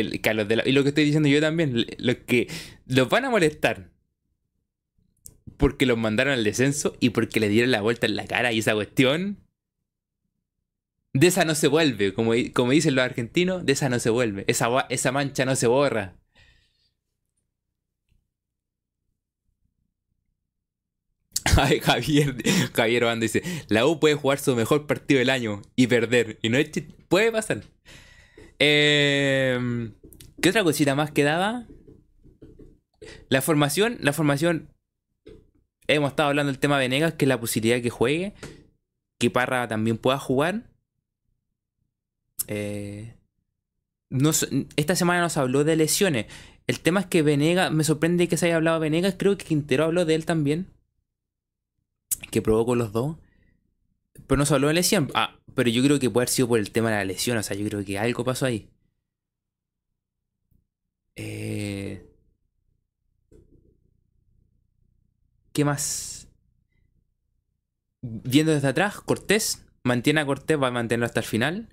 era 0.00 0.42
Alba 0.42 0.62
y 0.64 0.72
lo 0.72 0.82
que 0.82 0.90
estoy 0.90 1.04
diciendo 1.04 1.28
yo 1.28 1.40
también, 1.40 1.86
los 1.98 2.16
que 2.26 2.48
los 2.86 3.08
van 3.08 3.24
a 3.24 3.30
molestar 3.30 3.94
porque 5.56 5.86
los 5.86 5.98
mandaron 5.98 6.34
al 6.34 6.44
descenso 6.44 6.96
y 7.00 7.10
porque 7.10 7.40
le 7.40 7.48
dieron 7.48 7.70
la 7.70 7.80
vuelta 7.80 8.06
en 8.06 8.16
la 8.16 8.26
cara 8.26 8.52
y 8.52 8.58
esa 8.58 8.74
cuestión. 8.74 9.38
De 11.12 11.28
esa 11.28 11.44
no 11.44 11.54
se 11.54 11.68
vuelve, 11.68 12.12
como, 12.12 12.32
como 12.52 12.72
dicen 12.72 12.96
los 12.96 13.04
argentinos, 13.04 13.64
de 13.64 13.72
esa 13.72 13.88
no 13.88 14.00
se 14.00 14.10
vuelve. 14.10 14.44
Esa, 14.48 14.68
esa 14.90 15.12
mancha 15.12 15.44
no 15.44 15.54
se 15.54 15.68
borra. 15.68 16.16
Ay, 21.56 21.78
Javier, 21.80 22.34
Javier 22.74 23.18
dice, 23.20 23.42
la 23.68 23.86
U 23.86 24.00
puede 24.00 24.16
jugar 24.16 24.38
su 24.38 24.56
mejor 24.56 24.86
partido 24.86 25.18
del 25.20 25.30
año 25.30 25.62
y 25.76 25.86
perder. 25.86 26.38
Y 26.42 26.48
no 26.48 26.58
es 26.58 26.70
puede 27.08 27.30
pasar. 27.30 27.62
Eh, 28.58 29.90
¿Qué 30.40 30.48
otra 30.48 30.64
cosita 30.64 30.94
más 30.94 31.10
quedaba? 31.10 31.66
La 33.28 33.42
formación, 33.42 33.98
la 34.00 34.12
formación. 34.12 34.68
Hemos 35.86 36.10
estado 36.10 36.30
hablando 36.30 36.52
del 36.52 36.60
tema 36.60 36.78
de 36.78 36.84
Venegas, 36.84 37.14
que 37.14 37.24
es 37.24 37.28
la 37.28 37.40
posibilidad 37.40 37.82
que 37.82 37.90
juegue. 37.90 38.34
Que 39.18 39.30
Parra 39.30 39.68
también 39.68 39.98
pueda 39.98 40.18
jugar. 40.18 40.70
Eh, 42.46 43.14
esta 44.76 44.96
semana 44.96 45.20
nos 45.20 45.36
habló 45.36 45.64
de 45.64 45.76
lesiones. 45.76 46.26
El 46.66 46.80
tema 46.80 47.00
es 47.00 47.06
que 47.06 47.22
Venegas, 47.22 47.70
me 47.72 47.84
sorprende 47.84 48.28
que 48.28 48.36
se 48.36 48.46
haya 48.46 48.56
hablado 48.56 48.80
de 48.80 48.86
Venegas, 48.88 49.16
creo 49.18 49.36
que 49.36 49.44
Quintero 49.44 49.84
habló 49.84 50.04
de 50.04 50.14
él 50.14 50.24
también. 50.24 50.66
Que 52.30 52.40
probó 52.40 52.74
los 52.74 52.92
dos. 52.92 53.16
Pero 54.26 54.38
no 54.38 54.46
se 54.46 54.54
habló 54.54 54.68
de 54.68 54.74
lesión. 54.74 55.10
Ah, 55.14 55.38
pero 55.54 55.70
yo 55.70 55.82
creo 55.82 55.98
que 55.98 56.10
puede 56.10 56.24
haber 56.24 56.28
sido 56.30 56.48
por 56.48 56.58
el 56.58 56.70
tema 56.70 56.90
de 56.90 56.96
la 56.96 57.04
lesión. 57.04 57.36
O 57.38 57.42
sea, 57.42 57.56
yo 57.56 57.66
creo 57.68 57.84
que 57.84 57.98
algo 57.98 58.24
pasó 58.24 58.46
ahí. 58.46 58.68
Eh... 61.16 62.06
¿Qué 65.52 65.64
más? 65.64 66.28
Viendo 68.02 68.52
desde 68.52 68.68
atrás, 68.68 69.00
Cortés 69.00 69.64
mantiene 69.84 70.20
a 70.20 70.26
Cortés, 70.26 70.60
va 70.60 70.68
a 70.68 70.72
mantenerlo 70.72 71.06
hasta 71.06 71.20
el 71.20 71.26
final. 71.26 71.68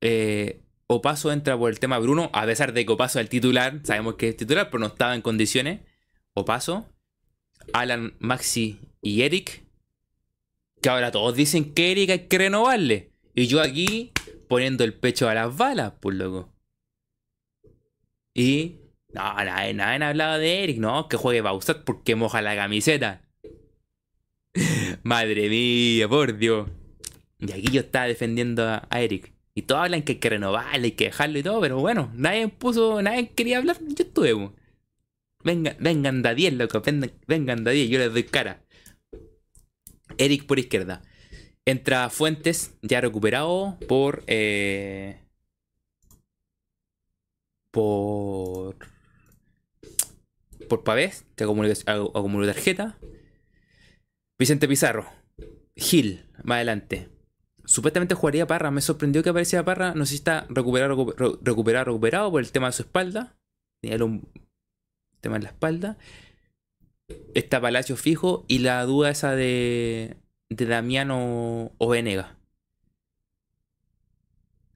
Eh, 0.00 0.62
Opaso 0.86 1.32
entra 1.32 1.58
por 1.58 1.70
el 1.70 1.80
tema 1.80 1.98
Bruno, 1.98 2.30
a 2.32 2.46
pesar 2.46 2.72
de 2.72 2.86
que 2.86 2.92
Opaso 2.92 3.18
es 3.18 3.24
el 3.24 3.28
titular, 3.28 3.80
sabemos 3.82 4.14
que 4.14 4.28
es 4.28 4.36
titular, 4.36 4.68
pero 4.70 4.78
no 4.78 4.86
estaba 4.86 5.14
en 5.16 5.22
condiciones. 5.22 5.80
Opaso, 6.34 6.86
Alan, 7.72 8.14
Maxi 8.20 8.78
y 9.02 9.22
Eric 9.22 9.65
que 10.80 10.88
ahora 10.88 11.10
todos 11.10 11.34
dicen 11.34 11.72
que 11.74 11.92
Eric 11.92 12.10
hay 12.10 12.18
que 12.26 12.38
renovarle. 12.38 13.12
Y 13.34 13.46
yo 13.46 13.60
aquí 13.60 14.12
poniendo 14.48 14.84
el 14.84 14.94
pecho 14.94 15.28
a 15.28 15.34
las 15.34 15.56
balas, 15.56 15.94
pues 16.00 16.16
loco. 16.16 16.52
Y. 18.34 18.80
No, 19.12 19.22
nadie, 19.34 19.72
nadie 19.72 20.04
ha 20.04 20.08
hablado 20.10 20.38
de 20.38 20.62
Eric, 20.62 20.78
no, 20.78 21.08
que 21.08 21.16
juegue 21.16 21.40
Bausat 21.40 21.84
porque 21.84 22.16
moja 22.16 22.42
la 22.42 22.54
camiseta. 22.54 23.22
Madre 25.02 25.48
mía, 25.48 26.08
por 26.08 26.36
Dios. 26.36 26.68
Y 27.38 27.52
aquí 27.52 27.68
yo 27.72 27.80
estaba 27.80 28.06
defendiendo 28.06 28.64
a, 28.66 28.88
Eric. 28.90 29.32
Y 29.54 29.62
todos 29.62 29.82
hablan 29.82 30.02
que 30.02 30.12
hay 30.12 30.18
que 30.18 30.30
renovarle, 30.30 30.86
hay 30.86 30.92
que 30.92 31.06
dejarlo 31.06 31.38
y 31.38 31.42
todo, 31.42 31.60
pero 31.62 31.78
bueno, 31.78 32.10
nadie 32.14 32.48
puso, 32.48 33.00
nadie 33.00 33.30
quería 33.30 33.58
hablar, 33.58 33.78
yo 33.80 34.04
estuve. 34.04 34.50
Vengan, 35.42 35.76
vengan 35.80 36.22
da 36.22 36.34
10, 36.34 36.54
loco, 36.54 36.82
vengan, 36.82 37.12
vengan 37.26 37.64
da 37.64 37.70
10, 37.70 37.88
yo 37.88 37.98
les 37.98 38.12
doy 38.12 38.24
cara. 38.24 38.65
Eric 40.18 40.46
por 40.46 40.58
izquierda. 40.58 41.02
Entra 41.64 42.10
Fuentes, 42.10 42.74
ya 42.82 43.00
recuperado 43.00 43.78
por. 43.88 44.22
Eh, 44.26 45.20
por. 47.70 48.76
Por 50.68 50.84
Pavés, 50.84 51.24
que 51.36 51.44
acumuló 51.44 52.46
tarjeta. 52.46 52.98
Vicente 54.38 54.68
Pizarro. 54.68 55.06
Gil, 55.76 56.26
más 56.42 56.56
adelante. 56.56 57.08
Supuestamente 57.64 58.14
jugaría 58.14 58.46
Parra. 58.46 58.70
Me 58.70 58.80
sorprendió 58.80 59.22
que 59.22 59.30
apareciera 59.30 59.64
Parra. 59.64 59.94
No 59.94 60.06
sé 60.06 60.10
si 60.10 60.16
está 60.16 60.46
recuperado, 60.48 60.90
recuperado, 60.90 61.38
recuperado 61.42 62.30
por 62.30 62.40
el 62.40 62.52
tema 62.52 62.66
de 62.68 62.72
su 62.72 62.82
espalda. 62.82 63.36
Tenía 63.80 64.04
un 64.04 64.28
tema 65.20 65.36
en 65.36 65.42
la 65.42 65.50
espalda 65.50 65.98
está 67.34 67.60
Palacio 67.60 67.96
fijo 67.96 68.44
y 68.48 68.58
la 68.60 68.84
duda 68.84 69.10
esa 69.10 69.34
de, 69.34 70.16
de 70.48 70.66
Damiano 70.66 71.72
o 71.78 71.88
Venega. 71.88 72.36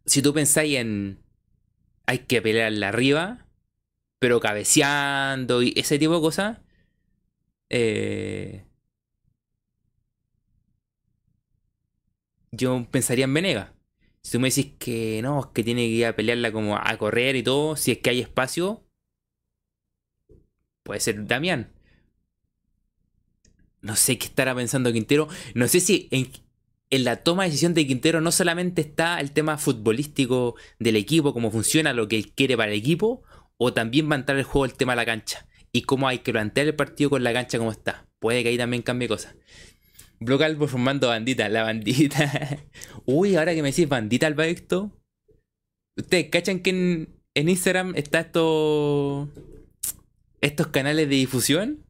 Si 0.06 0.22
tú 0.22 0.32
pensáis 0.34 0.76
en 0.76 1.18
hay 2.06 2.20
que 2.20 2.42
pelearla 2.42 2.88
arriba, 2.88 3.46
pero 4.18 4.40
cabeceando 4.40 5.62
y 5.62 5.72
ese 5.76 5.98
tipo 5.98 6.14
de 6.16 6.20
cosas, 6.20 6.58
eh, 7.68 8.64
yo 12.50 12.86
pensaría 12.90 13.24
en 13.24 13.34
Venega. 13.34 13.74
Si 14.22 14.32
tú 14.32 14.40
me 14.40 14.48
decís 14.48 14.74
que 14.78 15.20
no, 15.22 15.52
que 15.52 15.64
tiene 15.64 15.82
que 15.82 15.94
ir 15.94 16.06
a 16.06 16.16
pelearla 16.16 16.52
como 16.52 16.76
a 16.76 16.96
correr 16.98 17.36
y 17.36 17.42
todo, 17.42 17.76
si 17.76 17.92
es 17.92 17.98
que 17.98 18.10
hay 18.10 18.20
espacio, 18.20 18.84
puede 20.82 21.00
ser 21.00 21.26
Damián. 21.26 21.72
No 23.82 23.96
sé 23.96 24.18
qué 24.18 24.26
estará 24.26 24.54
pensando 24.54 24.92
Quintero. 24.92 25.28
No 25.54 25.68
sé 25.68 25.80
si 25.80 26.08
en, 26.10 26.30
la 27.04 27.16
toma 27.16 27.44
de 27.44 27.50
decisión 27.50 27.74
de 27.74 27.86
Quintero 27.86 28.20
no 28.20 28.32
solamente 28.32 28.82
está 28.82 29.20
el 29.20 29.32
tema 29.32 29.58
futbolístico 29.58 30.56
del 30.78 30.96
equipo, 30.96 31.32
cómo 31.32 31.50
funciona, 31.50 31.92
lo 31.92 32.08
que 32.08 32.16
él 32.16 32.32
quiere 32.32 32.56
para 32.56 32.72
el 32.72 32.78
equipo, 32.78 33.22
o 33.56 33.72
también 33.72 34.10
va 34.10 34.16
a 34.16 34.18
entrar 34.18 34.38
el 34.38 34.44
juego 34.44 34.64
el 34.64 34.74
tema 34.74 34.92
de 34.92 34.96
la 34.96 35.06
cancha 35.06 35.46
y 35.72 35.82
cómo 35.82 36.08
hay 36.08 36.18
que 36.18 36.32
plantear 36.32 36.66
el 36.66 36.74
partido 36.74 37.10
con 37.10 37.22
la 37.22 37.32
cancha 37.32 37.58
como 37.58 37.70
está. 37.70 38.06
Puede 38.18 38.42
que 38.42 38.50
ahí 38.50 38.58
también 38.58 38.82
cambie 38.82 39.08
cosas. 39.08 39.34
Blocal 40.18 40.56
formando 40.68 41.08
bandita, 41.08 41.48
la 41.48 41.62
bandita. 41.62 42.58
Uy, 43.06 43.36
ahora 43.36 43.54
que 43.54 43.62
me 43.62 43.70
decís 43.70 43.88
bandita 43.88 44.26
al 44.26 44.38
esto. 44.40 44.90
¿Ustedes 45.96 46.28
cachan 46.28 46.60
que 46.60 46.70
en, 46.70 47.08
en 47.34 47.48
Instagram 47.48 47.94
está 47.96 48.20
esto. 48.20 49.30
estos 50.40 50.66
canales 50.68 51.08
de 51.08 51.14
difusión? 51.14 51.86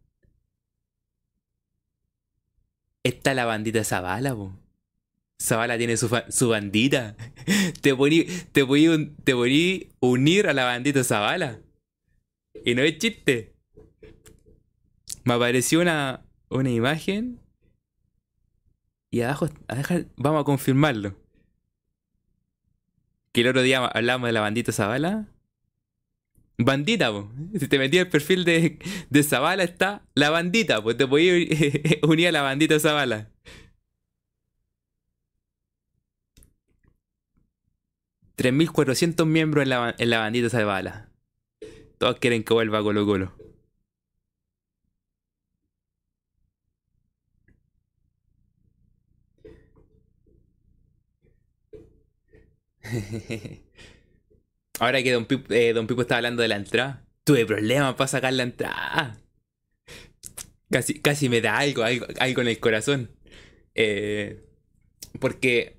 Está 3.02 3.34
la 3.34 3.44
bandita 3.44 3.82
Zavala, 3.84 4.34
po. 4.34 4.52
Zavala 5.40 5.78
tiene 5.78 5.96
su, 5.96 6.10
su 6.28 6.48
bandita. 6.48 7.16
te 7.80 7.94
poní, 7.94 8.26
te 8.52 8.64
te 9.24 9.34
unir 10.00 10.46
a 10.46 10.52
la 10.52 10.64
bandita 10.64 11.02
Zavala. 11.02 11.60
Y 12.64 12.74
no 12.74 12.82
es 12.82 12.98
chiste. 12.98 13.54
Me 15.24 15.34
apareció 15.34 15.80
una, 15.80 16.26
una 16.48 16.70
imagen 16.70 17.40
y 19.10 19.22
abajo, 19.22 19.48
vamos 20.16 20.42
a 20.42 20.44
confirmarlo. 20.44 21.16
Que 23.32 23.40
el 23.40 23.48
otro 23.48 23.62
día 23.62 23.84
hablamos 23.84 24.28
de 24.28 24.32
la 24.32 24.40
bandita 24.40 24.72
Zavala. 24.72 25.26
Bandita. 26.64 27.10
Si 27.58 27.68
te 27.68 27.78
metí 27.78 27.98
el 27.98 28.08
perfil 28.08 28.44
de, 28.44 28.78
de 29.08 29.22
Zavala 29.22 29.64
está 29.64 30.02
la 30.14 30.30
bandita, 30.30 30.82
pues 30.82 30.96
te 30.96 31.06
podías 31.06 31.48
unir 32.02 32.28
a 32.28 32.32
la 32.32 32.42
bandita 32.42 32.78
Zavala. 32.78 33.30
$3.400 38.36 39.26
miembros 39.26 39.62
en 39.64 39.70
la, 39.70 39.94
en 39.98 40.10
la 40.10 40.18
bandita 40.20 40.48
Zavala. 40.50 41.10
Todos 41.98 42.18
quieren 42.18 42.42
que 42.44 42.54
vuelva 42.54 42.82
Colo 42.82 43.04
Colo. 43.06 43.32
Ahora 54.80 55.02
que 55.02 55.12
Don 55.12 55.26
Pipo, 55.26 55.52
eh, 55.52 55.74
está 56.00 56.16
hablando 56.16 56.40
de 56.40 56.48
la 56.48 56.56
entrada, 56.56 57.04
tuve 57.24 57.44
problemas 57.44 57.94
para 57.96 58.08
sacar 58.08 58.32
la 58.32 58.44
entrada. 58.44 59.20
Casi, 60.70 60.98
casi 61.00 61.28
me 61.28 61.42
da 61.42 61.58
algo, 61.58 61.84
algo, 61.84 62.40
en 62.40 62.48
el 62.48 62.58
corazón. 62.60 63.10
Eh, 63.74 64.42
porque 65.20 65.76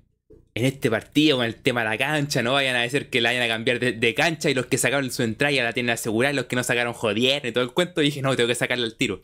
en 0.54 0.66
este 0.66 0.88
partido, 0.88 1.38
con 1.38 1.46
el 1.46 1.56
tema 1.56 1.82
de 1.82 1.90
la 1.90 1.98
cancha, 1.98 2.44
no 2.44 2.52
vayan 2.52 2.76
a 2.76 2.82
decir 2.82 3.10
que 3.10 3.20
la 3.20 3.30
vayan 3.30 3.42
a 3.42 3.48
cambiar 3.48 3.80
de, 3.80 4.14
cancha 4.14 4.50
y 4.50 4.54
los 4.54 4.66
que 4.66 4.78
sacaron 4.78 5.10
su 5.10 5.24
entrada 5.24 5.50
ya 5.50 5.64
la 5.64 5.72
tienen 5.72 5.90
asegurada 5.90 6.32
los 6.32 6.44
que 6.46 6.54
no 6.54 6.62
sacaron 6.62 6.92
jodieron 6.92 7.48
y 7.48 7.52
todo 7.52 7.64
el 7.64 7.72
cuento. 7.72 8.02
Dije, 8.02 8.22
no, 8.22 8.36
tengo 8.36 8.46
que 8.46 8.54
sacarla 8.54 8.86
al 8.86 8.96
tiro. 8.96 9.20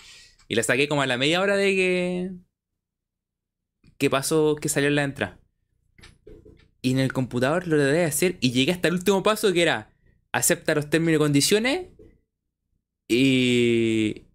Y 0.49 0.57
la 0.57 0.65
saqué 0.65 0.89
como 0.89 1.03
a 1.03 1.07
la 1.07 1.19
media 1.19 1.41
hora 1.41 1.57
de 1.57 1.77
que. 1.77 2.31
¿Qué 3.97 4.11
pasó? 4.11 4.57
Que 4.57 4.69
salió 4.69 4.89
en 4.89 4.97
la 4.97 5.05
entrada. 5.05 5.39
Y 6.81 6.93
en 6.93 6.99
el 6.99 7.13
computador 7.13 7.67
lo 7.67 7.77
debe 7.77 8.05
hacer 8.05 8.37
y 8.41 8.53
llegué 8.53 8.73
hasta 8.73 8.89
el 8.89 8.95
último 8.95 9.23
paso 9.23 9.53
que 9.53 9.63
era 9.63 9.91
acepta 10.33 10.75
los 10.75 10.91
términos 10.91 11.17
y 11.17 11.19
condiciones 11.19 11.87
y, 13.09 14.27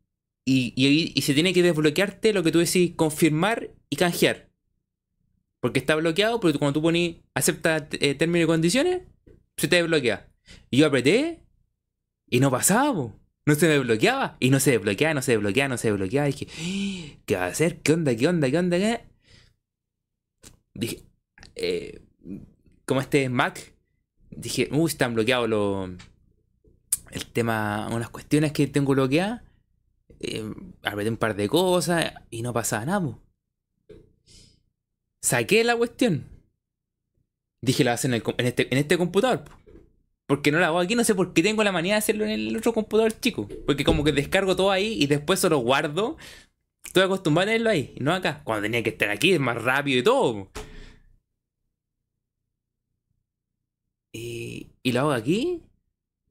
y, 0.46 1.22
se 1.22 1.34
tiene 1.34 1.54
que 1.54 1.64
desbloquearte 1.64 2.34
lo 2.34 2.44
que 2.44 2.52
tú 2.52 2.60
decís, 2.60 2.94
confirmar 2.96 3.70
y 3.90 3.96
canjear. 3.96 4.50
Porque 5.62 5.80
está 5.80 5.96
bloqueado, 5.96 6.40
pero 6.40 6.58
cuando 6.60 6.74
tú 6.74 6.82
pones 6.82 7.18
acepta 7.36 7.88
eh, 7.92 8.16
términos 8.16 8.46
y 8.46 8.48
condiciones, 8.48 9.02
se 9.58 9.68
te 9.68 9.78
desbloquea. 9.78 10.28
Y 10.70 10.78
yo 10.78 10.88
apreté 10.88 11.44
y 12.30 12.40
no 12.40 12.52
pasaba, 12.52 13.14
no 13.46 13.56
se 13.56 13.68
me 13.68 13.74
desbloqueaba. 13.74 14.36
Y 14.40 14.50
no 14.50 14.60
se 14.60 14.72
desbloqueaba, 14.72 15.14
no 15.14 15.22
se 15.22 15.34
desbloqueaba, 15.34 15.70
no 15.70 15.78
se 15.78 15.90
desbloqueaba. 15.90 16.30
Y 16.30 16.32
dije, 16.32 16.48
¡Ah! 16.58 17.22
¿qué 17.26 17.36
va 17.36 17.46
a 17.46 17.48
hacer? 17.48 17.80
¿Qué 17.82 17.94
onda? 17.94 18.16
¿Qué 18.16 18.28
onda? 18.28 18.50
¿Qué 18.50 18.58
onda? 18.58 18.78
¿Qué? 18.78 19.02
Dije, 20.74 21.04
eh, 21.56 22.02
como 22.86 23.02
este 23.02 23.30
Mac, 23.30 23.74
dije, 24.30 24.70
uy, 24.72 24.90
están 24.90 25.14
bloqueados 25.14 25.50
los. 25.50 25.90
El 27.12 27.26
tema, 27.28 27.90
unas 27.92 28.10
cuestiones 28.10 28.52
que 28.52 28.68
tengo 28.68 28.94
bloqueadas. 28.94 29.42
Eh, 30.20 30.44
apreté 30.84 31.10
un 31.10 31.18
par 31.18 31.36
de 31.36 31.50
cosas 31.50 32.14
y 32.30 32.42
no 32.42 32.54
pasaba 32.54 32.86
nada. 32.86 33.20
Saqué 35.22 35.64
la 35.64 35.76
cuestión. 35.76 36.26
Dije, 37.62 37.84
la 37.84 37.94
hacen 37.94 38.14
en, 38.14 38.24
este, 38.38 38.68
en 38.74 38.78
este 38.78 38.98
computador. 38.98 39.44
Porque 40.26 40.52
no 40.52 40.60
la 40.60 40.68
hago 40.68 40.80
aquí, 40.80 40.96
no 40.96 41.04
sé 41.04 41.14
por 41.14 41.34
qué 41.34 41.44
tengo 41.44 41.64
la 41.64 41.72
manía 41.72 41.94
de 41.94 42.00
hacerlo 42.00 42.26
en 42.26 42.32
el 42.32 42.58
otro 42.58 42.74
computador 42.74 43.14
chico. 43.20 43.48
Porque 43.66 43.84
como 43.84 44.04
que 44.04 44.12
descargo 44.12 44.56
todo 44.56 44.72
ahí 44.72 45.02
y 45.02 45.08
después 45.08 45.40
solo 45.40 45.60
guardo. 45.60 46.18
Estoy 46.86 47.04
acostumbrado 47.04 47.50
a 47.50 47.52
tenerlo 47.52 47.70
ahí, 47.70 47.96
no 48.00 48.14
acá. 48.14 48.42
Cuando 48.44 48.64
tenía 48.64 48.84
que 48.84 48.90
estar 48.90 49.10
aquí 49.10 49.34
es 49.34 49.40
más 49.40 49.62
rápido 49.62 50.00
y 50.00 50.04
todo. 50.04 50.50
Y, 54.84 54.92
lo 54.92 55.00
hago 55.00 55.12
aquí. 55.12 55.62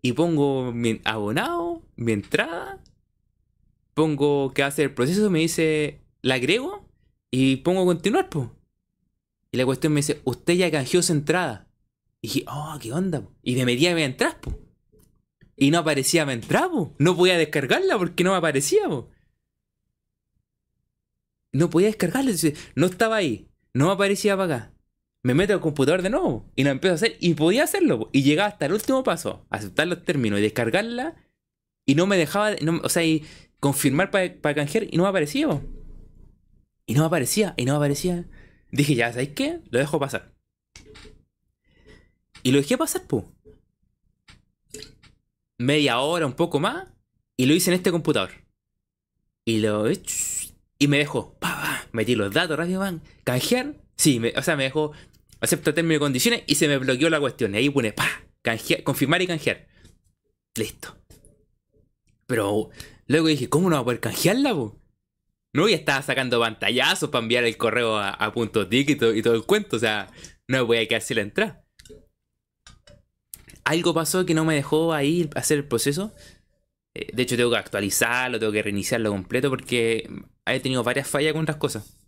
Y 0.03 0.13
pongo 0.13 0.73
mi 0.73 1.01
abonado, 1.05 1.83
mi 1.97 2.13
entrada. 2.13 2.83
Pongo 3.95 4.53
que 4.53 4.63
hace 4.63 4.85
el 4.85 4.95
proceso, 4.95 5.31
me 5.31 5.41
dice, 5.41 6.01
la 6.21 6.35
agrego. 6.35 6.87
Y 7.31 7.57
pongo 7.57 7.85
continuar, 7.87 8.29
pues. 8.29 8.49
Y 9.53 9.57
la 9.57 9.65
cuestión 9.65 9.93
me 9.93 10.01
dice, 10.01 10.21
usted 10.25 10.55
ya 10.55 10.71
canjeó 10.71 11.03
su 11.03 11.13
entrada. 11.13 11.69
Y 12.21 12.29
dije, 12.29 12.45
oh, 12.49 12.79
¿qué 12.81 12.93
onda? 12.93 13.27
Y 13.43 13.57
me 13.57 13.65
metía 13.65 13.93
a 13.93 13.95
mi 13.95 14.03
entrada, 14.03 14.39
pues. 14.41 14.57
Y 15.57 15.71
no 15.71 15.79
aparecía 15.79 16.27
mi 16.27 16.35
entrada, 16.35 16.71
pues. 16.71 16.89
No 16.99 17.17
podía 17.17 17.39
descargarla 17.39 17.99
porque 17.99 18.25
no 18.25 18.33
me 18.33 18.37
aparecía, 18.37 18.89
pues. 18.89 19.05
No 21.53 21.71
podía 21.71 21.89
descargarla. 21.89 22.33
No 22.75 22.87
estaba 22.87 23.17
ahí. 23.17 23.49
No 23.75 23.87
me 23.87 23.93
aparecía 23.93 24.37
para 24.37 24.57
acá 24.57 24.72
me 25.23 25.35
meto 25.35 25.53
al 25.53 25.61
computador 25.61 26.03
de 26.03 26.11
nuevo 26.11 26.51
y 26.57 26.65
lo 26.65 26.71
empiezo 26.71 26.93
a 26.93 26.97
hacer 26.97 27.17
y 27.21 27.35
podía 27.35 27.65
hacerlo. 27.65 28.11
Y 28.13 28.23
llegaba 28.23 28.49
hasta 28.49 28.67
el 28.67 28.73
último 28.73 29.03
paso, 29.05 29.47
aceptar 29.51 29.87
los 29.87 30.05
términos 30.05 30.39
y 30.41 30.43
descargarla 30.43 31.17
y 31.87 31.95
no 31.95 32.07
me 32.07 32.17
dejaba, 32.17 32.57
o 32.83 32.89
sea, 32.89 33.05
y 33.05 33.25
confirmar 33.61 34.11
para 34.11 34.55
canjear 34.55 34.87
y 34.91 34.97
no 34.97 35.05
me 35.05 35.09
aparecía. 35.09 35.63
Y 36.87 36.95
no 36.95 37.01
me 37.01 37.07
aparecía, 37.07 37.55
y 37.57 37.65
no 37.65 37.73
me 37.73 37.77
aparecía. 37.77 38.29
Dije, 38.71 38.95
ya, 38.95 39.11
¿sabéis 39.11 39.31
qué? 39.31 39.61
Lo 39.71 39.79
dejo 39.79 40.01
pasar. 40.01 40.33
Y 42.43 42.51
lo 42.51 42.59
dejé 42.59 42.77
pasar, 42.77 43.03
pues. 43.07 43.25
Media 45.59 46.01
hora, 46.01 46.27
un 46.27 46.33
poco 46.33 46.59
más, 46.59 46.89
y 47.37 47.47
lo 47.47 47.55
hice 47.55 47.71
en 47.71 47.77
este 47.77 47.93
computador. 47.93 48.31
Y 49.45 49.59
lo 49.59 49.85
y 50.79 50.89
me 50.89 50.99
dejó, 50.99 51.39
pa, 51.39 51.87
metí 51.93 52.17
los 52.17 52.35
datos 52.35 52.59
rápido, 52.59 52.81
van, 52.81 53.03
canjear. 53.23 53.77
Sí, 53.97 54.21
o 54.37 54.43
sea, 54.43 54.57
me 54.57 54.65
dejó 54.65 54.91
acepto 55.43 55.75
términos 55.75 55.97
y 55.97 56.01
condiciones 56.01 56.43
y 56.47 56.55
se 56.55 56.69
me 56.69 56.79
bloqueó 56.79 57.11
la 57.11 57.21
cuestión. 57.21 57.55
Y 57.55 57.59
ahí 57.59 57.71
pone, 57.71 57.93
pa, 57.93 58.09
confirmar 58.85 59.21
y 59.21 59.27
canjear. 59.27 59.67
Listo. 60.57 60.97
Pero 62.27 62.71
luego 63.07 63.27
dije, 63.27 63.49
¿cómo 63.49 63.69
no 63.69 63.77
va 63.77 63.83
a 63.83 63.85
poder 63.85 64.01
canjearla, 64.01 64.55
po? 64.55 64.79
No, 65.55 65.69
ya 65.69 65.77
estaba 65.77 66.01
sacando 66.01 66.41
pantallazos 66.41 67.11
para 67.11 67.23
enviar 67.23 67.45
el 67.45 67.59
correo 67.59 67.99
a, 67.99 68.33
punto 68.33 68.67
y, 68.71 68.91
y, 68.91 68.97
todo 68.97 69.35
el 69.35 69.45
cuento. 69.45 69.77
O 69.77 69.79
sea, 69.79 70.11
no 70.49 70.65
voy 70.65 70.79
a 70.79 70.89
quedarse 70.89 71.15
la 71.15 71.23
entrada. 71.23 71.65
Algo 73.65 73.93
pasó 73.93 74.25
que 74.25 74.35
no 74.35 74.45
me 74.45 74.55
dejó 74.55 74.95
ahí 74.95 75.29
hacer 75.35 75.59
el 75.59 75.69
proceso. 75.69 76.15
Eh, 76.95 77.11
de 77.13 77.23
hecho, 77.23 77.37
tengo 77.37 77.51
que 77.51 77.59
actualizarlo, 77.59 78.39
tengo 78.39 78.53
que 78.53 78.63
reiniciarlo 78.63 79.11
completo 79.11 79.51
porque 79.51 80.09
he 80.47 80.61
tenido 80.61 80.83
varias 80.83 81.09
fallas 81.09 81.33
con 81.33 81.43
otras 81.43 81.59
cosas. 81.59 82.02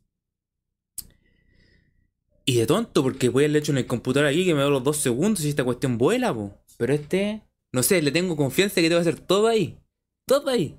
Y 2.44 2.56
de 2.56 2.66
tonto, 2.66 3.02
porque 3.02 3.30
voy 3.30 3.44
haberle 3.44 3.60
hecho 3.60 3.72
en 3.72 3.78
el 3.78 3.86
computador 3.86 4.28
aquí 4.28 4.44
que 4.44 4.54
me 4.54 4.60
da 4.60 4.68
los 4.68 4.84
dos 4.84 4.98
segundos 4.98 5.44
y 5.44 5.48
esta 5.48 5.64
cuestión 5.64 5.96
vuela, 5.96 6.34
po. 6.34 6.58
Pero 6.76 6.92
este, 6.92 7.42
no 7.72 7.82
sé, 7.82 8.02
le 8.02 8.12
tengo 8.12 8.36
confianza 8.36 8.80
que 8.80 8.88
te 8.88 8.94
va 8.94 8.98
a 8.98 9.02
hacer 9.02 9.20
todo 9.20 9.48
ahí. 9.48 9.78
Todo 10.26 10.50
ahí. 10.50 10.78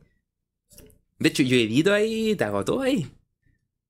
De 1.18 1.30
hecho, 1.30 1.44
yo 1.44 1.56
edito 1.56 1.94
ahí, 1.94 2.36
te 2.36 2.44
hago 2.44 2.64
todo 2.64 2.82
ahí. 2.82 3.10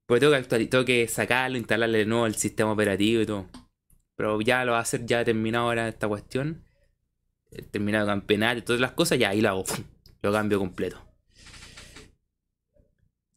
Porque 0.06 0.20
tengo 0.22 0.34
que, 0.34 0.38
actualizar, 0.38 0.70
tengo 0.70 0.86
que 0.86 1.08
sacarlo, 1.08 1.58
instalarle 1.58 2.00
de 2.00 2.06
nuevo 2.06 2.28
el 2.28 2.36
sistema 2.36 2.72
operativo 2.72 3.22
y 3.22 3.26
todo. 3.26 3.48
Pero 4.16 4.40
ya 4.42 4.64
lo 4.64 4.74
va 4.74 4.78
a 4.78 4.82
hacer 4.82 5.06
ya 5.06 5.26
terminado 5.26 5.66
ahora 5.66 5.88
esta 5.90 6.08
cuestión. 6.08 6.64
Terminado 7.72 8.06
campeonato 8.08 8.60
y 8.60 8.62
todas 8.62 8.82
las 8.82 8.92
cosas, 8.92 9.20
ya 9.20 9.30
ahí 9.30 9.42
lo 9.42 9.50
hago. 9.50 9.64
Lo 10.22 10.32
cambio 10.32 10.58
completo. 10.58 11.00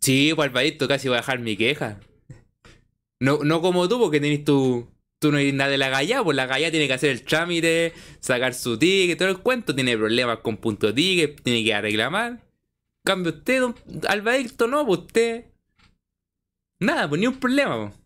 Sí, 0.01 0.33
pues 0.35 0.51
casi 0.89 1.09
voy 1.09 1.17
a 1.17 1.21
dejar 1.21 1.39
mi 1.41 1.55
queja. 1.55 2.01
No, 3.21 3.39
no 3.45 3.61
como 3.61 3.89
tú, 3.89 3.99
porque 3.99 4.21
tenés 4.21 4.45
tu. 4.45 4.89
Tú 5.19 5.33
no 5.33 5.39
eres 5.39 5.53
nada 5.53 5.71
de 5.71 5.79
la 5.79 5.89
galla, 5.89 6.23
pues 6.23 6.37
la 6.37 6.47
galla 6.47 6.71
tiene 6.71 6.87
que 6.87 6.93
hacer 6.93 7.11
el 7.11 7.25
trámite, 7.25 7.93
sacar 8.21 8.55
su 8.55 8.79
ticket, 8.79 9.19
todo 9.19 9.29
el 9.29 9.39
cuento, 9.39 9.75
tiene 9.75 9.97
problemas 9.97 10.39
con 10.39 10.59
punto 10.59 10.95
ticket, 10.95 11.43
tiene 11.43 11.65
que 11.65 11.81
reclamar. 11.81 12.47
Cambio 13.05 13.33
usted, 13.33 13.61
don 13.61 13.75
Albadicto, 14.07 14.69
no, 14.69 14.87
pues 14.87 15.01
usted. 15.01 15.47
Nada, 16.79 17.09
pues 17.09 17.21
ni 17.21 17.27
un 17.27 17.41
problema, 17.41 17.91
pues. 17.91 17.99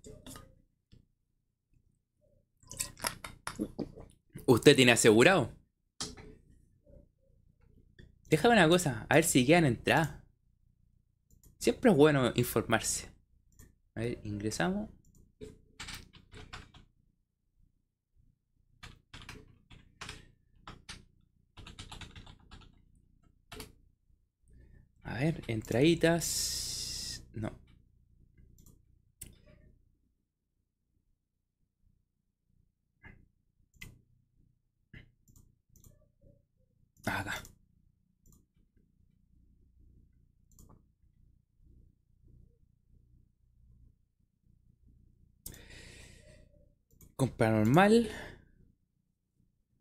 Usted 4.47 4.75
tiene 4.75 4.93
asegurado. 4.93 5.53
Déjame 8.31 8.55
una 8.55 8.69
cosa, 8.69 9.07
a 9.11 9.17
ver 9.17 9.25
si 9.25 9.45
quedan 9.45 9.67
entradas. 9.67 10.15
Siempre 11.59 11.91
es 11.91 11.97
bueno 11.97 12.33
informarse. 12.35 13.11
A 13.95 14.01
ver, 14.01 14.19
ingresamos. 14.25 14.89
A 25.13 25.19
ver, 25.19 25.43
entraditas. 25.47 27.23
No. 27.35 27.51
Acá. 37.07 37.35
Compra 47.17 47.51
normal. 47.51 48.09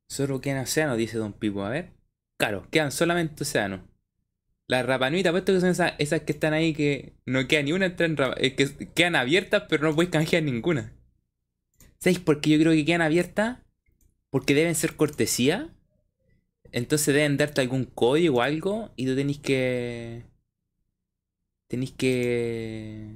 Solo 0.08 0.42
quedan 0.42 0.64
océanos, 0.64 0.98
dice 0.98 1.18
Don 1.18 1.34
Pipo. 1.34 1.64
A 1.64 1.70
ver. 1.70 1.94
Claro, 2.38 2.68
quedan 2.70 2.92
solamente 2.92 3.44
océanos. 3.44 3.91
Las 4.72 4.86
rapanuitas, 4.86 5.34
puesto 5.34 5.52
que 5.52 5.60
son 5.60 5.72
esas, 5.72 6.22
que 6.22 6.32
están 6.32 6.54
ahí 6.54 6.74
que 6.74 7.12
no 7.26 7.46
queda 7.46 7.62
ni 7.62 7.74
una, 7.74 7.88
entran, 7.88 8.34
eh, 8.38 8.56
que 8.56 8.70
quedan 8.96 9.18
abiertas, 9.18 9.64
pero 9.68 9.84
no 9.84 9.94
puedes 9.94 10.10
canjear 10.10 10.44
ninguna. 10.44 10.94
¿Sabéis 12.00 12.20
por 12.20 12.40
qué 12.40 12.52
yo 12.52 12.60
creo 12.60 12.72
que 12.72 12.86
quedan 12.86 13.02
abiertas? 13.02 13.58
Porque 14.30 14.56
deben 14.56 14.74
ser 14.76 14.96
cortesía. 14.96 15.76
Entonces 16.72 17.14
deben 17.14 17.36
darte 17.36 17.60
algún 17.60 17.84
código 17.84 18.38
o 18.38 18.42
algo 18.42 18.94
y 18.96 19.08
tú 19.08 19.14
tenéis 19.14 19.40
que... 19.40 20.24
Tenéis 21.68 21.92
que... 21.92 23.10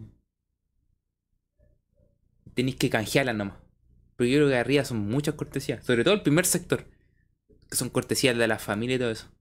Tenéis 2.53 2.76
que 2.76 2.90
canjearlas 2.90 3.34
nomás. 3.34 3.56
Porque 4.18 4.30
yo 4.30 4.40
creo 4.40 4.49
que 4.49 4.57
arriba 4.57 4.84
son 4.84 5.10
muchas 5.10 5.36
cortesías. 5.36 5.86
Sobre 5.86 6.03
todo 6.03 6.15
el 6.15 6.22
primer 6.22 6.45
sector. 6.45 6.86
Que 7.69 7.77
son 7.77 7.90
cortesías 7.90 8.38
de 8.38 8.45
la 8.45 8.60
familia 8.60 8.98
y 8.98 8.99
todo 8.99 9.11
eso. 9.11 9.35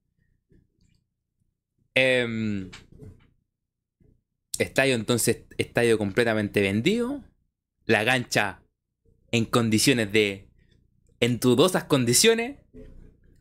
Em, 1.95 2.71
estadio 4.59 4.95
entonces, 4.95 5.45
estadio 5.59 5.99
completamente 5.99 6.61
vendido. 6.61 7.23
La 7.87 8.05
gancha 8.05 8.63
en 9.31 9.45
condiciones 9.45 10.13
de... 10.13 10.49
En 11.21 11.39
dudosas 11.39 11.85
condiciones. 11.85 12.59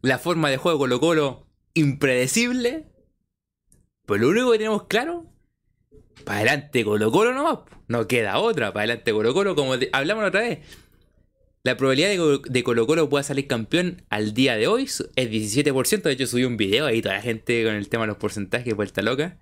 La 0.01 0.19
forma 0.19 0.49
de 0.49 0.57
juego 0.57 0.79
Colo 0.79 0.99
Colo 0.99 1.47
impredecible. 1.73 2.87
Pero 4.05 4.19
lo 4.19 4.29
único 4.29 4.51
que 4.51 4.57
tenemos 4.57 4.83
claro... 4.87 5.29
Para 6.25 6.39
adelante 6.39 6.83
Colo 6.83 7.11
Colo 7.11 7.33
nomás. 7.33 7.59
No 7.87 8.07
queda 8.07 8.39
otra. 8.39 8.71
Para 8.71 8.83
adelante 8.83 9.11
Colo 9.11 9.33
Colo 9.33 9.55
como 9.55 9.73
hablamos 9.91 10.21
la 10.23 10.27
otra 10.29 10.41
vez. 10.41 10.59
La 11.65 11.77
probabilidad 11.77 12.09
de, 12.09 12.63
Colo 12.63 12.85
Colo 12.85 13.09
pueda 13.09 13.23
salir 13.23 13.47
campeón 13.47 14.03
al 14.09 14.33
día 14.33 14.57
de 14.57 14.67
hoy 14.67 14.83
es 14.83 15.01
17%. 15.15 16.01
De 16.01 16.11
hecho, 16.11 16.27
subí 16.27 16.43
un 16.43 16.57
video 16.57 16.85
ahí, 16.85 17.01
toda 17.01 17.15
la 17.15 17.21
gente 17.21 17.63
con 17.63 17.75
el 17.75 17.87
tema 17.87 18.03
de 18.03 18.07
los 18.09 18.17
porcentajes, 18.17 18.75
vuelta 18.75 19.01
loca. 19.01 19.39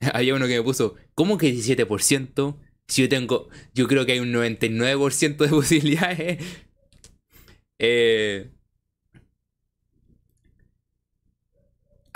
Había 0.12 0.34
uno 0.34 0.46
que 0.46 0.58
me 0.58 0.62
puso, 0.62 0.96
¿cómo 1.14 1.38
que 1.38 1.52
17%? 1.54 2.56
Si 2.86 3.02
yo 3.02 3.08
tengo, 3.08 3.48
yo 3.74 3.88
creo 3.88 4.04
que 4.04 4.12
hay 4.12 4.20
un 4.20 4.32
99% 4.32 5.36
de 5.38 5.48
posibilidades. 5.48 6.44
Eh, 7.78 8.50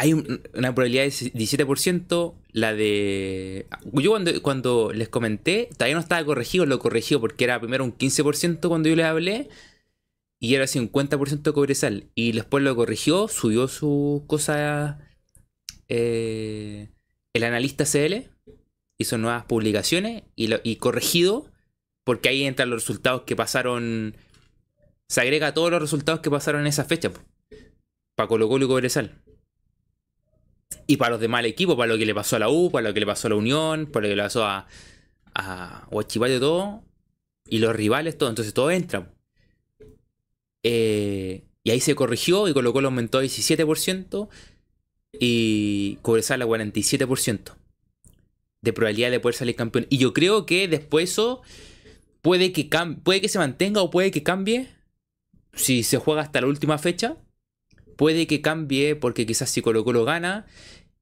hay 0.02 0.14
una 0.14 0.74
probabilidad 0.74 1.04
de 1.04 1.10
17%, 1.10 2.34
la 2.50 2.74
de... 2.74 3.66
Yo 3.92 4.10
cuando, 4.10 4.42
cuando 4.42 4.92
les 4.92 5.08
comenté, 5.08 5.68
todavía 5.74 5.94
no 5.94 6.00
estaba 6.00 6.24
corregido, 6.24 6.66
lo 6.66 6.80
corrigió 6.80 7.20
porque 7.20 7.44
era 7.44 7.60
primero 7.60 7.84
un 7.84 7.96
15% 7.96 8.66
cuando 8.66 8.88
yo 8.88 8.96
le 8.96 9.04
hablé 9.04 9.48
y 10.40 10.56
era 10.56 10.64
50% 10.64 11.52
cobresal. 11.52 12.06
Y 12.16 12.32
después 12.32 12.64
lo 12.64 12.74
corrigió, 12.74 13.28
subió 13.28 13.68
su 13.68 14.24
cosa 14.26 14.98
eh, 15.88 16.88
el 17.32 17.44
analista 17.44 17.84
CL, 17.84 18.28
hizo 18.98 19.18
nuevas 19.18 19.44
publicaciones 19.44 20.24
y, 20.34 20.50
y 20.64 20.76
corregido 20.76 21.46
porque 22.02 22.28
ahí 22.28 22.42
entran 22.42 22.70
los 22.70 22.82
resultados 22.82 23.22
que 23.22 23.36
pasaron... 23.36 24.16
Se 25.08 25.20
agrega 25.20 25.54
todos 25.54 25.70
los 25.70 25.80
resultados 25.80 26.22
que 26.22 26.30
pasaron 26.30 26.62
en 26.62 26.66
esa 26.66 26.86
fecha. 26.86 27.12
Para 28.16 28.26
Colo 28.26 28.48
Colo 28.48 28.64
y 28.64 28.68
Cobresal. 28.68 29.21
Y 30.86 30.96
para 30.96 31.12
los 31.12 31.20
demás 31.20 31.44
equipos, 31.44 31.76
para 31.76 31.92
lo 31.92 31.98
que 31.98 32.06
le 32.06 32.14
pasó 32.14 32.36
a 32.36 32.38
la 32.38 32.48
U, 32.48 32.70
para 32.70 32.88
lo 32.88 32.94
que 32.94 33.00
le 33.00 33.06
pasó 33.06 33.28
a 33.28 33.30
la 33.30 33.36
Unión, 33.36 33.86
para 33.86 34.06
lo 34.06 34.10
que 34.10 34.16
le 34.16 34.22
pasó 34.22 34.44
a, 34.44 34.66
a 35.34 35.88
y 35.90 36.40
todo. 36.40 36.82
Y 37.48 37.58
los 37.58 37.74
rivales, 37.74 38.16
todo. 38.18 38.28
Entonces 38.28 38.54
todo 38.54 38.70
entra. 38.70 39.12
Eh, 40.62 41.44
y 41.64 41.70
ahí 41.70 41.80
se 41.80 41.94
corrigió 41.94 42.48
y 42.48 42.52
colocó 42.52 42.80
el 42.80 42.86
aumentó 42.86 43.18
a 43.18 43.24
17% 43.24 44.28
y 45.18 45.98
Cobresal 46.02 46.42
a 46.42 46.46
47% 46.46 47.54
de 48.62 48.72
probabilidad 48.72 49.10
de 49.10 49.20
poder 49.20 49.34
salir 49.34 49.56
campeón. 49.56 49.86
Y 49.90 49.98
yo 49.98 50.12
creo 50.12 50.46
que 50.46 50.68
después 50.68 51.10
eso 51.10 51.42
puede 52.22 52.52
que, 52.52 52.68
puede 53.02 53.20
que 53.20 53.28
se 53.28 53.38
mantenga 53.38 53.82
o 53.82 53.90
puede 53.90 54.10
que 54.10 54.22
cambie 54.22 54.68
si 55.54 55.82
se 55.82 55.98
juega 55.98 56.22
hasta 56.22 56.40
la 56.40 56.46
última 56.46 56.78
fecha 56.78 57.16
puede 58.02 58.26
que 58.26 58.40
cambie 58.40 58.96
porque 58.96 59.26
quizás 59.26 59.48
si 59.48 59.62
Colo 59.62 59.84
gana 60.04 60.44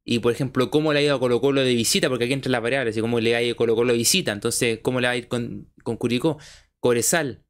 y 0.05 0.19
por 0.19 0.35
ejemplo 0.35 0.71
cómo 0.71 0.93
le 0.93 0.99
ha 0.99 1.03
ido 1.03 1.15
a 1.15 1.19
Colo 1.19 1.41
Colo 1.41 1.63
de 1.63 1.73
visita, 1.73 2.11
porque 2.11 2.25
aquí 2.25 2.35
entra 2.35 2.53
la 2.53 2.61
variable, 2.61 2.93
y 2.95 3.01
cómo 3.01 3.21
le 3.21 3.35
ha 3.35 3.43
ido 3.43 3.55
a 3.55 3.57
Colo 3.57 3.75
Colo 3.75 3.93
de 3.93 3.97
visita, 3.97 4.33
entonces 4.33 4.81
cómo 4.83 5.01
le 5.01 5.07
va 5.07 5.13
a 5.13 5.17
ir 5.17 5.27
con, 5.27 5.73
con 5.83 5.97
Curicó, 5.97 6.37
Coresal, 6.79 7.43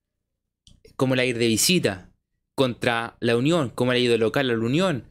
cómo 0.95 1.17
le 1.17 1.23
va 1.23 1.25
a 1.25 1.27
ir 1.27 1.39
de 1.39 1.49
visita 1.49 2.13
contra 2.55 3.17
la 3.19 3.37
Unión, 3.37 3.71
cómo 3.71 3.93
le 3.93 3.99
ha 3.99 4.03
ido 4.03 4.17
local 4.19 4.51
a 4.51 4.53
la 4.53 4.65
Unión. 4.65 5.11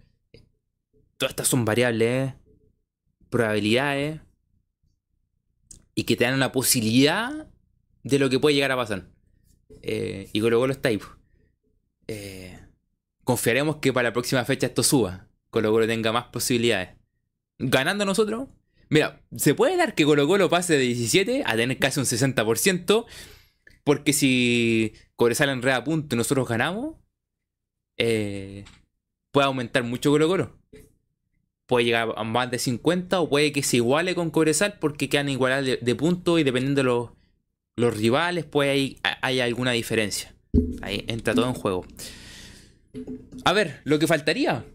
Todas 1.17 1.31
estas 1.31 1.49
son 1.49 1.65
variables, 1.65 2.33
probabilidades 3.29 4.21
y 5.95 6.03
que 6.03 6.15
te 6.15 6.23
dan 6.23 6.35
una 6.35 6.53
posibilidad 6.53 7.51
de 8.03 8.19
lo 8.19 8.29
que 8.29 8.39
puede 8.39 8.55
llegar 8.55 8.71
a 8.71 8.77
pasar. 8.77 9.09
Eh, 9.81 10.29
y 10.31 10.39
Colo 10.39 10.59
Colo 10.59 10.71
está. 10.71 10.91
Eh, 12.07 12.58
confiaremos 13.29 13.75
que 13.75 13.93
para 13.93 14.09
la 14.09 14.13
próxima 14.13 14.43
fecha 14.43 14.65
esto 14.65 14.81
suba. 14.81 15.27
Colo 15.51 15.71
Colo 15.71 15.85
tenga 15.85 16.11
más 16.11 16.25
posibilidades. 16.25 16.95
Ganando 17.59 18.03
nosotros. 18.03 18.47
Mira, 18.89 19.21
se 19.37 19.53
puede 19.53 19.77
dar 19.77 19.93
que 19.93 20.03
Colo 20.03 20.27
Colo 20.27 20.49
pase 20.49 20.73
de 20.73 20.79
17 20.79 21.43
a 21.45 21.55
tener 21.55 21.77
casi 21.77 21.99
un 21.99 22.07
60%. 22.07 23.05
Porque 23.83 24.13
si 24.13 24.93
Cobresal 25.15 25.49
en 25.49 25.69
a 25.69 25.83
punto 25.83 26.15
y 26.15 26.17
nosotros 26.17 26.47
ganamos, 26.47 26.95
eh, 27.97 28.65
puede 29.31 29.45
aumentar 29.45 29.83
mucho 29.83 30.09
Colo 30.09 30.27
Colo. 30.27 30.57
Puede 31.67 31.85
llegar 31.85 32.09
a 32.17 32.23
más 32.23 32.49
de 32.49 32.57
50 32.57 33.21
o 33.21 33.29
puede 33.29 33.51
que 33.51 33.61
se 33.61 33.77
iguale 33.77 34.15
con 34.15 34.31
Cobresal 34.31 34.79
porque 34.79 35.07
quedan 35.07 35.29
igualados 35.29 35.77
de, 35.79 35.95
puntos 35.95 36.39
y 36.39 36.43
dependiendo 36.43 36.79
de 36.79 36.85
los, 36.85 37.09
los 37.75 37.95
rivales, 37.95 38.45
puede 38.45 38.71
hay, 38.71 38.99
hay 39.21 39.39
alguna 39.39 39.73
diferencia. 39.73 40.33
Ahí 40.81 41.05
entra 41.07 41.35
todo 41.35 41.47
en 41.47 41.53
juego. 41.53 41.85
A 43.45 43.53
ver, 43.53 43.81
lo 43.83 43.99
que 43.99 44.07
faltaría. 44.07 44.65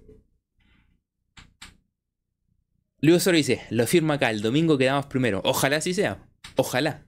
Luis 3.01 3.23
solo 3.23 3.37
dice, 3.37 3.63
lo 3.71 3.87
firma 3.87 4.15
acá, 4.15 4.31
el 4.31 4.41
domingo 4.41 4.79
quedamos 4.79 5.07
primero. 5.07 5.43
Ojalá 5.45 5.77
así 5.77 5.93
sea. 5.93 6.27
Ojalá. 6.57 7.05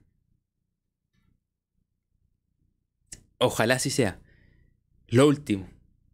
Ojalá 3.39 3.75
así 3.75 3.89
sea. 3.89 4.19
Lo 5.07 5.27
último. 5.27 5.69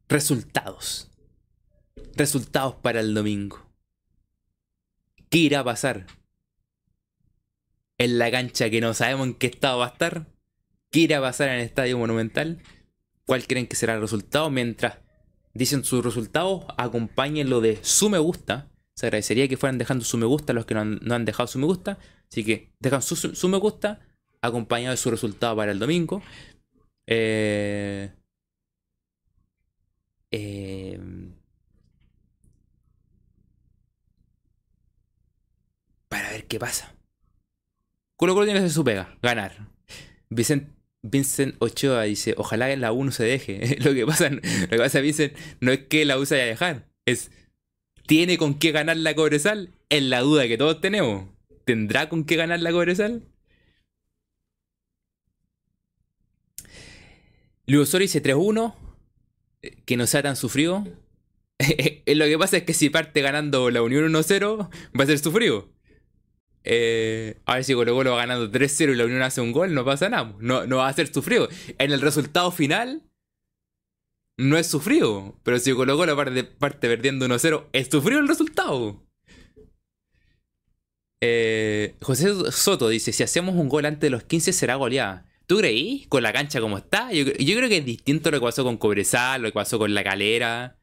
Resultados. 0.07 1.09
Resultados 2.15 2.75
para 2.75 2.99
el 2.99 3.13
domingo. 3.13 3.65
¿Qué 5.29 5.39
irá 5.39 5.61
a 5.61 5.63
pasar? 5.63 6.05
en 7.97 8.19
la 8.19 8.31
cancha 8.31 8.69
que 8.69 8.81
no 8.81 8.93
sabemos 8.93 9.27
en 9.27 9.33
qué 9.35 9.47
estado 9.47 9.79
va 9.79 9.85
a 9.85 9.89
estar. 9.89 10.27
¿Qué 10.91 11.01
irá 11.01 11.19
a 11.19 11.21
pasar 11.21 11.49
en 11.49 11.55
el 11.55 11.61
estadio 11.61 11.97
monumental? 11.97 12.61
¿Cuál 13.25 13.47
creen 13.47 13.67
que 13.67 13.75
será 13.75 13.95
el 13.95 14.01
resultado? 14.01 14.49
Mientras 14.49 14.97
dicen 15.53 15.83
sus 15.83 16.03
resultados, 16.03 16.65
lo 16.77 17.61
de 17.61 17.79
su 17.81 18.09
me 18.09 18.17
gusta. 18.17 18.69
Se 18.95 19.07
agradecería 19.07 19.47
que 19.47 19.57
fueran 19.57 19.77
dejando 19.77 20.05
su 20.05 20.17
me 20.17 20.25
gusta 20.25 20.53
los 20.53 20.65
que 20.65 20.75
no 20.75 20.81
han, 20.81 21.25
dejado 21.25 21.47
su 21.47 21.59
me 21.59 21.65
gusta. 21.65 21.97
Así 22.29 22.43
que 22.43 22.73
dejan 22.79 23.01
su, 23.01 23.49
me 23.49 23.57
gusta 23.57 24.01
acompañado 24.41 24.91
de 24.91 24.97
su 24.97 25.09
resultado 25.09 25.55
para 25.55 25.71
el 25.71 25.79
domingo. 25.79 26.21
Eh, 27.07 28.11
eh, 30.31 30.99
para 36.09 36.29
ver 36.31 36.45
qué 36.47 36.59
pasa. 36.59 36.93
Colo 38.15 38.33
Colo 38.33 38.45
tiene 38.45 38.59
que 38.59 38.65
hacer 38.65 38.73
su 38.73 38.83
pega, 38.83 39.17
ganar. 39.21 39.67
Vincent, 40.29 40.72
Vincent 41.03 41.55
Ochoa 41.59 42.03
dice, 42.03 42.33
ojalá 42.37 42.73
la 42.75 42.93
U 42.93 43.11
se 43.11 43.25
deje. 43.25 43.77
lo 43.83 43.93
que 43.93 44.05
pasa, 44.05 44.29
lo 44.29 44.39
que 44.41 44.77
pasa, 44.77 45.01
Vincent, 45.01 45.33
no 45.59 45.71
es 45.71 45.79
que 45.87 46.05
la 46.05 46.17
U 46.17 46.25
se 46.25 46.35
vaya 46.35 46.45
a 46.45 46.47
dejar, 46.47 46.87
es 47.05 47.29
¿tiene 48.07 48.37
con 48.37 48.57
qué 48.57 48.71
ganar 48.71 48.97
la 48.97 49.13
Cobresal? 49.13 49.69
Es 49.89 50.03
la 50.03 50.21
duda 50.21 50.47
que 50.47 50.57
todos 50.57 50.81
tenemos. 50.81 51.27
¿Tendrá 51.65 52.09
con 52.09 52.23
qué 52.25 52.35
ganar 52.35 52.59
la 52.61 52.71
Cobresal? 52.71 53.23
Luego 57.65 57.85
Sori 57.85 58.05
dice 58.05 58.21
3-1, 58.21 58.75
que 59.85 59.97
no 59.97 60.07
sea 60.07 60.21
tan 60.21 60.35
sufrido. 60.35 60.85
lo 62.05 62.25
que 62.25 62.37
pasa 62.37 62.57
es 62.57 62.63
que 62.63 62.73
si 62.73 62.89
parte 62.89 63.21
ganando 63.21 63.69
la 63.69 63.81
Unión 63.81 64.11
1-0, 64.11 64.69
va 64.99 65.03
a 65.03 65.07
ser 65.07 65.19
sufrido. 65.19 65.72
Eh, 66.63 67.41
a 67.45 67.55
ver 67.55 67.63
si 67.63 67.73
Colo 67.73 67.93
Colo 67.93 68.11
va 68.11 68.17
ganando 68.17 68.51
3-0 68.51 68.93
y 68.93 68.95
la 68.95 69.05
Unión 69.05 69.21
hace 69.21 69.41
un 69.41 69.51
gol, 69.51 69.73
no 69.73 69.83
pasa 69.85 70.09
nada. 70.09 70.35
No, 70.39 70.65
no 70.65 70.77
va 70.77 70.87
a 70.87 70.93
ser 70.93 71.11
sufrido. 71.13 71.49
En 71.77 71.91
el 71.91 72.01
resultado 72.01 72.51
final, 72.51 73.03
no 74.37 74.57
es 74.57 74.67
sufrido. 74.67 75.35
Pero 75.43 75.59
si 75.59 75.73
Colo 75.73 75.97
Colo 75.97 76.15
parte, 76.15 76.43
parte 76.43 76.87
perdiendo 76.87 77.27
1-0, 77.27 77.65
es 77.73 77.89
sufrido 77.89 78.19
el 78.19 78.27
resultado. 78.27 79.03
Eh, 81.21 81.95
José 82.01 82.51
Soto 82.51 82.89
dice: 82.89 83.13
Si 83.13 83.23
hacemos 83.23 83.55
un 83.55 83.69
gol 83.69 83.85
antes 83.85 84.01
de 84.01 84.09
los 84.09 84.23
15 84.23 84.53
será 84.53 84.75
goleada. 84.75 85.25
¿Tú 85.45 85.57
creí? 85.57 86.05
Con 86.09 86.23
la 86.23 86.33
cancha 86.33 86.61
como 86.61 86.77
está. 86.77 87.11
Yo, 87.11 87.25
yo, 87.25 87.57
creo 87.57 87.69
que 87.69 87.77
es 87.77 87.85
distinto 87.85 88.31
lo 88.31 88.39
que 88.39 88.45
pasó 88.45 88.63
con 88.63 88.77
Cobresal, 88.77 89.41
lo 89.41 89.49
que 89.49 89.53
pasó 89.53 89.77
con 89.77 89.93
la 89.93 90.03
calera. 90.03 90.79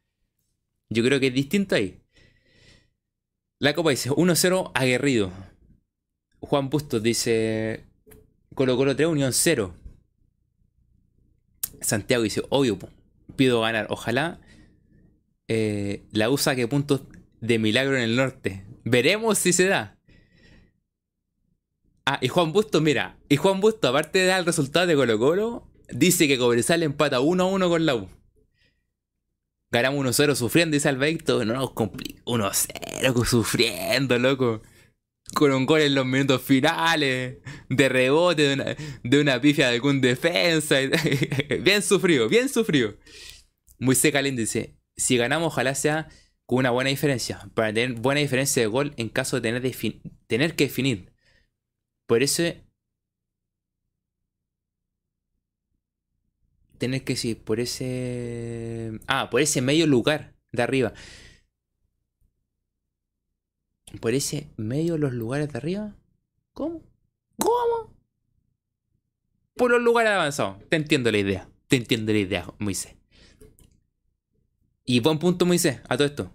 Yo 0.90 1.02
creo 1.04 1.20
que 1.20 1.28
es 1.28 1.34
distinto 1.34 1.74
ahí. 1.74 2.00
La 3.58 3.74
copa 3.74 3.90
dice 3.90 4.10
1-0 4.10 4.72
aguerrido. 4.74 5.32
Juan 6.40 6.70
Bustos 6.70 7.02
dice 7.02 7.84
Colo 8.54 8.76
Colo 8.76 8.96
3, 8.96 9.08
Unión 9.08 9.32
0. 9.32 9.74
Santiago 11.80 12.22
dice, 12.22 12.42
obvio, 12.48 12.78
pido 13.36 13.60
ganar. 13.60 13.86
Ojalá 13.90 14.40
eh, 15.48 16.02
la 16.12 16.30
USA 16.30 16.56
que 16.56 16.68
puntos 16.68 17.02
de 17.40 17.58
milagro 17.58 17.96
en 17.96 18.02
el 18.02 18.16
norte. 18.16 18.64
Veremos 18.84 19.38
si 19.38 19.52
se 19.52 19.66
da. 19.66 19.96
Ah, 22.06 22.18
y 22.20 22.28
Juan 22.28 22.52
Bustos, 22.52 22.82
mira, 22.82 23.18
y 23.28 23.36
Juan 23.36 23.60
Bustos, 23.60 23.88
aparte 23.88 24.18
de 24.18 24.26
dar 24.26 24.40
el 24.40 24.46
resultado 24.46 24.86
de 24.86 24.96
Colo 24.96 25.18
Colo, 25.18 25.70
dice 25.90 26.26
que 26.26 26.38
Cobresal 26.38 26.82
empata 26.82 27.20
1 27.20 27.46
1 27.46 27.68
con 27.68 27.86
la 27.86 27.94
U. 27.94 28.08
Ganamos 29.70 30.04
1-0 30.04 30.34
sufriendo, 30.34 30.74
dice 30.74 30.88
Alberto. 30.88 31.44
No 31.44 31.54
nos 31.54 31.70
complica. 31.72 32.20
1-0 32.24 33.24
sufriendo, 33.24 34.18
loco 34.18 34.62
con 35.32 35.52
un 35.52 35.66
gol 35.66 35.80
en 35.80 35.94
los 35.94 36.06
minutos 36.06 36.42
finales, 36.42 37.38
de 37.68 37.88
rebote, 37.88 38.42
de 38.42 38.54
una, 38.54 38.76
de 39.02 39.20
una 39.20 39.40
pifia 39.40 39.68
de 39.68 39.74
algún 39.74 40.00
defensa. 40.00 40.76
bien 41.62 41.82
sufrido, 41.82 42.28
bien 42.28 42.48
sufrido. 42.48 42.94
Muy 43.78 43.94
seca 43.94 44.22
dice, 44.22 44.76
si 44.96 45.16
ganamos 45.16 45.48
ojalá 45.48 45.74
sea 45.74 46.08
con 46.46 46.58
una 46.58 46.70
buena 46.70 46.90
diferencia, 46.90 47.48
para 47.54 47.72
tener 47.72 47.98
buena 48.00 48.20
diferencia 48.20 48.60
de 48.60 48.66
gol 48.66 48.92
en 48.96 49.08
caso 49.08 49.40
de 49.40 49.42
tener, 49.42 49.76
tener 50.26 50.56
que 50.56 50.64
definir. 50.64 51.12
Por 52.06 52.22
eso... 52.22 52.42
Tener 56.78 57.04
que 57.04 57.14
sí, 57.14 57.34
por 57.34 57.60
ese... 57.60 58.98
Ah, 59.06 59.28
por 59.30 59.42
ese 59.42 59.60
medio 59.60 59.86
lugar 59.86 60.34
de 60.50 60.62
arriba 60.62 60.94
por 63.98 64.14
ese 64.14 64.48
medio 64.56 64.98
los 64.98 65.12
lugares 65.12 65.52
de 65.52 65.58
arriba. 65.58 65.96
¿Cómo? 66.52 66.82
¿Cómo? 67.38 67.94
Por 69.54 69.70
los 69.70 69.82
lugares 69.82 70.12
avanzados. 70.12 70.58
Te 70.68 70.76
entiendo 70.76 71.10
la 71.10 71.18
idea. 71.18 71.48
Te 71.66 71.76
entiendo 71.76 72.12
la 72.12 72.18
idea, 72.18 72.46
Moisés. 72.58 72.96
Y 74.84 75.00
buen 75.00 75.18
punto, 75.18 75.46
Moisés, 75.46 75.80
a 75.88 75.96
todo 75.96 76.06
esto. 76.06 76.32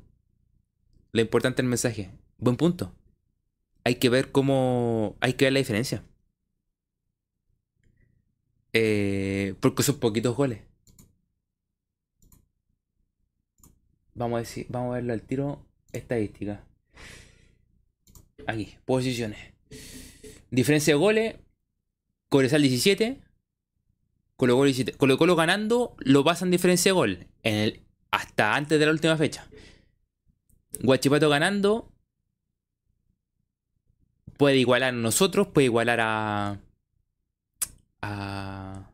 Lo 1.12 1.22
importante 1.22 1.62
el 1.62 1.68
mensaje. 1.68 2.12
Buen 2.38 2.56
punto. 2.56 2.94
Hay 3.84 3.96
que 3.96 4.10
ver 4.10 4.32
cómo. 4.32 5.16
Hay 5.22 5.34
que 5.34 5.46
ver 5.46 5.54
la 5.54 5.60
diferencia. 5.60 6.04
Eh, 8.74 9.56
porque 9.60 9.84
son 9.84 10.00
poquitos 10.00 10.36
goles. 10.36 10.62
Vamos 14.14 14.38
a 14.38 14.40
decir, 14.40 14.66
vamos 14.70 14.92
a 14.92 14.96
verlo 14.96 15.14
al 15.14 15.22
tiro. 15.22 15.66
Estadística. 15.92 16.66
Aquí, 18.48 18.78
posiciones. 18.86 19.54
Diferencia 20.52 20.94
de 20.94 21.00
goles. 21.00 21.36
Cobresal 22.30 22.62
17. 22.62 23.22
Colo 24.36 24.56
Colo 24.56 24.66
17. 24.66 24.98
Colo 24.98 25.18
Colo 25.18 25.36
ganando 25.36 25.96
lo 26.00 26.24
pasan 26.24 26.52
diferencia 26.52 26.90
de 26.90 26.94
gol. 26.94 27.28
En 27.44 27.56
el, 27.56 27.82
hasta 28.12 28.56
antes 28.56 28.80
de 28.80 28.86
la 28.86 28.92
última 28.92 29.18
fecha. 29.18 29.48
Guachipato 30.82 31.30
ganando. 31.30 31.92
Puede 34.38 34.58
igualar 34.58 34.90
a 34.90 34.98
nosotros. 34.98 35.48
Puede 35.48 35.66
igualar 35.66 36.00
a. 36.02 36.60
A. 38.02 38.90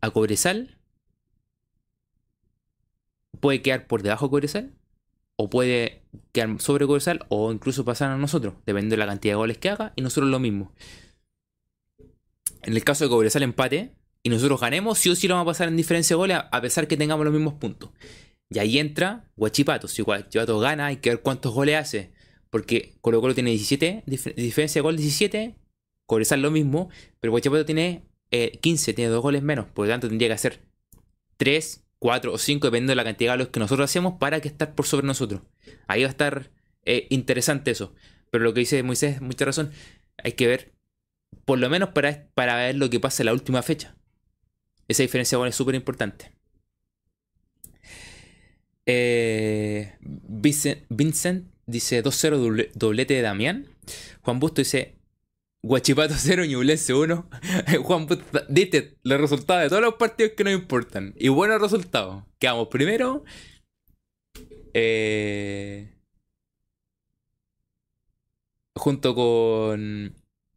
A 0.00 0.10
Cobresal. 0.10 0.78
Puede 3.40 3.60
quedar 3.62 3.86
por 3.86 4.02
debajo 4.02 4.26
de 4.26 4.30
Cobresal 4.30 4.81
o 5.42 5.50
puede 5.50 6.02
quedar 6.30 6.60
sobre 6.60 6.86
Cobresal 6.86 7.26
o 7.28 7.50
incluso 7.52 7.84
pasar 7.84 8.12
a 8.12 8.16
nosotros, 8.16 8.54
dependiendo 8.64 8.94
de 8.94 8.98
la 8.98 9.06
cantidad 9.06 9.32
de 9.32 9.36
goles 9.36 9.58
que 9.58 9.70
haga, 9.70 9.92
y 9.96 10.02
nosotros 10.02 10.30
lo 10.30 10.38
mismo. 10.38 10.72
En 12.62 12.74
el 12.74 12.84
caso 12.84 13.04
de 13.04 13.10
Cobresal 13.10 13.42
empate 13.42 13.92
y 14.22 14.30
nosotros 14.30 14.60
ganemos, 14.60 14.98
sí 14.98 15.10
o 15.10 15.16
sí 15.16 15.26
lo 15.26 15.34
vamos 15.34 15.48
a 15.48 15.52
pasar 15.52 15.68
en 15.68 15.76
diferencia 15.76 16.14
de 16.14 16.18
goles 16.18 16.38
a 16.48 16.60
pesar 16.60 16.86
que 16.86 16.96
tengamos 16.96 17.24
los 17.24 17.34
mismos 17.34 17.54
puntos. 17.54 17.90
Y 18.50 18.60
ahí 18.60 18.78
entra 18.78 19.28
Guachipato. 19.34 19.88
Si 19.88 20.02
Guachipato 20.02 20.60
gana, 20.60 20.86
hay 20.86 20.98
que 20.98 21.10
ver 21.10 21.22
cuántos 21.22 21.52
goles 21.52 21.76
hace. 21.76 22.12
Porque 22.48 22.94
Colo 23.00 23.20
Colo 23.20 23.34
tiene 23.34 23.50
17, 23.50 24.04
diferencia 24.06 24.78
de 24.78 24.82
gol 24.82 24.96
17, 24.96 25.56
Cobresal 26.06 26.40
lo 26.40 26.52
mismo, 26.52 26.88
pero 27.18 27.32
Guachipato 27.32 27.64
tiene 27.64 28.04
15, 28.30 28.90
eh, 28.90 28.94
tiene 28.94 29.10
dos 29.10 29.22
goles 29.22 29.42
menos. 29.42 29.66
Por 29.66 29.86
lo 29.86 29.92
tanto, 29.92 30.08
tendría 30.08 30.28
que 30.28 30.34
hacer 30.34 30.60
3 31.38 31.81
4 32.02 32.32
o 32.32 32.36
5, 32.36 32.66
dependiendo 32.66 32.90
de 32.90 32.96
la 32.96 33.04
cantidad 33.04 33.30
de 33.30 33.36
goles 33.36 33.52
que 33.52 33.60
nosotros 33.60 33.88
hacemos, 33.88 34.14
para 34.18 34.40
que 34.40 34.48
estar 34.48 34.74
por 34.74 34.86
sobre 34.86 35.06
nosotros. 35.06 35.42
Ahí 35.86 36.02
va 36.02 36.08
a 36.08 36.10
estar 36.10 36.50
eh, 36.84 37.06
interesante 37.10 37.70
eso. 37.70 37.94
Pero 38.28 38.42
lo 38.42 38.52
que 38.52 38.58
dice 38.58 38.82
Moisés, 38.82 39.20
mucha 39.20 39.44
razón, 39.44 39.70
hay 40.16 40.32
que 40.32 40.48
ver, 40.48 40.72
por 41.44 41.60
lo 41.60 41.70
menos 41.70 41.90
para, 41.90 42.26
para 42.34 42.56
ver 42.56 42.74
lo 42.74 42.90
que 42.90 42.98
pasa 42.98 43.22
en 43.22 43.26
la 43.26 43.32
última 43.32 43.62
fecha. 43.62 43.94
Esa 44.88 45.04
diferencia 45.04 45.38
es 45.46 45.54
súper 45.54 45.76
importante. 45.76 46.32
Eh, 48.84 49.94
Vincent, 50.00 50.82
Vincent, 50.88 51.46
dice 51.66 52.02
2-0 52.02 52.72
doblete 52.74 53.14
de 53.14 53.22
Damián. 53.22 53.68
Juan 54.22 54.40
Busto 54.40 54.60
dice 54.60 54.96
Guachipato 55.62 56.14
0, 56.16 56.44
Ñublense 56.44 56.92
1. 56.92 57.28
Juan, 57.84 58.06
diste 58.48 58.98
los 59.04 59.20
resultados 59.20 59.62
de 59.62 59.68
todos 59.68 59.82
los 59.82 59.94
partidos 59.94 60.32
que 60.36 60.44
nos 60.44 60.54
importan. 60.54 61.14
Y 61.16 61.28
buenos 61.28 61.60
resultados. 61.60 62.24
Quedamos 62.40 62.66
primero. 62.68 63.24
Eh, 64.74 65.94
junto 68.74 69.14
con, 69.14 70.16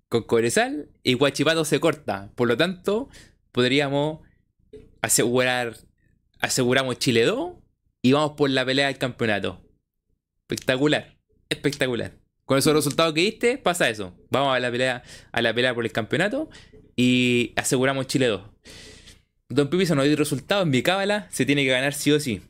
con 0.10 0.24
Cobresal. 0.24 0.90
Y 1.04 1.14
Guachipato 1.14 1.66
se 1.66 1.80
corta. 1.80 2.32
Por 2.36 2.48
lo 2.48 2.58
tanto, 2.58 3.08
podríamos 3.52 4.22
asegurar. 5.04 5.78
Aseguramos 6.40 6.98
Chile 6.98 7.26
2. 7.26 7.54
Y 8.02 8.14
vamos 8.14 8.32
por 8.32 8.50
la 8.50 8.66
pelea 8.66 8.88
del 8.88 8.98
campeonato. 8.98 9.62
Espectacular. 10.48 11.16
Espectacular. 11.50 12.25
Con 12.46 12.60
esos 12.60 12.74
resultados 12.74 13.14
que 13.14 13.22
diste, 13.22 13.58
pasa 13.58 13.90
eso. 13.90 14.14
Vamos 14.30 14.56
a 14.56 14.60
la 14.60 14.72
pelea, 14.72 15.04
a 15.32 15.42
la 15.42 15.54
pelea 15.54 15.74
por 15.74 15.84
el 15.84 15.92
campeonato 15.92 16.50
y 16.96 17.54
aseguramos 17.56 18.08
Chile 18.08 18.28
2. 18.28 18.42
Don 19.50 19.70
Pipizo 19.70 19.96
no 19.96 20.04
dio 20.04 20.16
resultado 20.16 20.64
en 20.64 20.70
mi 20.70 20.82
cábala, 20.84 21.28
se 21.32 21.46
tiene 21.46 21.64
que 21.64 21.72
ganar 21.72 21.94
sí 21.94 22.12
o 22.12 22.20
sí. 22.20 22.42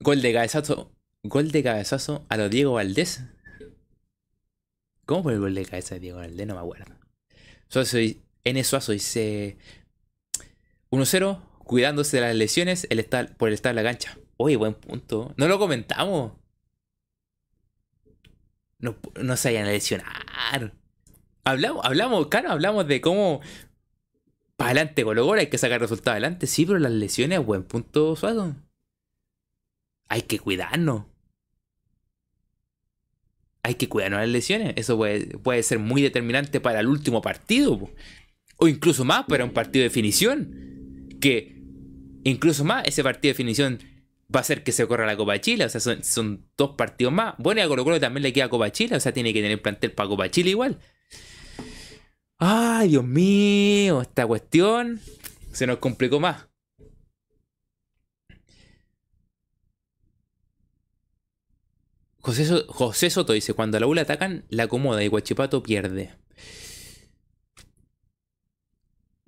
Gol 0.00 0.20
de 0.20 0.32
cabezazo. 0.32 0.92
Gol 1.22 1.50
de 1.50 1.62
cabezazo 1.62 2.26
a 2.28 2.36
lo 2.36 2.48
Diego 2.48 2.72
Valdés. 2.72 3.22
¿Cómo 5.06 5.22
fue 5.22 5.34
el 5.34 5.40
gol 5.40 5.54
de 5.54 5.64
cabeza 5.64 5.94
de 5.94 6.00
Diego 6.00 6.18
Valdés? 6.18 6.46
No 6.46 6.54
me 6.54 6.60
acuerdo. 6.60 6.92
Solo 7.68 7.84
soy, 7.84 8.20
en 8.44 8.62
Suazo 8.64 8.92
dice 8.92 9.56
1-0, 10.90 11.40
cuidándose 11.58 12.18
de 12.18 12.22
las 12.22 12.34
lesiones 12.34 12.86
el 12.90 12.98
estar, 12.98 13.36
por 13.36 13.48
el 13.48 13.54
estar 13.54 13.70
en 13.70 13.76
la 13.76 13.82
cancha. 13.82 14.18
Oye, 14.36 14.56
buen 14.56 14.74
punto. 14.74 15.32
No 15.36 15.48
lo 15.48 15.58
comentamos. 15.58 16.32
No, 18.82 18.96
no 19.20 19.36
se 19.36 19.48
vayan 19.48 19.66
a 19.66 19.70
lesionar. 19.70 20.74
Hablamos, 21.44 21.84
hablamos, 21.84 22.26
claro, 22.26 22.50
hablamos 22.50 22.86
de 22.86 23.00
cómo 23.00 23.40
para 24.56 24.70
adelante 24.70 25.02
con 25.02 25.16
lo 25.16 25.32
hay 25.32 25.46
que 25.48 25.58
sacar 25.58 25.80
resultados 25.80 26.14
adelante. 26.14 26.46
Sí, 26.46 26.66
pero 26.66 26.78
las 26.78 26.92
lesiones, 26.92 27.44
buen 27.44 27.62
punto 27.62 28.14
suado. 28.16 28.54
Hay 30.08 30.22
que 30.22 30.38
cuidarnos. 30.38 31.04
Hay 33.62 33.74
que 33.76 33.88
cuidarnos 33.88 34.20
las 34.20 34.28
lesiones. 34.28 34.74
Eso 34.76 34.96
puede, 34.96 35.38
puede 35.38 35.62
ser 35.62 35.78
muy 35.78 36.02
determinante 36.02 36.60
para 36.60 36.80
el 36.80 36.88
último 36.88 37.22
partido. 37.22 37.90
O 38.56 38.68
incluso 38.68 39.04
más 39.04 39.24
para 39.26 39.44
un 39.44 39.52
partido 39.52 39.82
de 39.82 39.88
definición. 39.88 41.08
Que 41.20 41.62
incluso 42.24 42.64
más 42.64 42.86
ese 42.86 43.02
partido 43.02 43.30
de 43.30 43.34
definición 43.34 43.78
va 44.34 44.40
a 44.40 44.44
ser 44.44 44.62
que 44.62 44.72
se 44.72 44.86
corra 44.86 45.06
la 45.06 45.16
Copa 45.16 45.40
Chile. 45.40 45.64
O 45.64 45.68
sea, 45.68 45.80
son, 45.80 46.46
dos 46.56 46.70
partidos 46.76 47.12
más. 47.12 47.34
Bueno, 47.38 47.60
y 47.60 47.64
a 47.64 47.68
Colo 47.68 47.84
Colo 47.84 48.00
también 48.00 48.22
le 48.22 48.32
queda 48.32 48.48
Copa 48.48 48.70
Chile. 48.70 48.96
O 48.96 49.00
sea, 49.00 49.12
tiene 49.12 49.32
que 49.32 49.42
tener 49.42 49.60
plantel 49.60 49.92
para 49.92 50.08
Copa 50.08 50.30
Chile 50.30 50.50
igual. 50.50 50.78
Ay, 52.38 52.88
Dios 52.88 53.04
mío, 53.04 54.02
esta 54.02 54.26
cuestión 54.26 55.00
se 55.52 55.66
nos 55.66 55.78
complicó 55.78 56.18
más. 56.18 56.48
José, 62.22 63.10
Soto 63.10 63.32
dice, 63.32 63.52
cuando 63.52 63.76
a 63.76 63.80
la 63.80 63.86
U 63.86 63.98
atacan, 63.98 64.44
la 64.48 64.64
acomoda 64.64 65.02
y 65.02 65.08
Guachipato 65.08 65.62
pierde. 65.62 66.14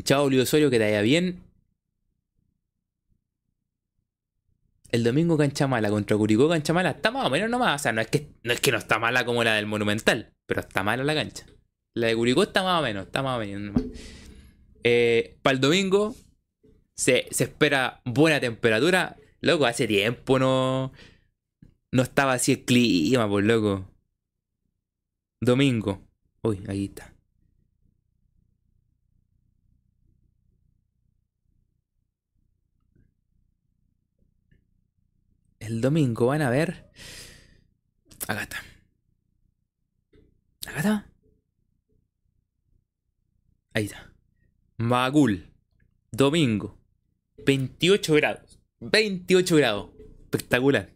Chao, 0.04 0.28
Luis 0.28 0.42
Osorio, 0.42 0.70
que 0.70 0.78
te 0.78 0.84
vaya 0.84 1.02
bien. 1.02 1.42
El 4.94 5.02
domingo 5.02 5.36
cancha 5.36 5.66
mala 5.66 5.90
contra 5.90 6.16
Curicó 6.16 6.48
cancha 6.48 6.72
mala. 6.72 6.90
Está 6.90 7.10
más 7.10 7.26
o 7.26 7.30
menos 7.30 7.50
nomás. 7.50 7.80
O 7.80 7.82
sea, 7.82 7.90
no 7.90 8.00
es 8.00 8.06
que 8.06 8.28
no, 8.44 8.52
es 8.52 8.60
que 8.60 8.70
no 8.70 8.78
está 8.78 9.00
mala 9.00 9.24
como 9.24 9.42
la 9.42 9.54
del 9.54 9.66
Monumental, 9.66 10.32
pero 10.46 10.60
está 10.60 10.84
mala 10.84 11.02
la 11.02 11.16
cancha. 11.16 11.44
La 11.94 12.06
de 12.06 12.14
Curicó 12.14 12.44
está 12.44 12.62
más 12.62 12.78
o 12.78 12.84
menos, 12.84 13.06
está 13.06 13.20
más 13.20 13.36
o 13.36 13.40
menos 13.40 13.82
eh, 14.84 15.36
para 15.42 15.54
el 15.54 15.60
domingo 15.60 16.14
se, 16.94 17.26
se, 17.32 17.42
espera 17.42 18.02
buena 18.04 18.38
temperatura. 18.38 19.16
Loco, 19.40 19.66
hace 19.66 19.88
tiempo 19.88 20.38
no, 20.38 20.92
no 21.90 22.02
estaba 22.04 22.34
así 22.34 22.52
el 22.52 22.64
clima, 22.64 23.28
por 23.28 23.42
loco. 23.42 23.90
Domingo. 25.40 26.04
Uy, 26.42 26.62
ahí 26.68 26.84
está. 26.84 27.13
El 35.66 35.80
domingo 35.80 36.26
van 36.26 36.42
a 36.42 36.50
ver. 36.50 36.90
Acá 38.26 38.42
está. 38.42 38.62
Acá 40.66 40.78
está. 40.78 41.10
Ahí 43.72 43.84
está. 43.86 44.12
Magul. 44.76 45.52
Domingo. 46.10 46.78
28 47.44 48.14
grados. 48.14 48.60
28 48.80 49.56
grados. 49.56 49.90
Espectacular. 50.24 50.90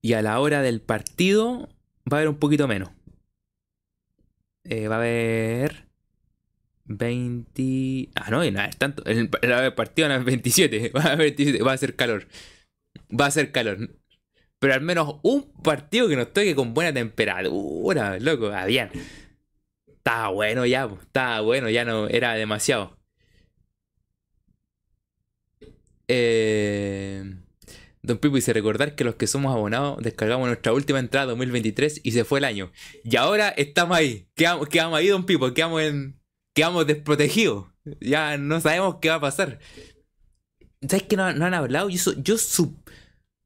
Y 0.00 0.12
a 0.12 0.22
la 0.22 0.38
hora 0.40 0.62
del 0.62 0.80
partido 0.80 1.68
va 2.10 2.16
a 2.16 2.20
haber 2.20 2.28
un 2.28 2.38
poquito 2.38 2.68
menos. 2.68 2.90
Eh, 4.64 4.88
va 4.88 4.96
a 4.96 4.98
haber 4.98 5.85
20. 6.86 8.10
Ah, 8.14 8.30
no, 8.30 8.38
no 8.50 8.60
es 8.62 8.76
tanto. 8.76 9.04
El, 9.04 9.30
el 9.42 9.74
partido 9.74 10.08
no 10.08 10.14
es 10.16 10.24
27. 10.24 10.92
Va 10.96 11.12
a, 11.12 11.16
27. 11.16 11.62
va 11.62 11.72
a 11.72 11.76
ser 11.76 11.96
calor. 11.96 12.26
Va 13.08 13.26
a 13.26 13.30
ser 13.30 13.52
calor. 13.52 13.90
Pero 14.58 14.74
al 14.74 14.80
menos 14.80 15.16
un 15.22 15.52
partido 15.62 16.08
que 16.08 16.16
nos 16.16 16.32
toque 16.32 16.54
con 16.54 16.74
buena 16.74 16.92
temperatura, 16.92 18.18
loco. 18.18 18.48
Habían. 18.48 18.90
Estaba 19.86 20.28
bueno 20.28 20.64
ya, 20.66 20.88
estaba 21.02 21.40
bueno, 21.40 21.68
ya 21.68 21.84
no 21.84 22.08
era 22.08 22.34
demasiado. 22.34 22.96
Eh, 26.08 27.24
Don 28.02 28.18
Pipo 28.18 28.36
dice 28.36 28.52
recordar 28.52 28.94
que 28.94 29.02
los 29.02 29.16
que 29.16 29.26
somos 29.26 29.52
abonados 29.52 29.98
descargamos 30.00 30.46
nuestra 30.46 30.72
última 30.72 31.00
entrada 31.00 31.26
2023 31.26 32.02
y 32.04 32.12
se 32.12 32.24
fue 32.24 32.38
el 32.38 32.44
año. 32.44 32.70
Y 33.02 33.16
ahora 33.16 33.48
estamos 33.48 33.96
ahí. 33.96 34.28
Quedamos, 34.36 34.68
quedamos 34.68 34.98
ahí, 34.98 35.08
Don 35.08 35.26
Pipo, 35.26 35.52
quedamos 35.52 35.82
en, 35.82 36.20
quedamos 36.56 36.86
desprotegidos. 36.86 37.66
Ya 38.00 38.38
no 38.38 38.60
sabemos 38.60 38.96
qué 39.00 39.10
va 39.10 39.16
a 39.16 39.20
pasar. 39.20 39.60
¿Sabes 40.80 41.04
que 41.04 41.16
no, 41.16 41.24
han 41.24 41.54
hablado? 41.54 41.90
Yo, 41.90 42.12
yo, 42.14 42.36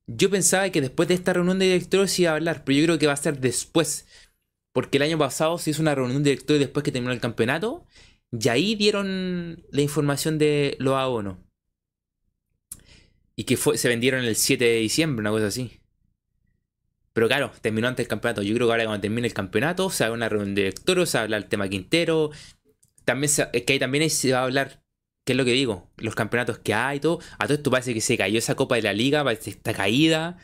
yo 0.06 0.30
pensaba 0.30 0.70
que 0.70 0.80
después 0.80 1.08
de 1.08 1.14
esta 1.14 1.32
reunión 1.32 1.58
de 1.58 1.66
directores 1.66 2.18
iba 2.20 2.30
a 2.30 2.36
hablar, 2.36 2.64
pero 2.64 2.78
yo 2.78 2.84
creo 2.84 2.98
que 2.98 3.08
va 3.08 3.12
a 3.12 3.16
ser 3.16 3.40
después. 3.40 4.06
Porque 4.72 4.98
el 4.98 5.02
año 5.02 5.18
pasado 5.18 5.58
se 5.58 5.70
hizo 5.70 5.82
una 5.82 5.94
reunión 5.94 6.22
de 6.22 6.30
directores 6.30 6.60
después 6.60 6.84
que 6.84 6.92
terminó 6.92 7.12
el 7.12 7.20
campeonato. 7.20 7.84
Y 8.30 8.48
ahí 8.48 8.76
dieron 8.76 9.64
la 9.72 9.82
información 9.82 10.38
de 10.38 10.76
los 10.78 10.94
abonos. 10.94 11.38
Y 13.34 13.44
que 13.44 13.56
fue, 13.56 13.76
se 13.76 13.88
vendieron 13.88 14.24
el 14.24 14.36
7 14.36 14.64
de 14.64 14.76
diciembre, 14.76 15.20
una 15.22 15.30
cosa 15.30 15.48
así. 15.48 15.80
Pero 17.12 17.26
claro, 17.26 17.50
terminó 17.60 17.88
antes 17.88 18.04
del 18.04 18.08
campeonato. 18.08 18.42
Yo 18.42 18.54
creo 18.54 18.68
que 18.68 18.72
ahora 18.72 18.84
cuando 18.84 19.00
termine 19.00 19.26
el 19.26 19.34
campeonato 19.34 19.90
se 19.90 20.04
haga 20.04 20.14
una 20.14 20.28
reunión 20.28 20.54
de 20.54 20.62
directores, 20.62 21.10
se 21.10 21.18
habla 21.18 21.36
el 21.38 21.46
tema 21.46 21.68
Quintero, 21.68 22.30
también 23.04 23.30
es 23.52 23.62
que 23.62 23.72
ahí 23.72 23.78
también 23.78 24.08
se 24.10 24.32
va 24.32 24.40
a 24.40 24.44
hablar, 24.44 24.82
¿qué 25.24 25.32
es 25.32 25.36
lo 25.36 25.44
que 25.44 25.52
digo? 25.52 25.90
Los 25.96 26.14
campeonatos 26.14 26.58
que 26.58 26.74
hay 26.74 26.98
y 26.98 27.00
todo. 27.00 27.20
A 27.38 27.46
todo 27.46 27.54
esto 27.54 27.70
parece 27.70 27.94
que 27.94 28.00
se 28.00 28.16
cayó 28.16 28.38
esa 28.38 28.54
Copa 28.54 28.76
de 28.76 28.82
la 28.82 28.92
Liga, 28.92 29.24
parece 29.24 29.44
que 29.44 29.56
está 29.56 29.74
caída. 29.74 30.38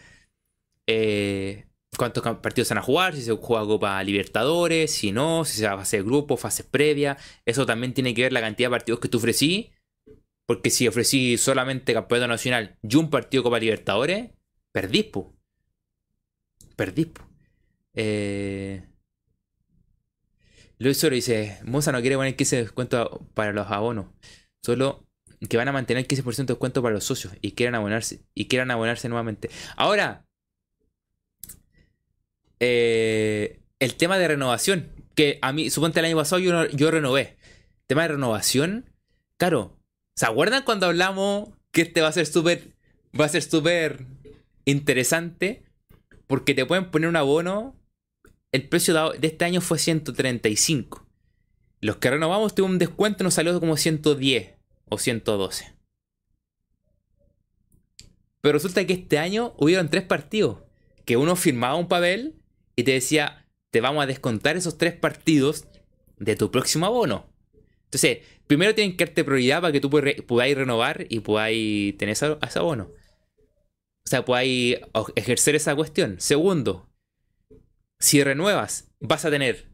Eh, 0.87 1.67
¿Cuántos 1.97 2.23
partidos 2.39 2.69
van 2.69 2.79
a 2.79 2.83
jugar? 2.83 3.15
Si 3.15 3.23
se 3.23 3.33
juega 3.33 3.67
Copa 3.67 4.03
Libertadores, 4.03 4.93
si 4.93 5.13
no, 5.13 5.45
si 5.45 5.59
se 5.59 5.67
va 5.67 5.73
a 5.73 5.81
hacer 5.81 6.05
grupo, 6.05 6.37
fases 6.37 6.67
previas. 6.67 7.17
Eso 7.45 7.65
también 7.67 7.95
tiene 7.95 8.15
que 8.15 8.23
ver 8.23 8.33
la 8.33 8.41
cantidad 8.41 8.69
de 8.69 8.73
partidos 8.77 9.01
que 9.01 9.09
tú 9.09 9.19
ofrecí. 9.19 9.73
Porque 10.47 10.71
si 10.71 10.87
ofrecí 10.87 11.39
solamente 11.39 11.93
Campeonato 11.95 12.29
Nacional 12.29 12.79
y 12.83 12.97
un 12.97 13.11
partido 13.11 13.43
Copa 13.43 13.59
Libertadores, 13.59 14.31
perdís, 14.73 15.05
po. 15.07 15.35
Perdís, 16.77 17.07
po. 17.07 17.23
Eh, 17.95 18.85
Luis 20.79 20.99
Soro 20.99 21.15
dice, 21.15 21.59
Moza 21.65 21.93
no 21.93 22.01
quiere 22.01 22.17
poner 22.17 22.37
15% 22.37 22.51
de 22.51 22.63
descuento 22.63 23.27
para 23.35 23.53
los 23.53 23.71
abonos. 23.71 24.07
Solo 24.63 25.07
que 25.49 25.57
van 25.57 25.69
a 25.69 25.73
mantener 25.73 26.07
15% 26.07 26.37
de 26.37 26.45
descuento 26.45 26.83
para 26.83 26.95
los 26.95 27.05
socios 27.05 27.35
y 27.41 27.53
quieran 27.53 27.75
abonarse. 27.75 28.21
Y 28.35 28.47
quieran 28.49 28.71
abonarse 28.71 29.09
nuevamente. 29.09 29.51
Ahora, 29.77 30.27
eh, 32.61 33.61
el 33.79 33.95
tema 33.95 34.19
de 34.19 34.29
renovación. 34.29 34.91
Que 35.15 35.39
a 35.41 35.53
mí, 35.53 35.71
suponte 35.71 36.01
el 36.01 36.07
año 36.07 36.17
pasado 36.17 36.41
yo, 36.41 36.67
yo 36.69 36.91
renové. 36.91 37.39
Tema 37.87 38.03
de 38.03 38.09
renovación. 38.09 38.91
Claro. 39.39 39.79
¿Se 40.15 40.27
acuerdan 40.27 40.63
cuando 40.63 40.87
hablamos 40.87 41.51
que 41.73 41.83
este 41.83 42.01
va 42.03 42.09
a 42.09 42.13
ser 42.13 42.27
súper. 42.27 42.75
Va 43.19 43.25
a 43.25 43.31
ser 43.31 43.43
súper 43.43 44.05
interesante? 44.67 45.65
Porque 46.27 46.55
te 46.55 46.67
pueden 46.67 46.91
poner 46.91 47.09
un 47.09 47.17
abono 47.17 47.75
el 48.53 48.69
precio 48.69 49.13
de 49.13 49.27
este 49.27 49.45
año 49.45 49.61
fue 49.61 49.79
135. 49.79 51.07
Los 51.81 51.97
que 51.97 52.11
renovamos 52.11 52.55
tuvo 52.55 52.67
un 52.67 52.79
descuento, 52.79 53.25
nos 53.25 53.35
salió 53.35 53.59
como 53.61 53.77
110 53.77 54.55
o 54.89 54.99
112. 54.99 55.75
Pero 58.41 58.53
resulta 58.53 58.87
que 58.87 58.93
este 58.93 59.19
año 59.19 59.55
hubieron 59.59 59.91
tres 59.91 60.05
partidos. 60.05 60.61
Que 61.05 61.17
uno 61.17 61.37
firmaba 61.37 61.77
un 61.77 61.89
papel 61.89 62.37
y 62.77 62.85
te 62.85 62.93
decía, 62.93 63.47
te 63.71 63.81
vamos 63.81 64.03
a 64.03 64.07
descontar 64.07 64.57
esos 64.57 64.79
tres 64.79 64.95
partidos 64.95 65.67
de 66.19 66.37
tu 66.37 66.51
próximo 66.51 66.87
abono. 66.87 67.27
Entonces, 67.85 68.19
primero 68.47 68.75
tienen 68.75 68.97
que 68.97 69.05
darte 69.05 69.25
prioridad 69.25 69.61
para 69.61 69.73
que 69.73 69.81
tú 69.81 69.91
podáis 69.91 70.57
renovar 70.57 71.07
y 71.09 71.21
podáis 71.21 71.97
tener 71.99 72.13
ese, 72.13 72.37
ese 72.41 72.59
abono. 72.59 72.91
O 74.05 74.09
sea, 74.09 74.25
podáis 74.25 74.79
ejercer 75.17 75.57
esa 75.57 75.75
cuestión. 75.75 76.17
Segundo, 76.21 76.89
si 77.99 78.23
renuevas, 78.23 78.89
vas 79.01 79.25
a 79.25 79.31
tener 79.31 79.71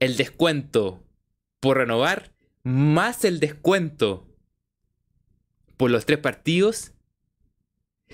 el 0.00 0.16
descuento 0.16 1.04
por 1.60 1.78
renovar 1.78 2.32
más 2.62 3.24
el 3.24 3.40
descuento 3.40 4.26
por 5.76 5.90
los 5.90 6.06
tres 6.06 6.18
partidos. 6.18 6.92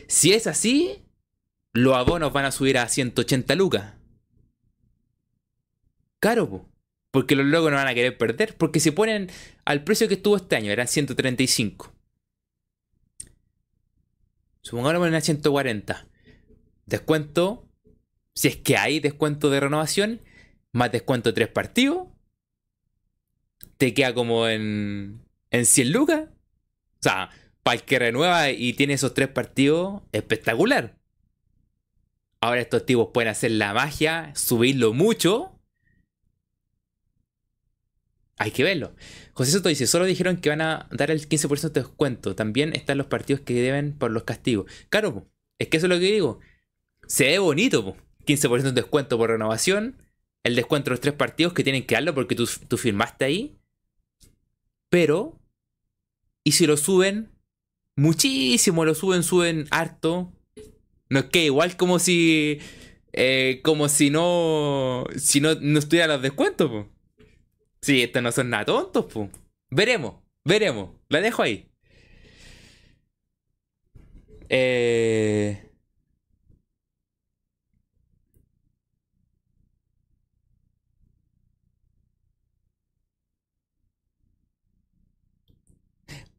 Si 0.09 0.33
es 0.33 0.47
así, 0.47 1.05
los 1.73 1.97
abonos 1.97 2.33
van 2.33 2.45
a 2.45 2.53
subir 2.53 2.79
a 2.79 2.89
180 2.89 3.55
lucas. 3.55 3.95
Caro, 6.19 6.69
porque 7.11 7.35
los 7.35 7.47
logos 7.47 7.71
no 7.71 7.77
van 7.77 7.89
a 7.89 7.95
querer 7.95 8.17
perder, 8.17 8.57
porque 8.57 8.81
se 8.81 8.93
ponen 8.93 9.31
al 9.65 9.85
precio 9.85 10.09
que 10.09 10.15
estuvo 10.15 10.37
este 10.37 10.57
año, 10.57 10.71
eran 10.71 10.89
135. 10.89 11.93
Supongamos 14.61 15.09
en 15.09 15.15
a 15.15 15.21
140. 15.21 16.07
Descuento 16.87 17.69
Si 18.35 18.49
es 18.49 18.57
que 18.57 18.77
hay 18.77 19.01
descuento 19.01 19.51
de 19.51 19.61
renovación, 19.61 20.21
más 20.73 20.91
descuento 20.91 21.31
de 21.31 21.35
tres 21.35 21.49
partidos, 21.49 22.09
te 23.77 23.95
queda 23.95 24.15
como 24.15 24.49
en, 24.49 25.25
en 25.51 25.67
100 25.67 25.93
lucas. 25.93 26.29
O 26.29 27.03
sea, 27.03 27.31
para 27.63 27.77
el 27.77 27.83
que 27.83 27.99
renueva 27.99 28.51
y 28.51 28.73
tiene 28.75 28.95
esos 28.95 29.15
tres 29.15 29.29
partidos, 29.29 30.03
espectacular. 30.13 30.97
Ahora 32.41 32.61
estos 32.61 32.85
tipos 32.85 33.09
pueden 33.13 33.31
hacer 33.31 33.53
la 33.53 33.73
magia, 33.73 34.33
subirlo 34.35 34.93
mucho. 34.93 35.59
Hay 38.39 38.51
que 38.51 38.65
verlo. 38.65 38.97
José 39.35 39.53
Soto 39.53 39.69
dice, 39.69 39.87
solo 39.87 40.07
dijeron 40.07 40.39
que 40.39 40.49
van 40.49 40.61
a 40.61 40.89
dar 40.91 41.13
el 41.13 41.29
15% 41.29 41.71
de 41.71 41.83
descuento. 41.83 42.35
También 42.35 42.73
están 42.75 42.99
los 42.99 43.07
partidos 43.07 43.43
que 43.43 43.55
deben 43.55 43.97
por 43.97 44.11
los 44.11 44.25
castigos. 44.25 44.71
Claro, 44.89 45.29
es 45.59 45.69
que 45.69 45.77
eso 45.77 45.87
es 45.87 45.91
lo 45.91 46.01
que 46.01 46.13
digo. 46.13 46.41
Se 47.07 47.27
ve 47.27 47.39
bonito, 47.39 47.97
15% 48.27 48.63
de 48.63 48.73
descuento 48.73 49.19
por 49.19 49.31
renovación. 49.31 49.97
El 50.45 50.57
descuento 50.57 50.87
de 50.87 50.93
los 50.93 51.01
tres 51.01 51.15
partidos 51.15 51.53
que 51.53 51.65
tienen 51.65 51.87
que 51.87 51.95
darlo 51.95 52.15
porque 52.15 52.35
tú, 52.35 52.49
tú 52.69 52.77
firmaste 52.77 53.25
ahí. 53.25 53.59
Pero, 54.89 55.41
¿y 56.45 56.53
si 56.53 56.67
lo 56.67 56.77
suben? 56.77 57.31
Muchísimo, 57.97 58.85
lo 58.85 58.95
suben, 58.95 59.23
suben 59.23 59.67
harto. 59.71 60.33
No 61.09 61.21
es 61.21 61.25
que 61.27 61.45
igual 61.45 61.77
como 61.77 61.99
si. 61.99 62.59
Eh, 63.13 63.61
como 63.63 63.89
si 63.89 64.11
no. 64.11 65.05
Si 65.17 65.41
no, 65.41 65.55
no 65.55 65.81
los 65.81 66.23
descuentos, 66.23 66.71
po. 66.71 66.89
Sí, 67.81 68.03
estos 68.03 68.23
no 68.23 68.33
son 68.33 68.51
nada 68.51 68.65
tontos, 68.65 69.07
po. 69.07 69.31
Veremos, 69.71 70.17
veremos. 70.45 70.91
La 71.09 71.21
dejo 71.21 71.43
ahí. 71.43 71.69
Eh. 74.49 75.72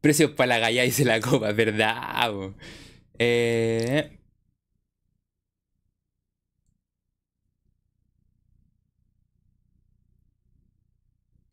Precios 0.04 0.32
para 0.32 0.48
la 0.48 0.58
galla 0.58 0.84
y 0.84 1.04
la 1.04 1.18
copa, 1.18 1.50
¿verdad? 1.52 2.30
Eh. 3.18 4.18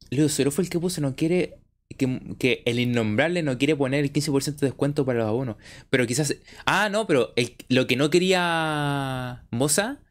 Lucero 0.09 0.51
fue 0.51 0.65
el 0.65 0.69
que 0.69 0.81
puso, 0.81 0.99
no 0.99 1.15
quiere. 1.15 1.59
Que, 1.97 2.61
el 2.65 2.79
innombrable 2.79 3.41
no 3.41 3.57
quiere 3.57 3.77
poner 3.77 4.03
el 4.03 4.11
15% 4.11 4.59
de 4.59 4.67
descuento 4.67 5.05
para 5.05 5.19
los 5.19 5.29
abonos. 5.29 5.55
Pero 5.89 6.05
quizás. 6.05 6.35
Ah, 6.65 6.89
no, 6.89 7.07
pero 7.07 7.33
lo 7.69 7.87
que 7.87 7.95
no 7.95 8.09
quería 8.09 9.45
Moza. 9.51 10.01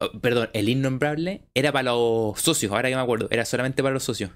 oh, 0.00 0.10
perdón, 0.20 0.50
el 0.54 0.68
innombrable 0.68 1.48
era 1.54 1.70
para 1.70 1.92
los 1.92 2.40
socios, 2.40 2.72
ahora 2.72 2.88
que 2.88 2.96
me 2.96 3.02
acuerdo. 3.02 3.28
Era 3.30 3.44
solamente 3.44 3.84
para 3.84 3.94
los 3.94 4.02
socios. 4.02 4.32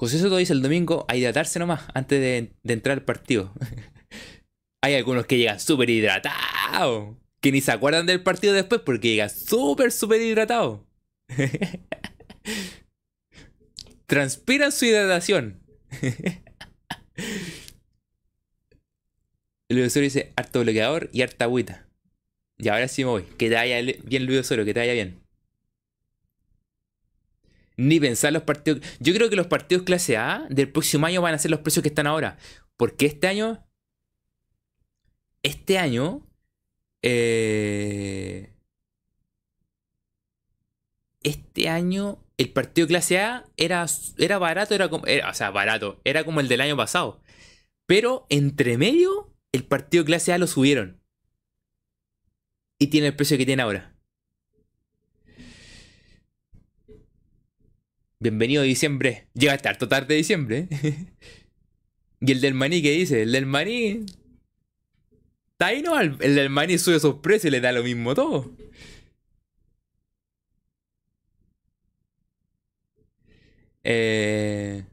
José 0.00 0.18
Soto 0.18 0.38
dice 0.38 0.54
el 0.54 0.62
domingo 0.62 1.04
a 1.08 1.16
hidratarse 1.16 1.58
nomás 1.58 1.82
antes 1.92 2.18
de, 2.18 2.54
entrar 2.72 2.96
al 2.96 3.04
partido. 3.04 3.52
Hay 4.82 4.94
algunos 4.94 5.26
que 5.26 5.36
llegan 5.36 5.60
súper 5.60 5.90
hidratados. 5.90 7.18
Que 7.42 7.52
ni 7.52 7.60
se 7.60 7.70
acuerdan 7.70 8.06
del 8.06 8.22
partido 8.22 8.54
después 8.54 8.80
porque 8.80 9.10
llegan 9.10 9.28
súper, 9.28 9.92
súper 9.92 10.22
hidratados. 10.22 10.80
Transpiran 14.06 14.72
su 14.72 14.86
hidratación. 14.86 15.60
Luis 19.68 19.88
Osorio 19.88 20.06
dice 20.06 20.32
harto 20.34 20.62
bloqueador 20.62 21.10
y 21.12 21.20
harta 21.20 21.44
agüita. 21.44 21.86
Y 22.56 22.68
ahora 22.68 22.88
sí 22.88 23.04
me 23.04 23.10
voy. 23.10 23.24
Que 23.36 23.50
te 23.50 23.56
vaya 23.56 23.82
bien, 23.82 24.24
Luis 24.24 24.40
Osorio, 24.40 24.64
que 24.64 24.72
te 24.72 24.80
vaya 24.80 24.94
bien. 24.94 25.19
Ni 27.80 27.98
pensar 27.98 28.30
los 28.34 28.42
partidos. 28.42 28.82
Yo 28.98 29.14
creo 29.14 29.30
que 29.30 29.36
los 29.36 29.46
partidos 29.46 29.84
clase 29.84 30.18
A 30.18 30.46
del 30.50 30.70
próximo 30.70 31.06
año 31.06 31.22
van 31.22 31.32
a 31.32 31.38
ser 31.38 31.50
los 31.50 31.60
precios 31.60 31.82
que 31.82 31.88
están 31.88 32.06
ahora. 32.06 32.36
Porque 32.76 33.06
este 33.06 33.26
año. 33.26 33.66
Este 35.42 35.78
año. 35.78 36.26
eh, 37.00 38.52
este 41.22 41.70
año. 41.70 42.22
El 42.36 42.52
partido 42.52 42.86
clase 42.86 43.18
A 43.18 43.46
era, 43.56 43.86
era 44.18 44.38
barato, 44.38 44.74
era 44.74 44.90
como. 44.90 45.04
o 45.04 45.34
sea, 45.34 45.50
barato. 45.50 46.02
Era 46.04 46.24
como 46.24 46.40
el 46.40 46.48
del 46.48 46.60
año 46.60 46.76
pasado. 46.76 47.22
Pero 47.86 48.26
entre 48.28 48.76
medio, 48.76 49.32
el 49.52 49.64
partido 49.64 50.04
clase 50.04 50.34
A 50.34 50.38
lo 50.38 50.46
subieron. 50.46 51.00
Y 52.78 52.88
tiene 52.88 53.06
el 53.06 53.16
precio 53.16 53.38
que 53.38 53.46
tiene 53.46 53.62
ahora. 53.62 53.89
Bienvenido 58.22 58.60
a 58.62 58.64
diciembre. 58.66 59.26
Llegaste 59.34 59.68
harto 59.68 59.88
tarde 59.88 60.08
de 60.08 60.16
diciembre. 60.16 60.68
y 62.20 62.32
el 62.32 62.40
del 62.42 62.52
maní, 62.54 62.82
¿qué 62.82 62.92
dice? 62.92 63.22
El 63.22 63.32
del 63.32 63.46
maní. 63.46 64.04
Está 65.52 65.66
ahí 65.68 65.80
no, 65.82 65.98
el 65.98 66.16
el 66.20 66.34
del 66.34 66.50
maní 66.50 66.78
sube 66.78 67.00
sus 67.00 67.16
precios 67.16 67.46
y 67.46 67.50
le 67.50 67.60
da 67.62 67.72
lo 67.72 67.82
mismo 67.82 68.14
todo. 68.14 68.50
Eh, 73.84 74.84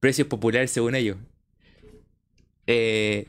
precios 0.00 0.28
populares 0.28 0.70
según 0.70 0.94
ellos. 0.94 1.16
Eh, 2.66 3.26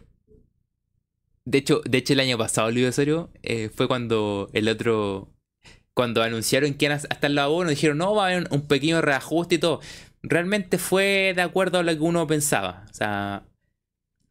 de 1.45 1.57
hecho, 1.57 1.81
de 1.85 1.97
hecho, 1.97 2.13
el 2.13 2.19
año 2.21 2.37
pasado, 2.37 2.69
Osorio, 2.87 3.29
eh, 3.43 3.69
fue 3.69 3.87
cuando 3.87 4.49
el 4.53 4.69
otro. 4.69 5.32
Cuando 5.93 6.23
anunciaron 6.23 6.73
que 6.73 6.85
iban 6.85 6.97
a 6.97 7.01
estar 7.01 7.29
los 7.29 7.43
abonos, 7.43 7.69
dijeron, 7.69 7.97
no, 7.97 8.15
va 8.15 8.25
a 8.25 8.27
haber 8.31 8.47
un, 8.49 8.67
pequeño 8.67 9.01
reajuste 9.01 9.55
y 9.55 9.57
todo. 9.59 9.79
Realmente 10.23 10.77
fue 10.77 11.33
de 11.35 11.41
acuerdo 11.41 11.79
a 11.79 11.83
lo 11.83 11.91
que 11.93 11.99
uno 11.99 12.25
pensaba. 12.25 12.85
O 12.89 12.93
sea, 12.93 13.45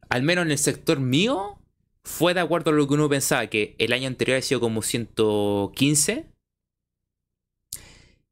al 0.08 0.22
menos 0.22 0.44
en 0.46 0.50
el 0.50 0.58
sector 0.58 0.98
mío, 1.00 1.58
fue 2.04 2.34
de 2.34 2.40
acuerdo 2.40 2.70
a 2.70 2.74
lo 2.74 2.86
que 2.86 2.94
uno 2.94 3.08
pensaba, 3.08 3.46
que 3.46 3.76
el 3.78 3.92
año 3.92 4.08
anterior 4.08 4.36
había 4.36 4.42
sido 4.42 4.60
como 4.60 4.82
115 4.82 6.26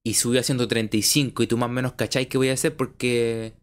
y 0.03 0.15
subió 0.15 0.41
a 0.41 0.43
135 0.43 1.43
y 1.43 1.47
tú 1.47 1.57
más 1.57 1.69
o 1.69 1.73
menos 1.73 1.93
cacháis 1.93 2.29
qué 2.29 2.39
voy 2.39 2.49
a 2.49 2.55
hacer 2.55 2.77
porque 2.77 3.55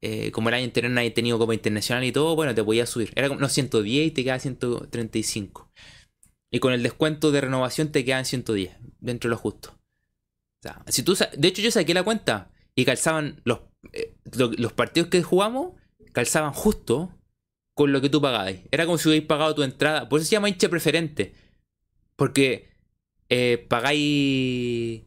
eh, 0.00 0.30
como 0.32 0.48
el 0.48 0.54
año 0.54 0.64
anterior 0.64 0.92
nadie 0.92 1.10
tenido 1.10 1.38
Copa 1.38 1.54
Internacional 1.54 2.04
y 2.04 2.12
todo, 2.12 2.36
bueno, 2.36 2.54
te 2.54 2.62
podía 2.62 2.86
subir. 2.86 3.12
Era 3.16 3.28
como, 3.28 3.40
no, 3.40 3.48
110 3.48 4.08
y 4.08 4.10
te 4.10 4.22
quedaba 4.22 4.38
135. 4.38 5.70
Y 6.50 6.60
con 6.60 6.72
el 6.72 6.82
descuento 6.82 7.30
de 7.30 7.40
renovación 7.42 7.92
te 7.92 8.04
quedan 8.04 8.24
110, 8.24 8.76
dentro 9.00 9.28
de 9.28 9.32
lo 9.32 9.36
justo. 9.36 9.70
O 9.70 10.62
sea, 10.62 10.82
si 10.88 11.02
tú, 11.02 11.14
de 11.36 11.48
hecho 11.48 11.62
yo 11.62 11.70
saqué 11.70 11.94
la 11.94 12.02
cuenta 12.02 12.50
y 12.74 12.84
calzaban 12.84 13.40
los, 13.44 13.60
eh, 13.92 14.14
lo- 14.36 14.52
los 14.52 14.72
partidos 14.72 15.08
que 15.10 15.22
jugamos, 15.22 15.74
calzaban 16.12 16.52
justo 16.52 17.14
con 17.74 17.92
lo 17.92 18.00
que 18.00 18.08
tú 18.08 18.20
pagabas. 18.20 18.54
Era 18.70 18.86
como 18.86 18.98
si 18.98 19.08
hubierais 19.08 19.28
pagado 19.28 19.54
tu 19.54 19.62
entrada. 19.62 20.08
Por 20.08 20.18
eso 20.20 20.28
se 20.28 20.32
llama 20.32 20.48
hincha 20.48 20.68
preferente. 20.68 21.34
Porque 22.16 22.70
eh, 23.28 23.64
pagáis... 23.68 25.02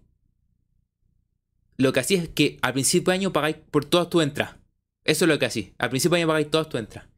Lo 1.78 1.92
que 1.92 2.00
hacía 2.00 2.22
es 2.22 2.30
que 2.30 2.60
al 2.62 2.74
principio 2.74 3.12
de 3.12 3.18
año 3.18 3.34
pagáis 3.34 3.58
por 3.58 3.84
todas 3.86 4.10
tus 4.10 4.24
entradas. 4.24 4.56
Eso 5.04 5.26
es 5.26 5.30
lo 5.30 5.40
que 5.40 5.48
hacía. 5.48 5.72
Al 5.80 5.90
principio 5.90 6.16
de 6.16 6.22
año 6.22 6.28
pagáis 6.28 6.50
todas 6.52 6.70
tus 6.70 6.80
entradas. 6.80 7.10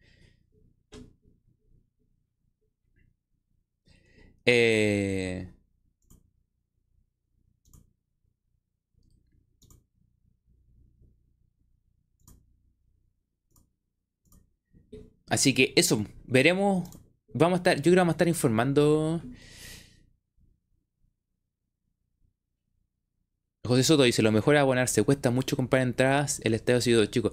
Eh, 4.46 5.48
Así 15.30 15.54
que 15.54 15.74
eso, 15.76 16.06
veremos. 16.26 16.88
Vamos 17.34 17.58
a 17.58 17.58
estar, 17.58 17.76
yo 17.78 17.84
creo 17.84 17.94
que 17.96 18.00
vamos 18.00 18.14
a 18.14 18.18
estar 18.18 18.28
informando. 18.28 19.22
José 23.66 23.84
Soto 23.84 24.04
dice, 24.04 24.22
lo 24.22 24.32
mejor 24.32 24.56
es 24.56 24.62
abonarse, 24.62 25.04
cuesta 25.04 25.32
mucho 25.32 25.56
comprar 25.56 25.82
entradas, 25.84 26.42
el 26.44 26.54
estadio 26.54 26.80
ha 26.80 26.82
sido 26.82 27.06
chico. 27.06 27.32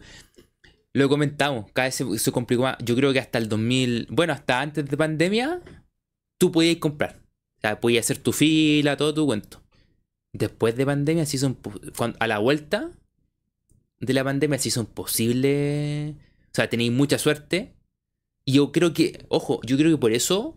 Lo 0.93 1.09
comentamos, 1.09 1.71
cada 1.73 1.89
vez 1.89 1.97
se, 1.97 2.19
se 2.19 2.33
complicó 2.33 2.63
más. 2.63 2.77
Yo 2.85 2.97
creo 2.97 3.13
que 3.13 3.21
hasta 3.21 3.39
el 3.39 3.49
2000, 3.49 4.09
bueno, 4.11 4.33
hasta 4.33 4.61
antes 4.61 4.87
de 4.87 4.97
pandemia, 4.97 5.61
tú 6.41 6.51
podías 6.51 6.79
comprar. 6.79 7.21
O 7.59 7.61
sea, 7.61 7.79
podías 7.81 8.07
hacer 8.07 8.19
tu 8.19 8.33
fila, 8.33 8.97
todo 8.97 9.13
tu 9.15 9.27
cuento. 9.27 9.63
Después 10.33 10.75
de 10.77 10.87
pandemia, 10.87 11.27
po- 11.63 11.81
cuan- 11.97 12.17
a 12.19 12.27
la 12.27 12.39
vuelta 12.39 12.91
de 14.01 14.15
la 14.15 14.25
pandemia, 14.25 14.59
sí 14.59 14.71
son 14.71 14.87
posibles. 14.87 16.15
O 16.15 16.55
sea, 16.55 16.71
tenéis 16.71 16.93
mucha 16.93 17.19
suerte. 17.19 17.75
Y 18.47 18.55
yo 18.55 18.73
creo 18.73 18.95
que, 18.95 19.27
ojo, 19.29 19.61
yo 19.65 19.77
creo 19.77 19.91
que 19.91 19.99
por 20.01 20.13
eso 20.13 20.57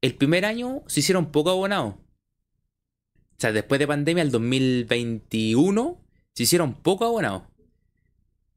el 0.00 0.14
primer 0.14 0.44
año 0.44 0.82
se 0.86 1.00
hicieron 1.00 1.32
poco 1.32 1.50
abonados. 1.50 1.94
O 1.96 3.36
sea, 3.38 3.50
después 3.50 3.80
de 3.80 3.88
pandemia, 3.88 4.22
el 4.22 4.30
2021, 4.30 6.00
se 6.34 6.44
hicieron 6.44 6.74
poco 6.74 7.04
abonados. 7.04 7.42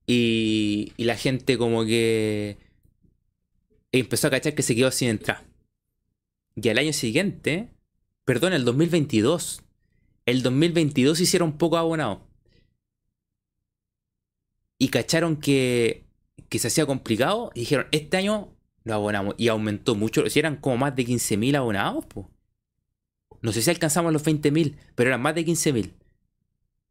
Y, 0.06 0.94
y 0.98 1.04
la 1.06 1.16
gente 1.18 1.58
como 1.58 1.84
que 1.86 2.58
empezó 3.92 4.28
a 4.28 4.32
cachar 4.32 4.54
que 4.54 4.62
se 4.64 4.76
quedó 4.76 4.92
sin 4.92 5.10
entrar. 5.10 5.47
Y 6.60 6.70
al 6.70 6.80
año 6.80 6.92
siguiente, 6.92 7.70
perdón, 8.26 8.54
el 8.54 8.66
2022, 8.66 9.62
el 10.26 10.42
2022 10.42 11.20
hicieron 11.20 11.58
poco 11.58 11.78
abonado. 11.78 12.28
Y 14.80 14.90
cacharon 14.90 15.38
que, 15.38 16.08
que 16.50 16.58
se 16.58 16.68
hacía 16.68 16.88
complicado 16.88 17.52
y 17.54 17.62
dijeron, 17.62 17.88
este 17.92 18.18
año 18.18 18.56
lo 18.84 18.96
abonamos. 18.96 19.36
Y 19.38 19.50
aumentó 19.50 19.94
mucho, 19.94 20.28
si 20.32 20.40
eran 20.40 20.58
como 20.58 20.78
más 20.78 20.96
de 20.96 21.06
15.000 21.06 21.58
abonados, 21.58 22.06
pues. 22.08 22.26
No 23.42 23.52
sé 23.52 23.62
si 23.62 23.70
alcanzamos 23.70 24.12
los 24.12 24.26
20.000, 24.26 24.76
pero 24.96 25.10
eran 25.12 25.22
más 25.22 25.36
de 25.36 25.46
15.000. 25.46 25.94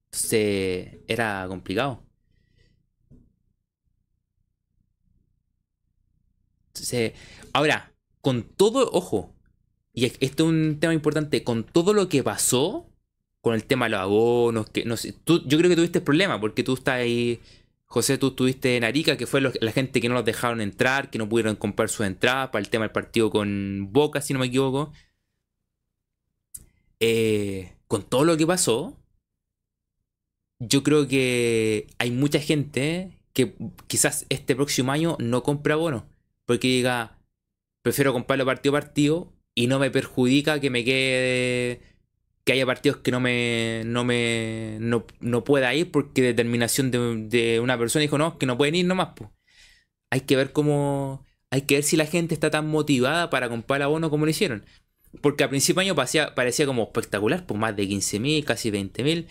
Entonces 0.06 0.98
era 1.08 1.44
complicado. 1.48 2.04
Entonces, 6.68 7.14
ahora, 7.52 7.92
con 8.20 8.44
todo, 8.44 8.88
ojo, 8.92 9.35
y 9.96 10.04
esto 10.04 10.44
es 10.44 10.50
un 10.50 10.78
tema 10.78 10.92
importante, 10.92 11.42
con 11.42 11.64
todo 11.64 11.94
lo 11.94 12.10
que 12.10 12.22
pasó, 12.22 12.86
con 13.40 13.54
el 13.54 13.64
tema 13.64 13.86
de 13.86 13.92
los 13.92 14.00
abonos, 14.00 14.68
que 14.68 14.84
no 14.84 14.94
sé, 14.98 15.14
tú, 15.24 15.42
yo 15.46 15.56
creo 15.56 15.70
que 15.70 15.76
tuviste 15.76 16.02
problema, 16.02 16.38
porque 16.38 16.62
tú 16.62 16.74
estás 16.74 16.96
ahí, 16.96 17.40
José, 17.86 18.18
tú 18.18 18.28
estuviste 18.28 18.76
en 18.76 18.84
Arica, 18.84 19.16
que 19.16 19.26
fue 19.26 19.40
la 19.40 19.72
gente 19.72 20.02
que 20.02 20.08
no 20.10 20.14
los 20.14 20.26
dejaron 20.26 20.60
entrar, 20.60 21.08
que 21.08 21.16
no 21.16 21.30
pudieron 21.30 21.56
comprar 21.56 21.88
sus 21.88 22.04
entradas 22.04 22.50
para 22.50 22.62
el 22.62 22.68
tema 22.68 22.84
del 22.84 22.92
partido 22.92 23.30
con 23.30 23.88
Boca, 23.90 24.20
si 24.20 24.34
no 24.34 24.38
me 24.38 24.46
equivoco. 24.46 24.92
Eh, 27.00 27.72
con 27.88 28.02
todo 28.02 28.26
lo 28.26 28.36
que 28.36 28.46
pasó, 28.46 28.98
yo 30.58 30.82
creo 30.82 31.08
que 31.08 31.86
hay 31.96 32.10
mucha 32.10 32.38
gente 32.38 33.18
que 33.32 33.54
quizás 33.86 34.26
este 34.28 34.54
próximo 34.54 34.92
año 34.92 35.16
no 35.20 35.42
compra 35.42 35.72
abonos. 35.72 36.02
Porque 36.44 36.68
diga, 36.68 37.18
prefiero 37.80 38.12
comprarlo 38.12 38.44
partido 38.44 38.76
a 38.76 38.80
partido 38.80 39.35
y 39.56 39.66
no 39.68 39.80
me 39.80 39.90
perjudica 39.90 40.60
que 40.60 40.70
me 40.70 40.84
quede. 40.84 41.80
que 42.44 42.52
haya 42.52 42.66
partidos 42.66 42.98
que 42.98 43.10
no 43.10 43.20
me. 43.20 43.82
no 43.86 44.04
me. 44.04 44.76
no, 44.80 45.44
pueda 45.44 45.74
ir 45.74 45.90
porque 45.90 46.22
determinación 46.22 46.90
de, 46.92 47.58
una 47.60 47.78
persona 47.78 48.02
dijo, 48.02 48.18
no, 48.18 48.38
que 48.38 48.46
no 48.46 48.58
pueden 48.58 48.76
ir 48.76 48.86
nomás. 48.86 49.10
Pues. 49.16 49.30
Hay 50.10 50.20
que 50.20 50.36
ver 50.36 50.52
cómo. 50.52 51.24
Hay 51.50 51.62
que 51.62 51.76
ver 51.76 51.84
si 51.84 51.96
la 51.96 52.06
gente 52.06 52.34
está 52.34 52.50
tan 52.50 52.68
motivada 52.68 53.30
para 53.30 53.48
comprar 53.48 53.82
abono 53.82 54.10
como 54.10 54.26
lo 54.26 54.30
hicieron. 54.30 54.64
Porque 55.22 55.44
a 55.44 55.48
principio 55.48 55.80
de 55.80 55.86
año 55.86 55.94
parecía, 55.94 56.34
parecía 56.34 56.66
como 56.66 56.84
espectacular, 56.84 57.46
pues 57.46 57.58
más 57.58 57.74
de 57.76 57.84
15.000, 57.84 58.44
casi 58.44 58.70
20.000. 58.70 59.26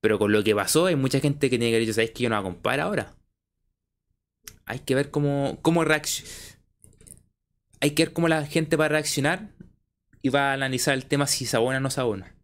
Pero 0.00 0.18
con 0.18 0.32
lo 0.32 0.44
que 0.44 0.54
pasó, 0.54 0.86
hay 0.86 0.96
mucha 0.96 1.20
gente 1.20 1.50
que 1.50 1.58
tiene 1.58 1.72
que 1.72 1.80
decir, 1.80 1.94
¿sabes 1.94 2.12
que 2.12 2.22
yo 2.24 2.28
no 2.30 2.36
voy 2.36 2.40
a 2.42 2.52
comprar 2.52 2.80
ahora? 2.80 3.16
Hay 4.66 4.80
que 4.80 4.94
ver 4.94 5.10
cómo, 5.10 5.58
cómo 5.62 5.84
Hay 7.80 7.92
que 7.92 8.04
ver 8.04 8.12
cómo 8.12 8.28
la 8.28 8.44
gente 8.46 8.76
va 8.76 8.86
a 8.86 8.88
reaccionar 8.88 9.50
y 10.22 10.28
va 10.28 10.50
a 10.50 10.54
analizar 10.54 10.94
el 10.94 11.06
tema 11.06 11.26
si 11.26 11.46
se 11.46 11.56
abona 11.56 11.78
o 11.78 11.80
no 11.80 11.90
se 11.90 12.00
abona. 12.00 12.34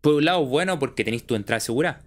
Por 0.00 0.14
un 0.14 0.24
lado, 0.24 0.44
bueno, 0.44 0.78
porque 0.78 1.04
tenéis 1.04 1.26
tu 1.26 1.34
entrada 1.34 1.60
segura. 1.60 2.02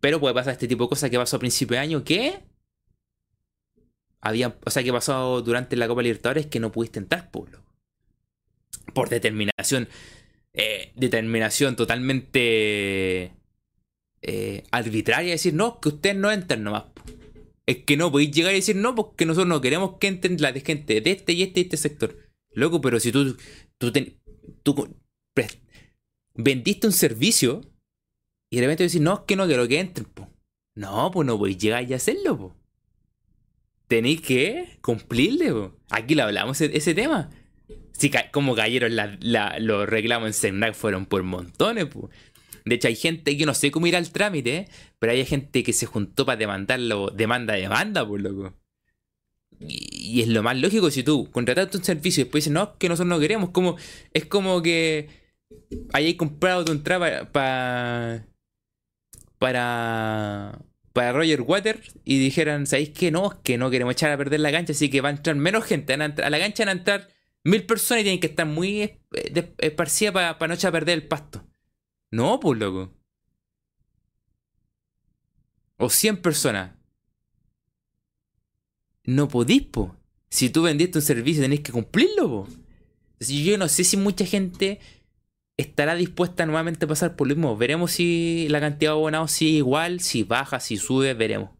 Pero 0.00 0.20
puede 0.20 0.34
pasar 0.34 0.52
este 0.52 0.68
tipo 0.68 0.84
de 0.84 0.88
cosas 0.88 1.10
que 1.10 1.18
pasó 1.18 1.36
a 1.36 1.40
principio 1.40 1.76
de 1.76 1.80
año 1.80 2.04
que. 2.04 2.40
Había, 4.20 4.56
o 4.64 4.70
sea, 4.70 4.82
que 4.82 4.92
pasó 4.92 5.42
durante 5.42 5.76
la 5.76 5.88
Copa 5.88 6.02
Libertadores 6.02 6.46
que 6.46 6.60
no 6.60 6.72
pudiste 6.72 6.98
entrar, 6.98 7.30
pueblo. 7.30 7.62
Por 8.94 9.08
determinación. 9.08 9.88
Eh, 10.52 10.92
determinación 10.94 11.76
totalmente 11.76 13.32
eh, 14.22 14.64
arbitraria. 14.70 15.32
Decir, 15.32 15.54
no, 15.54 15.80
que 15.80 15.88
ustedes 15.90 16.16
no 16.16 16.30
entren 16.30 16.62
nomás. 16.62 16.84
Es 17.66 17.78
que 17.78 17.96
no 17.96 18.12
podéis 18.12 18.30
llegar 18.30 18.52
y 18.52 18.56
decir 18.56 18.76
no, 18.76 18.94
porque 18.94 19.26
nosotros 19.26 19.48
no 19.48 19.60
queremos 19.60 19.98
que 19.98 20.06
entren 20.06 20.40
la 20.40 20.52
de 20.52 20.60
gente 20.60 21.00
de 21.00 21.10
este 21.10 21.32
y 21.32 21.42
este 21.42 21.60
y 21.60 21.62
este 21.64 21.76
sector. 21.76 22.16
Loco, 22.52 22.80
pero 22.80 23.00
si 23.00 23.10
tú, 23.12 23.36
tú, 23.78 23.92
tú 24.62 24.96
vendiste 26.34 26.86
un 26.86 26.92
servicio 26.92 27.62
y 28.50 28.56
de 28.56 28.62
repente 28.62 28.84
decís, 28.84 29.00
no, 29.00 29.14
es 29.14 29.20
que 29.26 29.36
no 29.36 29.46
quiero 29.46 29.66
que 29.66 29.80
entren, 29.80 30.06
No, 30.74 31.10
pues 31.10 31.26
no 31.26 31.38
podéis 31.38 31.58
llegar 31.58 31.88
y 31.90 31.94
hacerlo, 31.94 32.38
po. 32.38 32.56
Tenéis 33.88 34.20
que 34.20 34.78
cumplirle, 34.80 35.52
po. 35.52 35.76
Aquí 35.90 36.14
lo 36.14 36.22
hablamos 36.22 36.60
ese, 36.60 36.76
ese 36.76 36.94
tema. 36.94 37.30
Si 37.92 38.10
como 38.30 38.54
cayeron 38.54 38.94
los 38.94 39.88
reclamos 39.88 40.28
en 40.28 40.34
Senac 40.34 40.74
fueron 40.74 41.06
por 41.06 41.22
montones, 41.22 41.86
pues. 41.86 42.12
De 42.66 42.74
hecho, 42.74 42.88
hay 42.88 42.96
gente 42.96 43.36
que 43.36 43.46
no 43.46 43.54
sé 43.54 43.70
cómo 43.70 43.86
ir 43.86 43.94
al 43.94 44.10
trámite, 44.10 44.68
pero 44.98 45.12
hay 45.12 45.24
gente 45.24 45.62
que 45.62 45.72
se 45.72 45.86
juntó 45.86 46.26
para 46.26 46.36
demandarlo, 46.36 47.10
demanda, 47.10 47.54
demanda, 47.54 48.06
por 48.06 48.20
loco. 48.20 48.54
Y, 49.60 50.20
es 50.20 50.28
lo 50.28 50.42
más 50.42 50.56
lógico 50.56 50.90
si 50.90 51.04
tú 51.04 51.30
contrataste 51.30 51.78
un 51.78 51.84
servicio 51.84 52.20
y 52.20 52.24
después 52.24 52.44
dices, 52.44 52.52
no, 52.52 52.76
que 52.76 52.88
nosotros 52.88 53.08
no 53.08 53.20
queremos. 53.20 53.50
Como, 53.50 53.76
es 54.12 54.26
como 54.26 54.62
que 54.62 55.08
hayáis 55.92 56.16
comprado 56.16 56.64
tu 56.64 56.72
entrada 56.72 57.30
para. 57.32 58.26
Para. 59.38 60.58
Para 60.92 61.12
Roger 61.12 61.42
Water 61.42 61.82
y 62.04 62.18
dijeran, 62.18 62.66
¿sabéis 62.66 62.90
que 62.90 63.10
no? 63.10 63.42
Que 63.42 63.58
no 63.58 63.70
queremos 63.70 63.92
echar 63.92 64.10
a 64.10 64.16
perder 64.16 64.40
la 64.40 64.50
cancha, 64.50 64.72
así 64.72 64.88
que 64.88 65.02
va 65.02 65.10
a 65.10 65.12
entrar 65.12 65.36
menos 65.36 65.64
gente. 65.64 65.92
a, 65.92 65.98
la 65.98 66.38
cancha 66.38 66.64
van 66.64 66.68
a 66.70 66.78
entrar 66.78 67.08
mil 67.44 67.64
personas 67.64 68.00
y 68.00 68.04
tienen 68.04 68.20
que 68.20 68.28
estar 68.28 68.46
muy 68.46 68.98
esparcidas 69.58 70.14
para, 70.14 70.38
para 70.38 70.48
no 70.48 70.54
echar 70.54 70.70
a 70.70 70.72
perder 70.72 70.94
el 70.94 71.06
pasto. 71.06 71.45
No, 72.16 72.40
pues 72.40 72.58
loco. 72.58 72.94
O 75.76 75.90
100 75.90 76.22
personas. 76.22 76.74
No 79.04 79.28
podís, 79.28 79.64
po. 79.64 79.94
Si 80.30 80.48
tú 80.48 80.62
vendiste 80.62 80.96
un 80.96 81.02
servicio 81.02 81.42
tenés 81.42 81.60
que 81.60 81.72
cumplirlo, 81.72 82.28
po. 82.28 82.48
yo 83.20 83.58
no 83.58 83.68
sé 83.68 83.84
si 83.84 83.98
mucha 83.98 84.24
gente 84.24 84.80
estará 85.58 85.94
dispuesta 85.94 86.46
nuevamente 86.46 86.86
a 86.86 86.88
pasar 86.88 87.16
por 87.16 87.28
lo 87.28 87.34
mismo. 87.34 87.54
Veremos 87.54 87.92
si 87.92 88.48
la 88.48 88.60
cantidad 88.60 88.92
de 88.92 88.96
abonados 88.96 89.32
sigue 89.32 89.58
igual, 89.58 90.00
si 90.00 90.22
baja, 90.22 90.58
si 90.58 90.78
sube, 90.78 91.12
veremos. 91.12 91.50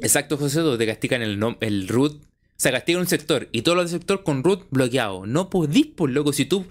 Exacto, 0.00 0.36
José, 0.36 0.62
te 0.78 0.86
castigan 0.86 1.22
el, 1.22 1.88
root. 1.88 2.22
O 2.22 2.28
sea, 2.56 2.70
castigan 2.70 3.00
un 3.00 3.08
sector 3.08 3.48
y 3.50 3.62
todo 3.62 3.74
lo 3.74 3.80
del 3.80 3.90
sector 3.90 4.22
con 4.22 4.44
root 4.44 4.68
bloqueado. 4.70 5.26
No 5.26 5.50
podís, 5.50 5.86
por 5.88 6.10
loco. 6.10 6.32
Si 6.32 6.44
tú 6.44 6.66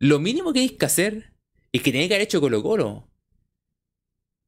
lo 0.00 0.18
mínimo 0.18 0.52
que 0.52 0.60
hay 0.60 0.70
que 0.70 0.86
hacer 0.86 1.34
es 1.72 1.82
que 1.82 1.92
tiene 1.92 2.08
que 2.08 2.14
haber 2.14 2.26
hecho 2.26 2.40
Colo 2.40 2.62
Colo. 2.62 3.08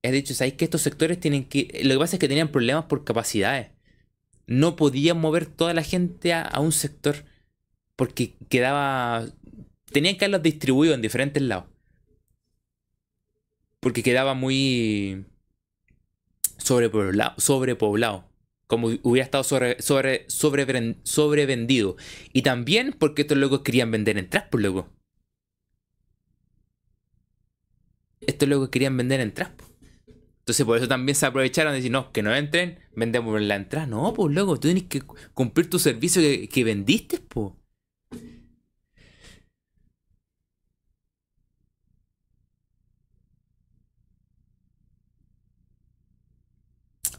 Es 0.02 0.10
dicho, 0.12 0.34
¿sabéis 0.34 0.54
que 0.54 0.64
estos 0.64 0.80
sectores 0.82 1.20
tienen 1.20 1.44
que... 1.44 1.82
Lo 1.84 1.94
que 1.94 1.98
pasa 1.98 2.16
es 2.16 2.20
que 2.20 2.28
tenían 2.28 2.50
problemas 2.50 2.86
por 2.86 3.04
capacidades. 3.04 3.68
No 4.46 4.74
podían 4.74 5.20
mover 5.20 5.46
toda 5.46 5.74
la 5.74 5.84
gente 5.84 6.32
a, 6.32 6.58
un 6.58 6.72
sector 6.72 7.24
porque 7.94 8.34
quedaba... 8.48 9.26
Tenían 9.92 10.16
que 10.16 10.24
haberlos 10.24 10.42
distribuido 10.42 10.94
en 10.94 11.02
diferentes 11.02 11.42
lados. 11.42 11.66
Porque 13.78 14.02
quedaba 14.02 14.34
muy 14.34 15.26
sobrepoblado. 16.56 17.34
sobrepoblado 17.38 18.32
como 18.66 18.88
hubiera 19.02 19.26
estado 19.26 19.44
sobre, 19.44 19.82
sobre, 19.82 20.24
sobre, 20.30 20.96
sobrevendido. 21.02 21.96
Y 22.32 22.40
también 22.40 22.96
porque 22.98 23.22
estos 23.22 23.36
locos 23.36 23.60
querían 23.60 23.90
vender 23.90 24.16
entradas, 24.16 24.48
por 24.48 24.62
loco. 24.62 24.88
Estos 28.26 28.48
locos 28.48 28.68
querían 28.70 28.96
vender 28.96 29.20
entradas. 29.20 29.54
Entonces 30.42 30.66
por 30.66 30.76
eso 30.76 30.88
también 30.88 31.14
se 31.14 31.26
aprovecharon 31.26 31.72
de 31.72 31.76
decir, 31.76 31.92
no, 31.92 32.12
que 32.12 32.22
no 32.22 32.34
entren, 32.34 32.78
vendemos 32.96 33.40
la 33.40 33.56
entrada. 33.56 33.86
No, 33.86 34.12
pues 34.12 34.34
loco, 34.34 34.56
tú 34.56 34.68
tienes 34.68 34.84
que 34.84 35.02
cumplir 35.34 35.70
tu 35.70 35.78
servicio 35.78 36.20
que, 36.50 36.64
vendiste, 36.64 37.18
pues. 37.20 37.52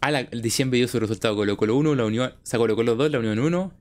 Ah, 0.01 0.11
el 0.19 0.41
diciembre 0.41 0.77
dio 0.77 0.87
su 0.89 0.99
resultado 0.99 1.35
Colo 1.35 1.55
Colo 1.55 1.77
1, 1.77 1.95
la 1.95 2.05
Unión, 2.05 2.31
o 2.33 2.45
sea, 2.45 2.59
Colo 2.59 2.75
Colo 2.75 2.95
2, 2.95 3.11
la 3.11 3.19
Unión 3.19 3.39
1. 3.39 3.73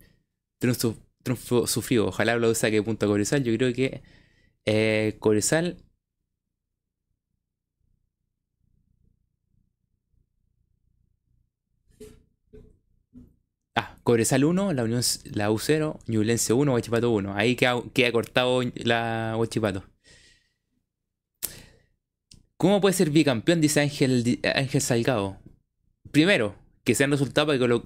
Triunfo, 0.59 0.97
triunfo 1.25 1.67
sufrido. 1.67 2.07
Ojalá 2.09 2.37
lo 2.37 2.55
saque 2.55 2.83
punto 2.83 3.07
a 3.07 3.09
Corezal. 3.09 3.43
Yo 3.43 3.57
creo 3.57 3.73
que 3.75 4.03
eh, 4.67 5.17
Cobresal 14.03 14.45
1, 14.45 14.73
la 14.73 14.85
Unión 14.85 15.03
la 15.33 15.51
U0, 15.51 16.01
Ñublense 16.07 16.53
1, 16.53 16.73
Huachipato 16.73 17.11
1. 17.11 17.35
Ahí 17.37 17.55
queda, 17.55 18.13
cortado 18.13 18.61
la 18.75 19.35
Huachipato. 19.39 19.85
¿Cómo 22.57 22.81
puede 22.81 22.95
ser 22.95 23.11
bicampeón? 23.11 23.61
Dice 23.61 23.81
Ángel, 23.81 24.41
Ángel 24.55 24.81
Salgado. 24.81 25.39
Primero, 26.11 26.57
que 26.85 26.95
sean 26.95 27.11
resultados 27.11 27.47
para 27.47 27.59
que, 27.59 27.61
Colo, 27.61 27.83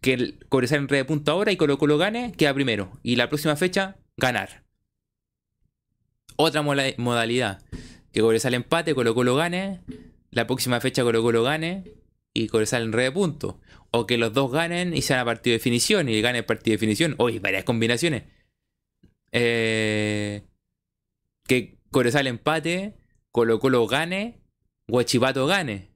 que 0.00 0.14
el 0.14 0.46
Cobresal 0.48 0.78
en 0.80 0.86
de 0.86 1.04
punto 1.04 1.32
ahora 1.32 1.52
y 1.52 1.56
Colo 1.56 1.78
Colo 1.78 1.98
gane, 1.98 2.32
queda 2.32 2.54
primero. 2.54 2.98
Y 3.02 3.16
la 3.16 3.28
próxima 3.28 3.56
fecha, 3.56 3.96
ganar. 4.16 4.64
Otra 6.36 6.62
modalidad. 6.62 7.62
Que 8.12 8.20
Cobresal 8.22 8.54
empate, 8.54 8.94
Colo 8.94 9.14
Colo 9.14 9.36
gane. 9.36 9.82
La 10.30 10.46
próxima 10.46 10.80
fecha 10.80 11.02
Colo 11.02 11.22
Colo 11.22 11.42
gane 11.42 11.99
y 12.32 12.48
Cobresal 12.48 12.82
en 12.82 12.92
red 12.92 13.04
de 13.04 13.12
puntos. 13.12 13.56
O 13.90 14.06
que 14.06 14.18
los 14.18 14.32
dos 14.32 14.52
ganen 14.52 14.96
y 14.96 15.02
sean 15.02 15.20
a 15.20 15.24
partido 15.24 15.52
de 15.52 15.58
definición 15.58 16.08
y 16.08 16.20
gane 16.20 16.42
partido 16.42 16.72
de 16.72 16.76
definición. 16.76 17.14
Oye, 17.18 17.40
varias 17.40 17.64
combinaciones. 17.64 18.24
Eh, 19.32 20.44
que 21.46 21.78
Cobresal 21.90 22.26
empate, 22.26 22.96
Colo 23.32 23.58
Colo 23.58 23.86
gane, 23.86 24.40
Guachipato 24.86 25.46
gane. 25.46 25.90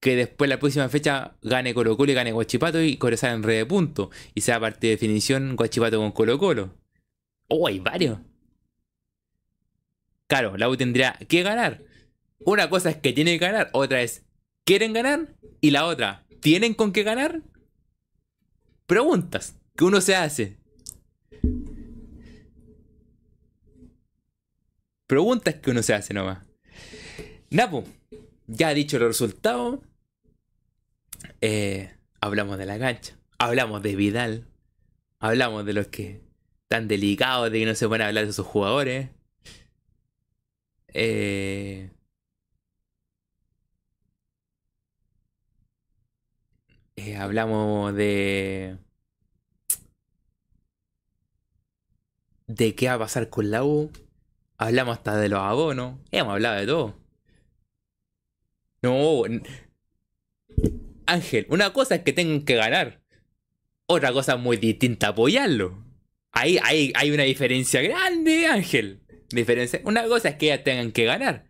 Que 0.00 0.16
después 0.16 0.48
la 0.48 0.58
próxima 0.58 0.88
fecha 0.88 1.36
gane 1.42 1.74
Colo 1.74 1.96
Colo 1.96 2.12
y 2.12 2.14
gane 2.14 2.32
Guachipato 2.32 2.82
y 2.82 2.96
Cobresal 2.96 3.34
en 3.34 3.42
red 3.42 3.58
de 3.58 3.66
puntos. 3.66 4.08
Y 4.34 4.40
sea 4.40 4.56
a 4.56 4.60
partido 4.60 4.90
de 4.90 4.96
definición 4.96 5.56
Guachipato 5.56 5.98
con 5.98 6.12
Colo 6.12 6.38
Colo. 6.38 6.74
Oh, 7.48 7.66
hay 7.66 7.78
varios. 7.80 8.20
Claro, 10.28 10.56
la 10.56 10.68
U 10.68 10.76
tendría 10.76 11.18
que 11.28 11.42
ganar. 11.42 11.82
Una 12.38 12.70
cosa 12.70 12.90
es 12.90 12.96
que 12.96 13.12
tiene 13.12 13.32
que 13.32 13.44
ganar, 13.44 13.68
otra 13.72 14.00
es 14.00 14.24
quieren 14.64 14.92
ganar 14.92 15.34
y 15.60 15.70
la 15.70 15.86
otra, 15.86 16.26
¿tienen 16.40 16.74
con 16.74 16.92
qué 16.92 17.02
ganar? 17.02 17.42
Preguntas 18.86 19.56
que 19.76 19.84
uno 19.84 20.00
se 20.00 20.16
hace. 20.16 20.56
Preguntas 25.06 25.56
que 25.56 25.70
uno 25.70 25.82
se 25.82 25.94
hace 25.94 26.14
nomás. 26.14 26.44
Napo, 27.50 27.84
ya 28.46 28.72
dicho 28.74 28.98
los 28.98 29.08
resultados, 29.08 29.80
eh, 31.40 31.92
hablamos 32.20 32.58
de 32.58 32.66
la 32.66 32.78
cancha, 32.78 33.16
hablamos 33.38 33.82
de 33.82 33.96
Vidal, 33.96 34.46
hablamos 35.18 35.64
de 35.66 35.72
los 35.72 35.88
que 35.88 36.20
están 36.62 36.86
delicados, 36.86 37.50
de 37.50 37.58
que 37.58 37.66
no 37.66 37.74
se 37.74 37.88
pueden 37.88 38.06
hablar 38.06 38.26
de 38.26 38.32
sus 38.32 38.46
jugadores. 38.46 39.10
Eh, 40.88 41.90
eh, 47.06 47.16
hablamos 47.16 47.94
de. 47.94 48.76
de 52.46 52.74
qué 52.74 52.88
va 52.88 52.94
a 52.94 52.98
pasar 52.98 53.30
con 53.30 53.50
la 53.50 53.64
U. 53.64 53.90
Hablamos 54.58 54.98
hasta 54.98 55.16
de 55.16 55.28
los 55.28 55.40
abonos. 55.40 55.98
Hemos 56.10 56.32
hablado 56.34 56.60
de 56.60 56.66
todo. 56.66 56.94
No. 58.82 59.22
Ángel, 61.06 61.46
una 61.50 61.72
cosa 61.72 61.96
es 61.96 62.02
que 62.02 62.12
tengan 62.12 62.44
que 62.44 62.56
ganar. 62.56 63.00
Otra 63.86 64.12
cosa 64.12 64.36
muy 64.36 64.56
distinta, 64.56 65.08
apoyarlo. 65.08 65.84
Ahí, 66.32 66.58
ahí 66.62 66.92
hay 66.94 67.10
una 67.10 67.24
diferencia 67.24 67.82
grande, 67.82 68.46
Ángel. 68.46 69.00
Diferencia. 69.30 69.80
Una 69.84 70.04
cosa 70.04 70.30
es 70.30 70.34
que 70.36 70.46
ya 70.46 70.62
tengan 70.62 70.92
que 70.92 71.04
ganar. 71.04 71.49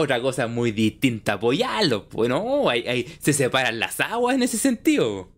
Otra 0.00 0.20
cosa 0.20 0.46
muy 0.46 0.70
distinta, 0.70 1.32
apoyarlo. 1.32 2.08
Pues 2.08 2.28
no, 2.28 2.68
ahí, 2.68 3.04
se 3.18 3.32
separan 3.32 3.80
las 3.80 3.98
aguas 3.98 4.36
en 4.36 4.44
ese 4.44 4.56
sentido. 4.56 5.32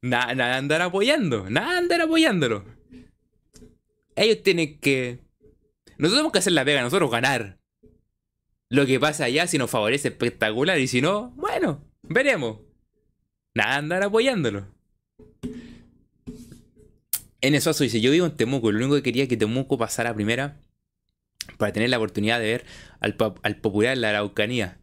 Nada, 0.00 0.32
nada 0.36 0.58
andar 0.58 0.80
apoyando, 0.80 1.50
nada 1.50 1.78
andar 1.78 2.00
apoyándolo. 2.00 2.64
Ellos 4.14 4.44
tienen 4.44 4.78
que. 4.78 5.18
Nosotros 5.98 6.12
tenemos 6.12 6.30
que 6.32 6.38
hacer 6.38 6.52
la 6.52 6.64
pega, 6.64 6.82
nosotros 6.82 7.10
ganar. 7.10 7.58
Lo 8.70 8.86
que 8.86 9.00
pasa 9.00 9.24
allá, 9.24 9.48
si 9.48 9.58
nos 9.58 9.72
favorece, 9.72 10.06
espectacular. 10.06 10.78
Y 10.78 10.86
si 10.86 11.00
no, 11.00 11.32
bueno, 11.34 11.82
veremos. 12.02 12.60
Nada 13.56 13.78
andar 13.78 14.04
apoyándolo. 14.04 14.68
En 17.40 17.56
eso 17.56 17.72
dice, 17.72 18.00
yo 18.00 18.12
vivo 18.12 18.26
en 18.26 18.36
Temuco, 18.36 18.70
lo 18.70 18.78
único 18.78 18.94
que 18.94 19.02
quería 19.02 19.24
es 19.24 19.28
que 19.28 19.36
Temuco 19.36 19.76
pasara 19.76 20.14
primera 20.14 20.60
para 21.58 21.72
tener 21.72 21.90
la 21.90 21.98
oportunidad 21.98 22.40
de 22.40 22.46
ver 22.46 22.64
al, 23.00 23.16
popular 23.60 23.94
en 23.94 24.00
la 24.00 24.10
Araucanía. 24.10 24.80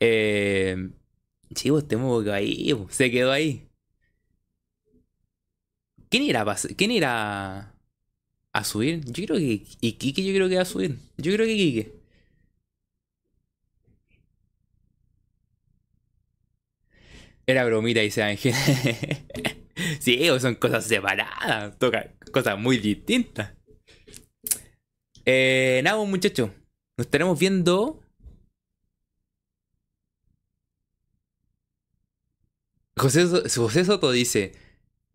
Eh, 0.00 0.90
Chivo, 1.54 1.82
Temuco 1.84 2.22
quedó 2.24 2.34
ahí, 2.34 2.74
se 2.90 3.10
quedó 3.10 3.32
ahí. 3.32 3.68
¿Quién 6.08 6.24
irá 6.24 6.42
a, 6.42 6.56
¿Quién 6.76 6.90
irá 6.90 7.74
a 8.52 8.64
subir? 8.64 9.00
Yo 9.06 9.24
creo 9.26 9.38
que 9.38 9.64
Iquique 9.80 10.24
yo 10.24 10.34
creo 10.34 10.48
que 10.48 10.56
va 10.56 10.62
a 10.62 10.64
subir. 10.64 10.98
Yo 11.16 11.32
creo 11.34 11.46
que 11.46 11.52
Iquique. 11.54 12.02
Era 17.46 17.64
bromita, 17.64 18.00
dice 18.00 18.22
Ángel. 18.22 18.54
sí, 20.00 20.26
son 20.40 20.54
cosas 20.56 20.84
separadas. 20.84 21.78
Toca 21.78 22.12
cosas 22.32 22.58
muy 22.58 22.78
distintas. 22.78 23.52
Eh, 25.24 25.80
nada, 25.84 25.98
pues, 25.98 26.08
muchachos. 26.08 26.50
Nos 26.96 27.06
estaremos 27.06 27.38
viendo. 27.38 28.00
José, 32.96 33.26
José 33.26 33.84
Soto 33.84 34.10
dice: 34.12 34.52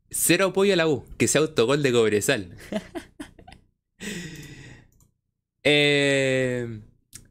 Cero 0.10 0.48
apoyo 0.48 0.74
a 0.74 0.76
la 0.76 0.88
U, 0.88 1.06
que 1.18 1.28
sea 1.28 1.42
autogol 1.42 1.84
de 1.84 1.92
Cobresal. 1.92 2.56
eh, 5.64 6.82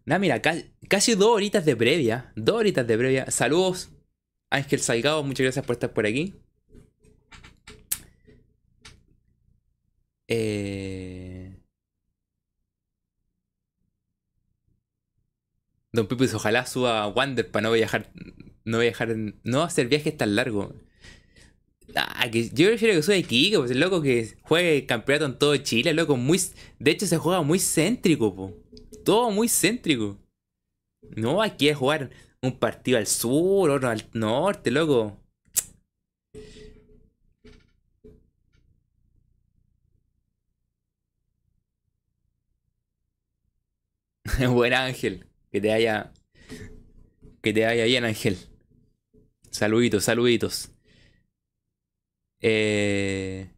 nada, 0.04 0.18
mira, 0.18 0.40
casi 0.88 1.14
dos 1.14 1.28
horitas 1.28 1.64
de 1.64 1.76
previa. 1.76 2.32
Dos 2.36 2.56
horitas 2.56 2.86
de 2.86 2.98
previa. 2.98 3.30
Saludos 3.30 3.90
Ángel 4.50 4.80
Salgado, 4.80 5.22
muchas 5.22 5.44
gracias 5.44 5.66
por 5.66 5.74
estar 5.74 5.92
por 5.92 6.06
aquí. 6.06 6.34
Eh... 10.28 11.05
Don 15.96 16.06
Pipo 16.06 16.24
ojalá 16.24 16.66
suba 16.66 17.08
Wander 17.08 17.50
para 17.50 17.64
no 17.64 17.72
viajar, 17.72 18.12
no 18.64 18.78
viajar, 18.78 19.16
no 19.44 19.62
hacer 19.62 19.88
viajes 19.88 20.16
tan 20.16 20.36
largos. 20.36 20.74
Ah, 21.94 22.28
que 22.30 22.50
yo 22.50 22.68
prefiero 22.68 22.94
que 22.94 23.02
suba 23.02 23.16
Iquique, 23.16 23.58
pues 23.58 23.70
el 23.70 23.80
loco 23.80 24.02
que 24.02 24.36
juegue 24.42 24.86
campeonato 24.86 25.26
en 25.26 25.38
todo 25.38 25.56
Chile, 25.56 25.94
loco 25.94 26.16
muy... 26.16 26.40
De 26.78 26.90
hecho 26.90 27.06
se 27.06 27.16
juega 27.18 27.42
muy 27.42 27.58
céntrico, 27.58 28.34
po. 28.34 28.52
Todo 29.04 29.30
muy 29.30 29.48
céntrico. 29.48 30.18
No, 31.16 31.42
aquí 31.42 31.68
es 31.68 31.76
jugar 31.76 32.10
un 32.42 32.58
partido 32.58 32.98
al 32.98 33.06
sur, 33.06 33.70
otro 33.70 33.88
al 33.88 34.04
norte, 34.12 34.70
loco. 34.70 35.18
Buen 44.48 44.74
Ángel. 44.74 45.25
Que 45.56 45.60
te 45.62 45.72
haya. 45.72 46.12
Que 47.40 47.54
te 47.54 47.64
vaya 47.64 47.86
bien, 47.86 48.04
Ángel. 48.04 48.36
Saluditos, 49.50 50.04
saluditos. 50.04 50.70
Eh. 52.42 53.50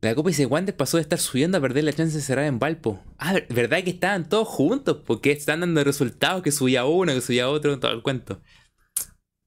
La 0.00 0.14
Copa 0.14 0.30
dice, 0.30 0.46
Wander 0.46 0.74
pasó 0.74 0.96
de 0.96 1.02
estar 1.02 1.18
subiendo 1.18 1.58
a 1.58 1.60
perder 1.60 1.84
la 1.84 1.92
chance 1.92 2.16
de 2.16 2.22
cerrar 2.22 2.46
en 2.46 2.58
Valpo. 2.58 3.04
Ah, 3.18 3.34
¿verdad 3.50 3.84
que 3.84 3.90
estaban 3.90 4.30
todos 4.30 4.48
juntos? 4.48 5.02
Porque 5.04 5.30
están 5.32 5.60
dando 5.60 5.84
resultados 5.84 6.42
que 6.42 6.52
subía 6.52 6.86
uno, 6.86 7.12
que 7.12 7.20
subía 7.20 7.50
otro, 7.50 7.78
todo 7.78 7.92
el 7.92 8.02
cuento. 8.02 8.40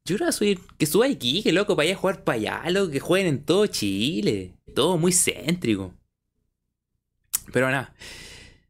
Yo 0.05 0.17
creo 0.17 0.27
que 0.27 0.31
subir, 0.33 0.59
que 0.77 0.85
suba 0.85 1.07
aquí, 1.07 1.41
que 1.41 1.51
loco, 1.51 1.75
para 1.75 1.87
allá 1.87 1.95
a 1.95 1.99
jugar 1.99 2.23
para 2.23 2.35
allá, 2.37 2.69
loco, 2.69 2.91
que 2.91 2.99
jueguen 2.99 3.29
en 3.29 3.43
todo 3.43 3.65
Chile. 3.65 4.59
Todo 4.75 4.99
muy 4.99 5.11
céntrico. 5.11 5.95
Pero 7.51 7.69
nada. 7.69 7.95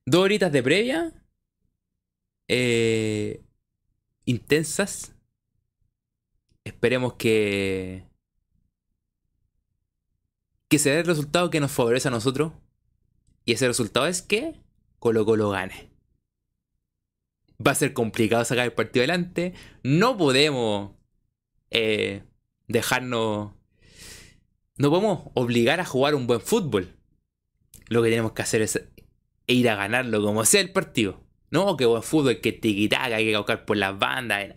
Dos 0.05 0.21
horitas 0.21 0.51
de 0.51 0.63
previa. 0.63 1.13
Eh, 2.47 3.43
intensas. 4.25 5.15
Esperemos 6.63 7.13
que 7.13 8.07
que 10.73 10.79
se 10.79 10.89
dé 10.89 11.01
el 11.01 11.05
resultado 11.05 11.51
que 11.51 11.59
nos 11.59 11.71
favorece 11.71 12.07
a 12.07 12.11
nosotros. 12.11 12.51
Y 13.45 13.51
ese 13.53 13.67
resultado 13.67 14.07
es 14.07 14.23
que 14.23 14.59
Colo 14.97 15.23
Colo 15.23 15.51
gane. 15.51 15.91
Va 17.65 17.73
a 17.73 17.75
ser 17.75 17.93
complicado 17.93 18.43
sacar 18.43 18.65
el 18.65 18.73
partido 18.73 19.01
adelante. 19.01 19.53
No 19.83 20.17
podemos 20.17 20.93
eh, 21.69 22.23
dejarnos... 22.67 23.53
No 24.77 24.89
podemos 24.89 25.29
obligar 25.35 25.79
a 25.79 25.85
jugar 25.85 26.15
un 26.15 26.25
buen 26.25 26.41
fútbol. 26.41 26.97
Lo 27.93 28.01
que 28.01 28.09
tenemos 28.09 28.31
que 28.31 28.41
hacer 28.41 28.63
es 28.63 28.83
ir 29.45 29.69
a 29.69 29.75
ganarlo 29.75 30.19
como 30.23 30.45
sea 30.45 30.61
el 30.61 30.71
partido. 30.71 31.21
No 31.51 31.77
que 31.77 31.85
buen 31.85 32.01
fútbol, 32.01 32.41
que 32.41 32.51
tiquitaca, 32.51 33.17
hay 33.17 33.25
que 33.25 33.37
buscar 33.37 33.65
por 33.65 33.77
las 33.77 33.99
bandas. 33.99 34.55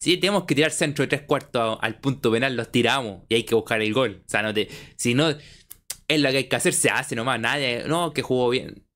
Si 0.00 0.16
tenemos 0.16 0.44
que 0.44 0.54
tirar 0.54 0.70
centro 0.70 1.02
de 1.02 1.08
tres 1.08 1.22
cuartos 1.26 1.78
al 1.82 2.00
punto 2.00 2.32
penal, 2.32 2.56
los 2.56 2.72
tiramos 2.72 3.24
y 3.28 3.34
hay 3.34 3.44
que 3.44 3.54
buscar 3.54 3.82
el 3.82 3.92
gol. 3.92 4.22
O 4.26 4.30
sea, 4.30 4.40
no 4.40 4.54
te, 4.54 4.70
si 4.96 5.12
no 5.12 5.28
es 5.28 6.20
lo 6.20 6.30
que 6.30 6.38
hay 6.38 6.48
que 6.48 6.56
hacer, 6.56 6.72
se 6.72 6.88
hace 6.88 7.14
nomás. 7.14 7.38
Nadie, 7.38 7.84
no, 7.86 8.14
que 8.14 8.22
jugó 8.22 8.48
bien. 8.48 8.86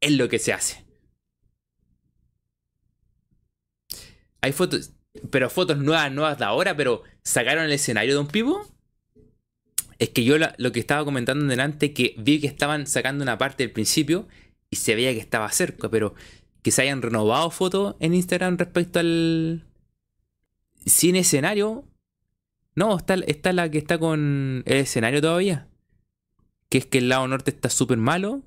Es 0.00 0.12
lo 0.12 0.28
que 0.28 0.38
se 0.38 0.52
hace. 0.52 0.84
Hay 4.42 4.52
fotos, 4.52 4.92
pero 5.32 5.50
fotos 5.50 5.78
nuevas, 5.78 6.12
nuevas 6.12 6.38
de 6.38 6.44
ahora, 6.44 6.76
pero 6.76 7.02
sacaron 7.24 7.64
el 7.64 7.72
escenario 7.72 8.14
de 8.14 8.20
un 8.20 8.28
pivo. 8.28 8.64
Es 9.98 10.10
que 10.10 10.24
yo 10.24 10.36
lo 10.38 10.72
que 10.72 10.80
estaba 10.80 11.04
comentando 11.04 11.44
en 11.44 11.48
delante, 11.48 11.92
que 11.92 12.14
vi 12.18 12.40
que 12.40 12.46
estaban 12.46 12.86
sacando 12.86 13.22
una 13.22 13.38
parte 13.38 13.62
del 13.62 13.72
principio 13.72 14.28
y 14.70 14.76
se 14.76 14.94
veía 14.94 15.12
que 15.12 15.20
estaba 15.20 15.50
cerca, 15.50 15.88
pero 15.88 16.14
que 16.62 16.70
se 16.70 16.82
hayan 16.82 17.02
renovado 17.02 17.50
fotos 17.50 17.94
en 18.00 18.14
Instagram 18.14 18.56
respecto 18.56 18.98
al 18.98 19.66
sin 20.86 21.16
escenario. 21.16 21.84
No, 22.74 22.96
está, 22.96 23.14
está 23.14 23.52
la 23.52 23.70
que 23.70 23.78
está 23.78 23.98
con 23.98 24.62
el 24.66 24.76
escenario 24.78 25.20
todavía. 25.20 25.68
Que 26.68 26.78
es 26.78 26.86
que 26.86 26.98
el 26.98 27.08
lado 27.08 27.28
norte 27.28 27.50
está 27.50 27.70
súper 27.70 27.98
malo. 27.98 28.42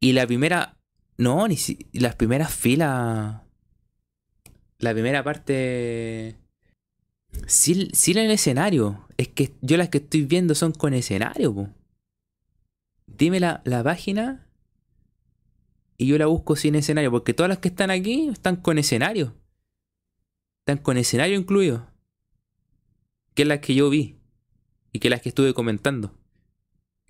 Y 0.00 0.12
la 0.12 0.26
primera. 0.26 0.78
No, 1.16 1.46
ni 1.46 1.56
si, 1.56 1.88
las 1.92 2.14
primeras 2.16 2.54
filas. 2.54 3.42
La 4.78 4.92
primera 4.92 5.22
parte. 5.24 6.36
Sin, 7.46 8.18
el 8.18 8.30
escenario. 8.30 9.06
Es 9.16 9.28
que 9.28 9.52
yo 9.60 9.76
las 9.76 9.88
que 9.88 9.98
estoy 9.98 10.22
viendo 10.22 10.54
son 10.54 10.72
con 10.72 10.94
escenario. 10.94 11.70
Dime 13.06 13.40
la, 13.40 13.62
la 13.64 13.82
página 13.82 14.46
y 15.96 16.06
yo 16.06 16.18
la 16.18 16.26
busco 16.26 16.56
sin 16.56 16.74
escenario, 16.74 17.10
porque 17.10 17.34
todas 17.34 17.48
las 17.48 17.58
que 17.58 17.68
están 17.68 17.90
aquí 17.90 18.28
están 18.28 18.56
con 18.56 18.78
escenario. 18.78 19.34
Están 20.60 20.78
con 20.78 20.96
escenario 20.96 21.38
incluido. 21.38 21.86
Que 23.34 23.42
es 23.42 23.48
las 23.48 23.60
que 23.60 23.74
yo 23.74 23.90
vi. 23.90 24.18
Y 24.92 24.98
que 24.98 25.10
las 25.10 25.20
que 25.20 25.28
estuve 25.28 25.54
comentando. 25.54 26.14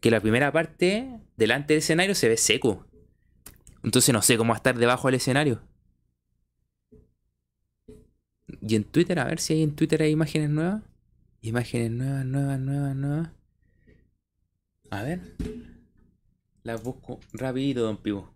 Que 0.01 0.11
la 0.11 0.21
primera 0.21 0.53
parte, 0.53 1.21
delante 1.37 1.75
del 1.75 1.79
escenario, 1.79 2.15
se 2.15 2.29
ve 2.29 2.37
seco. 2.37 2.87
Entonces 3.83 4.13
no 4.13 4.23
sé 4.23 4.37
cómo 4.37 4.51
va 4.51 4.57
a 4.57 4.59
estar 4.59 4.77
debajo 4.77 5.09
del 5.09 5.17
escenario. 5.17 5.63
Y 8.47 8.77
en 8.77 8.85
Twitter, 8.85 9.19
a 9.19 9.25
ver 9.25 9.41
si 9.41 9.55
hay 9.55 9.63
en 9.63 9.75
Twitter 9.75 10.03
hay 10.03 10.11
imágenes 10.11 10.51
nuevas. 10.51 10.83
Imágenes 11.41 11.91
nuevas, 11.91 12.25
nuevas, 12.25 12.61
nuevas, 12.61 12.97
nuevas. 12.97 13.31
A 14.91 15.03
ver. 15.03 15.37
Las 16.63 16.83
busco 16.83 17.21
rapidito, 17.33 17.83
don 17.83 17.99
Pivo. 17.99 18.33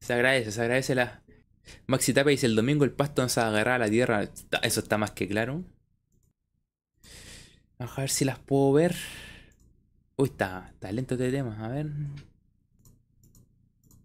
Se 0.00 0.12
agradece, 0.12 0.52
se 0.52 0.60
agradece 0.60 0.94
la. 0.94 1.22
Maxi 1.86 2.12
Tapa 2.12 2.30
dice: 2.30 2.46
el 2.46 2.56
domingo 2.56 2.84
el 2.84 2.92
pasto 2.92 3.22
nos 3.22 3.38
agarrar 3.38 3.80
a 3.80 3.86
la 3.86 3.90
tierra. 3.90 4.28
Eso 4.62 4.80
está 4.80 4.98
más 4.98 5.12
que 5.12 5.28
claro. 5.28 5.64
Vamos 7.78 7.96
a 7.96 8.02
ver 8.02 8.10
si 8.10 8.24
las 8.24 8.38
puedo 8.38 8.72
ver. 8.72 8.94
Uy, 10.16 10.28
está, 10.28 10.70
está 10.74 10.92
lento 10.92 11.14
este 11.14 11.30
tema. 11.30 11.64
A 11.64 11.68
ver. 11.68 11.86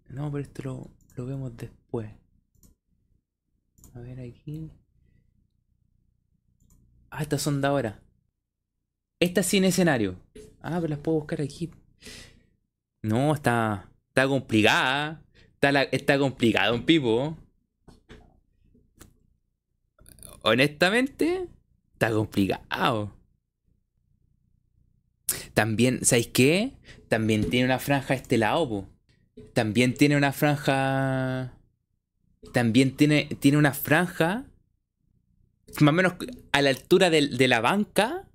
No, 0.08 0.32
pero 0.32 0.44
esto 0.44 0.64
lo, 0.64 0.92
lo 1.16 1.26
vemos 1.26 1.58
después. 1.58 2.10
A 3.94 4.00
ver 4.00 4.22
aquí. 4.22 4.72
Ah, 7.18 7.22
estas 7.22 7.42
son 7.42 7.64
ahora. 7.64 8.02
Esta 9.22 9.42
sin 9.42 9.64
escenario. 9.64 10.20
Ah, 10.62 10.80
pero 10.82 10.90
las 10.90 11.00
puedo 11.00 11.20
buscar 11.20 11.40
aquí. 11.40 11.72
No, 13.02 13.34
está. 13.34 13.90
Está 14.10 14.28
complicada. 14.28 15.24
Está, 15.92 16.20
complicado 16.20 16.76
un 16.76 16.86
pipo. 16.86 17.38
Honestamente, 20.42 21.48
está 21.94 22.12
complicado. 22.12 23.16
También, 25.54 26.04
¿sabéis 26.04 26.28
qué? 26.28 26.74
También 27.08 27.50
tiene 27.50 27.66
una 27.66 27.80
franja 27.80 28.14
este 28.14 28.38
lado, 28.38 28.90
También 29.54 29.94
tiene 29.94 30.18
una 30.18 30.34
franja. 30.34 31.54
También 32.52 32.98
tiene, 32.98 33.30
tiene 33.40 33.58
una 33.58 33.74
franja. 33.74 34.48
Más 35.82 35.92
o 35.92 35.96
menos 35.96 36.14
a 36.52 36.62
la 36.62 36.70
altura 36.70 37.10
de, 37.10 37.48
la 37.48 37.62
banca 37.62 38.28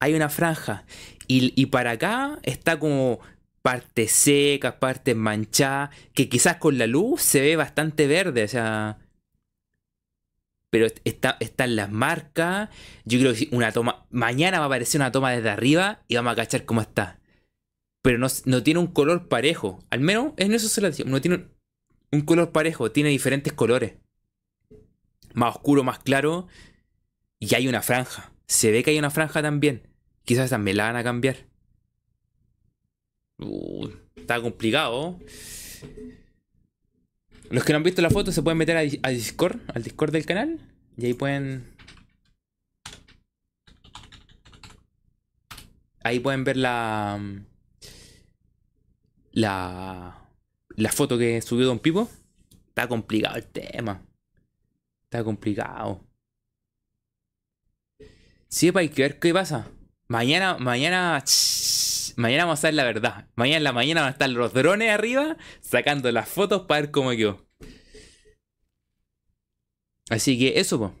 hay 0.00 0.14
una 0.14 0.28
franja. 0.28 0.84
Y, 1.28 1.52
y 1.60 1.66
para 1.66 1.92
acá 1.92 2.38
está 2.42 2.78
como 2.78 3.20
partes 3.62 4.12
secas, 4.12 4.74
partes 4.74 5.16
manchadas, 5.16 5.90
que 6.14 6.28
quizás 6.28 6.58
con 6.58 6.78
la 6.78 6.86
luz 6.86 7.20
se 7.20 7.40
ve 7.40 7.56
bastante 7.56 8.06
verde, 8.06 8.44
o 8.44 8.48
sea... 8.48 8.98
Pero 10.70 10.86
está, 11.04 11.36
están 11.40 11.74
las 11.74 11.90
marcas. 11.90 12.68
Yo 13.04 13.18
creo 13.18 13.34
que 13.34 13.48
una 13.50 13.72
toma... 13.72 14.06
Mañana 14.10 14.58
va 14.58 14.64
a 14.64 14.66
aparecer 14.66 15.00
una 15.00 15.10
toma 15.10 15.32
desde 15.32 15.48
arriba 15.48 16.04
y 16.06 16.16
vamos 16.16 16.32
a 16.32 16.36
cachar 16.36 16.64
cómo 16.64 16.80
está. 16.80 17.18
Pero 18.02 18.18
no, 18.18 18.62
tiene 18.62 18.78
un 18.78 18.86
color 18.86 19.26
parejo. 19.26 19.80
Al 19.90 19.98
menos 19.98 20.34
en 20.36 20.54
eso 20.54 20.68
se 20.68 20.80
lo 20.80 20.88
digo. 20.88 21.08
No 21.08 21.20
tiene 21.20 21.48
un 22.12 22.20
color 22.20 22.52
parejo, 22.52 22.92
tiene 22.92 23.08
diferentes 23.10 23.52
colores. 23.52 23.94
Más 25.34 25.56
oscuro, 25.56 25.82
más 25.82 25.98
claro. 25.98 26.46
Y 27.38 27.54
hay 27.54 27.68
una 27.68 27.82
franja. 27.82 28.32
Se 28.46 28.70
ve 28.70 28.82
que 28.82 28.90
hay 28.90 28.98
una 28.98 29.10
franja 29.10 29.42
también. 29.42 29.88
Quizás 30.24 30.50
también 30.50 30.76
la 30.76 30.84
van 30.84 30.96
a 30.96 31.04
cambiar. 31.04 31.36
Uh, 33.38 33.88
está 34.16 34.40
complicado. 34.40 35.18
Los 37.50 37.64
que 37.64 37.72
no 37.72 37.76
han 37.76 37.82
visto 37.82 38.02
la 38.02 38.10
foto 38.10 38.32
se 38.32 38.42
pueden 38.42 38.58
meter 38.58 38.76
a, 38.76 39.10
Discord, 39.10 39.60
al 39.72 39.82
Discord 39.82 40.12
del 40.12 40.26
canal. 40.26 40.58
Y 40.96 41.06
ahí 41.06 41.14
pueden. 41.14 41.76
Ahí 46.02 46.20
pueden 46.20 46.44
ver 46.44 46.56
la. 46.56 47.20
La. 49.32 50.22
La 50.70 50.92
foto 50.92 51.18
que 51.18 51.40
subió 51.42 51.66
Don 51.66 51.78
Pipo. 51.78 52.10
Está 52.68 52.88
complicado 52.88 53.36
el 53.36 53.46
tema. 53.46 54.02
Está 55.04 55.22
complicado. 55.22 56.04
Sí, 58.48 58.72
para 58.72 58.86
que 58.88 59.02
ver 59.02 59.18
qué 59.18 59.32
pasa. 59.32 59.70
Mañana, 60.08 60.56
mañana 60.58 61.22
mañana 62.16 62.44
vamos 62.44 62.64
a 62.64 62.68
ver 62.68 62.74
la 62.74 62.84
verdad. 62.84 63.28
Mañana 63.36 63.58
en 63.58 63.64
la 63.64 63.72
mañana 63.72 64.00
van 64.02 64.08
a 64.08 64.12
estar 64.12 64.30
los 64.30 64.52
drones 64.52 64.90
arriba 64.90 65.36
sacando 65.60 66.10
las 66.12 66.28
fotos 66.28 66.62
para 66.62 66.82
ver 66.82 66.90
cómo 66.90 67.10
quedó. 67.10 67.46
Así 70.10 70.38
que 70.38 70.60
eso, 70.60 70.78
pues. 70.78 70.92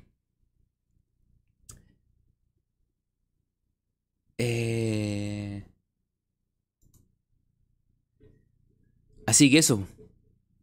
Así 9.26 9.50
que 9.50 9.58
eso. 9.58 9.86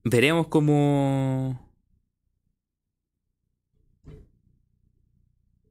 Veremos 0.03 0.47
cómo... 0.47 1.62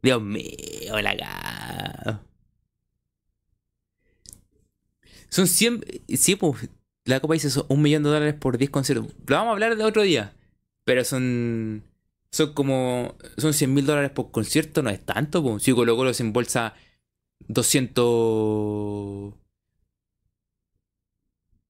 Dios 0.03 0.21
mío, 0.21 1.01
la 1.01 1.17
cara. 1.17 2.23
Son 5.29 5.47
100. 5.47 5.85
Sí, 6.17 6.37
pues. 6.37 6.69
La 7.05 7.21
copa 7.21 7.35
dice 7.35 7.49
un 7.69 7.83
millón 7.83 8.03
de 8.03 8.11
dólares 8.11 8.35
por 8.35 8.59
10 8.59 8.71
conciertos. 8.71 9.13
Lo 9.27 9.37
vamos 9.37 9.51
a 9.51 9.53
hablar 9.53 9.77
de 9.77 9.85
otro 9.85 10.03
día. 10.03 10.35
Pero 10.85 11.05
son. 11.05 11.85
Son 12.31 12.53
como. 12.53 13.15
Son 13.39 13.55
100 13.55 13.73
mil 13.73 13.87
dólares 13.87 14.11
por 14.11 14.31
concierto. 14.31 14.83
No 14.83 14.91
es 14.91 15.01
tanto, 15.05 15.43
pues. 15.43 15.63
Si 15.63 15.73
Colo 15.73 15.97
Colo 15.97 16.13
se 16.15 16.23
embolsa 16.23 16.75
200. 17.49 19.35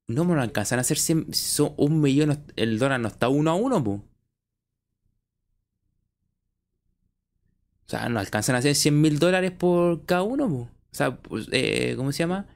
No 0.09 0.25
me 0.25 0.35
lo 0.35 0.43
alcanzan 0.43 0.79
a 0.79 0.83
hacer 0.83 0.99
100. 0.99 1.35
Son 1.35 1.75
un 1.77 2.01
millón. 2.01 2.45
El 2.57 2.79
dólar 2.79 3.01
no 3.01 3.09
está 3.09 3.29
uno 3.29 3.51
a 3.51 3.55
uno, 3.55 3.83
pues. 3.85 4.01
Sea, 7.99 8.09
no 8.09 8.19
alcanzan 8.19 8.55
a 8.57 8.59
hacer 8.59 8.75
100 8.75 9.01
mil 9.01 9.19
dólares 9.19 9.53
por 9.53 10.05
cada 10.05 10.23
uno, 10.23 10.49
pues. 10.49 10.69
O 10.93 10.95
sea, 10.95 11.17
pues, 11.17 11.49
eh, 11.53 11.95
¿cómo 11.97 12.13
se 12.13 12.19
llama? 12.19 12.47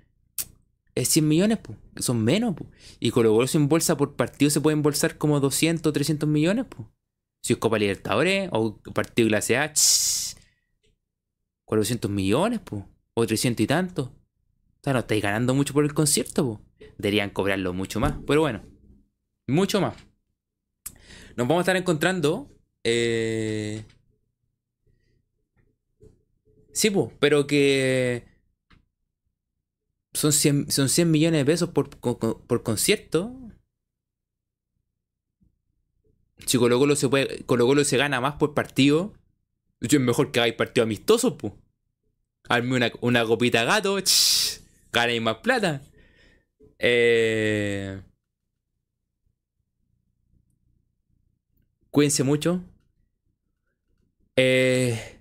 es 0.96 1.08
100 1.08 1.28
millones, 1.28 1.58
pues. 1.62 1.78
son 1.98 2.24
menos. 2.24 2.56
pues. 2.56 2.68
Y 2.98 3.10
Colo 3.10 3.32
Colo 3.32 3.46
en 3.52 3.68
bolsa 3.68 3.96
por 3.96 4.16
partido 4.16 4.50
se 4.50 4.60
puede 4.60 4.74
embolsar 4.74 5.16
como 5.18 5.38
200, 5.38 5.92
300 5.92 6.28
millones. 6.28 6.64
pues. 6.68 6.88
Si 7.42 7.52
es 7.52 7.58
Copa 7.60 7.78
Libertadores 7.78 8.48
o 8.52 8.78
partido 8.92 9.28
clase 9.28 9.56
A, 9.58 9.72
400 11.64 12.10
millones, 12.10 12.60
pues. 12.64 12.82
o 13.14 13.26
300 13.26 13.62
y 13.62 13.66
tanto. 13.66 14.02
O 14.02 14.80
sea, 14.82 14.94
no 14.94 15.00
estáis 15.00 15.22
ganando 15.22 15.54
mucho 15.54 15.74
por 15.74 15.84
el 15.84 15.94
concierto. 15.94 16.60
pues. 16.78 16.90
Deberían 16.98 17.30
cobrarlo 17.30 17.72
mucho 17.74 18.00
más, 18.00 18.14
pero 18.26 18.40
bueno, 18.40 18.62
mucho 19.46 19.80
más. 19.80 19.94
Nos 21.36 21.46
vamos 21.46 21.58
a 21.58 21.60
estar 21.60 21.76
encontrando. 21.76 22.50
Eh... 22.82 23.84
Sí, 26.76 26.90
pues, 26.90 27.10
pero 27.20 27.46
que 27.46 28.26
son 30.12 30.30
100, 30.30 30.70
son 30.70 30.90
100 30.90 31.10
millones 31.10 31.40
de 31.40 31.44
pesos 31.46 31.70
por, 31.70 32.62
concierto. 32.62 33.34
Si 36.46 36.58
Colo 36.58 36.78
Colo 36.78 36.94
se, 36.94 37.08
puede, 37.08 37.44
Colo 37.46 37.82
se 37.82 37.96
gana 37.96 38.20
más 38.20 38.34
por 38.34 38.52
partido, 38.52 39.14
es 39.80 39.98
mejor 39.98 40.32
que 40.32 40.40
hagáis 40.40 40.54
partido 40.54 40.84
amistoso, 40.84 41.38
pues. 41.38 41.54
Hazme 42.46 42.76
una, 42.76 42.92
una 43.00 43.24
copita 43.24 43.64
gato, 43.64 43.96
ganéis 44.92 45.22
más 45.22 45.36
plata. 45.38 45.80
Eh... 46.78 48.02
Cuídense 51.90 52.22
mucho. 52.22 52.62
Eh... 54.36 55.15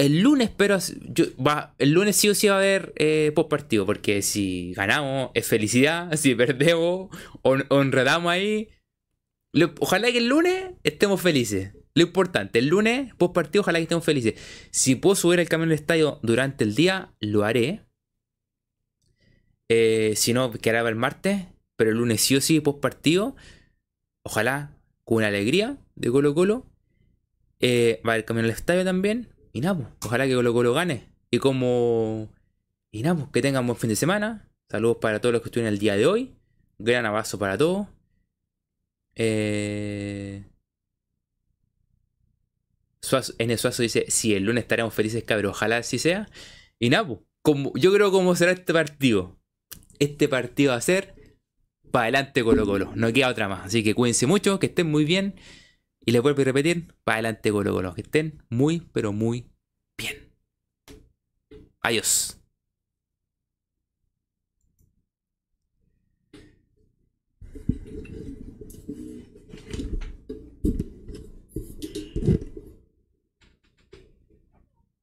el 0.00 0.20
lunes, 0.22 0.50
pero 0.56 0.78
yo, 1.10 1.26
va, 1.36 1.74
el 1.76 1.90
lunes 1.90 2.16
sí 2.16 2.30
o 2.30 2.34
sí 2.34 2.48
va 2.48 2.54
a 2.54 2.56
haber 2.56 2.94
eh, 2.96 3.32
post 3.34 3.50
partido, 3.50 3.84
porque 3.84 4.22
si 4.22 4.72
ganamos 4.72 5.30
es 5.34 5.46
felicidad, 5.46 6.10
si 6.16 6.34
perdemos 6.34 7.10
o, 7.42 7.80
enredamos 7.82 8.32
ahí. 8.32 8.70
ojalá 9.78 10.10
que 10.10 10.18
el 10.18 10.28
lunes 10.28 10.72
estemos 10.84 11.20
felices. 11.20 11.74
Lo 11.94 12.02
importante, 12.02 12.60
el 12.60 12.68
lunes 12.68 13.14
post 13.16 13.34
partido, 13.34 13.60
ojalá 13.60 13.78
que 13.78 13.82
estemos 13.82 14.04
felices. 14.04 14.40
Si 14.70 14.94
puedo 14.94 15.16
subir 15.16 15.38
el 15.38 15.50
camión 15.50 15.68
del 15.68 15.78
estadio 15.78 16.18
durante 16.22 16.64
el 16.64 16.74
día, 16.74 17.12
lo 17.20 17.44
haré. 17.44 17.82
Eh, 19.68 20.14
si 20.16 20.32
no, 20.32 20.50
quedará 20.50 20.88
el 20.88 20.96
martes. 20.96 21.46
Pero 21.76 21.90
el 21.90 21.98
lunes 21.98 22.20
sí 22.22 22.36
o 22.36 22.40
sí 22.40 22.60
post 22.60 22.80
partido. 22.80 23.36
Ojalá 24.22 24.76
con 25.04 25.18
una 25.18 25.26
alegría 25.26 25.76
de 25.94 26.10
Colo 26.10 26.34
Colo. 26.34 26.66
Eh, 27.58 28.00
va 28.06 28.16
el 28.16 28.24
camión 28.24 28.46
del 28.46 28.54
estadio 28.54 28.84
también. 28.84 29.28
Y 29.52 29.60
nada, 29.60 29.76
pues, 29.76 29.88
ojalá 30.04 30.26
que 30.26 30.34
Colo 30.34 30.52
Colo 30.52 30.74
gane. 30.74 31.08
Y 31.30 31.38
como. 31.38 32.28
Y 32.90 33.02
nada, 33.02 33.16
pues, 33.16 33.28
que 33.32 33.42
tengan 33.42 33.66
buen 33.66 33.78
fin 33.78 33.90
de 33.90 33.96
semana. 33.96 34.48
Saludos 34.68 34.98
para 35.00 35.20
todos 35.20 35.32
los 35.32 35.42
que 35.42 35.48
estuvieron 35.48 35.72
el 35.72 35.78
día 35.78 35.96
de 35.96 36.06
hoy. 36.06 36.36
Gran 36.78 37.06
abrazo 37.06 37.38
para 37.38 37.58
todos. 37.58 37.86
Eh. 39.16 40.44
Suazo 43.02 43.82
dice, 43.82 44.06
si 44.08 44.34
el 44.34 44.44
lunes 44.44 44.62
estaremos 44.62 44.94
felices, 44.94 45.24
cabrón, 45.24 45.52
ojalá 45.52 45.78
así 45.78 45.98
sea. 45.98 46.28
Y 46.78 46.90
nada, 46.90 47.06
pues, 47.06 47.20
como, 47.42 47.72
yo 47.74 47.92
creo 47.92 48.10
cómo 48.10 48.36
será 48.36 48.52
este 48.52 48.72
partido. 48.72 49.38
Este 49.98 50.28
partido 50.28 50.72
va 50.72 50.78
a 50.78 50.80
ser 50.80 51.14
para 51.90 52.04
adelante 52.04 52.44
Colo 52.44 52.64
Colo. 52.64 52.92
No 52.94 53.12
queda 53.12 53.28
otra 53.28 53.48
más. 53.48 53.66
Así 53.66 53.82
que 53.82 53.94
cuídense 53.94 54.26
mucho, 54.26 54.58
que 54.58 54.66
estén 54.66 54.90
muy 54.90 55.04
bien. 55.04 55.34
Y 56.04 56.12
les 56.12 56.22
vuelvo 56.22 56.40
a 56.40 56.44
repetir, 56.44 56.94
para 57.04 57.16
adelante 57.16 57.50
Colo 57.50 57.72
Colo. 57.72 57.94
Que 57.94 58.02
estén 58.02 58.42
muy, 58.48 58.80
pero 58.92 59.12
muy 59.12 59.50
bien. 59.96 60.32
Adiós. 61.82 62.39